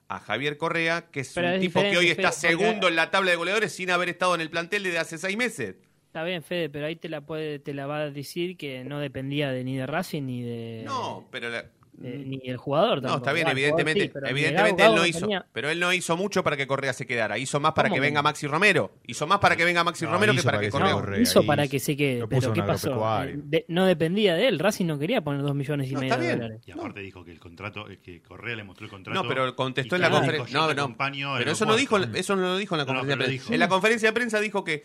a 0.09 0.21
Javier 0.21 0.57
Correa, 0.57 1.09
que 1.11 1.21
es 1.21 1.33
Pero 1.35 1.49
un 1.49 1.55
es 1.55 1.61
tipo 1.61 1.81
que 1.81 1.97
hoy 1.97 2.09
está 2.11 2.31
Fede, 2.31 2.53
porque- 2.53 2.65
segundo 2.65 2.89
en 2.89 2.97
la 2.97 3.11
tabla 3.11 3.31
de 3.31 3.37
goleadores 3.37 3.73
sin 3.73 3.91
haber 3.91 4.09
estado 4.11 4.35
en 4.35 4.41
el 4.43 4.51
plantel 4.51 4.83
desde 4.85 4.99
hace 4.99 5.19
seis 5.19 5.37
meses? 5.37 5.77
Está 6.07 6.23
bien, 6.23 6.43
Fede, 6.45 6.69
pero 6.69 6.87
ahí 6.87 6.95
te 6.97 7.09
la 7.09 7.23
puede, 7.23 7.59
te 7.59 7.75
la 7.75 7.87
va 7.87 8.03
a 8.03 8.11
decir 8.11 8.57
que 8.57 8.85
no 8.85 9.01
dependía 9.01 9.51
de 9.51 9.65
ni 9.65 9.77
de 9.77 9.87
Racing 9.87 10.23
ni 10.23 10.43
de, 10.43 10.83
No, 10.85 11.27
pero 11.33 11.49
la- 11.51 11.65
de- 11.97 12.19
ni 12.25 12.41
el 12.45 12.57
jugador. 12.57 12.97
no, 12.97 13.03
tampoco. 13.03 13.17
está 13.19 13.33
bien, 13.33 13.47
jugador 13.47 13.59
evidentemente, 13.59 14.01
sí, 14.13 14.31
evidentemente 14.31 14.83
Gago, 14.83 14.95
él 14.95 15.01
no 15.01 15.07
hizo, 15.07 15.21
tenía- 15.21 15.47
pero 15.53 15.71
él 15.71 15.79
no 15.81 15.93
hizo 15.93 16.17
mucho 16.17 16.43
para 16.43 16.57
que 16.57 16.67
Correa 16.67 16.93
se 16.93 17.07
quedara, 17.07 17.39
hizo 17.39 17.61
más 17.61 17.73
para 17.73 17.89
¿Cómo 17.89 17.95
que 17.97 18.01
que 18.01 18.07
venga 18.09 18.21
no? 18.21 18.25
Maxi 18.25 18.47
Romero, 18.47 18.93
hizo 19.07 19.27
más 19.27 19.39
para 19.39 19.57
que 19.57 19.65
venga 19.65 19.85
Maxi 19.85 20.05
No, 20.05 20.13
Romero 20.13 20.33
que 20.35 20.43
para 20.43 20.57
para 20.59 20.67
que 20.67 20.71
Correa. 20.71 20.91
No, 20.91 20.95
Correa, 20.97 21.21
hizo 21.21 21.47
para 21.47 21.69
que 21.69 21.79
se 21.79 21.97
quede, 21.97 22.27
pero 22.27 22.53
¿qué 22.53 22.63
pasó? 22.63 23.23
Eh, 23.25 23.35
de- 23.37 23.65
no 23.69 23.87
dependía 23.87 24.35
de 24.35 24.49
él, 24.49 24.59
Racing 24.59 24.87
no 24.87 24.99
quería 24.99 25.23
poner 25.23 25.43
dos 25.43 25.55
millones 25.55 25.89
y 25.91 25.95
No, 25.95 26.01
medio 26.01 26.13
está 26.13 26.21
de 26.23 26.29
bien. 26.29 26.39
dólares. 26.41 26.63
Y 26.67 26.71
aparte 26.73 27.01
dijo 27.01 27.25
que 27.25 27.31
el 27.33 27.39
contrato, 27.41 27.89
eh, 27.89 27.99
que 28.03 28.21
Correa 28.23 28.57
le 28.57 28.65
mostró 28.65 28.85
el 28.87 28.91
contrato. 28.91 29.23
No, 29.23 29.29
pero 29.29 29.55
contestó 29.55 29.95
en 29.97 30.03
la 30.03 30.11
conferencia. 30.11 30.59
No, 30.59 30.75
no. 30.75 30.97
Pero 31.39 31.51
eso 31.53 31.65
no 31.67 31.77
dijo, 31.77 31.97
eso 31.99 32.37
no 32.37 32.43
lo 32.43 32.57
dijo 32.57 32.75
en 32.75 32.79
la 32.79 32.85
No, 32.85 32.93
no, 32.95 32.99
conferencia 33.01 33.27
de 33.27 33.37
prensa. 33.39 33.55
En 33.55 33.61
la 33.61 33.69
conferencia 33.69 34.09
de 34.09 34.13
prensa 34.13 34.41
dijo 34.41 34.65
que, 34.65 34.85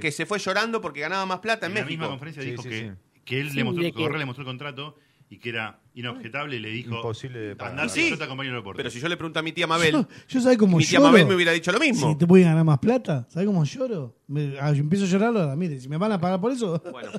que, 0.00 0.12
se 0.12 0.26
fue 0.26 0.38
llorando 0.38 0.80
porque 0.80 1.00
ganaba 1.00 1.24
más 1.26 1.38
plata 1.40 1.66
en, 1.66 1.72
En 1.72 1.78
la 1.78 1.80
México. 1.84 2.00
misma 2.02 2.08
conferencia 2.10 2.42
dijo 2.42 2.62
que, 2.62 2.92
que 3.24 3.40
él 3.40 3.54
le 3.54 3.64
mostró, 3.64 3.92
Correa 3.92 4.18
le 4.18 4.24
mostró 4.26 4.42
el 4.42 4.46
contrato 4.46 4.96
y 5.32 5.38
que 5.38 5.48
era 5.50 5.78
inobjetable 5.94 6.56
y 6.56 6.58
le 6.58 6.70
dijo 6.70 6.96
Imposible 6.96 7.38
de 7.38 7.56
pagar. 7.56 7.72
andate, 7.80 8.00
Sí. 8.00 8.10
yo 8.10 8.18
te 8.18 8.24
acompaño 8.24 8.50
al 8.50 8.54
aeropuerto. 8.56 8.76
Pero 8.78 8.90
si 8.90 8.98
yo 9.00 9.08
le 9.08 9.16
pregunto 9.16 9.38
a 9.38 9.42
mi 9.42 9.52
tía 9.52 9.66
Mabel, 9.68 9.92
Yo, 9.92 10.08
yo 10.28 10.40
¿sabes 10.40 10.58
cómo 10.58 10.76
mi 10.78 10.84
tía 10.84 10.98
lloro? 10.98 11.10
Mabel 11.12 11.26
me 11.26 11.34
hubiera 11.36 11.52
dicho 11.52 11.70
lo 11.70 11.78
mismo. 11.78 12.10
Si 12.12 12.18
te 12.18 12.26
pueden 12.26 12.48
ganar 12.48 12.64
más 12.64 12.78
plata, 12.80 13.26
¿sabes 13.30 13.46
cómo 13.46 13.64
lloro? 13.64 14.16
Me- 14.26 14.56
ah, 14.60 14.72
yo 14.72 14.80
empiezo 14.80 15.04
a 15.04 15.08
llorar 15.08 15.28
ahora, 15.36 15.54
mire, 15.56 15.80
si 15.80 15.88
me 15.88 15.96
van 15.98 16.10
a 16.12 16.20
pagar 16.20 16.40
por 16.40 16.50
eso. 16.52 16.82
Bueno, 16.90 17.10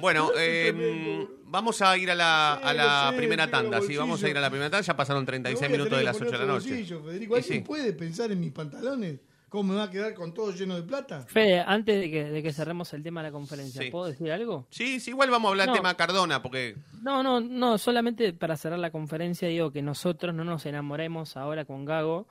bueno 0.00 0.30
eh, 0.38 1.26
vamos 1.46 1.80
a 1.80 1.96
ir 1.96 2.10
a 2.10 2.14
la, 2.14 2.54
a 2.54 2.74
la 2.74 3.08
Sí, 3.12 3.16
primera 3.16 3.46
tengo 3.46 3.58
tanda. 3.58 3.76
Sí, 3.78 3.80
bolsillo. 3.82 4.00
vamos 4.00 4.22
a 4.22 4.28
ir 4.28 4.36
a 4.36 4.40
la 4.42 4.50
primera 4.50 4.70
tanda. 4.70 4.86
Ya 4.86 4.96
pasaron 4.96 5.24
36 5.24 5.60
Me 5.62 5.68
voy 5.68 5.74
a 5.74 5.78
minutos 5.78 5.98
de 5.98 6.04
las 6.04 6.16
que 6.18 6.24
8 6.24 6.32
de 6.32 6.38
la 6.38 6.52
noche. 6.52 6.68
Federico. 6.84 7.34
Y 7.36 7.38
¿Alguien 7.40 7.42
sí. 7.42 7.60
puede 7.60 7.92
pensar 7.94 8.30
en 8.30 8.40
mis 8.40 8.52
pantalones? 8.52 9.20
¿Cómo 9.48 9.72
me 9.72 9.78
va 9.78 9.84
a 9.84 9.90
quedar 9.90 10.12
con 10.14 10.34
todo 10.34 10.52
lleno 10.52 10.76
de 10.76 10.82
plata? 10.82 11.22
Fede, 11.26 11.60
antes 11.60 11.98
de 12.00 12.10
que, 12.10 12.24
de 12.24 12.42
que 12.42 12.52
cerremos 12.52 12.92
el 12.92 13.02
tema 13.02 13.22
de 13.22 13.28
la 13.28 13.32
conferencia, 13.32 13.80
Sí. 13.82 13.90
¿puedo 13.90 14.06
decir 14.06 14.30
algo? 14.30 14.66
Sí, 14.70 15.00
sí, 15.00 15.10
igual 15.10 15.30
vamos 15.30 15.48
a 15.48 15.50
hablar 15.52 15.66
del 15.66 15.72
No. 15.74 15.80
tema 15.80 15.96
Cardona, 15.96 16.42
porque 16.42 16.76
No, 17.02 17.22
no, 17.22 17.40
no, 17.40 17.78
solamente 17.78 18.32
para 18.34 18.56
cerrar 18.56 18.78
la 18.78 18.90
conferencia 18.90 19.48
digo 19.48 19.70
que 19.72 19.80
nosotros 19.82 20.34
no 20.34 20.44
nos 20.44 20.66
enamoremos 20.66 21.36
ahora 21.36 21.64
con 21.64 21.84
Gago, 21.86 22.28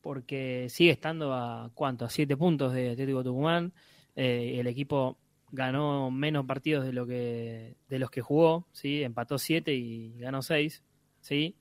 porque 0.00 0.66
sigue 0.70 0.90
estando 0.90 1.34
a 1.34 1.70
cuánto, 1.74 2.04
a 2.04 2.10
siete 2.10 2.36
puntos 2.36 2.72
de 2.72 2.90
Atlético 2.92 3.22
Tucumán, 3.24 3.72
eh, 4.16 4.56
el 4.58 4.66
equipo 4.66 5.18
ganó 5.50 6.10
menos 6.10 6.46
partidos 6.46 6.84
de 6.84 6.92
lo 6.92 7.06
que 7.06 7.76
de 7.88 7.98
los 7.98 8.10
que 8.10 8.20
jugó, 8.22 8.66
sí, 8.72 9.02
empató 9.02 9.38
siete 9.38 9.72
y 9.74 10.18
ganó 10.18 10.42
seis, 10.42 10.82
sí, 11.20 11.56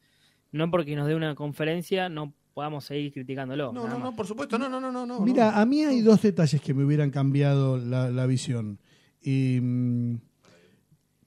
no 0.51 0.70
porque 0.72 0.95
nos 0.95 1.08
dé 1.08 1.16
una 1.16 1.36
conferencia 1.36 2.10
no 2.10 2.34
podamos 2.54 2.86
seguir 2.86 3.12
criticándolo. 3.14 3.74
No, 3.74 3.84
no, 3.88 3.89
más. 3.95 3.99
no, 3.99 4.16
por 4.16 4.28
supuesto, 4.28 4.58
no, 4.60 4.70
no, 4.70 4.80
no, 4.80 4.91
no. 4.91 5.06
no. 5.06 5.20
Mira, 5.22 5.60
a 5.60 5.66
mí 5.66 5.84
hay 5.84 6.01
dos 6.01 6.22
detalles 6.22 6.62
que 6.62 6.74
me 6.74 6.84
hubieran 6.84 7.10
cambiado 7.12 7.78
la, 7.78 8.10
la 8.12 8.26
visión. 8.26 8.80
Y, 9.22 9.60
mm, 9.62 10.16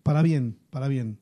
para 0.03 0.23
bien, 0.23 0.59
para 0.71 0.89
bien. 0.89 1.19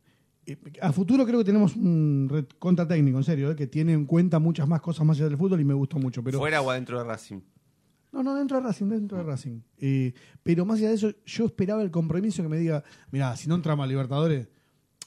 A 0.82 0.92
futuro 0.92 1.24
creo 1.24 1.38
que 1.38 1.44
tenemos 1.46 1.74
un 1.74 2.28
red- 2.30 2.44
contra 2.58 2.86
técnico, 2.86 3.16
en 3.16 3.24
serio, 3.24 3.50
eh, 3.50 3.56
que 3.56 3.66
tiene 3.66 3.94
en 3.94 4.04
cuenta 4.04 4.38
muchas 4.38 4.68
más 4.68 4.82
cosas 4.82 5.06
más 5.06 5.16
allá 5.16 5.28
del 5.30 5.38
fútbol 5.38 5.60
y 5.60 5.64
me 5.64 5.72
gustó 5.72 5.98
mucho. 5.98 6.22
Pero 6.22 6.38
fuera 6.38 6.60
o 6.60 6.70
adentro 6.70 6.98
de 6.98 7.04
Racing. 7.04 7.40
No, 8.12 8.22
no, 8.22 8.34
dentro 8.34 8.58
de 8.58 8.62
Racing, 8.64 8.88
dentro 8.90 9.16
de 9.18 9.24
Racing. 9.24 9.60
Eh, 9.78 10.12
pero 10.42 10.64
más 10.66 10.78
allá 10.78 10.90
de 10.90 10.94
eso, 10.96 11.10
yo 11.24 11.46
esperaba 11.46 11.82
el 11.82 11.90
compromiso 11.90 12.42
que 12.42 12.48
me 12.48 12.58
diga, 12.58 12.84
mira, 13.10 13.34
si 13.36 13.48
no 13.48 13.54
entramos 13.54 13.84
a 13.84 13.86
Libertadores, 13.86 14.48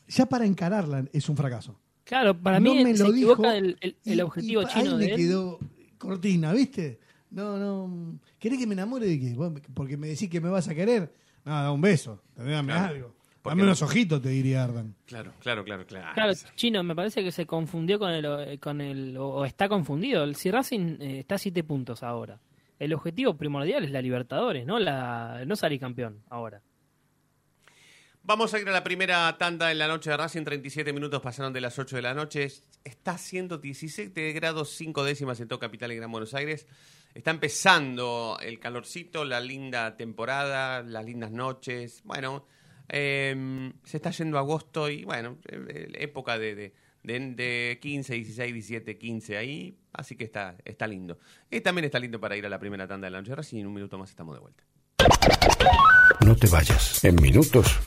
ya 0.08 0.26
para 0.26 0.46
encararla 0.46 1.06
es 1.14 1.30
un 1.30 1.38
fracaso. 1.38 1.80
Claro, 2.08 2.38
para 2.38 2.60
No 2.60 2.74
mí 2.74 2.84
me 2.84 2.96
se 2.96 3.04
lo 3.04 3.10
equivoca 3.12 3.52
dijo, 3.54 3.58
el, 3.58 3.78
el- 3.82 3.98
el 4.06 4.18
y- 4.18 4.22
objetivo 4.22 4.62
y 4.62 4.66
chino 4.66 4.92
ahí 4.94 4.98
de 4.98 5.06
me 5.06 5.12
él. 5.12 5.16
quedó 5.18 5.60
cortina, 5.98 6.54
¿viste? 6.54 7.00
No, 7.32 7.58
no. 7.58 8.20
¿Querés 8.40 8.58
que 8.60 8.66
me 8.68 8.74
enamore 8.74 9.06
de 9.08 9.20
qué? 9.20 9.34
Vos, 9.34 9.52
Porque 9.74 9.98
me 9.98 10.08
decís 10.08 10.30
que 10.30 10.40
me 10.40 10.50
vas 10.50 10.68
a 10.70 10.74
querer. 10.76 11.12
No, 11.44 11.52
da 11.52 11.72
un 11.72 11.82
beso. 11.82 12.22
Dame 12.36 12.64
Claro. 12.64 12.94
algo. 12.96 13.14
Dame 13.44 13.62
no- 13.62 13.68
unos 13.68 13.82
ojitos, 13.82 14.22
te 14.22 14.30
diría 14.30 14.64
Ardan. 14.64 14.94
Claro, 15.06 15.32
claro, 15.40 15.64
claro, 15.64 15.86
claro. 15.86 16.08
Claro, 16.14 16.34
Chino, 16.56 16.84
me 16.84 16.94
parece 16.96 17.24
que 17.24 17.32
se 17.32 17.46
confundió 17.46 17.98
con 18.00 18.12
el, 18.12 18.26
eh, 18.26 18.58
con 18.60 18.82
el 18.82 19.16
o 19.18 19.28
o 19.28 19.46
está 19.46 19.68
confundido. 19.70 20.24
El- 20.24 20.36
Si 20.36 20.52
Racing 20.52 20.98
eh, 21.02 21.20
está 21.20 21.36
a 21.36 21.38
siete 21.38 21.64
puntos 21.64 22.04
ahora, 22.04 22.40
el 22.80 22.94
objetivo 22.94 23.36
primordial 23.36 23.84
es 23.86 23.92
la 23.92 24.02
Libertadores, 24.02 24.66
no 24.66 24.80
la 24.80 25.44
no 25.46 25.56
salir 25.56 25.80
campeón 25.80 26.22
ahora. 26.30 26.62
Vamos 28.28 28.54
a 28.54 28.60
ir 28.60 28.68
a 28.68 28.74
la 28.74 28.84
primera 28.84 29.38
tanda 29.38 29.72
en 29.72 29.78
la 29.78 29.88
noche 29.88 30.10
de 30.10 30.18
Racing. 30.18 30.44
37 30.44 30.92
minutos 30.92 31.22
pasaron 31.22 31.54
de 31.54 31.62
las 31.62 31.80
8 31.80 31.96
de 31.96 32.02
la 32.02 32.14
noche. 32.14 32.52
Está 32.84 33.12
haciendo 33.12 33.58
17 33.58 34.34
grados 34.34 34.72
5 34.72 35.06
décimas 35.06 35.40
en 35.40 35.48
todo 35.48 35.60
Capital 35.60 35.94
y 35.94 35.96
Gran 35.96 36.12
Buenos 36.12 36.34
Aires. 36.34 36.68
Está 37.14 37.32
empezando 37.32 38.38
el 38.42 38.60
calorcito, 38.60 39.24
la 39.24 39.40
linda 39.40 39.96
temporada, 39.96 40.84
las 40.84 41.06
lindas 41.06 41.32
noches. 41.32 42.02
Bueno, 42.04 42.46
eh, 42.90 43.72
se 43.86 43.96
está 43.96 44.12
yendo 44.12 44.38
agosto 44.38 44.90
y 44.90 45.06
bueno, 45.06 45.38
eh, 45.48 45.88
época 45.94 46.38
de, 46.38 46.54
de, 46.54 46.74
de, 47.04 47.20
de 47.34 47.80
15, 47.82 48.14
16, 48.14 48.54
17, 48.54 48.98
15 48.98 49.38
ahí. 49.38 49.78
Así 49.94 50.18
que 50.18 50.26
está, 50.26 50.58
está 50.66 50.86
lindo. 50.86 51.18
Y 51.50 51.62
también 51.62 51.86
está 51.86 51.98
lindo 51.98 52.20
para 52.20 52.36
ir 52.36 52.46
a 52.46 52.50
la 52.50 52.60
primera 52.60 52.90
tanda 52.90 53.08
de 53.08 53.12
la 53.12 53.20
noche 53.20 53.30
de 53.30 53.36
Racing. 53.38 53.60
En 53.60 53.68
un 53.68 53.74
minuto 53.74 53.98
más 53.98 54.10
estamos 54.10 54.36
de 54.36 54.42
vuelta. 54.42 54.66
No 56.26 56.36
te 56.36 56.48
vayas. 56.48 57.06
En 57.06 57.16
minutos 57.22 57.87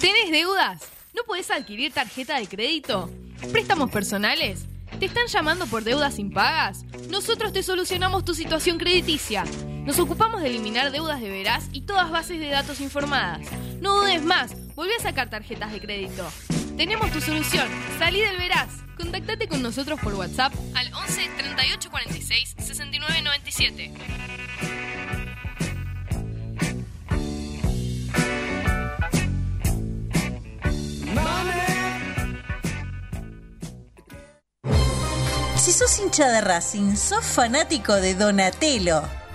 ¿Tenés 0.00 0.30
deudas? 0.30 0.82
¿No 1.14 1.24
podés 1.24 1.50
adquirir 1.50 1.92
tarjeta 1.92 2.38
de 2.38 2.46
crédito? 2.46 3.10
¿Préstamos 3.52 3.90
personales? 3.90 4.64
¿Te 4.98 5.06
están 5.06 5.26
llamando 5.26 5.66
por 5.66 5.84
deudas 5.84 6.18
impagas? 6.18 6.84
Nosotros 7.08 7.52
te 7.52 7.62
solucionamos 7.62 8.24
tu 8.24 8.34
situación 8.34 8.78
crediticia. 8.78 9.44
Nos 9.84 9.98
ocupamos 9.98 10.40
de 10.40 10.48
eliminar 10.48 10.90
deudas 10.90 11.20
de 11.20 11.30
veraz 11.30 11.68
y 11.72 11.82
todas 11.82 12.10
bases 12.10 12.38
de 12.38 12.48
datos 12.48 12.80
informadas. 12.80 13.46
No 13.80 14.00
dudes 14.00 14.22
más, 14.22 14.54
volví 14.74 14.92
a 14.92 15.02
sacar 15.02 15.30
tarjetas 15.30 15.72
de 15.72 15.80
crédito. 15.80 16.26
Tenemos 16.80 17.12
tu 17.12 17.20
solución. 17.20 17.68
Salí 17.98 18.22
del 18.22 18.38
veraz. 18.38 18.70
Contactate 18.96 19.46
con 19.48 19.60
nosotros 19.60 20.00
por 20.00 20.14
WhatsApp 20.14 20.50
al 20.74 20.90
11 20.94 21.28
38 21.36 21.90
46 21.90 22.54
69 22.56 23.20
97. 23.20 23.92
Si 35.58 35.72
sos 35.72 35.98
hincha 35.98 36.30
de 36.30 36.40
Racing, 36.40 36.96
sos 36.96 37.26
fanático 37.26 37.92
de 37.96 38.14
Donatello. 38.14 39.02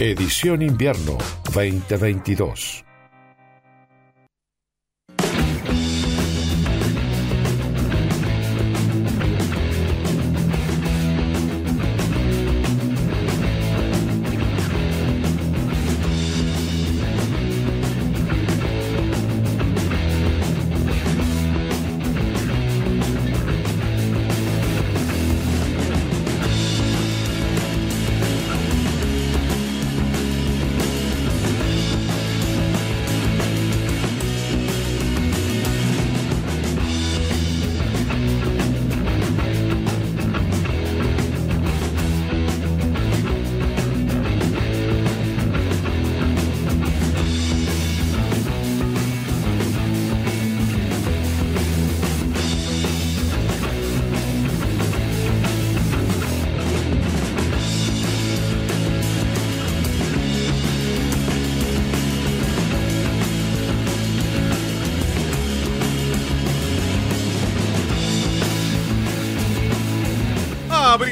Edición 0.00 0.60
Invierno 0.62 1.18
2022. 1.54 2.83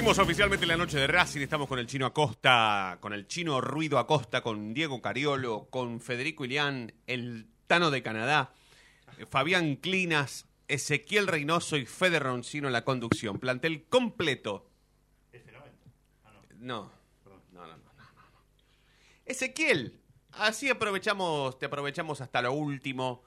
Abrimos 0.02 0.18
oficialmente 0.18 0.66
la 0.66 0.76
noche 0.76 0.98
de 0.98 1.06
Racing. 1.06 1.42
Estamos 1.42 1.68
con 1.68 1.78
el 1.78 1.86
chino 1.86 2.06
Acosta, 2.06 2.98
con 3.00 3.12
el 3.12 3.28
chino 3.28 3.60
Ruido 3.60 4.00
Acosta, 4.00 4.40
con 4.40 4.74
Diego 4.74 5.00
Cariolo, 5.00 5.68
con 5.70 6.00
Federico 6.00 6.44
Ilián, 6.44 6.92
el 7.06 7.46
Tano 7.68 7.92
de 7.92 8.02
Canadá, 8.02 8.52
Fabián 9.30 9.76
Clinas, 9.76 10.48
Ezequiel 10.66 11.28
Reynoso 11.28 11.76
y 11.76 11.86
Fede 11.86 12.18
Roncino 12.18 12.66
en 12.66 12.72
la 12.72 12.84
conducción. 12.84 13.38
Plantel 13.38 13.84
completo. 13.84 14.68
No, 16.58 16.90
no, 17.24 17.40
no, 17.52 17.66
no, 17.66 17.66
no, 17.68 17.76
no. 17.76 17.92
Ezequiel, 19.24 20.00
así 20.32 20.68
aprovechamos, 20.68 21.60
te 21.60 21.66
aprovechamos 21.66 22.20
hasta 22.20 22.42
lo 22.42 22.52
último. 22.54 23.22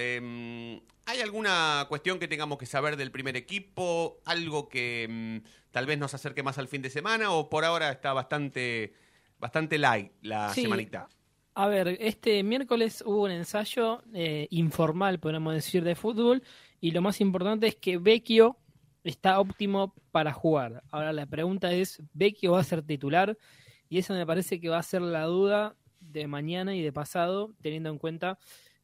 Eh, 0.00 0.80
¿Hay 1.06 1.20
alguna 1.20 1.86
cuestión 1.88 2.20
que 2.20 2.28
tengamos 2.28 2.56
que 2.56 2.66
saber 2.66 2.96
del 2.96 3.10
primer 3.10 3.36
equipo? 3.36 4.20
¿Algo 4.24 4.68
que 4.68 5.06
mm, 5.10 5.48
tal 5.72 5.86
vez 5.86 5.98
nos 5.98 6.14
acerque 6.14 6.42
más 6.44 6.56
al 6.58 6.68
fin 6.68 6.82
de 6.82 6.90
semana? 6.90 7.32
¿O 7.32 7.48
por 7.50 7.64
ahora 7.64 7.90
está 7.90 8.12
bastante, 8.12 8.92
bastante 9.40 9.76
light 9.76 10.12
la 10.22 10.54
Sí. 10.54 10.62
semanita? 10.62 11.08
A 11.54 11.66
ver, 11.66 11.96
este 11.98 12.44
miércoles 12.44 13.02
hubo 13.04 13.24
un 13.24 13.32
ensayo 13.32 14.02
eh, 14.14 14.46
informal, 14.50 15.18
podemos 15.18 15.52
decir, 15.52 15.82
de 15.82 15.96
fútbol, 15.96 16.44
y 16.80 16.92
lo 16.92 17.02
más 17.02 17.20
importante 17.20 17.66
es 17.66 17.74
que 17.74 17.98
Vecchio 17.98 18.56
está 19.02 19.40
óptimo 19.40 19.94
para 20.12 20.32
jugar. 20.32 20.84
Ahora 20.92 21.12
la 21.12 21.26
pregunta 21.26 21.72
es, 21.72 22.00
¿Vecchio 22.12 22.52
va 22.52 22.60
a 22.60 22.64
ser 22.64 22.82
titular? 22.82 23.36
Y 23.88 23.98
esa 23.98 24.14
me 24.14 24.24
parece 24.24 24.60
que 24.60 24.68
va 24.68 24.78
a 24.78 24.82
ser 24.84 25.02
la 25.02 25.24
duda 25.24 25.74
de 25.98 26.28
mañana 26.28 26.76
y 26.76 26.82
de 26.82 26.92
pasado, 26.92 27.52
teniendo 27.60 27.88
en 27.90 27.98
cuenta 27.98 28.38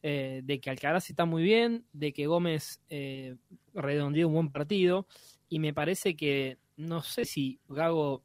eh, 0.06 0.42
de 0.44 0.60
que 0.60 0.68
Alcaraz 0.68 1.08
está 1.08 1.24
muy 1.24 1.42
bien, 1.42 1.86
de 1.94 2.12
que 2.12 2.26
Gómez 2.26 2.82
eh, 2.90 3.36
redondeó 3.72 4.28
un 4.28 4.34
buen 4.34 4.50
partido, 4.52 5.06
y 5.48 5.58
me 5.60 5.72
parece 5.72 6.14
que 6.14 6.58
no 6.76 7.00
sé 7.02 7.24
si 7.24 7.58
Gago 7.68 8.22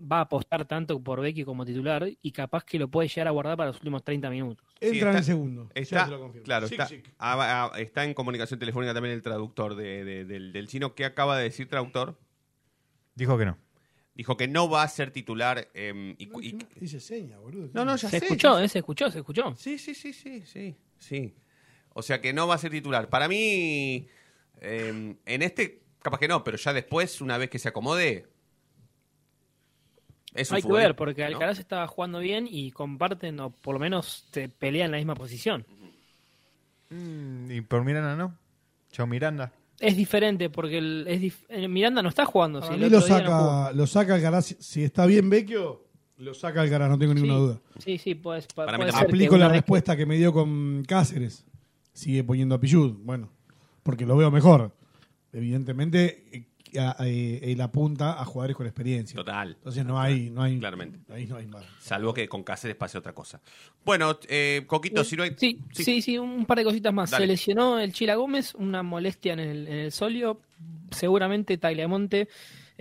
va 0.00 0.18
a 0.18 0.22
apostar 0.22 0.66
tanto 0.66 1.02
por 1.02 1.20
Becky 1.20 1.42
como 1.44 1.66
titular 1.66 2.08
y 2.22 2.30
capaz 2.30 2.64
que 2.64 2.78
lo 2.78 2.88
puede 2.88 3.08
llegar 3.08 3.26
a 3.26 3.32
guardar 3.32 3.56
para 3.56 3.68
los 3.70 3.76
últimos 3.78 4.04
30 4.04 4.30
minutos. 4.30 4.64
Entra 4.80 4.96
está- 4.98 5.10
en 5.10 5.16
el 5.16 5.24
segundo. 5.24 5.70
Está, 5.74 6.04
te 6.04 6.10
lo 6.12 6.20
confirmo. 6.20 6.44
claro, 6.44 6.66
está, 6.66 6.88
ah, 7.18 7.70
ah, 7.74 7.78
está 7.80 8.04
en 8.04 8.14
comunicación 8.14 8.60
telefónica 8.60 8.94
también 8.94 9.14
el 9.16 9.22
traductor 9.22 9.74
de- 9.74 10.04
de- 10.04 10.24
del, 10.24 10.52
del 10.52 10.68
chino. 10.68 10.94
¿Qué 10.94 11.04
acaba 11.04 11.36
de 11.36 11.42
decir 11.44 11.68
traductor? 11.68 12.18
Dijo 13.16 13.36
que 13.36 13.44
no. 13.46 13.58
Dijo 14.14 14.36
que 14.36 14.48
no 14.48 14.68
va 14.70 14.82
a 14.84 14.88
ser 14.88 15.10
titular. 15.10 15.68
eh, 15.74 16.14
y- 16.18 16.26
No, 16.26 16.40
y- 16.40 16.52
no, 16.54 16.66
dice 16.78 17.00
seña, 17.00 17.38
boludo. 17.38 17.70
no, 17.74 17.84
no, 17.84 17.96
ya 17.96 18.08
Se 18.08 18.20
sé. 18.20 18.24
escuchó, 18.26 18.58
ya 18.58 18.64
¿eh? 18.64 18.68
Se 18.68 18.78
escuchó, 18.78 19.10
se 19.10 19.18
escuchó. 19.18 19.54
Sí, 19.56 19.78
sí, 19.78 19.94
sí, 19.94 20.12
sí, 20.12 20.42
sí, 20.46 20.76
sí. 21.00 21.34
O 21.92 22.02
sea 22.02 22.20
que 22.20 22.32
no 22.32 22.46
va 22.46 22.54
a 22.54 22.58
ser 22.58 22.70
titular. 22.70 23.08
Para 23.08 23.26
mí, 23.26 24.06
eh, 24.60 25.16
en 25.26 25.42
este, 25.42 25.82
capaz 26.00 26.18
que 26.20 26.28
no, 26.28 26.44
pero 26.44 26.56
ya 26.56 26.72
después, 26.72 27.20
una 27.20 27.36
vez 27.36 27.50
que 27.50 27.58
se 27.58 27.68
acomode, 27.68 28.26
es 30.34 30.50
un 30.50 30.56
Hay 30.56 30.62
que 30.62 30.72
ver, 30.72 30.94
porque 30.94 31.22
¿no? 31.22 31.26
Alcaraz 31.28 31.58
está 31.58 31.84
jugando 31.88 32.20
bien 32.20 32.46
y 32.48 32.70
comparten, 32.70 33.40
o 33.40 33.50
por 33.50 33.74
lo 33.74 33.80
menos 33.80 34.26
te 34.30 34.48
pelean 34.48 34.86
en 34.86 34.90
la 34.92 34.96
misma 34.98 35.16
posición. 35.16 35.66
Mm, 36.90 37.50
y 37.50 37.60
por 37.62 37.84
Miranda 37.84 38.14
no. 38.16 38.36
Chao 38.92 39.06
Miranda. 39.06 39.52
Es 39.80 39.96
diferente, 39.96 40.50
porque 40.50 40.78
el, 40.78 41.06
es 41.08 41.20
dif- 41.20 41.44
eh, 41.48 41.66
Miranda 41.66 42.02
no 42.02 42.08
está 42.10 42.24
jugando. 42.26 42.62
Si 42.62 42.70
lo 42.76 42.88
día 42.88 42.88
no 42.88 43.00
saca, 43.00 43.72
lo 43.72 43.86
saca 43.86 44.14
Alcaraz. 44.14 44.46
Si- 44.46 44.56
Si 44.60 44.84
está 44.84 45.06
bien 45.06 45.28
Vecchio, 45.30 45.86
lo 46.20 46.34
saca 46.34 46.60
Alcaraz, 46.62 46.88
no 46.88 46.98
tengo 46.98 47.14
ninguna 47.14 47.34
Sí, 47.34 47.40
duda. 47.40 47.60
Sí, 47.78 47.98
sí, 47.98 48.14
pues, 48.14 48.46
Para 48.54 48.76
puede 48.76 48.92
ser 48.92 49.00
que 49.00 49.06
Aplico 49.06 49.36
la 49.38 49.48
que- 49.48 49.54
respuesta 49.54 49.96
que 49.96 50.06
me 50.06 50.16
dio 50.16 50.32
con 50.32 50.84
Cáceres. 50.86 51.44
Sigue 51.92 52.22
poniendo 52.24 52.54
a 52.54 52.60
Pichud. 52.60 52.92
Bueno, 53.02 53.30
porque 53.82 54.06
lo 54.06 54.16
veo 54.16 54.30
mejor. 54.30 54.72
Evidentemente, 55.32 56.24
eh, 56.32 56.44
eh, 56.72 57.40
él 57.42 57.60
apunta 57.60 58.20
a 58.20 58.24
jugadores 58.24 58.56
con 58.56 58.66
experiencia. 58.66 59.16
Total. 59.16 59.54
Entonces 59.56 59.84
no 59.84 60.00
hay, 60.00 60.30
no 60.30 60.42
hay, 60.42 60.58
Claramente. 60.58 61.00
ahí 61.12 61.26
no 61.26 61.36
hay 61.36 61.46
más. 61.46 61.64
Salvo 61.80 62.12
que 62.14 62.28
con 62.28 62.42
Cáceres 62.42 62.76
pase 62.76 62.98
otra 62.98 63.12
cosa. 63.12 63.40
Bueno, 63.84 64.18
eh, 64.28 64.64
Coquito, 64.66 65.02
si 65.04 65.16
no 65.16 65.22
hay... 65.22 65.34
Sí, 65.36 65.58
sí, 65.72 66.02
sí, 66.02 66.18
un 66.18 66.46
par 66.46 66.58
de 66.58 66.64
cositas 66.64 66.92
más. 66.92 67.10
Dale. 67.10 67.24
Se 67.24 67.32
lesionó 67.32 67.78
el 67.80 67.92
Chila 67.92 68.14
Gómez, 68.16 68.54
una 68.54 68.82
molestia 68.82 69.32
en 69.32 69.40
el, 69.40 69.68
en 69.68 69.78
el 69.78 69.92
solio. 69.92 70.40
Seguramente 70.90 71.56
Tagliamonte 71.56 72.28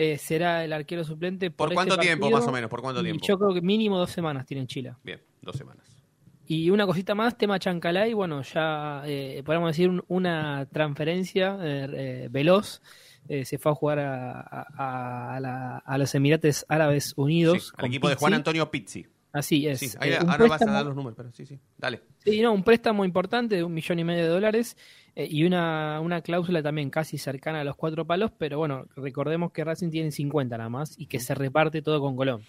eh, 0.02 0.18
será 0.18 0.64
el 0.64 0.72
arquero 0.72 1.04
suplente. 1.04 1.52
¿Por 1.52 1.68
este 1.68 1.76
cuánto 1.76 1.98
tiempo, 1.98 2.30
más 2.30 2.48
o 2.48 2.52
menos? 2.54 2.70
¿Por 2.70 2.82
cuánto 2.82 3.04
tiempo? 3.04 3.22
Yo 3.28 3.38
creo 3.38 3.54
que 3.54 3.62
mínimo 3.62 3.98
dos 3.98 4.10
semanas 4.12 4.46
tiene 4.46 4.66
Chila. 4.66 4.98
Bien, 5.04 5.22
dos 5.42 5.58
semanas. 5.58 5.86
Y 6.48 6.70
una 6.70 6.86
cosita 6.86 7.14
más, 7.16 7.38
tema 7.38 7.60
Chancalay, 7.60 8.14
bueno, 8.14 8.42
ya 8.42 9.04
eh, 9.06 9.44
podemos 9.46 9.70
decir 9.72 9.90
un- 9.90 10.04
una 10.08 10.66
transferencia 10.72 11.58
eh, 11.62 11.88
eh, 11.94 12.28
veloz. 12.32 12.82
Eh, 13.28 13.44
se 13.46 13.58
fue 13.60 13.72
a 13.74 13.76
jugar 13.76 14.00
a, 14.00 14.40
a- 14.42 15.36
a 15.36 15.40
la- 15.42 15.78
a 15.86 15.98
los 15.98 16.16
Emirates 16.16 16.66
Árabes 16.70 17.14
Unidos. 17.18 17.62
Sí, 17.66 17.72
al 17.78 17.86
equipo 17.88 18.08
de 18.10 18.16
Juan. 18.16 18.34
Antonio 18.34 18.72
Pizzi. 18.72 19.06
Así 19.32 19.68
es. 19.68 19.80
Sí, 19.80 19.90
ahí- 20.00 20.12
Eh, 20.12 20.18
ahora 20.28 20.48
vas 20.48 20.62
a 20.62 20.66
dar 20.72 20.86
los 20.86 20.96
números, 20.96 21.16
pero 21.16 21.32
sí, 21.32 21.46
sí. 21.46 21.60
Dale. 21.78 22.02
Sí, 22.18 22.42
no, 22.42 22.52
un 22.52 22.64
préstamo 22.64 23.06
importante 23.06 23.56
de 23.56 23.64
un 23.64 23.74
millón 23.74 24.00
y 24.00 24.04
medio 24.04 24.24
de 24.24 24.30
dólares 24.30 24.76
eh, 25.16 25.28
y 25.30 25.44
una, 25.44 26.00
una 26.02 26.22
cláusula 26.22 26.64
también 26.64 26.90
casi 26.90 27.18
cercana 27.20 27.62
a 27.62 27.64
los 27.64 27.76
cuatro 27.76 28.06
palos, 28.08 28.32
pero 28.38 28.58
bueno, 28.58 28.86
recordemos 28.96 29.52
que 29.52 29.64
Racing 29.64 29.90
tiene 29.92 30.12
50 30.12 30.58
nada 30.58 30.70
más 30.70 30.96
y 30.98 31.06
que 31.06 31.20
se 31.20 31.36
reparte 31.36 31.82
todo 31.84 32.00
con 32.02 32.16
Colón. 32.16 32.42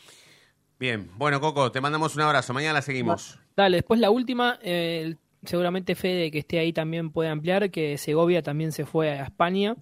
Bien, 0.79 1.11
bueno, 1.19 1.41
Coco, 1.41 1.71
te 1.71 1.81
mandamos 1.83 2.17
un 2.17 2.23
abrazo. 2.23 2.55
Mañana 2.55 2.75
la 2.75 2.83
seguimos. 2.83 3.39
Dale, 3.55 3.77
después 3.79 4.01
la 4.01 4.11
última, 4.11 4.59
eh, 4.63 5.17
seguramente 5.45 5.95
Fede 5.95 6.31
que 6.31 6.39
esté 6.39 6.59
ahí 6.59 6.73
también 6.73 7.11
puede 7.11 7.29
ampliar, 7.29 7.71
que 7.71 7.99
Segovia 7.99 8.43
también 8.43 8.73
se 8.73 8.87
fue 8.87 9.11
a 9.11 9.25
España, 9.25 9.77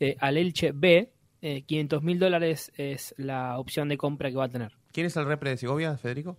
eh, 0.00 0.16
al 0.18 0.36
Elche 0.36 0.72
B, 0.72 1.12
eh, 1.42 1.62
500 1.62 2.02
mil 2.02 2.18
dólares 2.18 2.72
es 2.76 3.14
la 3.16 3.58
opción 3.60 3.88
de 3.88 3.96
compra 3.96 4.28
que 4.30 4.36
va 4.36 4.46
a 4.46 4.48
tener. 4.48 4.72
¿Quién 4.92 5.06
es 5.06 5.16
el 5.16 5.24
repre 5.26 5.50
de 5.50 5.56
Segovia, 5.56 5.96
Federico? 5.98 6.36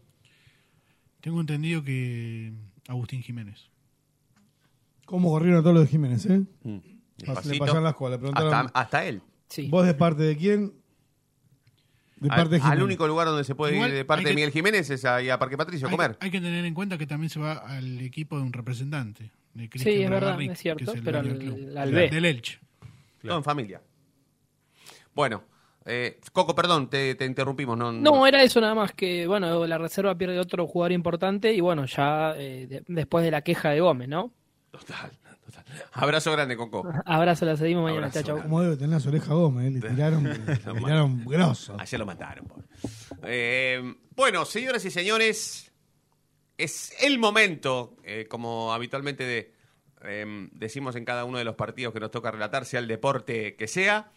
Tengo 1.21 1.39
entendido 1.39 1.83
que 1.83 2.51
Agustín 2.87 3.21
Jiménez. 3.21 3.69
¿Cómo 5.05 5.29
corrieron 5.29 5.61
todos 5.61 5.75
los 5.75 5.85
de 5.85 5.89
Jiménez, 5.89 6.25
eh? 6.25 6.41
Mm. 6.63 6.77
Le 7.17 7.59
pasaron 7.59 7.83
la 7.83 7.89
escuela, 7.91 8.15
le 8.15 8.19
preguntaron. 8.19 8.53
Hasta, 8.53 8.79
hasta 8.79 9.05
él. 9.05 9.21
Sí. 9.47 9.67
¿Vos 9.69 9.85
de 9.85 9.93
parte 9.93 10.23
de 10.23 10.35
quién? 10.37 10.73
De 12.17 12.29
Al- 12.29 12.35
parte 12.37 12.49
de 12.51 12.55
al, 12.57 12.61
Jiménez. 12.63 12.83
único 12.85 13.07
lugar 13.07 13.27
donde 13.27 13.43
se 13.43 13.53
puede 13.55 13.75
Igual 13.75 13.89
ir 13.89 13.95
de 13.97 14.05
parte 14.05 14.29
de 14.29 14.33
Miguel 14.35 14.51
Jiménez 14.51 14.89
es 14.89 15.05
ahí 15.05 15.29
a 15.29 15.37
Parque 15.37 15.57
Patricio 15.57 15.87
a 15.87 15.89
Hay, 15.91 15.95
comer. 15.97 16.17
hay 16.19 16.31
que 16.31 16.39
tener 16.41 16.63
en 16.65 16.73
cuenta 16.73 16.97
que 16.97 17.05
también 17.07 17.29
se 17.29 17.39
va 17.39 17.53
al 17.53 17.99
equipo 18.01 18.37
de 18.37 18.43
un 18.43 18.53
representante. 18.53 19.31
De 19.53 19.63
Sí, 19.63 19.69
Cristian 19.69 20.03
es 20.03 20.09
verdad, 20.09 20.41
es 20.41 20.59
cierto, 20.59 20.91
que 20.93 20.97
el 20.99 21.03
pero 21.03 21.19
al- 21.19 21.77
al 21.77 21.91
B. 21.91 22.09
Del 22.09 22.25
Elche. 22.25 22.59
Todo 23.21 23.37
en 23.37 23.43
familia. 23.43 23.81
Bueno, 25.13 25.43
eh, 25.85 26.19
Coco, 26.33 26.53
perdón, 26.55 26.89
te, 26.89 27.15
te 27.15 27.25
interrumpimos. 27.25 27.77
No, 27.77 27.91
No, 27.91 28.27
era 28.27 28.43
eso 28.43 28.61
nada 28.61 28.75
más, 28.75 28.93
que 28.93 29.25
bueno, 29.27 29.65
la 29.65 29.77
reserva 29.77 30.15
pierde 30.15 30.39
otro 30.39 30.67
jugador 30.67 30.91
importante 30.91 31.53
y 31.53 31.59
bueno, 31.61 31.85
ya 31.85 32.33
eh, 32.37 32.67
de- 32.67 32.83
después 32.87 33.23
de 33.25 33.31
la 33.31 33.41
queja 33.41 33.69
de 33.71 33.79
Gómez, 33.81 34.07
¿no? 34.07 34.31
Total, 34.71 35.11
total. 35.45 35.65
Abrazo 35.93 36.31
grande, 36.31 36.55
Coco. 36.55 36.87
Abrazo, 37.05 37.45
la 37.45 37.57
seguimos 37.57 37.83
mañana, 37.83 38.07
Abrazo, 38.07 38.21
chao, 38.25 38.35
chao. 38.37 38.43
¿Cómo 38.43 38.61
debe 38.61 38.75
tener 38.75 38.91
las 38.91 39.05
orejas 39.05 39.29
Gómez? 39.29 39.67
eh? 39.67 39.71
Le 39.71 39.89
tiraron, 39.89 40.23
le 40.47 40.55
tiraron 40.57 41.25
grosso. 41.25 41.75
Ayer 41.79 41.99
lo 41.99 42.05
mataron. 42.05 42.45
pobre. 42.45 42.65
Eh, 43.23 43.95
bueno, 44.15 44.45
señoras 44.45 44.85
y 44.85 44.91
señores, 44.91 45.71
es 46.57 46.93
el 47.03 47.17
momento, 47.19 47.97
eh, 48.03 48.27
como 48.29 48.71
habitualmente 48.73 49.23
de, 49.25 49.53
eh, 50.03 50.47
decimos 50.53 50.95
en 50.95 51.05
cada 51.05 51.25
uno 51.25 51.37
de 51.37 51.43
los 51.43 51.55
partidos 51.55 51.93
que 51.93 51.99
nos 51.99 52.11
toca 52.11 52.31
relatar, 52.31 52.65
sea 52.65 52.79
el 52.79 52.87
deporte 52.87 53.55
que 53.55 53.67
sea. 53.67 54.11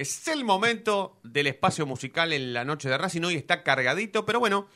Es 0.00 0.28
el 0.28 0.44
momento 0.46 1.18
del 1.22 1.46
espacio 1.46 1.84
musical 1.84 2.32
en 2.32 2.54
la 2.54 2.64
noche 2.64 2.88
de 2.88 2.96
Racing. 2.96 3.20
Hoy 3.20 3.34
está 3.34 3.62
cargadito, 3.62 4.24
pero 4.24 4.40
bueno, 4.40 4.66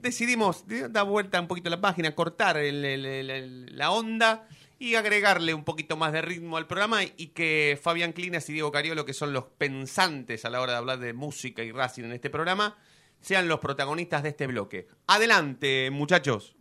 decidimos 0.00 0.66
de- 0.66 0.88
dar 0.88 1.06
vuelta 1.06 1.40
un 1.40 1.46
poquito 1.46 1.68
a 1.68 1.70
la 1.70 1.80
página, 1.80 2.12
cortar 2.16 2.56
la 2.60 3.90
onda 3.92 4.48
y 4.80 4.96
agregarle 4.96 5.54
un 5.54 5.62
poquito 5.62 5.96
más 5.96 6.12
de 6.12 6.22
ritmo 6.22 6.56
al 6.56 6.66
programa 6.66 7.04
y 7.04 7.28
que 7.28 7.78
Fabián 7.80 8.12
Clinas 8.12 8.48
y 8.50 8.52
Diego 8.52 8.72
Cariolo, 8.72 9.04
que 9.04 9.14
son 9.14 9.32
los 9.32 9.44
pensantes 9.44 10.44
a 10.44 10.50
la 10.50 10.60
hora 10.60 10.72
de 10.72 10.78
hablar 10.78 10.98
de 10.98 11.12
música 11.12 11.62
y 11.62 11.70
Racing 11.70 12.02
en 12.02 12.12
este 12.12 12.28
programa, 12.28 12.76
sean 13.20 13.46
los 13.46 13.60
protagonistas 13.60 14.24
de 14.24 14.30
este 14.30 14.48
bloque. 14.48 14.88
Adelante, 15.06 15.88
muchachos. 15.92 16.56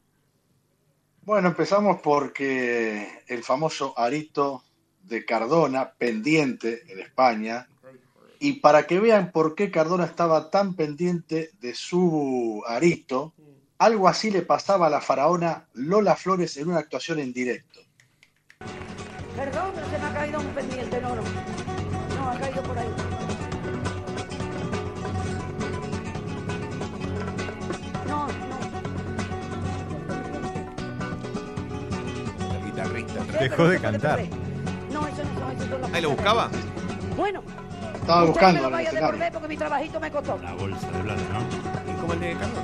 Bueno, 1.23 1.47
empezamos 1.47 1.99
porque 2.03 3.23
el 3.27 3.43
famoso 3.43 3.97
arito 3.97 4.63
de 5.01 5.25
Cardona, 5.25 5.93
pendiente 5.93 6.83
en 6.89 6.99
España, 6.99 7.67
y 8.43 8.59
para 8.59 8.85
que 8.85 8.99
vean 8.99 9.31
por 9.31 9.55
qué 9.55 9.71
Cardona 9.71 10.03
estaba 10.03 10.49
tan 10.49 10.73
pendiente 10.73 11.51
de 11.61 11.73
su 11.73 12.61
arito, 12.67 13.33
algo 13.77 14.09
así 14.09 14.31
le 14.31 14.41
pasaba 14.41 14.87
a 14.87 14.89
la 14.89 14.99
faraona 14.99 15.69
Lola 15.75 16.17
Flores 16.17 16.57
en 16.57 16.67
una 16.67 16.79
actuación 16.79 17.19
en 17.19 17.31
directo. 17.31 17.79
Perdón, 19.37 19.71
pero 19.73 19.89
se 19.89 19.97
me 19.97 20.05
ha 20.05 20.13
caído 20.13 20.41
un 20.41 20.47
pendiente, 20.47 20.99
no, 20.99 21.15
no. 21.15 21.21
No, 21.21 22.31
ha 22.31 22.37
caído 22.37 22.63
por 22.63 22.77
ahí. 22.77 22.89
No, 28.05 28.27
no. 28.27 28.59
La 32.51 32.65
guitarrista. 32.65 33.23
Dejó 33.39 33.67
de 33.69 33.79
cantar. 33.79 34.19
No, 34.91 35.07
eso 35.07 35.23
no, 35.39 35.51
eso 35.51 35.69
son 35.69 35.81
las 35.81 35.93
¿Ahí 35.93 36.01
lo 36.01 36.09
buscaba? 36.09 36.51
Bueno, 37.15 37.41
Estaba 38.03 38.23
usted 38.23 38.33
buscando 38.33 38.53
me 38.53 38.59
lo 38.61 38.67
en 38.67 38.67
el 38.67 38.71
vaya 38.71 38.77
a 38.77 38.91
escenario. 38.91 39.07
devolver 39.11 39.31
porque 39.33 39.47
mi 39.47 39.57
trabajito 39.57 39.99
me 39.99 40.11
costó. 40.11 40.39
La 40.43 40.53
bolsa 40.53 40.91
de 40.91 40.99
plata, 41.03 41.21
¿no? 41.33 42.01
¿Cómo 42.01 42.13
el 42.13 42.19
de 42.19 42.33
Carlos? 42.33 42.59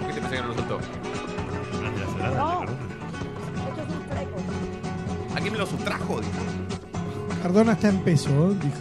¿Por 0.00 0.06
qué 0.08 0.14
te 0.14 0.20
pensé 0.20 0.36
que 0.36 0.42
no 0.42 0.48
lo 0.48 0.54
soltó? 0.54 0.78
¿No 0.78 1.90
te 1.92 2.00
la 2.00 2.06
cerrada, 2.12 2.36
No. 2.38 2.62
Esto 2.62 3.82
es 3.82 3.88
un 3.88 4.02
fleco. 4.10 5.36
¿A 5.36 5.40
quién 5.40 5.52
me 5.52 5.58
lo 5.58 5.66
sustrajo? 5.66 6.20
Dijo, 6.20 6.32
Cardona 7.42 7.72
está 7.72 7.88
en 7.88 7.98
peso, 8.00 8.30
dijo. 8.54 8.76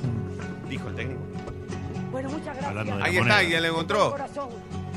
dijo 0.67 0.87
el 0.89 0.95
técnico. 0.95 1.21
Bueno, 2.11 2.29
muchas 2.29 2.57
gracias. 2.57 3.01
Ahí 3.01 3.17
está, 3.17 3.43
ya 3.43 3.57
lo 3.57 3.61
De 3.63 3.69
encontró. 3.69 3.97
todo 3.99 4.11
corazón. 4.11 4.49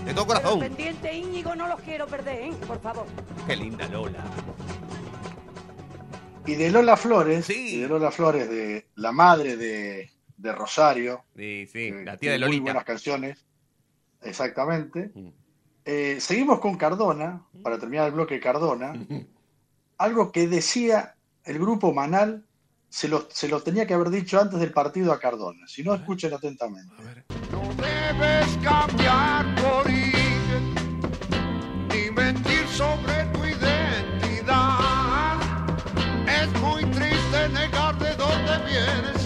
De 0.06 0.14
todo 0.14 0.26
Pero 0.26 0.40
corazón. 0.40 0.60
pendiente 0.60 1.14
Íñigo 1.14 1.54
no 1.54 1.68
los 1.68 1.80
quiero 1.80 2.06
perder, 2.06 2.40
¿eh? 2.42 2.52
Por 2.66 2.80
favor. 2.80 3.06
Qué 3.46 3.54
linda 3.54 3.86
Lola. 3.88 4.24
Y 6.46 6.54
de 6.56 6.70
Lola 6.70 6.96
Flores, 6.96 7.44
Sí. 7.46 7.76
y 7.76 7.80
de 7.82 7.88
Lola 7.88 8.10
Flores, 8.10 8.48
de 8.48 8.86
la 8.96 9.12
madre 9.12 9.56
de, 9.56 10.10
de 10.42 10.52
Rosario. 10.52 11.24
Sí, 11.36 11.66
sí, 11.72 11.92
la 12.04 12.16
tía 12.16 12.32
de 12.32 12.38
Lolita. 12.38 12.60
Muy 12.60 12.64
buenas 12.64 12.84
canciones. 12.84 13.46
Exactamente. 14.20 15.12
Mm. 15.14 15.28
Eh, 15.84 16.16
seguimos 16.20 16.60
con 16.60 16.76
Cardona, 16.76 17.42
para 17.62 17.78
terminar 17.78 18.08
el 18.08 18.12
bloque 18.12 18.40
Cardona. 18.40 18.92
Algo 19.98 20.32
que 20.32 20.48
decía 20.48 21.14
el 21.44 21.58
grupo 21.58 21.92
Manal, 21.92 22.44
se 22.88 23.08
lo, 23.08 23.28
se 23.30 23.48
tenía 23.60 23.86
que 23.86 23.94
haber 23.94 24.10
dicho 24.10 24.40
antes 24.40 24.58
del 24.58 24.72
partido 24.72 25.12
a 25.12 25.20
Cardona. 25.20 25.66
Si 25.66 25.82
no, 25.82 25.94
escuchen 25.94 26.34
atentamente. 26.34 26.92
No 27.50 27.62
debes 27.74 28.58
cambiar 28.62 29.54
por 29.56 29.88
ni 31.88 32.10
mentir 32.10 32.66
sobre 32.68 33.24
tu 33.32 33.44
identidad. 33.44 35.38
Es 36.26 36.60
muy 36.60 36.84
triste 36.86 37.48
negar 37.48 37.98
de 37.98 38.14
dónde 38.16 38.58
vienes. 38.66 39.21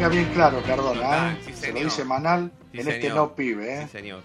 Tenga 0.00 0.08
bien 0.14 0.32
claro, 0.32 0.62
Cardona. 0.66 1.00
Ah, 1.04 1.32
¿eh? 1.32 1.42
sí, 1.44 1.52
Se 1.52 1.66
lo 1.66 1.74
señor. 1.74 1.84
dice 1.84 2.04
Manal 2.06 2.52
Sí, 2.72 2.80
en 2.80 2.88
este 2.88 3.08
no 3.10 3.34
pibe. 3.34 3.74
¿eh? 3.74 3.82
Sí, 3.82 3.98
señor. 3.98 4.22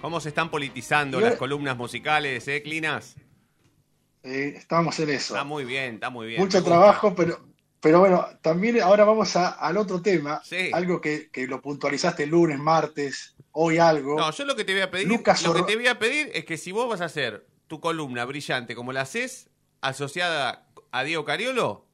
¿Cómo 0.00 0.20
se 0.20 0.28
están 0.28 0.50
politizando 0.52 1.18
las 1.18 1.30
ahora- 1.30 1.38
columnas 1.38 1.76
musicales, 1.76 2.46
eh, 2.46 2.62
Clinas? 2.62 3.16
Eh, 4.22 4.54
estamos 4.56 4.96
en 5.00 5.10
eso. 5.10 5.34
Está 5.34 5.42
muy 5.42 5.64
bien, 5.64 5.94
está 5.94 6.10
muy 6.10 6.28
bien. 6.28 6.40
Mucho 6.40 6.62
trabajo, 6.62 7.12
pero, 7.16 7.40
pero 7.80 7.98
bueno, 7.98 8.24
también 8.40 8.80
ahora 8.82 9.02
vamos 9.04 9.34
a- 9.34 9.48
al 9.50 9.78
otro 9.78 10.00
tema. 10.00 10.40
Algo 10.72 11.00
que, 11.00 11.28
que 11.32 11.48
lo 11.48 11.60
puntualizaste 11.60 12.26
lunes, 12.28 12.60
martes, 12.60 13.34
hoy 13.50 13.78
algo. 13.78 14.16
No, 14.16 14.30
yo 14.30 14.44
lo 14.44 14.54
que 14.54 14.64
te 14.64 14.74
voy 14.74 14.82
a 14.82 14.92
pedir, 14.92 15.08
Lucas 15.08 15.42
lo 15.42 15.54
que 15.54 15.62
te 15.64 15.74
voy 15.74 15.88
a 15.88 15.98
pedir 15.98 16.30
es 16.34 16.44
que 16.44 16.56
si 16.56 16.70
vos 16.70 16.88
vas 16.88 17.00
a 17.00 17.06
hacer 17.06 17.48
tu 17.66 17.80
columna 17.80 18.24
brillante 18.26 18.76
como 18.76 18.92
la 18.92 19.00
haces, 19.00 19.50
asociada 19.80 20.68
a 20.92 21.02
Diego 21.02 21.24
Cariolo, 21.24 21.84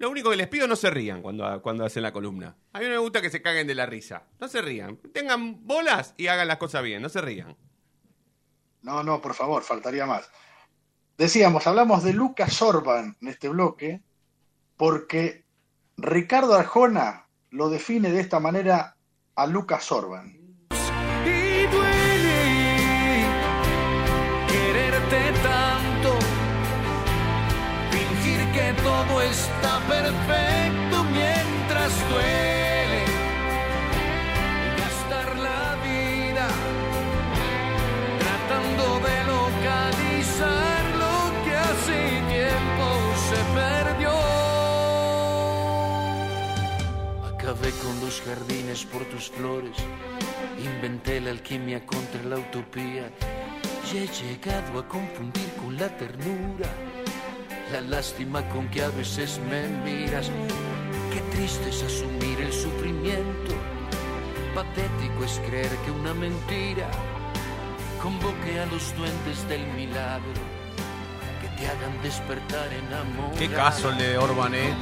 lo 0.00 0.08
único 0.08 0.30
que 0.30 0.36
les 0.36 0.48
pido 0.48 0.66
no 0.66 0.76
se 0.76 0.88
rían 0.88 1.20
cuando, 1.20 1.60
cuando 1.60 1.84
hacen 1.84 2.02
la 2.02 2.10
columna. 2.10 2.56
A 2.72 2.78
mí 2.78 2.86
no 2.86 2.92
me 2.92 2.98
gusta 2.98 3.20
que 3.20 3.28
se 3.28 3.42
caguen 3.42 3.66
de 3.66 3.74
la 3.74 3.84
risa. 3.84 4.22
No 4.38 4.48
se 4.48 4.62
rían. 4.62 4.96
Tengan 5.12 5.66
bolas 5.66 6.14
y 6.16 6.28
hagan 6.28 6.48
las 6.48 6.56
cosas 6.56 6.82
bien, 6.82 7.02
no 7.02 7.10
se 7.10 7.20
rían. 7.20 7.54
No, 8.80 9.02
no, 9.02 9.20
por 9.20 9.34
favor, 9.34 9.62
faltaría 9.62 10.06
más. 10.06 10.30
Decíamos, 11.18 11.66
hablamos 11.66 12.02
de 12.02 12.14
Lucas 12.14 12.62
Orban 12.62 13.18
en 13.20 13.28
este 13.28 13.50
bloque, 13.50 14.00
porque 14.78 15.44
Ricardo 15.98 16.54
Arjona 16.54 17.28
lo 17.50 17.68
define 17.68 18.10
de 18.10 18.20
esta 18.20 18.40
manera 18.40 18.96
a 19.34 19.46
Lucas 19.46 19.92
Orban. 19.92 20.39
Perfecto 30.10 31.04
mientras 31.04 31.92
duele, 32.10 33.02
gastar 34.78 35.36
la 35.36 35.76
vida 35.88 36.46
tratando 38.18 38.84
de 39.06 39.16
localizar 39.36 40.82
lo 41.02 41.16
que 41.44 41.52
hace 41.54 41.98
tiempo 42.36 42.86
se 43.28 43.40
perdió. 43.60 44.12
Acabé 47.32 47.70
con 47.82 47.94
los 48.00 48.20
jardines 48.22 48.84
por 48.84 49.04
tus 49.04 49.30
flores, 49.30 49.76
inventé 50.58 51.20
la 51.20 51.30
alquimia 51.30 51.86
contra 51.86 52.22
la 52.24 52.36
utopía 52.38 53.10
y 53.92 53.98
he 53.98 54.06
llegado 54.06 54.80
a 54.80 54.88
confundir 54.88 55.50
con 55.60 55.76
la 55.76 55.88
ternura 55.96 56.68
la 57.72 57.80
lástima 57.82 58.46
con 58.48 58.68
que 58.68 58.82
a 58.82 58.88
veces 58.90 59.40
me 59.50 59.68
miras. 59.84 60.30
Qué 61.12 61.20
triste 61.36 61.70
es 61.70 61.82
asumir 61.82 62.40
el 62.40 62.52
sufrimiento, 62.52 63.54
patético 64.54 65.24
es 65.24 65.40
creer 65.46 65.70
que 65.84 65.90
una 65.90 66.14
mentira 66.14 66.88
convoque 68.02 68.58
a 68.60 68.66
los 68.66 68.94
duendes 68.96 69.48
del 69.48 69.66
milagro 69.74 70.40
que 71.42 71.48
te 71.58 71.66
hagan 71.68 72.02
despertar 72.02 72.72
en 72.72 72.92
amor. 72.92 73.32
Qué 73.38 73.48
caso 73.48 73.90
el 73.90 73.98
de 73.98 74.18
Orban, 74.18 74.54
eh. 74.54 74.72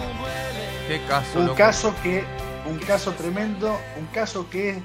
Qué 0.87 1.01
caso, 1.07 1.39
Un 1.41 1.47
loco. 1.47 1.59
caso 1.59 1.95
que, 2.03 2.25
un 2.67 2.79
caso 2.79 3.13
tremendo, 3.13 3.79
un 3.99 4.07
caso 4.07 4.49
que, 4.49 4.81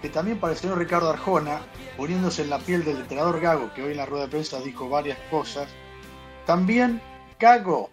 que 0.00 0.08
también 0.08 0.38
para 0.38 0.52
el 0.52 0.58
señor 0.58 0.78
Ricardo 0.78 1.10
Arjona, 1.10 1.60
poniéndose 1.96 2.42
en 2.42 2.50
la 2.50 2.58
piel 2.58 2.84
del 2.84 2.98
entrenador 2.98 3.40
Gago, 3.40 3.72
que 3.74 3.82
hoy 3.82 3.92
en 3.92 3.98
la 3.98 4.06
rueda 4.06 4.24
de 4.24 4.30
prensa 4.30 4.60
dijo 4.60 4.88
varias 4.88 5.18
cosas, 5.30 5.68
también 6.46 7.00
Gago 7.42 7.90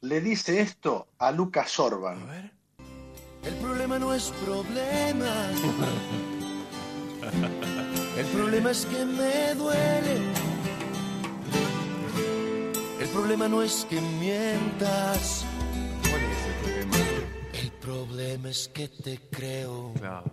le 0.00 0.22
dice 0.22 0.58
esto 0.62 1.08
a 1.18 1.30
Lucas 1.30 1.78
Orban. 1.78 2.50
El 3.44 3.54
problema 3.56 3.98
no 3.98 4.14
es 4.14 4.32
problema. 4.42 5.50
El 8.16 8.24
problema 8.34 8.70
es 8.70 8.86
que 8.86 9.04
me 9.04 9.54
duele. 9.54 10.16
El 12.98 13.08
problema 13.08 13.48
no 13.48 13.60
es 13.60 13.84
que 13.84 14.00
mientas. 14.00 15.44
¿Cuál 16.00 16.22
es 16.22 16.46
el 16.46 16.54
problema? 16.62 16.96
El 17.52 17.70
problema 17.72 18.48
es 18.48 18.68
que 18.68 18.88
te 18.88 19.20
creo. 19.30 19.92
Claro. 19.98 20.24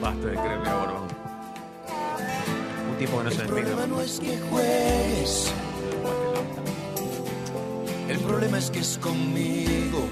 Basta 0.00 0.26
de 0.26 0.36
creerle 0.36 0.68
a 0.70 0.76
Orban. 0.84 1.08
Un 2.90 2.96
tipo 2.98 3.18
que 3.18 3.24
no 3.24 3.30
se 3.30 3.42
El 3.42 3.48
problema 3.48 3.86
no 3.86 4.00
es 4.00 4.18
que 4.18 4.38
juegues. 4.38 5.52
El 8.08 8.18
problema 8.20 8.58
es 8.58 8.70
que 8.70 8.80
es 8.80 8.98
conmigo. 8.98 10.06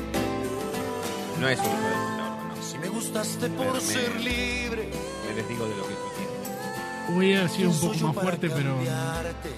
No 1.41 1.49
es 1.49 1.59
un 1.59 1.65
puta, 1.65 1.77
Orban, 1.77 2.17
no. 2.57 2.63
Si 2.63 2.79
me 2.79 2.89
gustaste 2.89 3.49
por 3.51 3.73
me- 3.75 3.81
ser 3.81 4.21
libre. 4.21 4.91
Me 5.29 5.35
les 5.35 5.49
digo 5.49 5.65
de 5.67 5.77
lo 5.77 5.83
que 5.83 5.95
tú 5.95 6.01
quieres. 6.17 7.17
Hubiera 7.17 7.49
sido 7.49 7.71
un 7.71 7.79
¿Quién 7.79 7.91
soy 7.93 7.99
poco 8.01 8.13
más 8.15 8.23
fuerte, 8.25 8.51
pero 8.51 8.77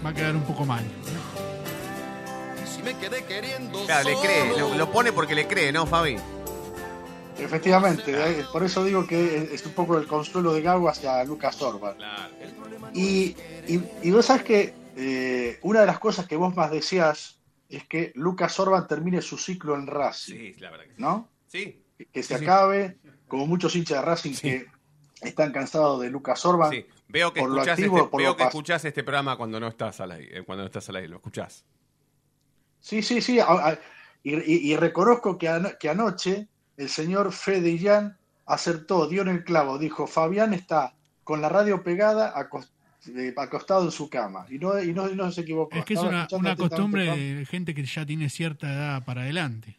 va 0.05 0.11
a 0.11 0.14
quedar 0.14 0.34
un 0.36 0.43
poco 0.43 0.64
mal. 0.64 0.84
Si 2.74 2.82
me 2.82 2.97
quedé 2.97 3.24
queriendo 3.24 3.84
Claro, 3.86 4.09
le 4.09 4.16
cree, 4.16 4.59
lo, 4.59 4.74
lo 4.74 4.93
pone 4.93 5.12
porque 5.12 5.34
le 5.34 5.47
cree, 5.49 5.72
¿no, 5.72 5.86
Fabi? 5.86 6.16
Efectivamente, 7.39 8.12
eh, 8.41 8.45
por 8.53 8.64
eso 8.64 8.84
digo 8.84 9.07
que 9.07 9.51
es 9.53 9.64
un 9.64 9.72
poco 9.72 9.97
el 9.97 10.07
consuelo 10.09 10.53
de 10.53 10.61
Gago 10.62 10.89
hacia 10.89 11.22
Lucas 11.24 11.61
Orban. 11.62 11.95
Claro. 11.95 12.32
Y, 12.95 13.36
y, 13.68 13.80
y 14.03 14.11
vos 14.11 14.26
sabes 14.26 14.43
que 14.43 14.74
eh, 14.99 15.59
una 15.62 15.80
de 15.80 15.86
las 15.86 15.99
cosas 15.99 16.26
que 16.26 16.36
vos 16.36 16.55
más 16.57 16.70
deseás 16.70 17.40
es 17.68 17.86
que 17.86 18.12
Lucas 18.14 18.59
Orban 18.59 18.86
termine 18.88 19.22
su 19.22 19.36
ciclo 19.38 19.74
en 19.76 19.86
Racing, 19.86 20.34
Sí, 20.34 20.55
la 20.61 20.70
verdad 20.70 20.84
que 20.86 20.94
sí. 20.94 21.03
¿no? 21.03 21.28
Sí. 21.46 21.82
Que 22.12 22.22
se 22.22 22.34
Sí, 22.34 22.38
sí. 22.38 22.44
acabe, 22.44 22.99
como 23.26 23.46
muchos 23.46 23.74
hinchas 23.76 23.99
de 23.99 24.05
Racing 24.05 24.34
que 24.34 24.66
están 25.20 25.53
cansados 25.53 26.01
de 26.01 26.11
Lucas 26.11 26.44
Orban. 26.46 26.70
Sí. 26.70 26.86
Veo 27.09 27.32
que 27.32 27.40
escuchás 27.40 27.68
activo 27.68 27.99
este, 28.05 28.16
veo 28.16 28.36
que 28.36 28.42
escuchás 28.44 28.84
este 28.84 29.03
programa 29.03 29.36
cuando 29.36 29.59
no 29.61 29.68
estás 29.68 30.01
al 30.01 30.12
aire, 30.12 30.38
eh, 30.38 30.42
cuando 30.44 30.62
no 30.62 30.66
estás 30.66 30.88
al 30.90 30.96
aire, 30.96 31.09
lo 31.09 31.16
escuchás. 31.16 31.64
Sí, 32.80 33.03
sí, 33.03 33.20
sí. 33.20 33.38
y, 34.22 34.34
y- 34.34 34.72
y 34.72 34.76
reconozco 34.76 35.36
que, 35.38 35.49
ano- 35.49 35.70
que 35.78 35.88
anoche 35.88 36.49
el 36.76 36.88
señor 36.88 37.32
Fede 37.32 37.70
Illán 37.70 38.18
acertó, 38.46 39.07
dio 39.09 39.22
en 39.22 39.28
el 39.28 39.44
clavo. 39.44 39.78
Dijo, 39.78 40.07
Fabián 40.07 40.55
está 40.55 40.94
con 41.24 41.40
la 41.42 41.49
radio 41.49 41.82
pegada 41.82 42.28
acostado 43.36 43.84
en 43.84 43.90
su 43.90 44.09
cama. 44.11 44.46
Y 44.51 44.59
no, 44.59 44.80
y 44.82 44.92
no, 44.92 45.09
y 45.11 45.14
no 45.14 45.30
se 45.32 45.42
equivocó. 45.42 45.76
Es 45.76 45.84
que 45.84 45.94
es 45.94 46.01
una, 46.01 46.26
una 46.32 46.57
costumbre 46.57 47.05
de 47.16 47.46
gente 47.46 47.74
que 47.74 47.84
ya 47.84 48.05
tiene 48.07 48.28
cierta 48.28 48.72
edad 48.72 49.05
para 49.05 49.22
adelante. 49.22 49.76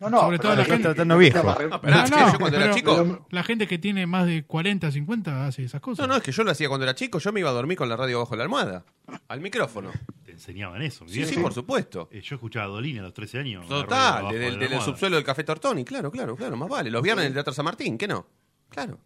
No, 0.00 0.08
no, 0.10 0.20
Sobre 0.20 0.38
todo 0.38 0.54
la 0.54 0.64
gente. 0.64 0.82
tratando 0.84 1.18
viejo. 1.18 1.42
re- 1.54 1.68
Ah, 1.72 1.80
pero 1.80 1.96
No, 1.96 2.04
es 2.04 2.10
no, 2.12 2.16
que 2.26 2.32
yo 2.32 2.38
cuando 2.38 2.56
era 2.56 2.66
pero 2.66 2.76
chico. 2.76 3.26
La 3.30 3.42
gente 3.42 3.66
que 3.66 3.78
tiene 3.78 4.06
más 4.06 4.26
de 4.26 4.44
40, 4.44 4.92
50 4.92 5.46
hace 5.48 5.64
esas 5.64 5.80
No, 5.80 5.84
cosas. 5.84 6.06
no, 6.06 6.14
es 6.14 6.22
que 6.22 6.30
yo 6.30 6.44
lo 6.44 6.52
hacía 6.52 6.68
cuando 6.68 6.84
era 6.84 6.94
chico. 6.94 7.18
Yo 7.18 7.32
me 7.32 7.40
iba 7.40 7.50
a 7.50 7.52
dormir 7.52 7.76
con 7.76 7.88
la 7.88 7.96
radio 7.96 8.20
bajo 8.20 8.36
la 8.36 8.44
almohada. 8.44 8.84
Al 9.26 9.40
micrófono. 9.40 9.90
Te 10.24 10.30
enseñaban 10.30 10.82
eso. 10.82 11.04
Sí, 11.08 11.24
sí, 11.24 11.36
por 11.38 11.52
supuesto. 11.52 12.08
Eh, 12.12 12.20
Yo 12.20 12.36
escuchaba 12.36 12.66
a 12.66 12.68
Dolina 12.68 13.00
a 13.00 13.04
los 13.06 13.12
13 13.14 13.38
años. 13.40 13.66
Total, 13.66 14.18
abajo 14.18 14.28
desde 14.34 14.38
de 14.38 14.46
el, 14.46 14.52
la 14.52 14.58
desde 14.60 14.66
el 14.66 14.72
almohada. 14.74 14.92
subsuelo 14.92 15.16
del 15.16 15.24
Café 15.24 15.42
Tortoni. 15.42 15.84
Claro, 15.84 16.12
claro, 16.12 16.36
claro, 16.36 16.56
más 16.56 16.68
vale. 16.68 16.92
Los 16.92 17.02
viernes 17.02 17.24
en 17.24 17.28
el 17.30 17.34
Teatro 17.34 17.52
San 17.52 17.64
Martín, 17.64 17.98
¿qué 17.98 18.06
no? 18.06 18.24
Claro. 18.68 19.00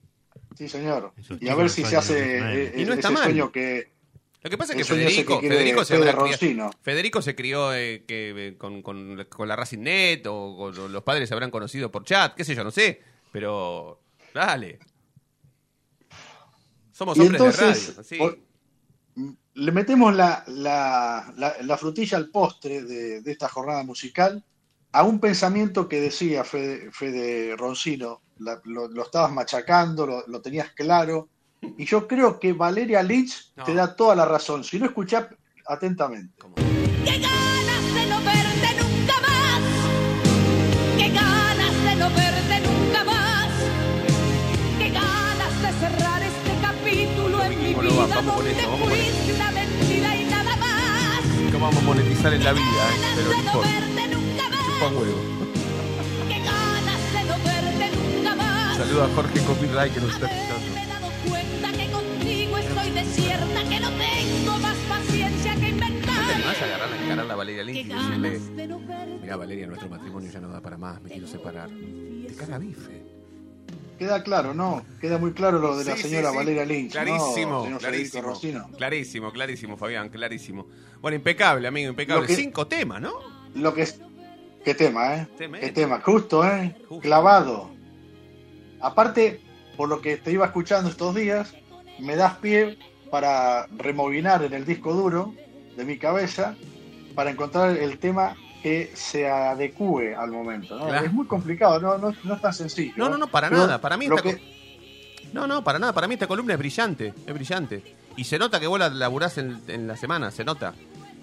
Sí, 0.56 0.68
señor. 0.68 1.12
Esos 1.16 1.40
Y 1.40 1.48
a 1.48 1.54
ver 1.54 1.70
si 1.70 1.84
se 1.84 1.96
hace 1.96 2.38
eh, 2.38 2.72
Y 2.76 2.84
no 2.84 2.92
está 2.94 3.08
ese 3.08 3.14
mal. 3.14 3.24
sueño 3.24 3.50
que... 3.52 3.90
Lo 4.42 4.50
que 4.50 4.58
pasa 4.58 4.72
es 4.72 4.78
que 4.78 4.84
Federico, 4.84 5.40
que 5.40 5.48
Federico 5.48 5.84
se 5.84 6.12
Roncino. 6.12 6.70
Federico 6.82 7.22
se 7.22 7.34
crió 7.36 7.72
eh, 7.74 8.04
que, 8.06 8.48
eh, 8.48 8.56
con, 8.58 8.82
con- 8.82 9.24
con 9.28 9.46
la 9.48 9.54
Racing 9.54 9.78
Net 9.78 10.26
o, 10.26 10.34
o 10.56 10.70
los 10.72 11.02
padres 11.04 11.28
se 11.28 11.34
habrán 11.34 11.50
conocido 11.52 11.92
por 11.92 12.04
chat, 12.04 12.34
qué 12.34 12.44
sé 12.44 12.54
yo, 12.56 12.64
no 12.64 12.72
sé. 12.72 13.00
Pero, 13.30 14.00
dale. 14.34 14.80
Somos 16.92 17.16
Y 17.16 17.20
hombres 17.20 17.40
entonces, 17.40 17.86
de 17.86 17.92
radio. 17.92 18.04
sí. 18.04 18.16
por- 18.16 18.38
le 19.54 19.70
metemos 19.72 20.14
la, 20.14 20.42
la- 20.48 21.32
la- 21.36 21.56
la 21.62 21.76
frutilla 21.78 22.16
al 22.16 22.28
postre 22.30 22.82
de, 22.82 23.20
de 23.20 23.32
esta 23.32 23.48
jornada 23.48 23.82
musical 23.84 24.42
a 24.92 25.02
un 25.04 25.20
pensamiento 25.20 25.88
que 25.88 26.00
decía 26.00 26.42
Fede, 26.44 26.90
Fede 26.92 27.54
Roncino, 27.56 28.22
la, 28.42 28.60
lo, 28.64 28.88
lo, 28.88 29.02
estabas 29.02 29.32
machacando, 29.32 30.06
lo, 30.06 30.24
lo, 30.26 30.40
tenías 30.40 30.70
claro. 30.72 31.28
Y 31.78 31.84
yo 31.84 32.08
creo 32.08 32.38
que 32.38 32.52
Valeria 32.52 33.02
Lynch 33.02 33.52
no. 33.56 33.64
te 33.64 33.74
da 33.74 33.94
toda 33.94 34.14
la 34.16 34.24
razón. 34.24 34.64
Si 34.64 34.78
no 34.78 34.86
escuchás 34.86 35.26
atentamente. 35.66 36.34
¿Cómo? 36.40 36.54
¡Qué 36.56 37.18
ganas 37.18 37.94
de 37.94 38.06
no 38.06 38.18
verte 38.22 38.68
nunca 38.82 39.20
más! 39.20 39.60
¡Qué 40.98 41.08
ganas 41.10 41.84
de 41.84 41.96
no 41.96 42.10
verte 42.10 42.60
nunca 42.60 43.04
más! 43.04 43.48
¡Qué 44.78 44.90
ganas 44.90 45.62
de 45.62 45.72
cerrar 45.80 46.22
este 46.22 46.52
capítulo 46.60 47.44
en 47.44 47.58
mi 47.58 47.74
vida 47.74 48.06
vamos 48.06 48.36
donde 48.36 48.50
eso, 48.52 48.70
vamos 48.70 48.88
fuiste 48.88 49.32
una 49.34 49.50
mentira 49.52 50.16
y 50.16 50.24
nada 50.24 50.56
más! 50.56 51.52
¿Cómo 51.52 51.66
vamos 51.66 51.82
a 51.82 51.86
monetizar 51.86 52.32
en 52.32 52.44
la 52.44 52.52
vida? 52.52 52.62
Eh? 52.62 53.12
Pero 53.16 53.28
no 53.28 53.38
importa. 53.38 53.70
Chupan 54.66 54.96
huevo. 54.96 55.41
Saludo 58.82 59.04
a 59.04 59.08
Jorge 59.14 59.40
Copyright 59.44 59.94
que 59.94 60.00
nos 60.00 60.12
está 60.14 60.26
escuchando. 60.26 60.74
Me 60.74 60.82
he 60.82 60.86
dado 60.86 61.08
cuenta 61.28 61.72
que 61.72 61.90
contigo 61.92 62.58
estoy 62.58 62.90
desierta, 62.90 63.68
que 63.68 63.80
no 63.80 63.88
tengo 63.90 64.58
más 64.58 64.76
paciencia 64.88 65.54
que 65.54 65.68
inventar. 65.68 66.26
¿Te 66.26 66.32
animás 66.34 66.62
a 66.62 66.64
agarrar 66.64 66.92
a 66.92 67.04
encarar 67.04 67.30
a 67.30 67.34
Valeria 67.36 67.62
Lynch 67.62 67.78
y 67.78 67.88
decirle, 67.88 68.40
mira 69.20 69.36
Valeria, 69.36 69.66
nuestro 69.68 69.88
matrimonio 69.88 70.30
ya 70.30 70.40
no 70.40 70.48
da 70.48 70.60
para 70.60 70.76
más, 70.78 71.00
me 71.00 71.10
quiero 71.10 71.26
separar? 71.28 71.70
Te 71.70 72.34
caga 72.34 72.58
bife. 72.58 73.02
Queda 73.98 74.22
claro, 74.24 74.52
¿no? 74.52 74.84
Queda 75.00 75.16
muy 75.18 75.32
claro 75.32 75.60
lo 75.60 75.76
de 75.76 75.84
la 75.84 75.96
Sí, 75.96 76.02
señora 76.02 76.30
sí. 76.30 76.36
Valeria 76.36 76.64
Lynch. 76.64 76.90
Clarísimo, 76.92 77.68
¿no, 77.70 77.78
clarísimo. 77.78 78.32
Clarísimo, 78.76 79.30
clarísimo, 79.32 79.76
Fabián, 79.76 80.08
clarísimo. 80.08 80.66
Bueno, 81.00 81.14
impecable, 81.16 81.68
amigo, 81.68 81.90
impecable. 81.90 82.22
Lo 82.22 82.26
que- 82.26 82.34
Cinco 82.34 82.66
temas, 82.66 83.00
¿no? 83.00 83.12
Lo 83.54 83.72
que 83.74 83.82
es. 83.82 84.00
Qué 84.64 84.74
tema, 84.74 85.16
¿eh? 85.18 85.28
Qué 85.38 85.70
tema. 85.70 86.00
Justo, 86.00 86.44
¿eh? 86.44 86.74
Clavado. 87.00 87.71
Aparte, 88.82 89.40
por 89.76 89.88
lo 89.88 90.00
que 90.00 90.16
te 90.18 90.32
iba 90.32 90.44
escuchando 90.44 90.90
estos 90.90 91.14
días, 91.14 91.54
me 91.98 92.16
das 92.16 92.34
pie 92.38 92.78
para 93.10 93.66
removinar 93.76 94.42
en 94.42 94.52
el 94.52 94.64
disco 94.64 94.92
duro 94.92 95.34
de 95.76 95.84
mi 95.84 95.98
cabeza 95.98 96.54
para 97.14 97.30
encontrar 97.30 97.76
el 97.76 97.98
tema 97.98 98.36
que 98.62 98.90
se 98.94 99.28
adecue 99.28 100.14
al 100.14 100.30
momento. 100.30 100.78
¿no? 100.78 100.86
Claro. 100.86 101.06
Es 101.06 101.12
muy 101.12 101.26
complicado, 101.26 101.80
no, 101.80 101.98
no, 101.98 102.14
no 102.24 102.34
es 102.34 102.40
tan 102.40 102.54
sencillo. 102.54 102.92
No, 102.96 103.08
no, 103.08 103.18
no, 103.18 103.26
para 103.26 103.48
Pero 103.48 103.62
nada. 103.62 103.80
Para 103.80 103.96
mí 103.96 104.06
esta 104.06 104.22
que- 104.22 104.40
No, 105.32 105.46
no, 105.46 105.64
para 105.64 105.78
nada. 105.78 105.92
Para 105.92 106.06
mí 106.08 106.14
esta 106.14 106.26
columna 106.26 106.52
es 106.54 106.58
brillante. 106.58 107.12
Es 107.26 107.34
brillante. 107.34 107.96
Y 108.16 108.24
se 108.24 108.38
nota 108.38 108.60
que 108.60 108.66
vos 108.66 108.78
la 108.78 108.88
laburás 108.88 109.38
en, 109.38 109.60
en 109.68 109.86
la 109.88 109.96
semana. 109.96 110.30
Se 110.30 110.44
nota. 110.44 110.74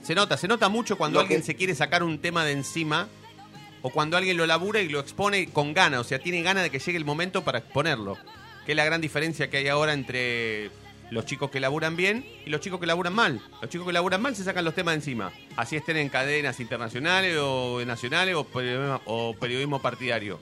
Se 0.03 0.15
nota. 0.15 0.35
Se 0.37 0.47
nota 0.47 0.67
mucho 0.69 0.97
cuando 0.97 1.15
Lo 1.15 1.21
alguien 1.21 1.39
que- 1.41 1.45
se 1.45 1.55
quiere 1.55 1.75
sacar 1.75 2.03
un 2.03 2.19
tema 2.19 2.43
de 2.43 2.51
encima. 2.53 3.07
O 3.81 3.89
cuando 3.89 4.17
alguien 4.17 4.37
lo 4.37 4.45
labura 4.45 4.81
y 4.81 4.89
lo 4.89 4.99
expone 4.99 5.49
con 5.49 5.73
ganas. 5.73 6.01
O 6.01 6.03
sea, 6.03 6.19
tiene 6.19 6.41
ganas 6.41 6.63
de 6.63 6.69
que 6.69 6.79
llegue 6.79 6.97
el 6.97 7.05
momento 7.05 7.43
para 7.43 7.59
exponerlo. 7.59 8.17
Que 8.65 8.73
es 8.73 8.75
la 8.75 8.85
gran 8.85 9.01
diferencia 9.01 9.49
que 9.49 9.57
hay 9.57 9.67
ahora 9.67 9.93
entre 9.93 10.69
los 11.11 11.25
chicos 11.25 11.49
que 11.49 11.59
laburan 11.59 11.95
bien 11.95 12.25
y 12.45 12.49
los 12.49 12.61
chicos 12.61 12.79
que 12.79 12.85
laburan 12.85 13.13
mal. 13.13 13.41
Los 13.61 13.69
chicos 13.69 13.87
que 13.87 13.93
laburan 13.93 14.21
mal 14.21 14.35
se 14.35 14.43
sacan 14.43 14.65
los 14.65 14.75
temas 14.75 14.95
encima. 14.95 15.31
Así 15.55 15.75
estén 15.75 15.97
en 15.97 16.09
cadenas 16.09 16.59
internacionales 16.59 17.37
o 17.39 17.81
nacionales 17.85 18.35
o 18.35 18.43
periodismo, 18.43 19.01
o 19.05 19.35
periodismo 19.35 19.81
partidario. 19.81 20.39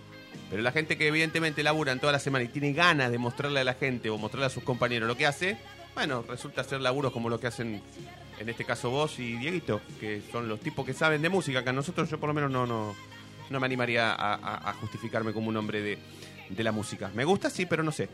Pero 0.50 0.62
la 0.62 0.72
gente 0.72 0.98
que 0.98 1.08
evidentemente 1.08 1.64
laburan 1.64 2.00
toda 2.00 2.14
la 2.14 2.20
semana 2.20 2.46
y 2.46 2.48
tiene 2.48 2.74
ganas 2.74 3.12
de 3.12 3.18
mostrarle 3.18 3.60
a 3.60 3.64
la 3.64 3.74
gente 3.74 4.10
o 4.10 4.18
mostrarle 4.18 4.48
a 4.48 4.50
sus 4.50 4.64
compañeros 4.64 5.08
lo 5.08 5.18
que 5.18 5.26
hace, 5.26 5.58
bueno, 5.94 6.24
resulta 6.28 6.64
ser 6.64 6.80
laburos 6.82 7.12
como 7.12 7.30
lo 7.30 7.40
que 7.40 7.48
hacen 7.48 7.82
en 8.40 8.50
este 8.50 8.66
caso 8.66 8.90
vos 8.90 9.20
y 9.20 9.36
Dieguito, 9.38 9.82
que 10.00 10.22
son 10.32 10.48
los 10.48 10.60
tipos 10.60 10.86
que 10.86 10.94
saben 10.94 11.22
de 11.22 11.30
música, 11.30 11.64
que 11.64 11.70
a 11.70 11.74
nosotros 11.74 12.10
yo 12.10 12.20
por 12.20 12.28
lo 12.28 12.34
menos 12.34 12.52
no, 12.52 12.68
no, 12.68 12.96
no 13.50 13.60
me 13.60 13.66
animaría 13.66 14.12
a, 14.14 14.34
a- 14.36 14.70
a 14.70 14.74
justificarme 14.74 15.34
como 15.34 15.50
un 15.50 15.58
hombre 15.58 15.82
de, 15.82 15.98
de 16.50 16.64
la 16.64 16.72
música. 16.72 17.12
Me 17.14 17.26
gusta, 17.26 17.50
sí, 17.50 17.66
pero 17.66 17.84
no 17.84 17.92
sé. 17.92 18.10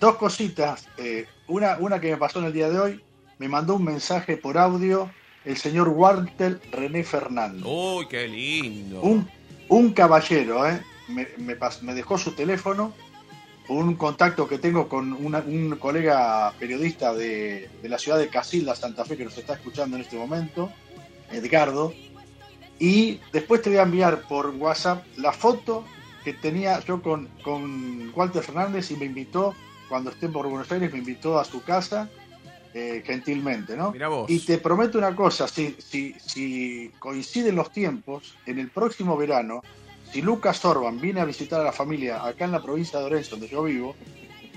Dos 0.00 0.16
cositas. 0.16 0.86
eh, 0.98 1.26
una, 1.46 1.76
una 1.78 2.00
que 2.00 2.10
me 2.10 2.16
pasó 2.16 2.38
en 2.40 2.46
el 2.46 2.52
día 2.52 2.68
de 2.68 2.78
hoy. 2.78 3.00
Me 3.38 3.48
mandó 3.48 3.76
un 3.76 3.84
mensaje 3.84 4.36
por 4.36 4.58
audio 4.58 5.10
el 5.44 5.56
señor 5.56 5.88
Walter 5.88 6.60
René 6.72 7.04
Fernández. 7.04 7.62
Uy, 7.64 8.06
qué 8.08 8.26
lindo. 8.28 9.00
Un, 9.02 9.28
un 9.68 9.92
caballero, 9.92 10.68
¿eh? 10.68 10.80
Me, 11.08 11.28
me 11.38 11.58
pas- 11.58 11.82
me 11.82 11.94
dejó 11.94 12.16
su 12.16 12.32
teléfono, 12.32 12.94
un 13.68 13.94
contacto 13.96 14.48
que 14.48 14.58
tengo 14.58 14.88
con 14.88 15.12
una- 15.12 15.40
un 15.40 15.76
colega 15.76 16.52
periodista 16.58 17.12
de, 17.14 17.68
de 17.82 17.88
la 17.88 17.98
ciudad 17.98 18.18
de 18.18 18.28
Casilda, 18.28 18.74
Santa 18.74 19.04
Fe, 19.04 19.16
que 19.16 19.24
nos 19.24 19.36
está 19.36 19.54
escuchando 19.54 19.96
en 19.96 20.02
este 20.02 20.16
momento, 20.16 20.70
Edgardo. 21.30 21.92
Y 22.78 23.20
después 23.32 23.62
te 23.62 23.70
voy 23.70 23.78
a 23.78 23.82
enviar 23.82 24.22
por 24.22 24.50
WhatsApp 24.50 25.04
la 25.16 25.32
foto 25.32 25.84
que 26.24 26.32
tenía 26.32 26.80
yo 26.80 27.02
con, 27.02 27.28
con 27.42 28.12
Walter 28.14 28.42
Fernández 28.42 28.90
y 28.90 28.96
me 28.96 29.04
invitó, 29.04 29.54
cuando 29.88 30.10
esté 30.10 30.28
por 30.28 30.48
Buenos 30.48 30.70
Aires, 30.72 30.90
me 30.92 30.98
invitó 30.98 31.38
a 31.38 31.44
su 31.44 31.62
casa, 31.62 32.08
eh, 32.72 33.02
gentilmente, 33.04 33.76
¿no? 33.76 33.92
Mira 33.92 34.08
vos. 34.08 34.28
Y 34.30 34.40
te 34.40 34.58
prometo 34.58 34.98
una 34.98 35.14
cosa, 35.14 35.46
si, 35.46 35.76
si, 35.78 36.14
si 36.14 36.90
coinciden 36.98 37.54
los 37.54 37.70
tiempos, 37.70 38.36
en 38.46 38.58
el 38.58 38.70
próximo 38.70 39.16
verano, 39.16 39.62
si 40.10 40.22
Lucas 40.22 40.64
Orban 40.64 41.00
viene 41.00 41.20
a 41.20 41.24
visitar 41.24 41.60
a 41.60 41.64
la 41.64 41.72
familia 41.72 42.24
acá 42.24 42.46
en 42.46 42.52
la 42.52 42.62
provincia 42.62 42.98
de 42.98 43.04
Orense, 43.04 43.30
donde 43.30 43.48
yo 43.48 43.62
vivo, 43.62 43.94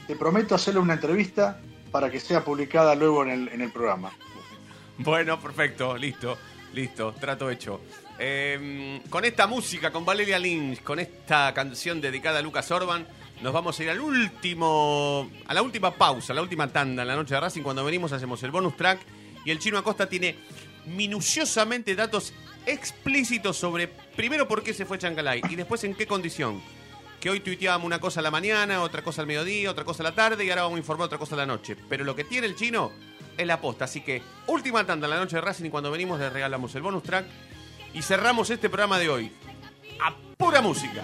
te 0.07 0.15
prometo 0.15 0.55
hacerle 0.55 0.79
una 0.79 0.93
entrevista 0.93 1.59
para 1.91 2.09
que 2.09 2.19
sea 2.19 2.43
publicada 2.43 2.95
luego 2.95 3.23
en 3.23 3.29
el, 3.29 3.49
en 3.49 3.61
el 3.61 3.71
programa. 3.71 4.11
Bueno, 4.99 5.39
perfecto, 5.39 5.97
listo, 5.97 6.37
listo, 6.73 7.13
trato 7.13 7.49
hecho. 7.49 7.81
Eh, 8.19 9.01
con 9.09 9.25
esta 9.25 9.47
música, 9.47 9.91
con 9.91 10.03
Valeria 10.03 10.39
Lynch, 10.39 10.81
con 10.81 10.99
esta 10.99 11.53
canción 11.53 12.01
dedicada 12.01 12.39
a 12.39 12.41
Lucas 12.41 12.69
Orban, 12.71 13.05
nos 13.41 13.53
vamos 13.53 13.79
a 13.79 13.83
ir 13.83 13.89
al 13.91 13.99
último, 13.99 15.29
a 15.45 15.53
la 15.53 15.61
última 15.61 15.91
pausa, 15.91 16.33
a 16.33 16.35
la 16.35 16.41
última 16.41 16.67
tanda 16.67 17.03
en 17.03 17.07
la 17.07 17.15
noche 17.15 17.35
de 17.35 17.39
Racing. 17.39 17.61
Cuando 17.61 17.85
venimos 17.85 18.11
hacemos 18.11 18.41
el 18.41 18.51
bonus 18.51 18.75
track 18.75 18.99
y 19.45 19.51
el 19.51 19.59
chino 19.59 19.77
Acosta 19.77 20.09
tiene 20.09 20.35
minuciosamente 20.87 21.95
datos 21.95 22.33
explícitos 22.65 23.57
sobre 23.57 23.87
primero 23.87 24.47
por 24.47 24.63
qué 24.63 24.73
se 24.73 24.85
fue 24.85 24.97
Chancalay 24.97 25.41
y 25.49 25.55
después 25.55 25.83
en 25.83 25.93
qué 25.93 26.07
condición. 26.07 26.61
Que 27.19 27.29
hoy 27.29 27.39
tuiteábamos 27.39 27.85
una 27.85 27.99
cosa 27.99 28.19
a 28.19 28.23
la 28.23 28.31
mañana, 28.31 28.81
otra 28.81 29.03
cosa 29.03 29.21
al 29.21 29.27
mediodía, 29.27 29.71
otra 29.71 29.83
cosa 29.83 30.01
a 30.03 30.05
la 30.05 30.15
tarde 30.15 30.43
y 30.45 30.49
ahora 30.49 30.63
vamos 30.63 30.77
a 30.77 30.79
informar 30.79 31.05
otra 31.05 31.17
cosa 31.17 31.35
a 31.35 31.39
la 31.39 31.45
noche. 31.45 31.75
Pero 31.89 32.03
lo 32.03 32.15
que 32.15 32.23
tiene 32.23 32.47
el 32.47 32.55
chino 32.55 32.91
es 33.37 33.45
la 33.45 33.61
posta. 33.61 33.85
Así 33.85 34.01
que 34.01 34.21
última 34.47 34.85
tanda 34.85 35.05
en 35.07 35.11
la 35.11 35.19
noche 35.19 35.35
de 35.35 35.41
Racing 35.41 35.65
y 35.65 35.69
cuando 35.69 35.91
venimos 35.91 36.19
les 36.19 36.31
regalamos 36.31 36.73
el 36.75 36.81
bonus 36.81 37.03
track 37.03 37.25
y 37.97 38.01
cerramos 38.03 38.51
este 38.51 38.69
programa 38.69 38.99
de 38.99 39.09
hoy. 39.09 39.31
A 39.99 40.15
pura 40.37 40.61
música. 40.61 41.03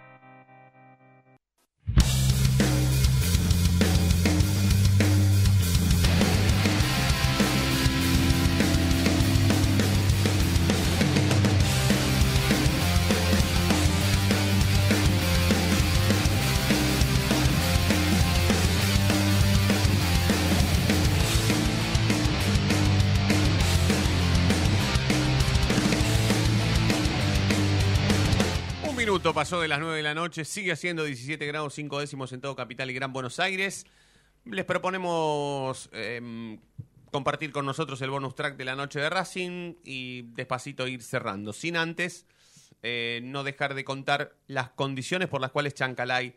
De 29.59 29.67
las 29.67 29.79
9 29.79 29.97
de 29.97 30.03
la 30.03 30.13
noche, 30.13 30.45
sigue 30.45 30.71
haciendo 30.71 31.03
17 31.03 31.45
grados 31.45 31.73
5 31.73 31.99
décimos 31.99 32.31
en 32.31 32.39
todo 32.39 32.55
Capital 32.55 32.89
y 32.89 32.93
Gran 32.93 33.11
Buenos 33.11 33.39
Aires. 33.39 33.85
Les 34.45 34.63
proponemos 34.63 35.89
em, 35.91 36.59
compartir 37.11 37.51
con 37.51 37.65
nosotros 37.65 38.01
el 38.01 38.09
bonus 38.09 38.35
track 38.35 38.55
de 38.55 38.65
la 38.65 38.75
noche 38.75 38.99
de 38.99 39.09
Racing 39.09 39.75
y 39.83 40.21
despacito 40.33 40.87
ir 40.87 41.01
cerrando. 41.01 41.51
Sin 41.53 41.75
antes 41.75 42.25
eh, 42.81 43.19
no 43.23 43.43
dejar 43.43 43.73
de 43.73 43.83
contar 43.83 44.37
las 44.47 44.69
condiciones 44.69 45.27
por 45.27 45.41
las 45.41 45.51
cuales 45.51 45.73
Chancalay 45.73 46.35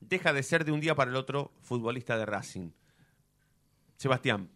deja 0.00 0.32
de 0.32 0.42
ser 0.42 0.64
de 0.64 0.72
un 0.72 0.80
día 0.80 0.94
para 0.94 1.10
el 1.10 1.16
otro 1.16 1.52
futbolista 1.60 2.16
de 2.16 2.24
Racing. 2.24 2.70
Sebastián. 3.96 4.48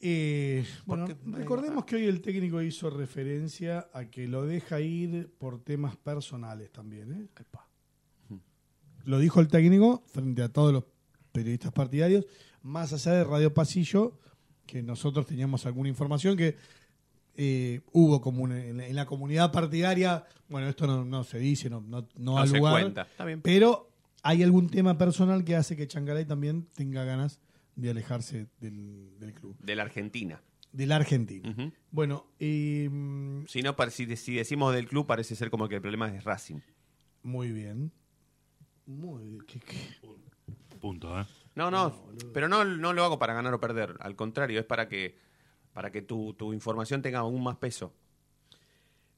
Eh, 0.00 0.64
bueno, 0.86 1.06
recordemos 1.26 1.84
que 1.84 1.96
hoy 1.96 2.04
el 2.04 2.20
técnico 2.20 2.62
hizo 2.62 2.88
referencia 2.88 3.88
a 3.92 4.04
que 4.04 4.28
lo 4.28 4.44
deja 4.46 4.80
ir 4.80 5.28
por 5.38 5.60
temas 5.64 5.96
personales 5.96 6.70
también. 6.70 7.12
¿eh? 7.12 7.26
Lo 9.04 9.18
dijo 9.18 9.40
el 9.40 9.48
técnico 9.48 10.04
frente 10.06 10.42
a 10.42 10.48
todos 10.52 10.72
los 10.72 10.84
periodistas 11.32 11.72
partidarios, 11.72 12.26
más 12.62 12.92
allá 12.92 13.12
de 13.12 13.24
Radio 13.24 13.52
Pasillo, 13.54 14.18
que 14.66 14.82
nosotros 14.82 15.26
teníamos 15.26 15.64
alguna 15.66 15.88
información 15.88 16.36
que 16.36 16.56
eh, 17.36 17.80
hubo 17.92 18.20
como 18.20 18.42
una- 18.42 18.62
en, 18.64 18.76
la, 18.78 18.86
en 18.86 18.96
la 18.96 19.06
comunidad 19.06 19.50
partidaria, 19.52 20.24
bueno, 20.48 20.68
esto 20.68 20.86
no, 20.86 21.04
no 21.04 21.24
se 21.24 21.38
dice, 21.38 21.70
no, 21.70 21.80
no, 21.80 22.02
no, 22.02 22.08
No 22.16 22.38
al 22.38 22.48
se 22.48 22.58
lugar, 22.58 22.72
cuenta, 22.82 23.06
pero 23.42 23.90
hay 24.22 24.42
algún 24.42 24.68
tema 24.68 24.98
personal 24.98 25.44
que 25.44 25.54
hace 25.56 25.76
que 25.76 25.86
Changalay 25.86 26.24
también 26.24 26.66
tenga 26.74 27.04
ganas 27.04 27.38
de 27.78 27.90
alejarse 27.90 28.48
del, 28.60 29.18
del 29.18 29.32
club, 29.34 29.56
De 29.60 29.74
la 29.76 29.82
Argentina. 29.84 30.42
de 30.72 30.86
la 30.86 30.96
Argentina. 30.96 31.54
Bueno, 31.90 32.26
eh, 32.38 32.90
Si 33.46 33.62
no, 33.62 33.74
si 33.90 34.34
decimos 34.34 34.74
del 34.74 34.86
club, 34.88 35.06
parece 35.06 35.34
ser 35.36 35.48
como 35.50 35.68
que 35.68 35.76
el 35.76 35.80
problema 35.80 36.14
es 36.14 36.24
Racing. 36.24 36.60
muy 37.22 37.52
bien. 37.52 37.92
Muy 38.86 39.24
bien. 39.24 39.38
¿Qué- 39.46 39.60
qué? 39.60 39.76
Punto, 40.80 41.20
¿eh? 41.20 41.24
No, 41.54 41.70
no, 41.70 42.08
pero 42.32 42.48
no, 42.48 42.64
no 42.64 42.92
lo 42.92 43.04
hago 43.04 43.18
para 43.18 43.34
ganar 43.34 43.52
o 43.54 43.60
perder. 43.60 43.96
Al 44.00 44.14
contrario, 44.16 44.58
es 44.60 44.66
para 44.66 44.88
que, 44.88 45.16
para 45.72 45.90
que 45.90 46.02
tu, 46.02 46.34
tu 46.34 46.52
información 46.52 47.02
tenga 47.02 47.18
aún 47.20 47.42
más 47.42 47.56
peso. 47.58 47.92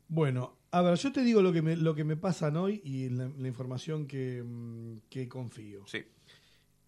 Bueno, 0.08 0.58
a 0.70 0.82
ver, 0.82 0.96
yo 0.98 1.12
te 1.12 1.22
digo 1.22 1.40
lo 1.42 1.52
que 1.52 1.62
me, 1.62 1.76
lo 1.76 1.94
que 1.94 2.04
me 2.04 2.16
pasan 2.16 2.56
hoy 2.56 2.80
y 2.84 3.08
la, 3.10 3.28
la 3.36 3.48
información 3.48 4.06
que, 4.06 4.42
mm, 4.42 5.08
que 5.08 5.28
confío. 5.28 5.86
Sí. 5.86 6.04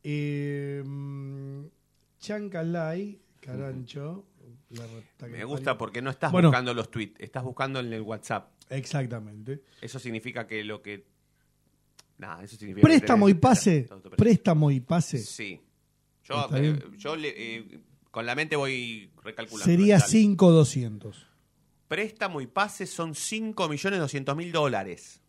Eh, 0.03 0.83
Chancalay, 2.19 3.21
Carancho. 3.41 4.27
Me 5.29 5.45
gusta 5.45 5.77
porque 5.77 6.01
no 6.01 6.11
estás 6.11 6.33
Bueno, 6.33 6.49
buscando 6.49 6.73
los 6.73 6.91
tweets, 6.91 7.21
estás 7.21 7.43
buscando 7.45 7.81
en 7.81 7.93
el 7.93 8.01
WhatsApp. 8.03 8.51
Exactamente. 8.71 9.63
Eso 9.81 9.99
significa 9.99 10.47
que 10.47 10.65
lo 10.65 10.81
que. 10.81 11.05
Nada, 12.19 12.43
eso 12.43 12.57
significa. 12.57 12.87
que 12.89 12.99
Préstamo 12.99 13.29
y 13.29 13.35
pase. 13.35 13.89
Préstamo 14.17 14.71
y 14.71 14.81
pase. 14.81 15.19
Sí. 15.19 15.61
Yo, 16.25 16.49
eh, 16.55 16.61
bien. 16.61 16.97
yo 16.97 17.17
le- 17.17 17.57
eh, 17.57 17.81
con 18.11 18.25
la 18.25 18.35
mente 18.35 18.57
voy 18.57 19.11
recalculando. 19.23 19.65
Sería 19.65 19.99
Dale. 19.99 20.11
5,200. 20.11 21.27
Préstamo 21.89 22.41
y 22.41 22.47
pase 22.47 22.87
son 22.87 23.15
5.200.000 23.15 24.51
dólares 24.53 25.21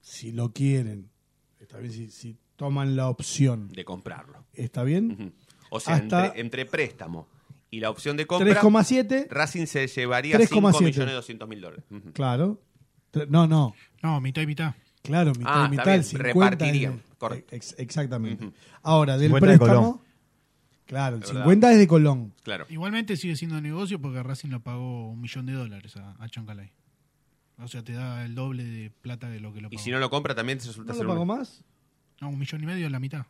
Si 0.00 0.32
lo 0.32 0.52
quieren. 0.52 1.10
Está 1.60 1.78
bien 1.78 1.92
si, 1.92 2.10
si 2.10 2.38
toman 2.56 2.96
la 2.96 3.08
opción. 3.08 3.68
de 3.68 3.84
comprarlo. 3.84 4.44
¿Está 4.54 4.82
bien? 4.82 5.32
O 5.70 5.80
sea, 5.80 5.94
Hasta 5.96 6.26
entre, 6.26 6.40
entre 6.40 6.66
préstamo 6.66 7.28
y 7.70 7.80
la 7.80 7.90
opción 7.90 8.16
de 8.16 8.26
compra, 8.26 8.60
3,7. 8.60 9.26
Racing 9.28 9.66
se 9.66 9.86
llevaría 9.88 10.38
3,7. 10.38 10.92
5.200.000 11.38 11.60
dólares. 11.60 11.84
Ujú. 11.90 12.12
Claro. 12.12 12.60
Tre- 13.12 13.26
No, 13.28 13.46
no. 13.46 13.74
No, 14.02 14.20
mitad 14.20 14.42
y 14.42 14.46
mitad. 14.46 14.74
Claro, 15.02 15.32
mitad 15.32 15.44
Ah, 15.46 15.58
y 15.60 15.64
está 15.64 15.68
mitad, 15.70 15.94
el 15.94 16.00
bien, 16.00 16.04
50 16.04 16.32
repartirían, 16.56 17.02
correcto. 17.18 17.54
ex- 17.54 17.74
exactamente. 17.78 18.50
Ahora, 18.82 19.16
del 19.18 19.28
50 19.28 19.46
de 19.52 19.58
préstamo. 19.58 19.80
Colón. 19.92 20.06
Claro, 20.86 21.16
el 21.16 21.20
De 21.22 21.26
verdad. 21.26 21.42
50 21.42 21.72
es 21.72 21.78
de 21.78 21.86
Colón. 21.88 22.32
Claro. 22.42 22.66
Igualmente 22.68 23.16
sigue 23.16 23.36
siendo 23.36 23.60
negocio 23.60 24.00
porque 24.00 24.22
Racing 24.22 24.48
lo 24.50 24.60
pagó 24.60 25.10
un 25.10 25.20
millón 25.20 25.46
de 25.46 25.52
dólares 25.52 25.96
a, 25.96 26.14
a 26.22 26.28
Chancalay. 26.28 26.70
O 27.58 27.68
sea, 27.68 27.82
te 27.82 27.92
da 27.92 28.24
el 28.24 28.34
doble 28.34 28.64
de 28.64 28.90
plata 28.90 29.28
de 29.28 29.40
lo 29.40 29.52
que 29.52 29.60
lo 29.60 29.68
Y 29.68 29.76
pagó. 29.76 29.82
si 29.84 29.90
no 29.90 29.98
lo 29.98 30.10
compra 30.10 30.34
también 30.34 30.58
te 30.58 30.66
resulta 30.66 30.92
¿No 30.92 30.96
ser 30.96 31.06
lo 31.06 31.12
un- 31.12 31.16
pagó 31.16 31.24
más? 31.26 31.64
No, 32.20 32.28
un 32.30 32.38
millón 32.38 32.62
y 32.62 32.66
medio 32.66 32.86
en 32.86 32.92
la 32.92 33.00
mitad. 33.00 33.26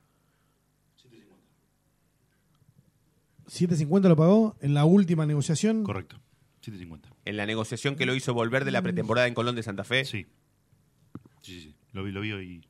7.50 3.48 4.08
lo 4.08 4.16
pagó 4.16 4.56
en 4.60 4.74
la 4.74 4.84
última 4.84 5.24
negociación. 5.24 5.84
Correcto. 5.84 6.16
750. 6.62 7.08
En 7.24 7.36
la 7.36 7.46
negociación 7.46 7.94
que 7.96 8.04
lo 8.06 8.14
hizo 8.14 8.34
volver 8.34 8.64
de 8.64 8.72
la 8.72 8.82
pretemporada 8.82 9.28
en 9.28 9.34
Colón 9.34 9.54
de 9.54 9.62
Santa 9.62 9.84
Fe. 9.84 10.04
Sí. 10.04 10.26
Sí, 11.42 11.52
sí, 11.52 11.60
sí. 11.60 11.74
Lo 11.92 12.02
vi, 12.02 12.10
lo 12.12 12.20
vi 12.22 12.30
y... 12.32 12.60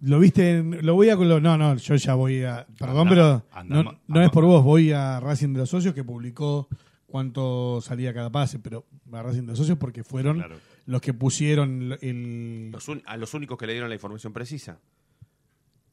¿Lo 0.00 0.18
viste? 0.18 0.58
En, 0.58 0.84
lo 0.84 0.94
voy 0.94 1.08
a. 1.10 1.14
lo- 1.16 1.40
No, 1.40 1.56
no, 1.56 1.76
yo 1.76 1.94
ya 1.96 2.14
voy 2.14 2.42
a. 2.42 2.66
Perdón, 2.78 3.08
Anda- 3.08 3.10
pero 3.10 3.46
anda 3.52 3.82
no, 3.82 4.00
no 4.06 4.22
es 4.22 4.30
por 4.30 4.44
vos. 4.44 4.62
Voy 4.62 4.92
a 4.92 5.18
Racing 5.20 5.54
de 5.54 5.60
los 5.60 5.70
Socios 5.70 5.94
que 5.94 6.04
publicó 6.04 6.68
cuánto 7.06 7.80
salía 7.80 8.12
cada 8.12 8.30
pase, 8.30 8.58
pero 8.58 8.86
a 9.12 9.22
Racing 9.22 9.42
de 9.42 9.46
los 9.48 9.58
Socios 9.58 9.78
porque 9.78 10.04
fueron 10.04 10.38
Claro. 10.38 10.56
Los 10.86 11.00
que 11.00 11.14
pusieron 11.14 11.96
el. 12.00 12.70
Los 12.70 12.88
un- 12.88 13.02
a 13.06 13.16
los 13.16 13.32
únicos 13.34 13.56
que 13.58 13.66
le 13.66 13.72
dieron 13.72 13.88
la 13.88 13.94
información 13.94 14.32
precisa. 14.32 14.80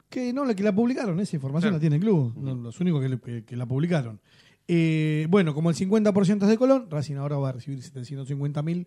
Que 0.08 0.32
no, 0.32 0.44
la 0.44 0.54
que 0.54 0.62
la 0.62 0.74
publicaron, 0.74 1.18
esa 1.20 1.36
información 1.36 1.70
Claro. 1.70 1.76
la 1.76 1.80
tiene 1.80 1.96
el 1.96 2.02
club, 2.02 2.34
no, 2.36 2.54
los 2.54 2.78
únicos 2.80 3.00
que, 3.00 3.08
le- 3.08 3.20
que- 3.20 3.44
que 3.44 3.56
la 3.56 3.64
publicaron. 3.66 4.20
Eh, 4.68 5.26
bueno, 5.30 5.54
como 5.54 5.70
el 5.70 5.76
50% 5.76 6.42
es 6.44 6.48
de 6.50 6.58
Colón, 6.58 6.88
Racing 6.90 7.16
ahora 7.16 7.36
va 7.38 7.48
a 7.48 7.52
recibir 7.52 7.82
750 7.82 8.62
mil 8.62 8.86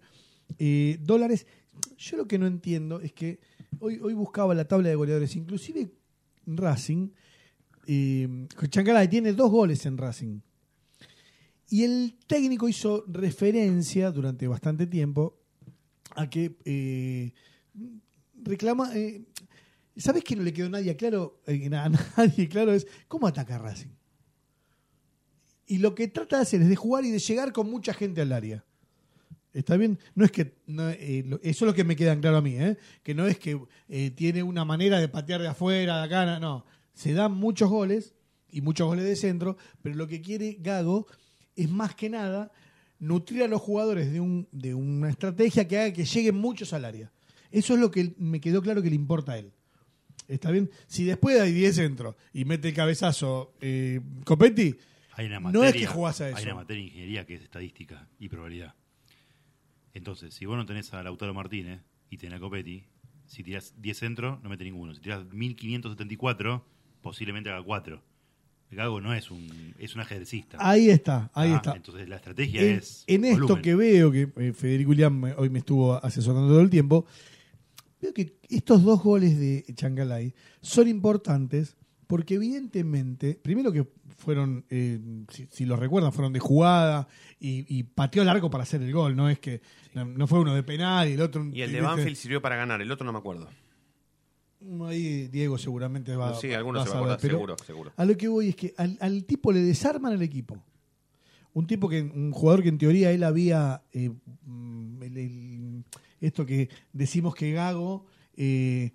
eh, 0.60 1.00
dólares. 1.02 1.48
Yo 1.98 2.18
lo 2.18 2.28
que 2.28 2.38
no 2.38 2.46
entiendo 2.46 3.00
es 3.02 3.12
que 3.14 3.40
hoy, 3.80 4.00
hoy 4.02 4.14
buscaba 4.14 4.54
la 4.54 4.66
tabla 4.68 4.90
de 4.90 4.96
goleadores, 4.96 5.36
inclusive 5.36 5.90
Racing, 6.46 7.10
eh, 7.88 8.48
Chancalay 8.70 9.08
tiene 9.10 9.34
dos 9.34 9.50
goles 9.52 9.86
en 9.88 9.98
Racing. 9.98 10.40
Y 11.70 11.84
el 11.84 12.16
técnico 12.28 12.70
hizo 12.70 13.04
referencia 13.08 14.12
durante 14.12 14.48
bastante 14.48 14.86
tiempo 14.86 15.40
a 16.16 16.30
que 16.30 16.58
eh, 16.66 17.34
reclama... 18.44 18.96
eh, 18.96 19.24
¿Sabes 19.98 20.24
que 20.24 20.36
no 20.36 20.44
le 20.44 20.52
quedó 20.52 20.70
nadie 20.70 20.96
claro? 20.96 21.42
eh, 21.48 21.70
a 21.74 21.90
nadie 22.18 22.50
claro 22.50 22.74
es 22.74 22.86
cómo 23.08 23.28
ataca 23.28 23.58
Racing. 23.58 23.94
Y 25.68 25.80
lo 25.80 25.96
que 25.96 26.08
trata 26.08 26.38
de 26.38 26.42
hacer 26.44 26.62
es 26.62 26.70
de 26.70 26.76
jugar 26.76 27.06
y 27.06 27.12
de 27.12 27.20
llegar 27.20 27.52
con 27.52 27.70
mucha 27.70 27.94
gente 27.94 28.22
al 28.22 28.32
área. 28.32 28.64
¿Está 29.54 29.78
bien? 29.78 29.98
No 30.16 30.26
es 30.26 30.32
que. 30.32 30.54
eh, 30.68 31.40
eso 31.42 31.66
es 31.66 31.68
lo 31.70 31.74
que 31.74 31.86
me 31.86 31.96
queda 31.96 32.20
claro 32.20 32.38
a 32.38 32.42
mí, 32.42 32.56
¿eh? 32.58 32.78
Que 33.04 33.16
no 33.16 33.26
es 33.26 33.40
que 33.40 33.58
eh, 33.88 34.12
tiene 34.12 34.44
una 34.44 34.66
manera 34.66 35.00
de 35.00 35.08
patear 35.08 35.42
de 35.42 35.48
afuera, 35.48 36.00
de 36.00 36.04
acá, 36.04 36.40
no. 36.40 36.66
Se 36.94 37.14
dan 37.14 37.32
muchos 37.32 37.70
goles 37.70 38.16
y 38.52 38.60
muchos 38.60 38.86
goles 38.86 39.06
de 39.06 39.16
centro, 39.16 39.58
pero 39.82 39.96
lo 39.96 40.08
que 40.08 40.22
quiere 40.22 40.58
Gago 40.60 41.08
es 41.56 41.70
más 41.70 41.96
que 41.96 42.10
nada 42.10 42.52
nutrir 43.00 43.44
a 43.44 43.48
los 43.48 43.62
jugadores 43.62 44.12
de, 44.12 44.20
un, 44.20 44.48
de 44.52 44.74
una 44.74 45.10
estrategia 45.10 45.68
que 45.68 45.78
haga 45.80 45.94
que 45.94 46.06
lleguen 46.06 46.36
muchos 46.36 46.74
al 46.74 46.86
área. 46.86 47.12
Eso 47.52 47.74
es 47.74 47.80
lo 47.80 47.92
que 47.92 48.14
me 48.18 48.42
quedó 48.42 48.62
claro 48.62 48.82
que 48.82 48.90
le 48.90 48.96
importa 48.96 49.34
a 49.34 49.38
él. 49.38 49.52
¿Está 50.28 50.52
bien? 50.52 50.72
Si 50.88 51.04
después 51.04 51.40
hay 51.40 51.54
10 51.54 51.76
centros 51.76 52.16
y 52.34 52.46
mete 52.46 52.70
el 52.70 52.74
cabezazo 52.74 53.54
eh, 53.62 54.02
Copetti, 54.24 54.76
Hay 55.14 55.28
una 55.28 55.36
no 55.36 55.42
materia, 55.42 55.70
es 55.70 55.76
que 55.76 55.86
jugás 55.86 56.22
a 56.22 56.30
eso. 56.30 56.38
Hay 56.38 56.46
una 56.46 56.56
materia 56.56 56.82
de 56.82 56.88
ingeniería 56.88 57.26
que 57.26 57.36
es 57.36 57.44
estadística 57.44 58.08
y 58.20 58.30
probabilidad. 58.30 58.74
Entonces, 59.94 60.34
si 60.34 60.46
vos 60.46 60.58
no 60.58 60.66
tenés 60.66 60.94
a 60.94 61.04
Lautaro 61.04 61.34
Martínez 61.34 61.82
y 62.10 62.18
tenés 62.18 62.38
a 62.38 62.40
Copetti, 62.40 62.86
si 63.28 63.44
tirás 63.44 63.74
10 63.82 63.98
centros, 63.98 64.44
no 64.44 64.50
mete 64.50 64.64
ninguno. 64.64 64.94
Si 64.94 65.02
tirás 65.02 65.26
1574, 65.26 66.66
posiblemente 67.02 67.50
haga 67.50 67.64
4. 67.64 68.04
Gago 68.72 69.00
no 69.00 69.14
es 69.14 69.32
un, 69.32 69.74
es 69.80 69.96
un 69.96 70.02
ajedrecista. 70.02 70.58
Ahí 70.60 70.90
está, 70.90 71.30
ahí 71.34 71.52
Ah, 71.52 71.56
está. 71.58 71.76
Entonces 71.76 72.10
la 72.10 72.18
estrategia 72.18 72.62
en, 72.62 72.76
es. 72.78 73.04
en 73.08 73.24
esto 73.26 73.42
volumen. 73.44 73.62
que 73.64 73.76
veo, 73.76 74.12
que 74.12 74.30
eh, 74.38 74.54
Federico 74.54 74.90
William 74.90 75.18
me- 75.20 75.34
hoy 75.34 75.50
me 75.50 75.60
estuvo 75.60 75.94
asesorando 76.04 76.48
todo 76.50 76.62
el 76.62 76.70
tiempo, 76.70 77.06
veo 78.02 78.14
que 78.14 78.38
estos 78.50 78.84
dos 78.84 79.02
goles 79.02 79.40
de 79.40 79.64
Changalay 79.76 80.34
son 80.62 80.88
importantes 80.88 81.78
porque 82.08 82.36
evidentemente, 82.36 83.40
primero 83.42 83.72
que 83.72 83.88
fueron, 84.18 84.64
eh, 84.70 85.00
si, 85.32 85.48
si 85.52 85.66
lo 85.66 85.76
recuerdan, 85.76 86.12
fueron 86.14 86.34
de 86.34 86.40
jugada 86.40 87.08
y, 87.40 87.66
y 87.76 87.84
pateó 87.84 88.22
el 88.22 88.30
arco 88.30 88.50
para 88.50 88.64
hacer 88.64 88.82
el 88.82 88.92
gol, 88.92 89.16
no 89.16 89.30
es 89.30 89.40
que 89.40 89.62
no, 89.94 90.06
no 90.06 90.28
fue 90.28 90.40
uno 90.40 90.54
de 90.54 90.64
penal 90.64 91.08
y 91.10 91.14
el 91.14 91.22
otro... 91.22 91.44
Y 91.52 91.62
el 91.62 91.72
de 91.72 91.78
este- 91.78 91.82
Banfield 91.82 92.16
sirvió 92.16 92.42
para 92.42 92.56
ganar, 92.58 92.82
el 92.82 92.92
otro 92.92 93.06
no 93.06 93.12
me 93.14 93.20
acuerdo. 93.20 93.50
Ahí 94.88 95.28
Diego 95.28 95.58
seguramente 95.58 96.16
va, 96.16 96.34
Sí, 96.40 96.54
alguno 96.54 96.80
va 96.80 96.86
se 96.86 96.92
a 96.92 96.94
saber, 96.94 97.18
pero 97.22 97.34
seguro, 97.38 97.56
seguro. 97.66 97.94
A 97.96 98.06
lo 98.06 98.18
que 98.18 98.28
voy 98.28 98.50
es 98.50 98.56
que 98.56 98.74
al, 98.78 98.98
al 99.02 99.24
tipo 99.26 99.52
le 99.52 99.62
desarman 99.62 100.14
el 100.14 100.22
equipo. 100.22 100.64
Un 101.54 101.68
tipo 101.68 101.88
que, 101.88 102.02
un 102.02 102.32
jugador 102.32 102.64
que 102.64 102.70
en 102.70 102.78
teoría 102.78 103.12
él 103.12 103.24
había, 103.24 103.84
eh, 103.94 104.12
mm, 104.46 105.04
el- 105.04 105.18
el- 105.18 105.84
esto 106.20 106.46
que 106.46 106.70
decimos 106.92 107.34
que 107.36 107.52
Gago 107.52 108.06
eh, 108.38 108.92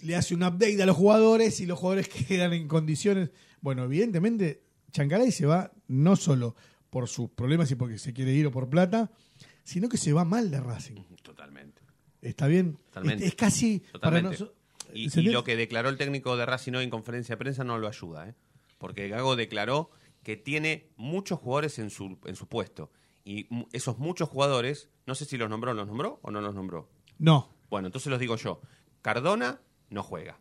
le 0.00 0.16
hace 0.16 0.34
un 0.34 0.42
update 0.42 0.82
a 0.82 0.86
los 0.86 0.96
jugadores 0.96 1.60
y 1.60 1.66
los 1.66 1.78
jugadores 1.78 2.08
quedan 2.28 2.52
en 2.52 2.66
condiciones. 2.68 3.30
Bueno, 3.60 3.84
evidentemente 3.84 4.62
Chancalay 4.92 5.30
se 5.32 5.46
va 5.46 5.72
no 5.88 6.16
solo 6.16 6.54
por 6.90 7.08
sus 7.08 7.30
problemas 7.30 7.70
y 7.70 7.74
porque 7.74 7.98
se 7.98 8.12
quiere 8.12 8.32
ir 8.32 8.46
o 8.46 8.50
por 8.50 8.68
plata, 8.68 9.10
sino 9.64 9.88
que 9.88 9.96
se 9.98 10.12
va 10.12 10.24
mal 10.24 10.50
de 10.50 10.60
Racing. 10.60 10.96
Totalmente. 11.22 11.82
¿Está 12.22 12.46
bien? 12.46 12.78
Totalmente. 12.86 13.24
Es, 13.24 13.30
es 13.30 13.36
casi 13.36 13.80
Totalmente. 13.92 14.36
y, 14.92 15.08
lo 15.30 15.44
que 15.44 15.56
declaró 15.56 15.88
el 15.88 15.96
técnico 15.96 16.36
de 16.36 16.46
Racing 16.46 16.72
hoy 16.74 16.84
en 16.84 16.90
conferencia 16.90 17.34
de 17.34 17.38
prensa 17.38 17.64
no 17.64 17.78
lo 17.78 17.88
ayuda, 17.88 18.28
¿eh? 18.28 18.34
porque 18.78 19.08
Gago 19.08 19.36
declaró 19.36 19.90
que 20.22 20.36
tiene 20.36 20.90
muchos 20.96 21.38
jugadores 21.38 21.78
en 21.78 21.90
su, 21.90 22.18
en 22.24 22.36
su 22.36 22.48
puesto. 22.48 22.90
Y 23.24 23.48
esos 23.72 23.98
muchos 23.98 24.28
jugadores, 24.28 24.88
no 25.06 25.14
sé 25.14 25.24
si 25.24 25.36
los 25.36 25.50
nombró, 25.50 25.74
¿los 25.74 25.86
nombró 25.86 26.20
o 26.22 26.30
no 26.30 26.40
los 26.40 26.54
nombró? 26.54 26.88
No. 27.18 27.52
Bueno, 27.70 27.88
entonces 27.88 28.10
los 28.10 28.20
digo 28.20 28.36
yo. 28.36 28.60
Cardona 29.02 29.60
no 29.90 30.02
juega. 30.02 30.38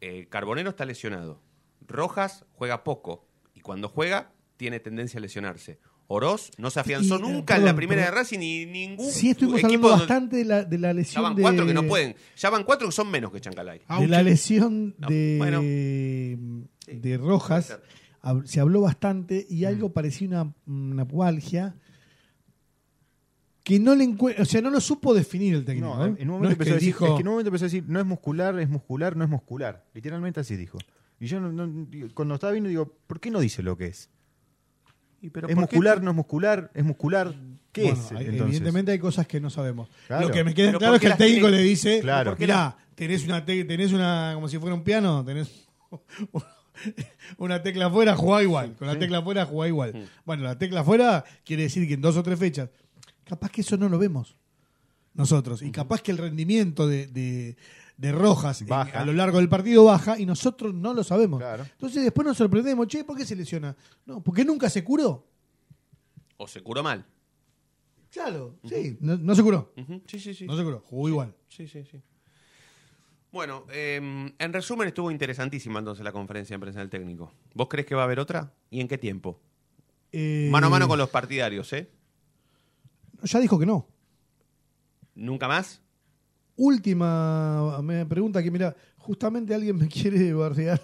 Eh, 0.00 0.28
Carbonero 0.28 0.70
está 0.70 0.84
lesionado. 0.84 1.42
Rojas 1.80 2.44
juega 2.52 2.84
poco. 2.84 3.26
Y 3.54 3.60
cuando 3.60 3.88
juega, 3.88 4.32
tiene 4.56 4.80
tendencia 4.80 5.18
a 5.18 5.20
lesionarse. 5.20 5.78
Oroz 6.10 6.50
no 6.56 6.70
se 6.70 6.80
afianzó 6.80 7.16
Y, 7.16 7.18
eh, 7.18 7.20
nunca 7.22 7.56
en 7.56 7.64
la 7.66 7.76
primera 7.76 8.06
de. 8.06 8.10
Racing 8.10 8.38
ni 8.38 8.64
ningún 8.66 9.10
Sí, 9.10 9.30
estuvimos 9.30 9.60
equipo 9.60 9.88
hablando 9.88 9.98
bastante 9.98 10.36
de 10.38 10.44
la, 10.46 10.64
de 10.64 10.78
la 10.78 10.88
Ya 10.88 10.94
lesión 10.94 11.22
van 11.22 11.36
de... 11.36 11.42
cuatro 11.42 11.66
que 11.66 11.74
no 11.74 11.82
pueden. 11.84 12.16
Ya 12.36 12.48
van 12.50 12.64
cuatro 12.64 12.88
que 12.88 12.92
son 12.92 13.10
menos 13.10 13.30
que 13.30 13.40
Chancalay. 13.40 13.82
De 14.00 14.08
la 14.08 14.22
lesión 14.22 14.94
No, 14.98 15.08
de, 15.08 15.34
bueno. 15.38 15.60
de 15.62 17.16
Rojas 17.18 17.78
se 18.44 18.60
habló 18.60 18.80
bastante 18.80 19.46
y 19.48 19.64
algo 19.64 19.92
parecía 19.92 20.26
una, 20.28 20.52
una 20.66 21.06
pualgia 21.06 21.76
que 23.62 23.78
no 23.78 23.94
le 23.94 24.04
encue- 24.04 24.34
o 24.40 24.44
sea, 24.46 24.62
no 24.62 24.70
lo 24.70 24.80
supo 24.80 25.12
definir 25.14 25.54
el 25.54 25.64
técnico. 25.64 25.94
No, 25.94 26.06
¿eh? 26.06 26.14
en 26.18 26.30
un 26.30 26.36
momento 26.36 26.44
No 26.44 26.50
empezó 26.50 26.70
a 26.70 26.74
decir, 26.74 26.86
dijo, 26.88 27.04
es 27.06 27.12
que 27.12 27.20
en 27.20 27.28
un 27.28 27.32
momento 27.34 27.48
empezó 27.48 27.64
a 27.64 27.68
decir, 27.68 27.84
no 27.86 28.00
es 28.00 28.06
muscular, 28.06 28.58
es 28.58 28.68
muscular, 28.70 29.14
no 29.16 29.24
es 29.24 29.30
muscular. 29.30 29.84
Literalmente 29.92 30.40
así 30.40 30.56
dijo. 30.56 30.78
Y 31.20 31.26
yo 31.26 31.38
no- 31.38 31.86
cuando 32.14 32.34
estaba 32.34 32.52
viendo 32.52 32.68
digo, 32.70 32.96
¿por 33.06 33.20
qué 33.20 33.30
no 33.30 33.40
dice 33.40 33.62
lo 33.62 33.76
que 33.76 33.86
es? 33.88 34.08
¿Y 35.20 35.30
pero 35.30 35.48
es 35.48 35.54
qué 35.54 35.60
muscular, 35.60 36.02
no 36.02 36.10
es 36.10 36.16
muscular, 36.16 36.70
es 36.74 36.84
muscular. 36.84 37.34
¿Qué 37.72 37.82
Bueno, 37.82 37.98
es? 37.98 38.12
hay- 38.12 38.24
entonces? 38.26 38.40
evidentemente 38.46 38.92
hay 38.92 38.98
cosas 38.98 39.26
que 39.26 39.40
no 39.40 39.50
sabemos. 39.50 39.88
Claro. 40.06 40.28
Lo 40.28 40.32
que 40.34 40.44
me 40.44 40.54
queda 40.54 40.68
Pero 40.68 40.78
claro 40.78 40.92
¿por 40.92 40.96
es 40.96 41.00
que 41.00 41.06
qué 41.06 41.12
el 41.12 41.18
técnico 41.18 41.48
le 41.48 41.58
dice, 41.62 42.00
Claro. 42.00 42.36
mirá, 42.38 42.76
tenés 42.94 43.24
una, 43.24 43.44
te- 43.44 43.64
tenés 43.64 43.92
una, 43.92 44.32
como 44.34 44.48
si 44.48 44.58
fuera 44.58 44.74
un 44.74 44.82
piano, 44.84 45.24
tenés 45.24 45.66
una 47.38 47.62
tecla 47.62 47.86
afuera, 47.86 48.14
jugá 48.16 48.42
igual. 48.42 48.74
Con 48.76 48.86
la 48.86 48.94
Sí. 48.94 49.00
tecla 49.00 49.18
afuera, 49.18 49.44
jugá 49.46 49.68
igual. 49.68 50.08
Bueno, 50.24 50.44
la 50.44 50.56
tecla 50.58 50.80
afuera 50.80 51.24
quiere 51.44 51.64
decir 51.64 51.86
que 51.88 51.94
en 51.94 52.00
dos 52.00 52.16
o 52.16 52.22
tres 52.22 52.38
fechas, 52.38 52.70
capaz 53.24 53.50
que 53.50 53.60
eso 53.62 53.76
no 53.76 53.88
lo 53.88 53.98
vemos 53.98 54.36
nosotros. 55.14 55.62
Y 55.62 55.70
capaz 55.70 56.00
que 56.02 56.10
el 56.12 56.18
rendimiento 56.18 56.86
de, 56.86 57.06
de- 57.08 57.56
de 57.98 58.12
Rojas 58.12 58.62
en- 58.62 58.68
Baja. 58.68 59.00
a 59.00 59.04
lo 59.04 59.12
largo 59.12 59.38
del 59.38 59.48
partido 59.50 59.84
baja 59.84 60.18
y 60.18 60.24
nosotros 60.24 60.72
no 60.72 60.94
lo 60.94 61.04
sabemos. 61.04 61.40
Claro. 61.40 61.64
Entonces 61.64 62.02
después 62.04 62.26
nos 62.26 62.36
sorprendemos, 62.38 62.86
che, 62.86 63.04
¿por 63.04 63.16
qué 63.16 63.26
se 63.26 63.36
lesiona? 63.36 63.76
No, 64.06 64.22
porque 64.22 64.44
nunca 64.44 64.70
se 64.70 64.82
curó. 64.82 65.26
O 66.38 66.46
se 66.48 66.62
curó 66.62 66.82
mal. 66.82 67.04
Claro, 68.10 68.56
sí, 68.66 68.96
no, 69.00 69.18
no 69.18 69.34
se 69.34 69.42
curó. 69.42 69.74
Sí, 70.06 70.18
sí, 70.18 70.32
sí. 70.32 70.46
No 70.46 70.56
se 70.56 70.64
curó, 70.64 70.80
jugó 70.80 71.08
igual. 71.08 71.34
Sí, 71.48 71.68
sí, 71.68 71.84
sí. 71.84 72.00
Bueno, 73.30 73.66
eh, 73.70 73.96
en 74.38 74.52
resumen 74.54 74.88
estuvo 74.88 75.10
interesantísima 75.10 75.80
entonces 75.80 76.02
la 76.02 76.12
conferencia 76.12 76.56
de 76.56 76.60
prensa 76.60 76.80
del 76.80 76.88
técnico. 76.88 77.30
¿Vos 77.52 77.68
crees 77.68 77.86
que 77.86 77.94
va 77.94 78.00
a 78.02 78.04
haber 78.04 78.18
otra? 78.20 78.54
¿Y 78.70 78.80
en 78.80 78.88
qué 78.88 78.96
tiempo? 78.96 79.38
Eh, 80.12 80.48
Mano 80.50 80.68
a 80.68 80.70
mano 80.70 80.88
con 80.88 80.98
los 80.98 81.10
partidarios, 81.10 81.70
¿eh? 81.74 81.90
Ya 83.24 83.38
dijo 83.40 83.58
que 83.58 83.66
no. 83.66 83.86
¿Nunca 85.14 85.46
más? 85.48 85.82
Última 86.58 87.80
me 87.82 88.04
pregunta 88.04 88.42
que, 88.42 88.50
mira, 88.50 88.74
justamente 88.96 89.54
alguien 89.54 89.76
me 89.76 89.88
quiere 89.88 90.32
bardear 90.34 90.80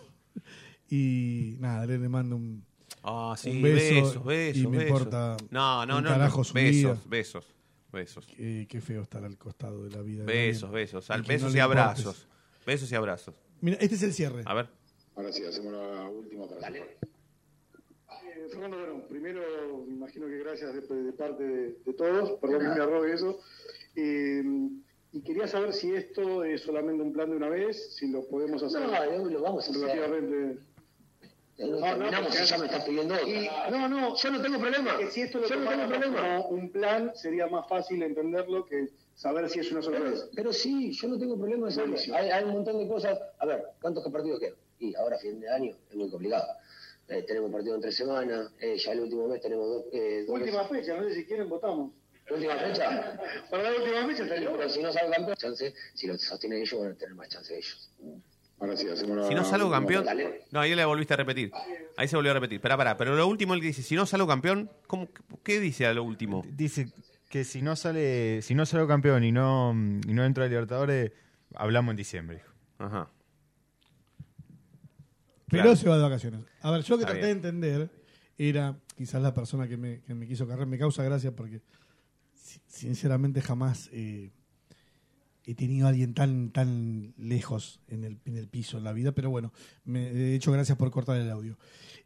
y 0.88 1.56
nada, 1.58 1.84
le, 1.86 1.98
mando 2.08 2.36
un, 2.36 2.64
Ah, 3.02 3.34
sí, 3.36 3.50
un 3.50 3.62
beso 3.62 3.94
besos, 3.94 4.24
besos, 4.24 4.62
y 4.62 4.66
me 4.68 4.78
besos. 4.78 4.90
importa 5.00 5.36
No, 5.50 5.84
no, 5.84 5.98
un 5.98 6.04
no, 6.04 6.08
carajo 6.08 6.38
no. 6.38 6.44
su 6.44 6.54
Besos, 6.54 6.74
vida. 6.74 7.00
besos, 7.06 7.54
besos. 7.92 8.26
Qué, 8.26 8.66
qué 8.68 8.80
feo 8.80 9.02
estar 9.02 9.24
al 9.24 9.36
costado 9.36 9.84
de 9.84 9.90
la 9.90 10.00
vida. 10.00 10.24
Besos, 10.24 10.70
besos. 10.70 11.10
Al- 11.10 11.22
besos 11.22 11.52
no 11.52 11.58
y 11.58 11.60
importes. 11.60 11.80
abrazos. 11.82 12.28
Besos 12.64 12.90
y 12.92 12.94
abrazos. 12.94 13.34
Mira, 13.60 13.76
este 13.80 13.96
es 13.96 14.02
el 14.04 14.12
cierre. 14.14 14.42
A 14.46 14.54
ver. 14.54 14.68
Ahora 15.16 15.32
sí, 15.32 15.44
hacemos 15.44 15.72
la 15.72 16.08
última 16.08 16.46
para 16.48 16.60
cerrar. 16.62 16.88
Eh, 16.88 18.46
Fernando, 18.50 18.78
bueno, 18.78 19.02
primero 19.08 19.40
me 19.86 19.94
imagino 19.94 20.26
que 20.26 20.38
gracias 20.38 20.72
de, 20.74 21.02
de 21.02 21.12
parte 21.12 21.42
de, 21.42 21.78
de 21.84 21.92
todos, 21.94 22.38
perdón 22.40 22.60
que 22.60 22.68
me 22.68 22.80
arrogue 22.82 23.12
eso. 23.12 23.38
Eh, 23.96 24.42
y 25.14 25.20
quería 25.22 25.46
saber 25.46 25.72
si 25.72 25.94
esto 25.94 26.42
es 26.42 26.62
solamente 26.62 27.00
un 27.04 27.12
plan 27.12 27.30
de 27.30 27.36
una 27.36 27.48
vez, 27.48 27.94
si 27.94 28.08
lo 28.10 28.26
podemos 28.26 28.60
hacer. 28.64 28.80
No, 28.80 29.18
no, 29.18 29.30
lo 29.30 29.42
vamos 29.42 29.68
a 29.68 29.70
hacer. 29.70 30.00
Ah, 31.56 31.66
no, 31.66 31.78
terminamos 31.80 32.26
porque- 32.30 32.42
y 32.42 32.46
ya 32.46 32.58
me 32.58 32.66
estás 32.66 32.84
pidiendo 32.84 33.14
otra. 33.14 33.28
Y- 33.28 33.48
no, 33.70 33.88
no, 33.88 34.16
Yo 34.16 34.30
no 34.32 34.42
tengo 34.42 34.58
problema. 34.58 34.98
Que 34.98 35.06
si 35.12 35.20
esto 35.22 35.38
lo 35.38 35.46
Yo 35.48 35.54
no 35.54 35.70
tengo 35.70 35.86
problema. 35.86 36.16
como 36.42 36.48
un 36.48 36.72
plan, 36.72 37.12
sería 37.14 37.46
más 37.46 37.68
fácil 37.68 38.02
entenderlo 38.02 38.66
que 38.66 38.88
saber 39.14 39.48
si 39.48 39.60
es 39.60 39.70
una 39.70 39.82
Pero, 39.82 39.92
sorpresa. 39.98 40.26
pero 40.34 40.52
sí, 40.52 40.90
yo 40.90 41.06
no 41.06 41.16
tengo 41.16 41.38
problema. 41.38 41.68
Hay, 42.12 42.30
hay 42.30 42.42
un 42.44 42.50
montón 42.54 42.78
de 42.78 42.88
cosas. 42.88 43.16
A 43.38 43.46
ver, 43.46 43.66
¿cuántos 43.80 44.02
partidos 44.10 44.40
quedan? 44.40 44.56
Y 44.80 44.96
ahora, 44.96 45.16
fin 45.18 45.38
de 45.38 45.48
año, 45.48 45.76
es 45.88 45.94
muy 45.94 46.10
complicado. 46.10 46.44
Eh, 47.06 47.22
tenemos 47.22 47.52
partido 47.52 47.76
en 47.76 47.82
tres 47.82 47.94
semanas, 47.96 48.50
eh, 48.60 48.76
ya 48.76 48.90
el 48.90 49.00
último 49.02 49.28
mes 49.28 49.40
tenemos 49.40 49.68
dos. 49.68 49.84
Eh, 49.92 50.24
dos 50.26 50.40
Última 50.40 50.64
fecha, 50.64 50.96
no 50.96 51.04
sé 51.08 51.14
si 51.14 51.24
quieren, 51.24 51.48
votamos. 51.48 51.92
¿Última 52.30 52.54
fecha? 52.56 53.18
Para 53.50 53.62
la 53.64 53.78
última 53.78 54.06
fecha 54.06 54.22
estaría 54.22 54.46
pero 54.46 54.56
bueno. 54.56 54.70
si 54.70 54.82
no 54.82 54.92
sale 54.92 55.10
campeón, 55.10 55.36
chance, 55.36 55.74
si 55.94 56.06
lo 56.06 56.16
sostienen 56.16 56.60
ellos, 56.62 56.80
van 56.80 56.92
a 56.92 56.94
tener 56.94 57.14
más 57.14 57.28
chance 57.28 57.56
ellos. 57.56 57.90
Ahora 58.58 58.76
sí, 58.76 58.88
hacemos 58.88 59.16
la 59.18 59.28
Si 59.28 59.34
no 59.34 59.44
salgo 59.44 59.70
campeón. 59.70 60.04
Dale. 60.04 60.44
No, 60.50 60.60
ahí 60.60 60.74
le 60.74 60.84
volviste 60.84 61.12
a 61.14 61.16
repetir. 61.18 61.50
Ahí 61.96 62.08
se 62.08 62.16
volvió 62.16 62.30
a 62.30 62.34
repetir. 62.34 62.60
Pará, 62.60 62.76
pará. 62.76 62.96
Pero 62.96 63.14
lo 63.14 63.26
último 63.26 63.52
él 63.54 63.60
dice: 63.60 63.82
si 63.82 63.94
no 63.94 64.06
salgo 64.06 64.26
campeón, 64.26 64.70
¿cómo, 64.86 65.08
¿qué 65.42 65.60
dice 65.60 65.86
a 65.86 65.92
lo 65.92 66.02
último? 66.04 66.44
Dice 66.48 66.88
que 67.28 67.44
si 67.44 67.60
no 67.62 67.76
sale, 67.76 68.40
si 68.42 68.54
no 68.54 68.64
salgo 68.64 68.86
campeón 68.88 69.24
y 69.24 69.32
no, 69.32 69.72
y 70.06 70.14
no 70.14 70.24
entro 70.24 70.44
a 70.44 70.46
Libertadores, 70.46 71.12
hablamos 71.54 71.90
en 71.92 71.96
diciembre. 71.96 72.42
Ajá. 72.78 73.10
Pero 75.50 75.62
Claro. 75.64 75.76
se 75.76 75.88
va 75.88 75.96
de 75.96 76.02
vacaciones. 76.02 76.40
A 76.62 76.70
ver, 76.70 76.82
yo 76.82 76.96
que 76.96 77.02
Está 77.02 77.12
traté 77.12 77.26
bien. 77.26 77.42
de 77.42 77.48
entender 77.48 77.90
era 78.38 78.76
quizás 78.96 79.20
la 79.20 79.34
persona 79.34 79.68
que 79.68 79.76
me, 79.76 80.00
que 80.02 80.14
me 80.14 80.26
quiso 80.26 80.46
cargar. 80.48 80.66
Me 80.66 80.78
causa 80.78 81.02
gracia 81.02 81.32
porque 81.32 81.60
sinceramente 82.66 83.40
jamás 83.40 83.88
eh, 83.92 84.30
he 85.44 85.54
tenido 85.54 85.86
a 85.86 85.90
alguien 85.90 86.14
tan, 86.14 86.50
tan 86.50 87.14
lejos 87.18 87.80
en 87.88 88.04
el, 88.04 88.18
en 88.24 88.36
el 88.36 88.48
piso 88.48 88.78
en 88.78 88.84
la 88.84 88.92
vida. 88.92 89.12
Pero 89.12 89.30
bueno, 89.30 89.52
me, 89.84 90.12
de 90.12 90.34
hecho, 90.34 90.52
gracias 90.52 90.78
por 90.78 90.90
cortar 90.90 91.16
el 91.16 91.30
audio. 91.30 91.58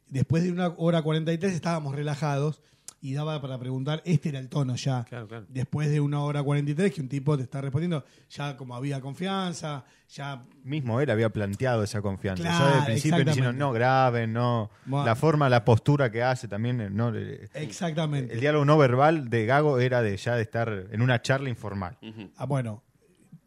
Después 0.09 0.43
de 0.43 0.53
una 0.53 0.69
hora 0.77 1.03
43 1.03 1.53
estábamos 1.53 1.95
relajados 1.95 2.63
y 3.01 3.13
daba 3.15 3.41
para 3.41 3.57
preguntar, 3.59 4.03
este 4.05 4.31
era 4.31 4.41
el 4.41 4.49
tono 4.49 4.75
ya. 4.75 5.07
Después 5.49 5.89
de 5.91 6.01
una 6.01 6.21
hora 6.25 6.43
43 6.43 6.93
que 6.93 7.01
un 7.01 7.09
tipo 7.09 7.37
te 7.37 7.45
está 7.45 7.61
respondiendo, 7.61 8.05
ya 8.29 8.57
como 8.57 8.75
había 8.75 9.01
confianza, 9.01 9.85
ya 10.09 10.45
Mismo 10.65 11.01
él 11.01 11.09
había 11.11 11.29
planteado 11.31 11.85
esa 11.85 12.03
confianza. 12.03 12.43
ya 12.43 12.51
Claro, 12.51 12.67
desde 12.67 12.79
el 12.79 12.85
principio 12.87 13.25
diciendo, 13.25 13.53
no 13.53 13.73
graben, 13.73 14.33
no. 14.33 14.71
Bueno. 14.87 15.07
La 15.07 15.15
forma, 15.15 15.49
la 15.49 15.65
postura 15.65 16.11
que 16.11 16.23
hace 16.25 16.49
también. 16.49 16.81
eh, 16.81 16.91
no 16.91 17.13
Exactamente. 17.55 18.35
El 18.35 18.41
diálogo 18.41 18.65
no 18.65 18.77
verbal 18.79 19.31
de 19.31 19.47
Gago 19.47 19.79
era 19.79 20.03
de 20.03 20.17
ya 20.17 20.35
de 20.35 20.43
estar 20.43 20.87
en 20.91 21.01
una 21.01 21.23
charla 21.23 21.49
informal. 21.49 21.99
Ah, 22.37 22.47
bueno. 22.47 22.83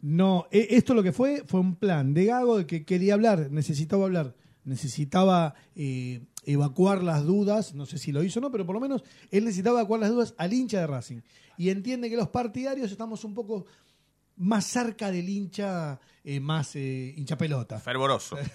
No, 0.01 0.47
e- 0.49 0.67
esto 0.71 0.93
lo 0.93 1.03
que 1.03 1.11
fue 1.11 1.43
fue 1.45 1.59
un 1.59 1.75
plan 1.75 2.13
de 2.13 2.25
Gago 2.25 2.57
de 2.57 2.65
que 2.65 2.85
quería 2.85 3.13
hablar, 3.15 3.49
necesitaba 3.51 4.05
hablar, 4.05 4.33
necesitaba 4.63 5.53
eh, 5.75 6.21
evacuar 6.43 7.03
las 7.03 7.23
dudas, 7.25 7.73
no 7.73 7.85
sé 7.85 7.97
si 7.97 8.11
lo 8.11 8.23
hizo 8.23 8.39
o 8.39 8.41
no, 8.41 8.51
pero 8.51 8.65
por 8.65 8.73
lo 8.75 8.79
menos 8.81 9.03
él 9.29 9.45
necesitaba 9.45 9.79
evacuar 9.79 9.99
las 10.01 10.09
dudas 10.09 10.33
al 10.37 10.53
hincha 10.53 10.79
de 10.79 10.87
Racing. 10.87 11.21
Y 11.57 11.69
entiende 11.69 12.09
que 12.09 12.15
los 12.17 12.29
partidarios 12.29 12.91
estamos 12.91 13.23
un 13.23 13.33
poco 13.33 13.65
más 14.37 14.65
cerca 14.65 15.11
del 15.11 15.29
hincha, 15.29 15.99
eh, 16.23 16.39
más 16.39 16.75
eh, 16.75 17.13
hincha 17.15 17.37
pelota. 17.37 17.79
Fervoroso. 17.79 18.37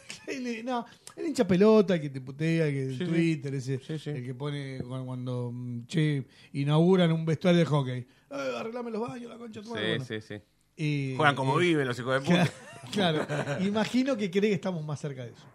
No, 0.65 0.85
el 1.15 1.27
hincha 1.29 1.47
pelota, 1.47 1.95
el 1.95 2.01
que 2.01 2.11
te 2.11 2.21
putea, 2.21 2.67
que 2.67 2.97
sí. 2.99 3.05
Twitter, 3.05 3.55
ese, 3.55 3.75
el 4.11 4.25
que 4.25 4.35
pone 4.35 4.79
cuando, 4.83 5.07
cuando, 5.07 5.51
mm, 5.53 5.87
che, 5.87 6.27
inauguran 6.55 7.13
un 7.13 7.25
vestuario 7.25 7.61
de 7.61 7.65
hockey. 7.67 7.99
Eh, 8.31 8.53
arreglame 8.59 8.91
los 8.91 9.01
baños, 9.01 9.31
la 9.31 9.39
concha 9.39 9.63
tu 9.63 9.71
madre. 9.71 10.01
Sí, 10.01 10.05
Bueno, 10.05 10.05
sí, 10.05 10.21
sí. 10.27 10.43
eh, 10.77 11.15
Juegan 11.17 11.37
como 11.37 11.61
eh, 11.61 11.65
viven 11.65 11.87
los 11.87 11.97
hijos 11.99 12.15
de 12.15 12.21
puta. 12.21 12.53
Claro, 12.93 13.27
imagino 13.65 14.17
que 14.17 14.31
cree 14.31 14.51
que 14.51 14.55
estamos 14.55 14.85
más 14.85 15.01
cerca 15.01 15.25
de 15.25 15.31
eso. 15.31 15.47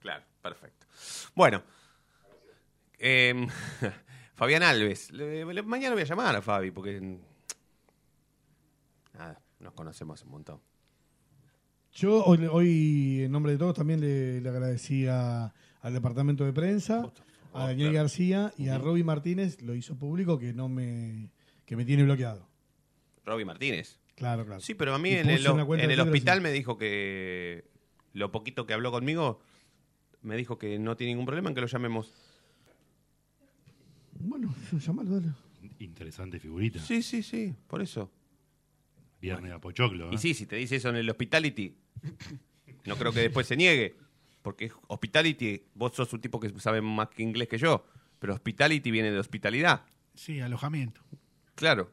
Claro, 0.00 0.24
perfecto. 0.42 0.79
Bueno, 1.34 1.62
em, 2.98 3.46
Fabián 4.34 4.62
Alves. 4.62 5.10
Le- 5.12 5.44
le- 5.44 5.62
mañana 5.62 5.94
voy 5.94 6.02
a 6.02 6.06
llamar 6.06 6.34
a 6.36 6.42
Fabi 6.42 6.70
porque. 6.70 7.18
Nada, 9.14 9.40
nos 9.58 9.72
conocemos 9.74 10.22
un 10.22 10.30
montón. 10.30 10.60
Yo 11.92 12.24
hoy, 12.24 12.46
hoy, 12.50 13.22
en 13.24 13.32
nombre 13.32 13.52
de 13.52 13.58
todos, 13.58 13.74
también 13.74 14.00
le, 14.00 14.40
le 14.40 14.48
agradecía 14.48 15.52
al 15.80 15.92
departamento 15.92 16.44
de 16.44 16.52
prensa, 16.52 17.10
a 17.52 17.66
Daniel 17.66 17.92
García 17.92 18.52
y 18.56 18.68
a 18.68 18.78
Roby 18.78 19.02
Martínez, 19.02 19.60
lo 19.60 19.74
hizo 19.74 19.96
público, 19.98 20.38
que 20.38 20.52
no 20.52 20.68
me, 20.68 21.30
que 21.66 21.74
me 21.74 21.84
tiene 21.84 22.04
bloqueado. 22.04 22.48
Roby 23.26 23.44
Martínez. 23.44 23.98
Claro, 24.14 24.46
claro. 24.46 24.60
Sí, 24.60 24.74
pero 24.74 24.94
a 24.94 24.98
mí 24.98 25.10
en 25.10 25.28
el, 25.30 25.44
en 25.44 26.00
hospital 26.00 26.40
me 26.40 26.52
dijo 26.52 26.76
que. 26.78 27.64
Lo 28.12 28.30
poquito 28.32 28.66
que 28.66 28.72
habló 28.74 28.90
conmigo, 28.90 29.40
me 30.22 30.36
dijo 30.36 30.58
que 30.58 30.78
no 30.78 30.96
tiene 30.96 31.12
ningún 31.12 31.26
problema 31.26 31.48
en 31.48 31.54
que 31.54 31.60
lo 31.60 31.66
llamemos. 31.66 32.12
Bueno, 34.18 34.54
llamalo, 34.72 35.10
dale. 35.10 35.32
Interesante 35.78 36.38
figurita. 36.38 36.78
Sí, 36.78 37.02
sí, 37.02 37.22
sí, 37.22 37.54
por 37.66 37.80
eso. 37.80 38.10
Viernes 39.20 39.52
a 39.52 39.60
Pochoclo. 39.60 40.10
¿eh? 40.10 40.14
Y 40.14 40.18
sí, 40.18 40.34
si 40.34 40.46
te 40.46 40.56
dice 40.56 40.76
eso 40.76 40.88
en 40.88 40.96
el 40.96 41.08
hospitality, 41.10 41.74
no 42.86 42.96
creo 42.96 43.12
que 43.12 43.20
después 43.20 43.46
se 43.46 43.56
niegue. 43.56 43.96
Porque 44.42 44.72
hospitality, 44.88 45.62
vos 45.74 45.94
sos 45.94 46.12
un 46.14 46.20
tipo 46.20 46.40
que 46.40 46.48
sabe 46.60 46.80
más 46.80 47.08
que 47.08 47.22
inglés 47.22 47.48
que 47.48 47.58
yo, 47.58 47.84
pero 48.18 48.32
hospitality 48.32 48.90
viene 48.90 49.10
de 49.10 49.18
hospitalidad. 49.18 49.84
Sí, 50.14 50.40
alojamiento. 50.40 51.02
Claro. 51.54 51.90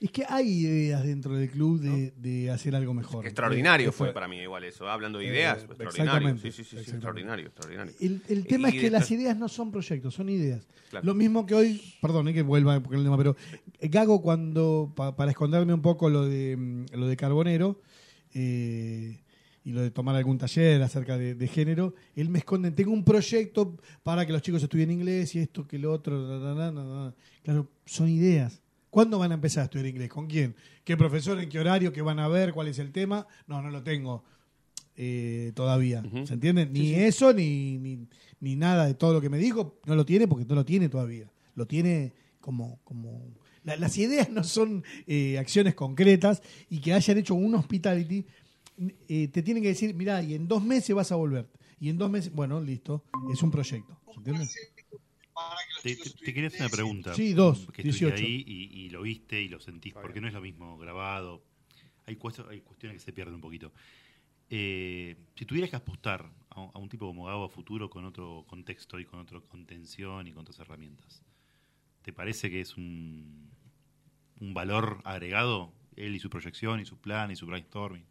Es 0.00 0.12
que 0.12 0.24
hay 0.28 0.48
ideas 0.64 1.02
dentro 1.04 1.34
del 1.36 1.50
club 1.50 1.80
de, 1.80 2.12
de 2.12 2.50
hacer 2.52 2.76
algo 2.76 2.94
mejor. 2.94 3.26
Extraordinario 3.26 3.88
Eh, 3.88 3.92
fue 3.92 4.06
fue- 4.08 4.14
para 4.14 4.28
mí 4.28 4.36
igual 4.38 4.62
eso. 4.62 4.88
Hablando 4.88 5.18
de 5.18 5.24
Eh, 5.24 5.28
ideas, 5.28 5.64
extraordinario. 5.64 6.36
Sí, 6.38 6.52
sí, 6.52 6.62
sí, 6.62 6.76
extraordinario, 6.76 7.46
extraordinario. 7.48 7.92
El, 7.98 8.22
el 8.28 8.46
tema 8.46 8.68
Y 8.70 8.76
es 8.76 8.80
que 8.82 8.90
las 8.90 9.10
ideas 9.10 9.36
no 9.36 9.48
son 9.48 9.72
proyectos, 9.72 10.14
son 10.14 10.28
ideas. 10.28 10.68
Claro. 10.90 11.04
Lo 11.04 11.14
mismo 11.14 11.44
que 11.46 11.54
hoy, 11.54 11.82
perdón, 12.00 12.28
eh, 12.28 12.34
que 12.34 12.42
vuelva 12.42 12.78
porque 12.80 12.96
el 12.96 13.02
tema, 13.02 13.16
pero 13.16 13.34
eh, 13.80 13.88
Gago 13.88 14.22
cuando, 14.22 14.92
pa- 14.94 15.16
para 15.16 15.32
esconderme 15.32 15.74
un 15.74 15.82
poco 15.82 16.08
lo 16.08 16.26
de 16.26 16.56
mm, 16.56 16.84
lo 16.94 17.08
de 17.08 17.16
Carbonero 17.16 17.80
eh, 18.34 19.20
y 19.64 19.72
lo 19.72 19.80
de 19.82 19.90
tomar 19.90 20.14
algún 20.14 20.38
taller 20.38 20.80
acerca 20.82 21.18
de, 21.18 21.34
de 21.34 21.48
género, 21.48 21.94
él 22.14 22.28
me 22.28 22.38
esconde, 22.38 22.70
tengo 22.70 22.92
un 22.92 23.04
proyecto 23.04 23.76
para 24.04 24.24
que 24.24 24.32
los 24.32 24.42
chicos 24.42 24.62
estudien 24.62 24.90
inglés 24.92 25.34
y 25.34 25.40
esto, 25.40 25.66
que 25.66 25.78
lo 25.78 25.92
otro, 25.92 26.16
na, 26.38 26.54
na, 26.54 26.70
na, 26.70 26.84
na, 26.84 27.04
na. 27.06 27.14
claro, 27.42 27.68
son 27.84 28.08
ideas. 28.08 28.62
¿Cuándo 28.90 29.18
van 29.18 29.30
a 29.32 29.34
empezar 29.34 29.62
a 29.62 29.64
estudiar 29.64 29.86
inglés? 29.86 30.08
¿Con 30.08 30.26
quién? 30.26 30.54
¿Qué 30.84 30.96
profesor? 30.96 31.38
¿En 31.40 31.48
qué 31.48 31.58
horario? 31.60 31.92
¿Qué 31.92 32.02
van 32.02 32.18
a 32.18 32.28
ver? 32.28 32.52
¿Cuál 32.52 32.68
es 32.68 32.78
el 32.78 32.90
tema? 32.92 33.26
No, 33.46 33.60
no 33.62 33.70
lo 33.70 33.82
tengo 33.82 34.24
eh, 34.96 35.52
todavía. 35.54 36.02
¿Se 36.26 36.34
entiende? 36.34 36.66
Ni 36.66 36.94
eso, 36.94 37.32
ni, 37.32 37.78
ni, 37.78 38.06
ni 38.40 38.56
nada 38.56 38.86
de 38.86 38.94
todo 38.94 39.12
lo 39.12 39.20
que 39.20 39.28
me 39.28 39.38
dijo. 39.38 39.78
No 39.86 39.94
lo 39.94 40.04
tiene 40.06 40.26
porque 40.26 40.44
no 40.46 40.54
lo 40.54 40.64
tiene 40.64 40.88
todavía. 40.88 41.30
Lo 41.54 41.66
tiene 41.66 42.12
como... 42.40 42.80
como 42.84 43.22
la- 43.64 43.76
las 43.76 43.98
ideas 43.98 44.30
no 44.30 44.42
son 44.44 44.82
eh, 45.06 45.36
acciones 45.38 45.74
concretas 45.74 46.42
y 46.70 46.78
que 46.80 46.94
hayan 46.94 47.18
hecho 47.18 47.34
un 47.34 47.54
hospitality, 47.54 48.24
eh, 49.08 49.28
te 49.28 49.42
tienen 49.42 49.62
que 49.62 49.68
decir, 49.70 49.94
mira, 49.94 50.22
y 50.22 50.34
en 50.34 50.48
dos 50.48 50.64
meses 50.64 50.94
vas 50.96 51.12
a 51.12 51.16
volver. 51.16 51.46
Y 51.80 51.90
en 51.90 51.98
dos 51.98 52.10
meses, 52.10 52.32
bueno, 52.32 52.60
listo, 52.60 53.04
es 53.32 53.42
un 53.42 53.50
proyecto. 53.50 53.98
¿Se 54.12 54.18
entiende? 54.18 54.46
Te, 55.82 55.94
te- 55.96 56.10
te 56.10 56.34
quería 56.34 56.48
hacer 56.48 56.60
una 56.62 56.70
pregunta. 56.70 57.14
Sí, 57.14 57.32
dos, 57.32 57.68
Que 57.72 57.82
18. 57.82 58.14
estuviste 58.14 58.26
ahí 58.26 58.44
y, 58.46 58.80
y 58.86 58.90
lo 58.90 59.02
viste 59.02 59.40
y 59.40 59.48
lo 59.48 59.60
sentís, 59.60 59.94
porque 59.94 60.20
no 60.20 60.26
es 60.28 60.34
lo 60.34 60.40
mismo 60.40 60.76
grabado. 60.78 61.42
Hay, 62.06 62.16
cuest- 62.16 62.48
hay 62.48 62.60
cuestiones 62.60 62.96
que 62.98 63.04
se 63.04 63.12
pierden 63.12 63.34
un 63.36 63.40
poquito. 63.40 63.72
Eh, 64.50 65.16
si 65.36 65.44
tuvieras 65.44 65.70
que 65.70 65.76
apostar 65.76 66.30
a, 66.50 66.60
un- 66.60 66.70
a 66.74 66.78
un 66.78 66.88
tipo 66.88 67.06
como 67.06 67.26
Gabo 67.26 67.44
a 67.44 67.48
futuro 67.48 67.88
con 67.90 68.04
otro 68.04 68.44
contexto 68.48 68.98
y 68.98 69.04
con 69.04 69.20
otra 69.20 69.40
contención 69.40 70.26
y 70.26 70.32
con 70.32 70.40
otras 70.42 70.58
herramientas, 70.58 71.22
¿te 72.02 72.12
parece 72.12 72.50
que 72.50 72.60
es 72.60 72.76
un, 72.76 73.50
un 74.40 74.54
valor 74.54 75.00
agregado 75.04 75.72
él 75.96 76.14
y 76.14 76.18
su 76.18 76.30
proyección 76.30 76.80
y 76.80 76.86
su 76.86 76.96
plan 76.98 77.30
y 77.30 77.36
su 77.36 77.46
brainstorming? 77.46 78.04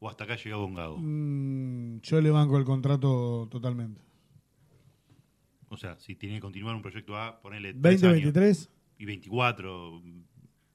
¿O 0.00 0.08
hasta 0.08 0.24
acá 0.24 0.36
llegó 0.36 0.62
con 0.64 0.74
Gago? 0.74 0.98
Mm, 0.98 2.00
yo 2.02 2.20
le 2.20 2.30
banco 2.30 2.58
el 2.58 2.64
contrato 2.64 3.48
totalmente. 3.50 4.00
O 5.72 5.76
sea, 5.78 5.98
si 5.98 6.14
tiene 6.16 6.34
que 6.36 6.42
continuar 6.42 6.76
un 6.76 6.82
proyecto 6.82 7.16
A, 7.16 7.40
ponele 7.40 7.72
tres 7.72 8.02
2023. 8.02 8.58
años 8.58 8.70
y 8.98 9.04
24. 9.06 10.02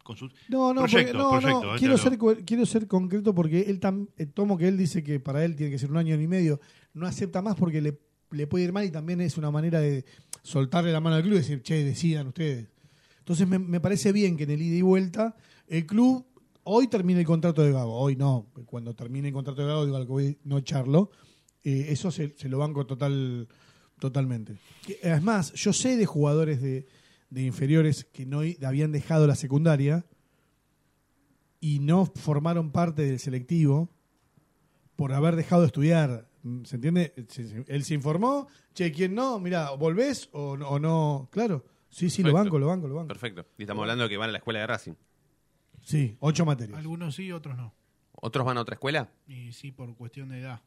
Con 0.03 0.15
sus 0.17 0.31
No, 0.49 0.73
no, 0.73 0.81
porque- 0.81 1.13
no, 1.13 1.39
quiero 1.77 1.97
ser, 1.97 2.17
quiero 2.45 2.65
ser 2.65 2.87
concreto 2.87 3.35
porque 3.35 3.61
él 3.67 3.79
tam, 3.79 4.07
eh, 4.17 4.25
tomo 4.25 4.57
que 4.57 4.67
él 4.67 4.77
dice 4.77 5.03
que 5.03 5.19
para 5.19 5.43
él 5.45 5.55
tiene 5.55 5.71
que 5.71 5.77
ser 5.77 5.91
un 5.91 5.97
año 5.97 6.19
y 6.19 6.27
medio, 6.27 6.59
no 6.93 7.05
acepta 7.05 7.41
más 7.41 7.55
porque 7.55 7.81
le, 7.81 7.99
le 8.31 8.47
puede 8.47 8.63
ir 8.65 8.71
mal 8.73 8.85
y 8.85 8.89
también 8.89 9.21
es 9.21 9.37
una 9.37 9.51
manera 9.51 9.79
de 9.81 10.03
soltarle 10.43 10.91
la 10.93 10.99
mano 11.01 11.17
al 11.17 11.23
club 11.23 11.33
y 11.33 11.37
decir, 11.37 11.61
che, 11.61 11.83
decidan 11.83 12.27
ustedes. 12.27 12.67
Entonces 13.19 13.47
me, 13.47 13.59
me 13.59 13.79
parece 13.81 14.11
bien 14.13 14.35
que 14.37 14.45
en 14.45 14.51
el 14.51 14.61
ida 14.61 14.77
y 14.77 14.81
vuelta 14.81 15.35
el 15.67 15.85
club 15.85 16.25
hoy 16.63 16.87
termine 16.87 17.19
el 17.19 17.25
contrato 17.25 17.61
de 17.61 17.71
Gago, 17.73 17.93
hoy 17.93 18.15
no, 18.15 18.47
cuando 18.65 18.95
termine 18.95 19.27
el 19.27 19.33
contrato 19.33 19.61
de 19.61 19.67
Gago 19.67 19.85
digo 19.85 19.97
al 19.97 20.05
que 20.05 20.11
voy 20.11 20.37
no 20.45 20.57
echarlo, 20.57 21.11
eh, 21.63 21.87
eso 21.89 22.09
se, 22.11 22.33
se 22.37 22.47
lo 22.49 22.57
banco 22.57 22.85
total 22.87 23.47
Totalmente. 23.99 24.57
Es 25.01 25.21
más, 25.23 25.53
yo 25.53 25.73
sé 25.73 25.97
de 25.97 26.05
jugadores 26.05 26.61
de, 26.61 26.85
de 27.29 27.41
inferiores 27.43 28.05
que 28.05 28.25
no 28.25 28.41
habían 28.65 28.91
dejado 28.91 29.25
la 29.27 29.35
secundaria 29.35 30.05
y 31.59 31.79
no 31.79 32.05
formaron 32.05 32.71
parte 32.71 33.01
del 33.03 33.19
selectivo 33.19 33.89
por 34.95 35.13
haber 35.13 35.35
dejado 35.35 35.61
de 35.61 35.67
estudiar. 35.67 36.27
Mm, 36.43 36.63
¿Se 36.63 36.75
entiende? 36.75 37.13
Él 37.67 37.83
se 37.83 37.93
informó, 37.93 38.47
che, 38.73 38.91
¿quién 38.91 39.15
no? 39.15 39.39
Mira, 39.39 39.71
¿volvés 39.71 40.29
o, 40.31 40.55
no- 40.57 40.69
o 40.69 40.79
no? 40.79 41.27
Claro. 41.31 41.65
Sí, 41.89 42.09
sí, 42.09 42.21
lo 42.21 42.33
banco, 42.33 42.59
lo 42.59 42.67
banco, 42.67 42.87
lo 42.87 42.95
banco. 42.95 43.07
Perfecto. 43.07 43.45
Y 43.57 43.63
estamos 43.63 43.81
hablando 43.81 44.03
de 44.03 44.09
que 44.09 44.17
van 44.17 44.29
a 44.29 44.33
la 44.33 44.37
escuela 44.39 44.59
de 44.59 44.67
Racing. 44.67 44.93
Sí, 45.81 46.17
ocho 46.19 46.45
materias. 46.45 46.77
Algunos 46.77 47.15
sí, 47.15 47.31
otros 47.31 47.55
no. 47.57 47.73
¿Otros 48.11 48.45
van 48.45 48.57
a 48.57 48.61
otra 48.61 48.75
escuela? 48.75 49.09
Y 49.27 49.53
sí, 49.53 49.71
por 49.71 49.95
cuestión 49.95 50.29
de 50.29 50.39
edad. 50.41 50.61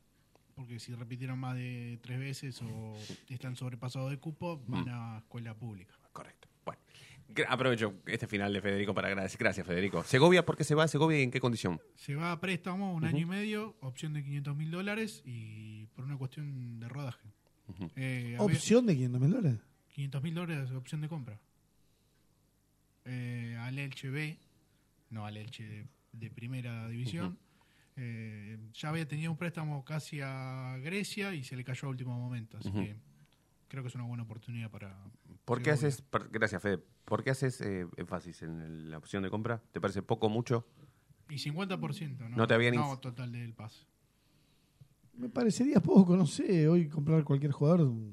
Porque 0.55 0.79
si 0.79 0.95
repitieron 0.95 1.39
más 1.39 1.55
de 1.57 1.99
tres 2.03 2.19
veces 2.19 2.61
o 2.63 2.95
están 3.29 3.57
sobrepasados 3.57 4.11
de 4.11 4.19
cupo, 4.19 4.63
van 4.67 4.89
a 4.89 5.19
escuela 5.19 5.55
pública. 5.55 5.95
Correcto. 6.13 6.49
Bueno, 6.65 6.81
gra- 7.29 7.47
aprovecho 7.49 7.95
este 8.07 8.27
final 8.27 8.53
de 8.53 8.61
Federico 8.61 8.93
para 8.93 9.09
agradecer. 9.09 9.39
Gracias, 9.39 9.67
Federico. 9.67 10.03
¿Segovia 10.05 10.45
por 10.45 10.57
qué 10.57 10.65
se 10.65 10.75
va 10.75 10.85
a 10.85 10.89
Segovia 10.89 11.19
y 11.21 11.23
en 11.23 11.31
qué 11.31 11.41
condición? 11.41 11.81
Se 11.95 12.15
va 12.15 12.33
a 12.33 12.41
préstamo 12.41 12.93
un 12.95 13.05
año 13.05 13.21
y 13.21 13.25
medio, 13.27 13.77
opción 13.81 14.13
de 14.13 14.23
500 14.23 14.57
mil 14.57 14.71
dólares 14.71 15.23
y 15.25 15.87
por 15.95 16.05
una 16.05 16.17
cuestión 16.19 16.79
de 16.81 16.89
rodaje. 16.89 17.29
Eh, 17.97 18.37
a 18.39 18.45
ver, 18.45 18.57
¿Opción 18.57 18.85
de 18.87 18.95
500 18.95 19.21
mil 19.21 19.31
dólares? 19.31 19.61
500 19.95 20.23
mil 20.23 20.35
dólares 20.35 20.71
opción 20.73 21.01
de 21.01 21.09
compra. 21.09 21.39
Eh, 23.05 23.57
al 23.61 23.79
Elche 23.79 24.11
B, 24.11 24.37
no 25.11 25.25
al 25.27 25.37
Elche 25.37 25.65
de, 25.65 25.87
de 26.13 26.31
primera 26.31 26.89
división. 26.89 27.39
Eh, 27.97 28.59
ya 28.73 28.89
había 28.89 29.07
tenido 29.07 29.31
un 29.31 29.37
préstamo 29.37 29.85
casi 29.85 30.21
a 30.23 30.79
Grecia 30.83 31.35
y 31.35 31.45
se 31.45 31.57
le 31.57 31.65
cayó 31.65 31.87
a 31.89 31.91
último 31.91 32.19
momento. 32.19 32.59
Así 32.59 32.71
que 32.73 32.97
creo 33.69 33.83
que 33.83 33.89
es 33.89 33.95
una 33.95 34.05
buena 34.05 34.23
oportunidad 34.23 34.71
para. 34.71 34.97
¿Por 35.45 35.63
qué 35.63 35.71
haces, 35.71 36.03
gracias 36.31 36.63
Fede, 36.63 36.79
¿por 37.05 37.23
qué 37.25 37.31
haces 37.31 37.61
eh, 37.61 37.87
énfasis 37.97 38.43
en 38.43 38.61
el- 38.61 38.91
la 38.91 38.99
opción 38.99 39.23
de 39.23 39.31
compra? 39.31 39.61
¿Te 39.73 39.81
parece 39.81 40.03
poco, 40.03 40.29
mucho? 40.29 40.67
Y 41.29 41.39
50%, 41.39 42.29
¿no? 42.29 42.37
No 42.37 42.47
te 42.47 42.55
habían 42.55 42.75
No, 42.75 42.99
total 42.99 43.31
del 43.33 43.53
pase. 43.55 43.85
Me 45.15 45.29
parecería 45.29 45.81
poco, 45.81 46.17
no 46.17 46.27
sé, 46.27 46.67
hoy 46.69 46.89
comprar 46.89 47.25
cualquier 47.25 47.53
jugador 47.53 47.83
mm, 47.87 48.13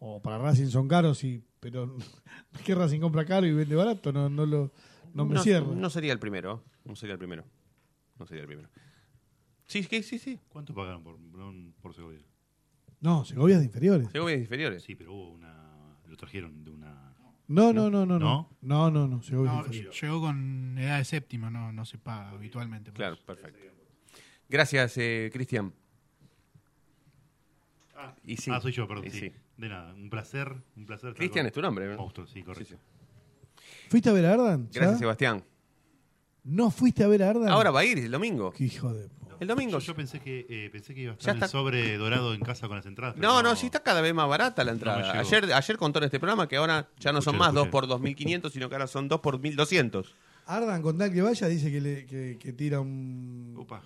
o 0.00 0.20
para 0.22 0.38
Racing 0.38 0.66
son 0.68 0.88
caros, 0.88 1.22
y, 1.24 1.42
pero 1.60 1.96
¿qué 2.64 2.74
Racing 2.74 3.00
compra 3.00 3.24
caro 3.24 3.46
y 3.46 3.52
vende 3.52 3.74
barato? 3.76 4.12
No, 4.12 4.28
no 4.28 4.44
lo 4.46 4.72
no 5.14 5.24
me 5.24 5.38
cierra. 5.38 5.66
No 5.74 5.90
sería 5.90 6.12
el 6.12 6.18
primero, 6.18 6.64
no 6.84 6.96
sería 6.96 7.12
el 7.14 7.18
primero. 7.18 7.44
No 8.18 8.26
sería 8.26 8.42
el 8.42 8.46
primero. 8.48 8.68
Sí, 9.66 9.82
sí, 9.82 10.02
sí, 10.02 10.18
sí. 10.18 10.40
¿Cuánto 10.48 10.74
pagaron 10.74 11.02
por, 11.02 11.16
por, 11.18 11.54
por 11.82 11.94
Segovia? 11.94 12.20
No, 13.00 13.24
Segovia 13.24 13.54
es 13.56 13.60
de 13.60 13.66
inferiores. 13.66 14.10
Segovia 14.10 14.34
es 14.34 14.40
inferiores. 14.40 14.82
Sí, 14.82 14.94
pero 14.94 15.12
hubo 15.12 15.30
una. 15.32 15.98
Lo 16.06 16.16
trajeron 16.16 16.64
de 16.64 16.70
una. 16.70 17.14
No, 17.48 17.72
no, 17.72 17.90
no, 17.90 18.04
no, 18.04 18.18
no. 18.18 18.18
¿No? 18.18 18.50
No, 18.60 18.90
no, 18.90 19.06
no, 19.08 19.22
Segovia 19.22 19.52
No, 19.52 19.58
es 19.60 19.70
de 19.70 19.76
inferiores. 19.76 20.00
llegó 20.02 20.20
con 20.20 20.78
edad 20.78 20.98
de 20.98 21.04
séptima, 21.04 21.50
no, 21.50 21.72
no 21.72 21.84
se 21.84 21.98
paga 21.98 22.30
habitualmente. 22.30 22.90
por 22.90 22.96
Claro, 22.96 23.14
eso. 23.14 23.24
perfecto. 23.24 23.58
Gracias, 24.48 24.96
eh, 24.98 25.30
Cristian. 25.32 25.72
Y 28.24 28.36
sí. 28.36 28.50
Ah, 28.52 28.60
soy 28.60 28.72
yo, 28.72 28.86
perdón. 28.86 29.04
Sí. 29.10 29.18
sí. 29.20 29.32
De 29.56 29.68
nada, 29.68 29.92
un 29.92 30.08
placer. 30.08 30.54
Un 30.76 30.86
placer. 30.86 31.14
Cristian 31.14 31.46
es 31.46 31.52
tu 31.52 31.60
nombre, 31.60 31.88
¿no? 31.88 31.96
Monstruo, 31.96 32.26
sí, 32.26 32.42
correcto. 32.42 32.76
¿Fuiste 33.88 34.08
a 34.08 34.12
ver 34.12 34.24
a 34.26 34.34
Ardan? 34.34 34.68
¿Ya? 34.70 34.80
Gracias, 34.80 35.00
Sebastián. 35.00 35.42
¿No 36.44 36.70
fuiste 36.70 37.04
a 37.04 37.08
ver 37.08 37.22
a 37.22 37.30
Ardan? 37.30 37.48
Ahora 37.48 37.70
va 37.70 37.80
a 37.80 37.84
ir 37.84 37.98
el 37.98 38.10
domingo. 38.10 38.52
Qué 38.52 38.64
hijo 38.64 38.92
de... 38.92 39.08
El 39.40 39.46
domingo. 39.46 39.78
Yo, 39.78 39.78
yo 39.78 39.94
pensé 39.94 40.18
que 40.18 40.46
eh, 40.48 40.68
pensé 40.72 40.94
que 40.94 41.02
iba 41.02 41.12
a 41.12 41.14
estar 41.16 41.36
el 41.36 41.48
sobre 41.48 41.96
dorado 41.96 42.34
en 42.34 42.40
casa 42.40 42.66
con 42.66 42.76
las 42.76 42.86
entradas. 42.86 43.14
pero 43.16 43.28
No, 43.28 43.40
no, 43.42 43.54
sí 43.54 43.66
está 43.66 43.80
cada 43.84 44.00
vez 44.00 44.12
más 44.12 44.28
barata 44.28 44.64
la 44.64 44.72
entrada. 44.72 45.00
llegó. 45.12 45.20
ayer, 45.20 45.52
ayer 45.52 45.76
contó 45.78 45.98
en 46.00 46.06
este 46.06 46.18
programa 46.18 46.48
que 46.48 46.56
ahora 46.56 46.88
ya 46.98 47.12
no 47.12 47.22
son 47.22 47.36
Escuché, 47.36 47.46
más 47.46 47.54
2 47.54 47.66
escuché. 47.66 47.86
por 47.88 48.00
2.500, 48.00 48.50
sino 48.50 48.68
que 48.68 48.74
ahora 48.74 48.86
son 48.88 49.06
2 49.06 49.20
por 49.20 49.40
1.200. 49.40 50.06
Ardan, 50.46 50.82
con 50.82 50.98
tal 50.98 51.12
que 51.12 51.22
vaya, 51.22 51.46
dice 51.46 51.70
que, 51.70 51.80
le, 51.80 52.06
que, 52.06 52.36
que 52.40 52.52
tira 52.52 52.80
un... 52.80 53.54
Upa. 53.56 53.80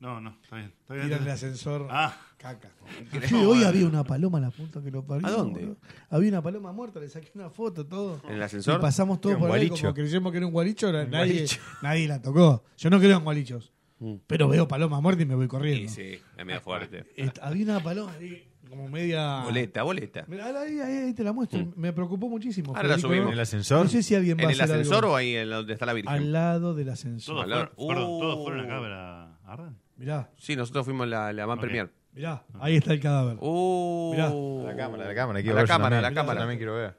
No, 0.00 0.20
no, 0.20 0.36
está 0.42 0.56
bien. 0.56 0.72
Está 0.80 0.94
bien 0.94 1.12
el 1.12 1.28
ascensor 1.28 1.86
Ah. 1.90 2.14
caca. 2.38 2.70
Sí, 3.26 3.34
hoy 3.34 3.64
había 3.64 3.86
una 3.86 4.04
paloma 4.04 4.38
en 4.38 4.44
la 4.44 4.50
punta 4.50 4.82
que 4.82 4.90
lo 4.90 5.04
parió. 5.04 5.26
¿A 5.26 5.30
dónde? 5.30 5.60
boludo. 5.60 5.76
Había 6.10 6.28
una 6.30 6.42
paloma 6.42 6.72
muerta, 6.72 7.00
le 7.00 7.08
saqué 7.08 7.30
una 7.34 7.50
foto, 7.50 7.86
todo. 7.86 8.20
¿En 8.28 8.34
el 8.34 8.42
ascensor? 8.42 8.78
Y 8.78 8.82
pasamos 8.82 9.20
todo 9.20 9.32
Era 9.32 9.40
un 9.42 9.48
por 9.48 9.58
ahí 9.58 9.68
como 9.70 9.94
creyemos 9.94 10.30
que 10.32 10.38
era 10.38 10.46
un 10.46 10.52
gualicho, 10.52 10.88
Un 10.88 10.92
nadie, 11.10 11.32
gualicho. 11.32 11.60
nadie 11.82 12.08
la 12.08 12.20
tocó. 12.22 12.64
Yo 12.76 12.90
no 12.90 12.98
creo 12.98 13.16
en 13.18 13.24
gualichos. 13.24 13.72
Mm. 13.98 14.16
Pero 14.26 14.48
veo 14.48 14.68
palomas 14.68 15.00
muertas 15.00 15.22
y 15.22 15.26
me 15.26 15.34
voy 15.34 15.46
Sí, 15.46 15.48
corriendo. 15.48 15.92
sí, 15.92 16.18
es 16.36 16.44
medio 16.46 16.60
fuerte. 16.60 17.04
Est- 17.16 17.38
Había 17.40 17.64
una 17.64 17.82
paloma 17.82 18.12
ahí, 18.12 18.46
como 18.68 18.88
media. 18.90 19.40
Boleta, 19.44 19.82
boleta. 19.84 20.24
Mirá, 20.28 20.46
ahí, 20.60 20.78
ahí, 20.80 20.96
ahí 21.06 21.14
te 21.14 21.24
la 21.24 21.32
muestro. 21.32 21.66
Me 21.76 21.94
preocupó 21.94 22.28
muchísimo. 22.28 22.72
Mm. 22.72 22.76
Ahora 22.76 22.88
la 22.88 22.94
Federico. 22.96 23.08
subimos. 23.08 23.28
¿En 23.28 23.32
el 23.32 23.40
ascensor? 23.40 23.84
No 23.84 23.90
sé 23.90 24.02
si 24.02 24.14
alguien 24.14 24.36
va 24.36 24.42
¿En 24.42 24.48
a 24.50 24.52
el 24.52 24.60
hacer 24.60 24.74
ascensor 24.76 25.04
algo. 25.04 25.12
o 25.14 25.16
ahí 25.16 25.34
en 25.34 25.48
donde 25.48 25.72
está 25.72 25.86
la 25.86 25.94
Virgen? 25.94 26.12
Al 26.12 26.30
lado 26.30 26.74
del 26.74 26.90
ascensor. 26.90 27.36
Todos 27.36 27.46
fueron, 27.46 27.70
perdón, 27.88 28.10
Uh. 28.10 28.20
todos 28.20 28.44
fueron 28.44 28.64
acá 28.66 28.76
a 28.76 28.80
ver 28.80 28.92
a 28.92 29.22
a 29.46 29.52
Ardan. 29.52 29.78
Mirá, 29.96 30.30
Sí, 30.38 30.56
nosotros 30.56 30.84
fuimos 30.84 31.06
la, 31.08 31.32
la 31.32 31.46
Van 31.46 31.58
Ok. 31.58 31.64
Premier. 31.64 31.90
mirá, 32.12 32.42
ahí 32.60 32.76
está 32.76 32.92
el 32.92 33.00
cadáver. 33.00 33.36
Uh, 33.40 34.10
Mirá. 34.12 34.26
A 34.26 34.72
la 34.72 34.76
cámara, 34.76 35.04
a 35.04 35.08
la 35.08 35.14
cámara. 35.14 35.38
A 35.38 35.42
quiero 35.42 35.56
la 35.58 35.66
cámara, 35.66 35.98
a 35.98 36.02
la 36.02 36.12
cámara. 36.14 36.40
también 36.40 36.58
quiero 36.58 36.74
ver. 36.76 36.96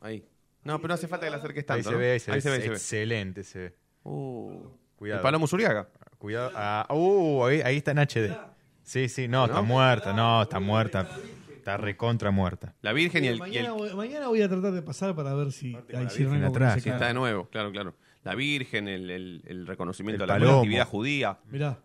Ahí. 0.00 0.24
No, 0.64 0.76
pero 0.78 0.88
no 0.88 0.94
hace 0.94 1.08
falta 1.08 1.26
que 1.26 1.30
la 1.30 1.36
acerques 1.38 1.62
Ahí 1.62 1.82
tanto. 1.82 1.88
se 1.90 1.92
¿no? 1.94 1.98
ve, 1.98 2.12
ahí 2.12 2.20
se 2.20 2.30
ve. 2.30 2.34
ahí 2.36 2.40
se 2.42 2.50
ve. 2.50 2.60
se 2.60 2.68
ve. 2.68 2.74
Excelente 2.74 3.42
se 3.44 3.58
ve. 3.58 3.74
Uh. 4.04 4.60
Cuidado. 4.96 5.20
El 5.20 5.22
Palomo 5.22 5.46
Zuriaga. 5.46 5.88
Cuidado. 6.18 6.50
Ah, 6.54 6.86
uh, 6.90 7.44
ahí, 7.44 7.60
ahí 7.62 7.76
está 7.76 7.92
en 7.92 7.98
HD. 7.98 8.36
Sí, 8.82 9.08
sí, 9.08 9.28
no, 9.28 9.44
está 9.44 9.62
muerta, 9.62 10.12
no, 10.12 10.42
está 10.42 10.58
muerta. 10.60 11.08
Está 11.56 11.76
recontra 11.76 12.30
muerta. 12.30 12.74
La 12.80 12.92
Virgen 12.94 13.24
y 13.24 13.28
el, 13.28 13.36
y 13.36 13.38
mañana, 13.40 13.68
el- 13.68 13.74
voy, 13.74 13.94
mañana 13.94 14.28
voy 14.28 14.40
a 14.42 14.48
tratar 14.48 14.72
de 14.72 14.80
pasar 14.82 15.14
para 15.14 15.34
ver 15.34 15.52
si 15.52 15.76
la 15.88 16.02
hicieron 16.02 16.42
atrás, 16.42 16.82
Sí, 16.82 16.88
está 16.88 17.06
de 17.08 17.14
nuevo, 17.14 17.46
claro, 17.50 17.70
claro. 17.70 17.94
La 18.24 18.34
Virgen, 18.34 18.88
el, 18.88 19.10
el- 19.10 19.42
el 19.46 19.66
reconocimiento 19.66 20.24
El 20.24 20.30
de 20.30 20.38
la 20.40 20.56
actividad 20.56 20.86
judía. 20.88 21.38
Mirá, 21.50 21.78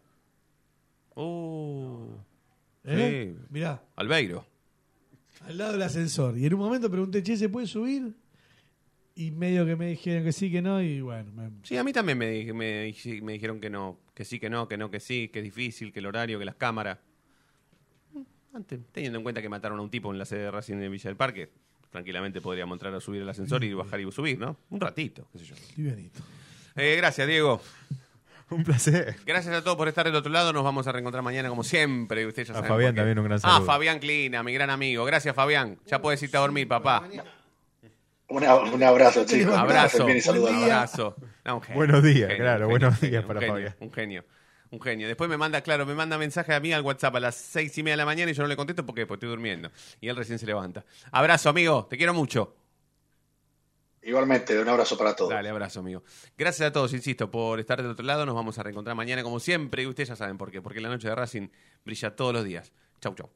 Uh. 1.16 2.16
¿eh? 2.86 3.34
Sí. 3.36 3.46
Mirá, 3.50 3.82
Albeiro. 3.96 4.46
al 5.42 5.58
lado 5.58 5.74
del 5.74 5.82
ascensor. 5.84 6.38
Y 6.38 6.46
en 6.46 6.54
un 6.54 6.60
momento 6.60 6.90
pregunté, 6.90 7.22
che, 7.24 7.38
¿se 7.38 7.50
puede 7.50 7.68
subir? 7.68 8.14
Y 9.16 9.30
medio 9.32 9.66
que 9.66 9.76
me 9.76 9.88
dijeron 9.90 10.24
que 10.24 10.32
sí, 10.32 10.52
que 10.52 10.62
no, 10.62 10.82
y 10.82 11.00
bueno, 11.02 11.32
me- 11.34 11.52
Sí, 11.64 11.78
a 11.78 11.84
mí 11.84 11.94
también 11.94 12.18
me, 12.18 12.28
di- 12.32 12.52
me, 12.52 12.86
di- 12.86 13.22
me 13.22 13.34
dijeron 13.34 13.60
que 13.60 13.70
no, 13.70 14.00
que 14.16 14.26
sí, 14.26 14.40
que 14.40 14.50
no, 14.50 14.68
que 14.68 14.76
no, 14.78 14.90
que 14.90 15.00
sí, 15.00 15.28
que 15.30 15.40
es 15.40 15.46
difícil, 15.46 15.94
que 15.94 16.00
el 16.00 16.08
horario, 16.08 16.40
que 16.40 16.46
las 16.46 16.56
cámaras. 16.56 16.98
Antes, 18.54 18.80
teniendo 18.92 19.18
en 19.18 19.24
cuenta 19.24 19.42
que 19.42 19.50
mataron 19.50 19.80
a 19.80 19.82
un 19.82 19.90
tipo 19.90 20.12
en 20.12 20.18
la 20.20 20.26
sede 20.26 20.42
de 20.44 20.52
Racing 20.52 20.78
de 20.78 20.90
Villa 20.90 21.10
del 21.10 21.18
Parque, 21.18 21.50
tranquilamente 21.90 22.40
podríamos 22.42 22.76
entrar 22.76 22.94
a 22.94 23.00
subir 23.00 23.22
el 23.22 23.30
ascensor 23.30 23.64
y 23.64 23.74
bajar 23.74 24.00
y 24.00 24.12
subir, 24.12 24.38
¿no? 24.40 24.58
Un 24.70 24.80
ratito, 24.80 25.28
qué 25.32 25.40
sé 25.40 25.46
yo. 25.46 25.56
livianito. 25.78 26.20
Eh, 26.76 26.96
gracias, 26.98 27.28
Diego. 27.28 27.62
Un 28.54 28.64
placer. 28.64 29.16
Gracias 29.26 29.54
a 29.56 29.64
todos 29.64 29.76
por 29.78 29.88
estar 29.88 30.06
del 30.06 30.16
otro 30.16 30.32
lado. 30.32 30.54
Nos 30.54 30.64
vamos 30.64 30.86
a 30.88 30.92
reencontrar 30.92 31.24
mañana 31.24 31.50
como 31.50 31.64
siempre. 31.64 32.26
Ustedes 32.26 32.50
ya 32.50 32.54
A 32.54 32.58
saben 32.58 32.70
Fabián 32.70 32.96
también 32.96 33.18
un 33.20 33.26
gran 33.26 33.38
Ah, 33.38 33.42
saludo. 33.42 33.66
Fabián 33.66 34.00
Clina, 34.00 34.44
mi 34.44 34.54
gran 34.54 34.70
amigo. 34.70 35.04
Gracias, 35.06 35.36
Fabián. 35.36 35.78
Ya 35.88 36.02
puedes 36.02 36.22
irte 36.24 36.38
a 36.38 36.42
dormir, 36.42 36.68
papá. 36.68 37.04
Una- 38.30 38.56
un 38.56 38.82
abrazo, 38.84 39.26
chicos. 39.26 39.54
Abrazo. 39.56 40.08
Saludos. 40.22 40.52
Abrazo. 40.52 41.16
No, 41.46 41.56
un 41.56 41.62
genio, 41.62 41.78
Buenos 41.78 41.98
un 41.98 42.04
días, 42.14 42.30
genio, 42.30 42.44
claro, 42.44 42.66
un 42.66 42.72
buenos 42.72 42.96
genio, 43.00 43.12
días 43.12 43.24
un 43.24 43.28
para 43.28 43.40
genio, 43.42 43.54
Fabián. 43.56 43.76
Un 43.80 43.92
genio. 43.94 44.26
Un 44.72 44.82
genio. 44.82 45.08
Después 45.08 45.30
me 45.30 45.38
manda, 45.38 45.62
claro, 45.62 45.86
me 45.86 45.94
manda 45.94 46.18
mensaje 46.18 46.52
a 46.54 46.60
mí 46.60 46.74
al 46.74 46.82
WhatsApp 46.82 47.16
a 47.16 47.20
las 47.20 47.36
seis 47.36 47.78
y 47.78 47.84
media 47.84 47.94
de 47.94 47.98
la 47.98 48.06
mañana 48.06 48.32
y 48.32 48.34
yo 48.34 48.42
no 48.42 48.50
le 48.50 48.56
contesto 48.56 48.84
porque, 48.86 49.06
porque 49.06 49.18
estoy 49.26 49.30
durmiendo. 49.30 49.70
Y 50.02 50.08
él 50.08 50.16
recién 50.16 50.40
se 50.40 50.48
levanta. 50.48 50.84
Abrazo, 51.12 51.50
amigo. 51.50 51.86
Te 51.88 51.96
quiero 51.98 52.14
mucho. 52.16 52.56
Igualmente, 54.06 54.60
un 54.60 54.68
abrazo 54.68 54.98
para 54.98 55.16
todos. 55.16 55.32
Dale, 55.32 55.50
abrazo, 55.50 55.80
amigo. 55.80 56.04
Gracias 56.38 56.68
a 56.68 56.72
todos, 56.72 56.94
insisto, 56.94 57.32
por 57.32 57.60
estar 57.60 57.82
del 57.82 57.92
otro 57.92 58.06
lado. 58.06 58.26
Nos 58.26 58.36
vamos 58.36 58.58
a 58.60 58.64
reencontrar 58.64 58.96
mañana 58.96 59.24
como 59.24 59.40
siempre. 59.40 59.84
Y 59.84 59.88
ustedes 59.88 60.10
ya 60.10 60.16
saben 60.16 60.38
por 60.38 60.52
qué. 60.52 60.62
Porque 60.62 60.82
la 60.82 60.90
noche 60.90 61.08
de 61.08 61.16
Racing 61.16 61.48
brilla 61.86 62.16
todos 62.16 62.34
los 62.34 62.44
días. 62.44 62.74
Chau, 63.00 63.16
chau. 63.16 63.30